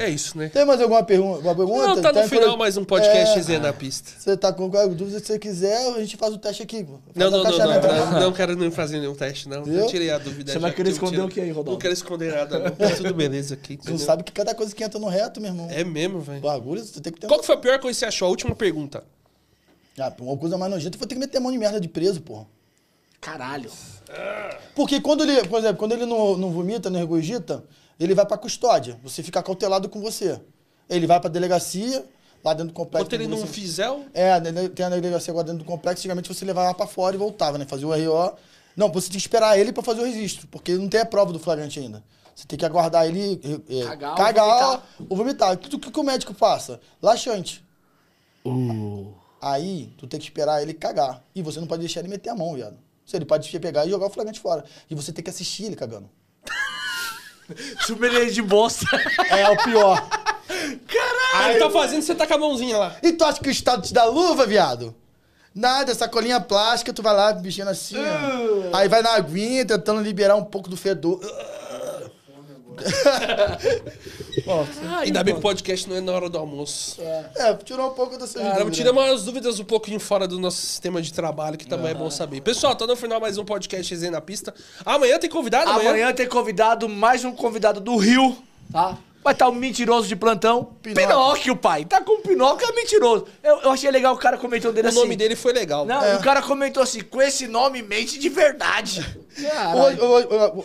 É 0.00 0.08
isso, 0.08 0.38
né? 0.38 0.48
Tem 0.48 0.64
mais 0.64 0.80
alguma 0.80 1.02
pergunta? 1.02 1.40
Uma 1.40 1.56
pergunta? 1.56 1.86
Não, 1.88 2.00
tá 2.00 2.12
no 2.12 2.20
em 2.20 2.28
final 2.28 2.50
cor- 2.50 2.58
mais 2.58 2.76
um 2.76 2.84
podcast 2.84 3.52
É. 3.52 3.58
na 3.58 3.72
pista. 3.72 4.12
Você 4.16 4.36
tá 4.36 4.52
com 4.52 4.70
qualquer 4.70 4.88
dúvida, 4.94 5.18
se 5.18 5.26
você 5.26 5.38
quiser, 5.40 5.92
a 5.92 5.98
gente 5.98 6.16
faz 6.16 6.32
o 6.32 6.38
teste 6.38 6.62
aqui. 6.62 6.84
Faz 6.86 6.88
Não, 7.16 7.30
não, 7.32 7.42
não, 7.42 7.50
não, 7.50 7.50
encaixamento. 7.56 7.86
não, 8.12 8.20
não 8.20 8.32
quero 8.32 8.54
nem 8.54 8.70
fazer 8.70 9.00
nenhum 9.00 9.16
teste, 9.16 9.48
não. 9.48 9.64
Viu? 9.64 9.74
Eu 9.74 9.86
tirei 9.88 10.10
a 10.10 10.18
dúvida. 10.18 10.52
Você 10.52 10.54
já 10.54 10.60
vai 10.60 10.70
querer 10.72 10.90
que 10.90 10.92
esconder 10.94 11.16
tiro. 11.16 11.26
o 11.26 11.28
que 11.28 11.40
aí, 11.40 11.48
Rodolfo? 11.48 11.72
Não 11.72 11.78
quero 11.78 11.92
esconder 11.94 12.32
nada, 12.32 12.58
não. 12.60 12.70
Tá 12.70 12.90
tudo 12.96 13.12
beleza 13.12 13.54
aqui. 13.54 13.74
Você 13.74 13.90
entendeu? 13.90 14.06
sabe 14.06 14.22
que 14.22 14.30
cada 14.30 14.54
coisa 14.54 14.72
que 14.72 14.84
entra 14.84 15.00
no 15.00 15.08
reto, 15.08 15.40
meu 15.40 15.50
irmão. 15.50 15.66
É 15.68 15.82
mesmo, 15.82 16.20
velho. 16.20 16.40
Bagulho, 16.42 16.80
você 16.84 17.00
tem 17.00 17.12
que 17.12 17.18
ter 17.20 17.26
Qual 17.26 17.40
que 17.40 17.46
foi 17.46 17.56
a 17.56 17.58
pior 17.58 17.78
coisa 17.80 17.96
que 17.96 17.98
você 17.98 18.06
achou? 18.06 18.26
A 18.26 18.30
última 18.30 18.54
pergunta. 18.54 19.02
Ah, 20.00 20.12
uma 20.20 20.36
coisa 20.36 20.56
mais 20.58 20.70
nojenta, 20.70 20.96
eu 20.96 20.98
vou 20.98 21.08
ter 21.08 21.14
que 21.14 21.20
meter 21.20 21.38
a 21.38 21.40
mão 21.40 21.50
de 21.52 21.58
merda 21.58 21.80
de 21.80 21.88
preso, 21.88 22.20
porra. 22.20 22.46
Caralho. 23.20 23.70
Porque 24.74 25.00
quando 25.00 25.22
ele, 25.24 25.46
por 25.48 25.58
exemplo, 25.58 25.76
quando 25.76 25.92
ele 25.92 26.06
não, 26.06 26.36
não 26.36 26.50
vomita, 26.50 26.88
não 26.88 26.98
regurgita, 26.98 27.64
ele 27.98 28.14
vai 28.14 28.24
pra 28.24 28.38
custódia. 28.38 28.98
Você 29.02 29.22
fica 29.22 29.42
cautelado 29.42 29.88
com 29.88 30.00
você. 30.00 30.40
Ele 30.88 31.06
vai 31.06 31.20
pra 31.20 31.28
delegacia, 31.28 32.04
lá 32.44 32.54
dentro 32.54 32.68
do 32.68 32.74
complexo. 32.74 33.02
Enquanto 33.06 33.12
ele 33.14 33.24
quando 33.24 33.40
não 33.40 33.46
você- 33.46 33.52
fizer 33.52 33.90
o... 33.90 34.04
É, 34.14 34.40
né, 34.40 34.68
tem 34.68 34.86
a 34.86 34.88
delegacia 34.90 35.32
agora 35.32 35.46
dentro 35.46 35.64
do 35.64 35.64
complexo, 35.64 36.00
antigamente 36.00 36.28
você 36.32 36.44
levava 36.44 36.72
para 36.74 36.86
fora 36.86 37.14
e 37.16 37.18
voltava, 37.18 37.58
né? 37.58 37.66
Fazia 37.66 37.86
o 37.88 37.92
RO. 37.92 38.34
Não, 38.76 38.90
você 38.90 39.08
tem 39.08 39.12
que 39.14 39.18
esperar 39.18 39.58
ele 39.58 39.72
para 39.72 39.82
fazer 39.82 40.00
o 40.00 40.04
registro, 40.04 40.46
porque 40.46 40.72
não 40.76 40.88
tem 40.88 41.00
a 41.00 41.06
prova 41.06 41.32
do 41.32 41.40
flagrante 41.40 41.80
ainda. 41.80 42.02
Você 42.34 42.46
tem 42.46 42.56
que 42.56 42.64
aguardar 42.64 43.04
ele 43.06 43.40
é, 43.68 43.80
é, 43.80 43.84
Cagar 43.84 44.10
ou 44.12 44.16
cagar 44.16 44.46
vomitar. 44.46 44.82
ou 45.10 45.16
vomitar. 45.16 45.52
O 45.54 45.58
que, 45.58 45.74
o 45.74 45.80
que 45.80 46.00
o 46.00 46.04
médico 46.04 46.32
passa? 46.32 46.80
Laxante. 47.02 47.64
Aí, 49.40 49.92
tu 49.96 50.06
tem 50.06 50.18
que 50.18 50.26
esperar 50.26 50.62
ele 50.62 50.74
cagar. 50.74 51.22
E 51.34 51.42
você 51.42 51.60
não 51.60 51.66
pode 51.66 51.80
deixar 51.80 52.00
ele 52.00 52.08
meter 52.08 52.30
a 52.30 52.34
mão, 52.34 52.54
viado. 52.54 52.76
Se 53.06 53.16
ele 53.16 53.24
pode 53.24 53.48
te 53.48 53.58
pegar 53.58 53.86
e 53.86 53.90
jogar 53.90 54.06
o 54.06 54.10
flagrante 54.10 54.40
fora. 54.40 54.64
E 54.90 54.94
você 54.94 55.12
tem 55.12 55.22
que 55.22 55.30
assistir 55.30 55.64
ele 55.64 55.76
cagando. 55.76 56.10
Sommelier 57.86 58.30
de 58.30 58.42
bosta. 58.42 58.86
É 59.30 59.48
o 59.48 59.56
pior. 59.56 60.08
Ah, 61.34 61.50
ele 61.50 61.58
tá 61.58 61.70
fazendo, 61.70 62.02
você 62.02 62.14
tá 62.14 62.26
com 62.26 62.34
a 62.34 62.38
mãozinha 62.38 62.76
lá. 62.76 62.96
E 63.02 63.12
tu 63.12 63.24
acha 63.24 63.40
que 63.40 63.48
o 63.48 63.52
Estado 63.52 63.82
te 63.82 63.92
dá 63.92 64.04
luva, 64.04 64.46
viado? 64.46 64.94
Nada, 65.54 65.94
sacolinha 65.94 66.40
plástica, 66.40 66.92
tu 66.92 67.02
vai 67.02 67.14
lá 67.14 67.34
mexendo 67.34 67.68
assim, 67.68 67.96
ó. 67.96 68.76
Aí 68.76 68.88
vai 68.88 69.02
na 69.02 69.14
aguinha, 69.14 69.64
tentando 69.64 70.00
liberar 70.00 70.36
um 70.36 70.44
pouco 70.44 70.68
do 70.68 70.76
fedor. 70.76 71.20
Ó, 74.46 74.64
Ainda 75.00 75.22
bem 75.22 75.34
que 75.34 75.40
o 75.40 75.42
podcast 75.42 75.88
não 75.88 75.96
é 75.96 76.00
na 76.00 76.12
hora 76.12 76.28
do 76.28 76.38
almoço. 76.38 77.00
é, 77.00 77.54
tirou 77.64 77.90
um 77.90 77.94
pouco 77.94 78.16
da 78.18 78.26
sua 78.26 78.40
Cara, 78.42 78.58
dúvida. 78.58 78.76
tiramos 78.76 79.04
as 79.04 79.24
dúvidas 79.24 79.58
um 79.60 79.64
pouquinho 79.64 80.00
fora 80.00 80.26
do 80.26 80.38
nosso 80.38 80.58
sistema 80.58 81.02
de 81.02 81.12
trabalho, 81.12 81.56
que 81.58 81.66
também 81.66 81.90
é 81.90 81.94
bom 81.94 82.10
saber. 82.10 82.40
Pessoal, 82.40 82.74
tá 82.74 82.86
no 82.86 82.96
final 82.96 83.20
mais 83.20 83.36
um 83.38 83.44
podcast 83.44 83.92
Resenha 83.92 84.12
na 84.12 84.20
Pista. 84.20 84.54
Amanhã 84.84 85.18
tem 85.18 85.28
convidado? 85.30 85.70
Amanhã? 85.70 85.90
Amanhã 85.90 86.12
tem 86.14 86.28
convidado, 86.28 86.88
mais 86.88 87.24
um 87.24 87.32
convidado 87.32 87.80
do 87.80 87.96
Rio, 87.96 88.36
tá? 88.72 88.96
Vai 89.28 89.34
estar 89.34 89.46
o 89.50 89.54
mentiroso 89.54 90.08
de 90.08 90.16
plantão. 90.16 90.70
Pinóquio. 90.82 91.54
pai. 91.54 91.84
Tá 91.84 92.00
com 92.00 92.12
o 92.18 92.22
Pinóquio, 92.22 92.66
é 92.66 92.72
mentiroso. 92.72 93.26
Eu, 93.42 93.60
eu 93.60 93.70
achei 93.72 93.90
legal 93.90 94.14
o 94.14 94.16
cara 94.16 94.38
comentou 94.38 94.72
dele 94.72 94.86
O 94.86 94.88
assim. 94.88 95.00
nome 95.00 95.16
dele 95.16 95.36
foi 95.36 95.52
legal. 95.52 95.84
Não, 95.84 96.02
É. 96.02 96.16
o 96.16 96.20
cara 96.22 96.40
comentou 96.40 96.82
assim, 96.82 97.02
com 97.02 97.20
esse 97.20 97.46
nome 97.46 97.82
mente 97.82 98.18
de 98.18 98.30
verdade. 98.30 99.04
O, 99.98 100.04
o, 100.06 100.64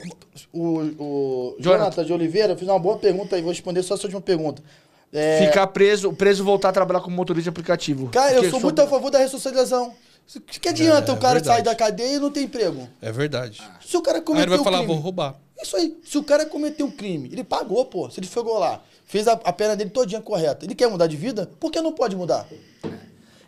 o, 0.53 0.61
o, 0.61 1.53
o 1.53 1.55
Jonathan 1.59 2.05
de 2.05 2.13
Oliveira 2.13 2.55
fez 2.55 2.69
uma 2.69 2.79
boa 2.79 2.97
pergunta 2.97 3.35
aí, 3.35 3.41
vou 3.41 3.51
responder 3.51 3.83
só 3.83 3.95
a 3.95 3.97
sua 3.97 4.07
última 4.07 4.21
pergunta. 4.21 4.63
É, 5.11 5.45
Ficar 5.45 5.67
preso, 5.67 6.13
preso 6.13 6.41
voltar 6.41 6.69
a 6.69 6.71
trabalhar 6.71 7.01
como 7.01 7.17
motorista 7.17 7.43
de 7.43 7.49
aplicativo. 7.49 8.07
Cara, 8.11 8.31
eu 8.31 8.49
sou 8.49 8.61
muito 8.61 8.81
a 8.81 8.87
favor 8.87 9.11
da 9.11 9.19
ressocialização. 9.19 9.93
O 10.35 10.41
que 10.41 10.59
que 10.59 10.69
adianta 10.69 11.11
É, 11.11 11.15
o 11.15 11.17
cara 11.17 11.33
verdade. 11.35 11.45
sair 11.47 11.63
da 11.63 11.75
cadeia 11.75 12.15
e 12.15 12.19
não 12.19 12.31
ter 12.31 12.41
emprego? 12.41 12.87
É 13.01 13.11
verdade. 13.11 13.61
Se 13.85 13.95
o 13.97 14.01
cara 14.01 14.17
Aí 14.17 14.23
cometeu 14.23 14.43
ele 14.43 14.49
vai 14.51 14.59
um 14.59 14.63
falar, 14.63 14.77
crime, 14.79 14.93
vou 14.93 15.01
roubar. 15.01 15.35
Isso 15.61 15.75
aí. 15.77 15.97
Se 16.03 16.17
o 16.17 16.23
cara 16.23 16.45
cometeu 16.45 16.85
um 16.87 16.91
crime, 16.91 17.29
ele 17.31 17.43
pagou, 17.43 17.85
pô. 17.85 18.09
Se 18.09 18.19
ele 18.19 18.27
chegou 18.27 18.57
lá, 18.57 18.81
fez 19.05 19.27
a, 19.27 19.33
a 19.33 19.53
pena 19.53 19.75
dele 19.75 19.89
todinha 19.91 20.21
correta. 20.21 20.65
Ele 20.65 20.75
quer 20.75 20.87
mudar 20.89 21.07
de 21.07 21.15
vida? 21.15 21.49
Por 21.59 21.71
que 21.71 21.79
não 21.81 21.91
pode 21.93 22.15
mudar? 22.15 22.47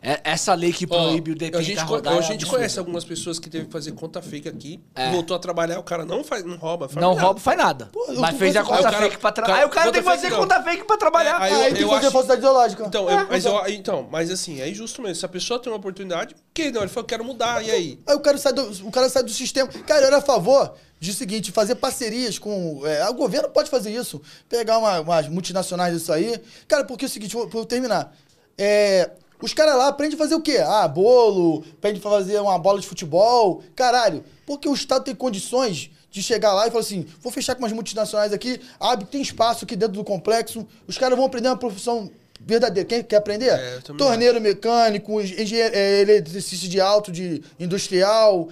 É- 0.07 0.22
essa 0.23 0.53
lei 0.53 0.72
que 0.72 0.86
proíbe 0.86 1.32
o 1.32 1.34
a 1.34 1.38
DP 1.38 1.64
gente, 1.64 1.80
rodada. 1.82 2.15
a 2.15 2.19
é 2.19 2.22
gente 2.22 2.34
absurdo. 2.44 2.56
conhece 2.57 2.77
algumas 2.77 3.03
pessoas 3.03 3.40
que 3.40 3.49
teve 3.49 3.65
que 3.65 3.72
fazer 3.72 3.91
conta 3.94 4.22
fake 4.22 4.48
aqui, 4.48 4.80
É. 4.94 5.10
voltou 5.11 5.36
a 5.36 5.40
trabalhar, 5.40 5.80
o 5.80 5.84
cara 5.84 6.06
não 6.06 6.23
faz, 6.23 6.44
não 6.44 6.57
rouba. 6.57 6.88
faz 6.88 7.02
Não 7.02 7.15
nada. 7.15 7.22
rouba, 7.26 7.40
faz 7.40 7.57
nada. 7.57 7.90
eu 8.10 8.19
Mas 8.22 8.38
fez 8.38 8.56
a 8.56 8.61
conta 8.64 8.76
Aí 8.76 8.80
o 8.82 8.84
cara- 8.84 8.98
fake 9.03 9.18
pra 9.18 9.32
trabalhar. 9.32 9.57
Aí 9.60 9.65
o 9.65 9.69
cara 9.69 9.91
tem 9.91 10.03
que 10.03 10.07
fazer 10.07 10.30
não. 10.30 10.38
conta 10.38 10.61
fake 10.64 10.84
pra 10.84 10.98
trabalhar. 10.98 11.41
É, 11.41 11.44
aí 11.45 11.53
Aí, 11.53 11.53
eu- 11.53 11.64
tem 11.65 11.73
que 11.77 11.84
eu 11.84 11.90
fazer 11.90 12.02
acho- 12.06 12.11
falsidade 12.14 12.40
ideológica. 12.40 12.86
Então, 12.86 13.10
É, 13.10 13.14
eu- 13.23 13.27
mas 13.27 13.45
eu, 13.45 13.68
então, 13.69 14.07
mas 14.11 14.30
assim, 14.30 14.61
é 14.61 14.69
injusto 14.69 15.02
mesmo. 15.02 15.15
Se 15.15 15.26
a 15.26 15.30
pessoa 15.30 15.60
tem 15.60 15.72
uma 15.72 15.77
oportunidade, 15.80 16.36
que 16.53 16.72
não, 16.72 16.82
ele 16.82 16.90
falou, 16.90 17.07
quero 17.07 17.26
mudar, 17.26 17.65
e 17.65 17.72
aí? 17.72 17.99
Aí 18.07 18.15
o 18.15 18.19
cara 18.19 18.38
sai 18.38 18.53
do, 18.53 18.61
o 18.88 18.91
cara 18.91 19.10
sai 19.10 19.23
do 19.23 19.32
sistema. 19.32 19.68
Cara, 19.88 20.02
eu 20.02 20.07
era 20.07 20.18
a 20.18 20.22
favor 20.22 20.76
de 20.99 21.14
seguinte, 21.14 21.52
fazer 21.52 21.76
parcerias 21.76 22.38
com. 22.38 22.82
é, 22.86 23.10
o 23.10 23.14
governo 23.15 23.49
pode 23.49 23.72
fazer 23.72 23.91
isso. 23.91 24.22
Pegar 24.48 24.77
uma- 24.77 24.99
umas 25.02 25.27
multinacionais 25.27 25.94
disso 25.98 26.14
aí. 26.14 26.40
Cara, 26.68 26.84
porque 26.86 27.06
é 27.06 27.07
o 27.07 27.11
seguinte, 27.11 27.34
vou, 27.36 27.49
vou 27.49 27.65
terminar. 27.65 28.15
É, 28.57 29.10
os 29.41 29.53
caras 29.53 29.76
lá 29.76 29.88
aprendem 29.88 30.16
a 30.16 30.18
fazer 30.18 30.36
o 30.36 30.41
quê? 30.41 30.57
Ah, 30.57 30.88
bolo, 30.88 31.64
aprendem 31.78 31.99
a 31.99 32.03
fazer 32.03 32.40
uma 32.40 32.57
bola 32.57 32.80
de 32.80 32.88
futebol. 32.88 33.62
Caralho, 33.76 34.24
porque 34.45 34.68
o 34.68 34.74
Estado 34.74 35.03
tem 35.03 35.16
condições 35.16 35.91
de 36.10 36.24
chegar 36.24 36.53
lá 36.53 36.68
e 36.68 36.72
falar 36.72 36.82
assim: 36.82 37.06
vou 37.22 37.32
fechar 37.32 37.56
com 37.56 37.62
umas 37.62 37.74
multinacionais 37.74 38.32
aqui, 38.32 38.62
abre, 38.80 39.06
tem 39.06 39.22
espaço 39.22 39.66
aqui 39.66 39.76
dentro 39.76 39.95
do 39.95 40.03
complexo. 40.03 40.66
Os 40.88 40.98
caras 40.98 41.18
vão 41.18 41.26
aprender 41.26 41.49
uma 41.49 41.57
profissão 41.57 42.10
verdadeira. 42.40 42.88
Quem 42.88 43.03
quer 43.03 43.18
aprender? 43.18 43.49
É, 43.49 43.80
Torneiro 43.98 44.40
mecânico, 44.40 45.20
engenheiro, 45.20 45.76
é, 45.76 46.02
eletricista 46.02 46.68
de 46.68 46.80
alto, 46.80 47.12
de 47.12 47.44
industrial, 47.60 48.48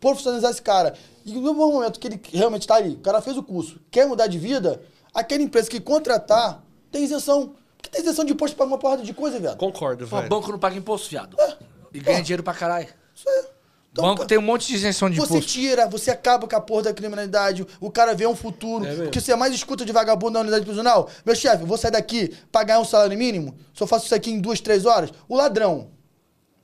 profissionalizar 0.00 0.50
esse 0.50 0.62
cara. 0.62 0.94
E 1.24 1.32
no 1.32 1.54
momento 1.54 1.98
que 1.98 2.06
ele 2.06 2.20
realmente 2.32 2.66
tá 2.66 2.76
ali, 2.76 2.90
o 2.90 2.98
cara 2.98 3.20
fez 3.22 3.36
o 3.36 3.42
curso, 3.42 3.80
quer 3.90 4.06
mudar 4.06 4.26
de 4.26 4.38
vida, 4.38 4.80
aquela 5.14 5.42
empresa 5.42 5.68
que 5.70 5.80
contratar 5.80 6.62
tem 6.92 7.04
isenção. 7.04 7.54
Porque 7.86 7.90
tem 7.90 8.02
isenção 8.02 8.24
de 8.24 8.32
imposto 8.32 8.56
pra 8.56 8.66
uma 8.66 8.78
porrada 8.78 9.02
de 9.02 9.14
coisa, 9.14 9.38
velho. 9.38 9.56
Concordo, 9.56 10.06
velho. 10.06 10.28
banco 10.28 10.50
não 10.50 10.58
paga 10.58 10.76
imposto, 10.76 11.08
viado. 11.08 11.36
É. 11.40 11.56
E 11.94 12.00
ganha 12.00 12.20
dinheiro 12.22 12.42
pra 12.42 12.52
caralho. 12.52 12.88
Isso 13.14 13.28
aí. 13.28 13.44
Então, 13.92 14.04
banco 14.04 14.16
cara, 14.18 14.28
tem 14.28 14.38
um 14.38 14.42
monte 14.42 14.66
de 14.66 14.74
isenção 14.74 15.08
de 15.08 15.16
Você 15.16 15.34
imposto. 15.34 15.50
tira, 15.52 15.86
você 15.88 16.10
acaba 16.10 16.46
com 16.46 16.54
a 16.54 16.60
porra 16.60 16.82
da 16.82 16.92
criminalidade, 16.92 17.66
o 17.80 17.90
cara 17.90 18.14
vê 18.14 18.26
um 18.26 18.36
futuro. 18.36 18.84
É 18.84 18.88
mesmo. 18.90 19.06
o 19.06 19.10
que 19.10 19.20
você 19.20 19.34
mais 19.34 19.54
escuta 19.54 19.86
de 19.86 19.92
vagabundo 19.92 20.32
na 20.32 20.40
unidade 20.40 20.66
prisional? 20.66 21.08
Meu 21.24 21.34
chefe, 21.34 21.62
eu 21.62 21.66
vou 21.66 21.78
sair 21.78 21.92
daqui 21.92 22.36
pra 22.52 22.62
ganhar 22.64 22.80
um 22.80 22.84
salário 22.84 23.16
mínimo? 23.16 23.56
Só 23.72 23.86
faço 23.86 24.04
isso 24.04 24.14
aqui 24.14 24.30
em 24.30 24.38
duas, 24.38 24.60
três 24.60 24.84
horas? 24.84 25.10
O 25.28 25.36
ladrão. 25.36 25.90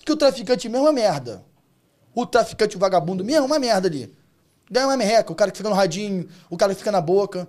Que 0.04 0.12
o 0.12 0.16
traficante 0.16 0.68
mesmo 0.68 0.86
é 0.86 0.90
uma 0.90 0.92
merda. 0.92 1.42
O 2.14 2.26
traficante, 2.26 2.76
o 2.76 2.78
vagabundo 2.78 3.24
mesmo 3.24 3.44
é 3.44 3.46
uma 3.46 3.58
merda 3.58 3.88
ali. 3.88 4.12
Ganha 4.70 4.86
uma 4.86 4.96
merreca, 4.96 5.32
o 5.32 5.34
cara 5.34 5.50
que 5.50 5.56
fica 5.56 5.70
no 5.70 5.74
radinho, 5.74 6.28
o 6.50 6.56
cara 6.58 6.72
que 6.72 6.78
fica 6.80 6.92
na 6.92 7.00
boca. 7.00 7.48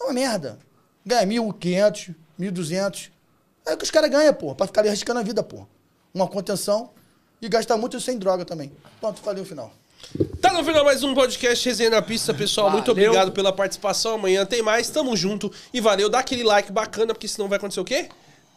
É 0.00 0.04
uma 0.04 0.12
merda. 0.12 0.58
Ganha 1.04 1.26
1.500, 1.26 2.14
1.200. 2.38 3.10
É 3.66 3.74
o 3.74 3.76
que 3.76 3.84
os 3.84 3.90
caras 3.90 4.10
ganham, 4.10 4.32
pô, 4.34 4.54
pra 4.54 4.66
ficar 4.66 4.80
ali 4.82 4.88
arriscando 4.88 5.20
a 5.20 5.22
vida, 5.22 5.42
pô. 5.42 5.66
Uma 6.14 6.26
contenção 6.26 6.90
e 7.40 7.48
gastar 7.48 7.76
muito 7.76 8.00
sem 8.00 8.18
droga 8.18 8.44
também. 8.44 8.72
Pronto, 9.00 9.20
falei 9.20 9.42
o 9.42 9.46
final. 9.46 9.72
Tá 10.40 10.52
no 10.52 10.62
final 10.64 10.84
mais 10.84 11.02
um 11.02 11.12
podcast 11.12 11.68
Resenha 11.68 11.90
na 11.90 12.00
Pista, 12.00 12.32
pessoal. 12.32 12.70
Muito 12.70 12.86
Valeu. 12.94 13.08
obrigado 13.10 13.32
pela 13.32 13.52
participação. 13.52 14.14
Amanhã 14.14 14.46
tem 14.46 14.62
mais. 14.62 14.88
Tamo 14.88 15.16
junto. 15.16 15.52
E 15.74 15.80
valeu. 15.80 16.08
Dá 16.08 16.20
aquele 16.20 16.44
like 16.44 16.70
bacana, 16.72 17.12
porque 17.12 17.26
senão 17.28 17.48
vai 17.48 17.58
acontecer 17.58 17.80
o 17.80 17.84
quê? 17.84 18.08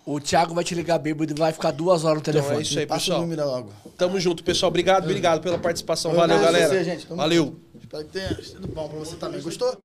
O 0.05 0.19
Thiago 0.19 0.53
vai 0.53 0.63
te 0.63 0.73
ligar 0.75 0.97
bêbado 0.99 1.31
e 1.31 1.35
vai 1.37 1.51
ficar 1.51 1.71
duas 1.71 2.03
horas 2.03 2.17
no 2.17 2.21
Então 2.21 2.33
telefone. 2.33 2.59
é 2.59 2.61
isso 2.61 2.79
aí, 2.79 2.85
Passa 2.85 3.01
o 3.01 3.05
pessoal. 3.05 3.21
número 3.21 3.45
logo. 3.45 3.73
Tamo 3.97 4.19
junto, 4.19 4.43
pessoal. 4.43 4.69
Obrigado, 4.69 5.03
obrigado 5.03 5.41
pela 5.41 5.57
participação. 5.59 6.13
Valeu, 6.13 6.39
galera. 6.39 6.69
você, 6.69 6.83
gente. 6.83 7.05
Tamo 7.07 7.17
Valeu. 7.17 7.45
junto. 7.45 7.61
Espero 7.81 8.05
que 8.05 8.11
tenha 8.11 8.43
sido 8.43 8.67
bom 8.67 8.87
pra 8.87 8.99
você 8.99 9.15
também. 9.15 9.41
Gostou? 9.41 9.77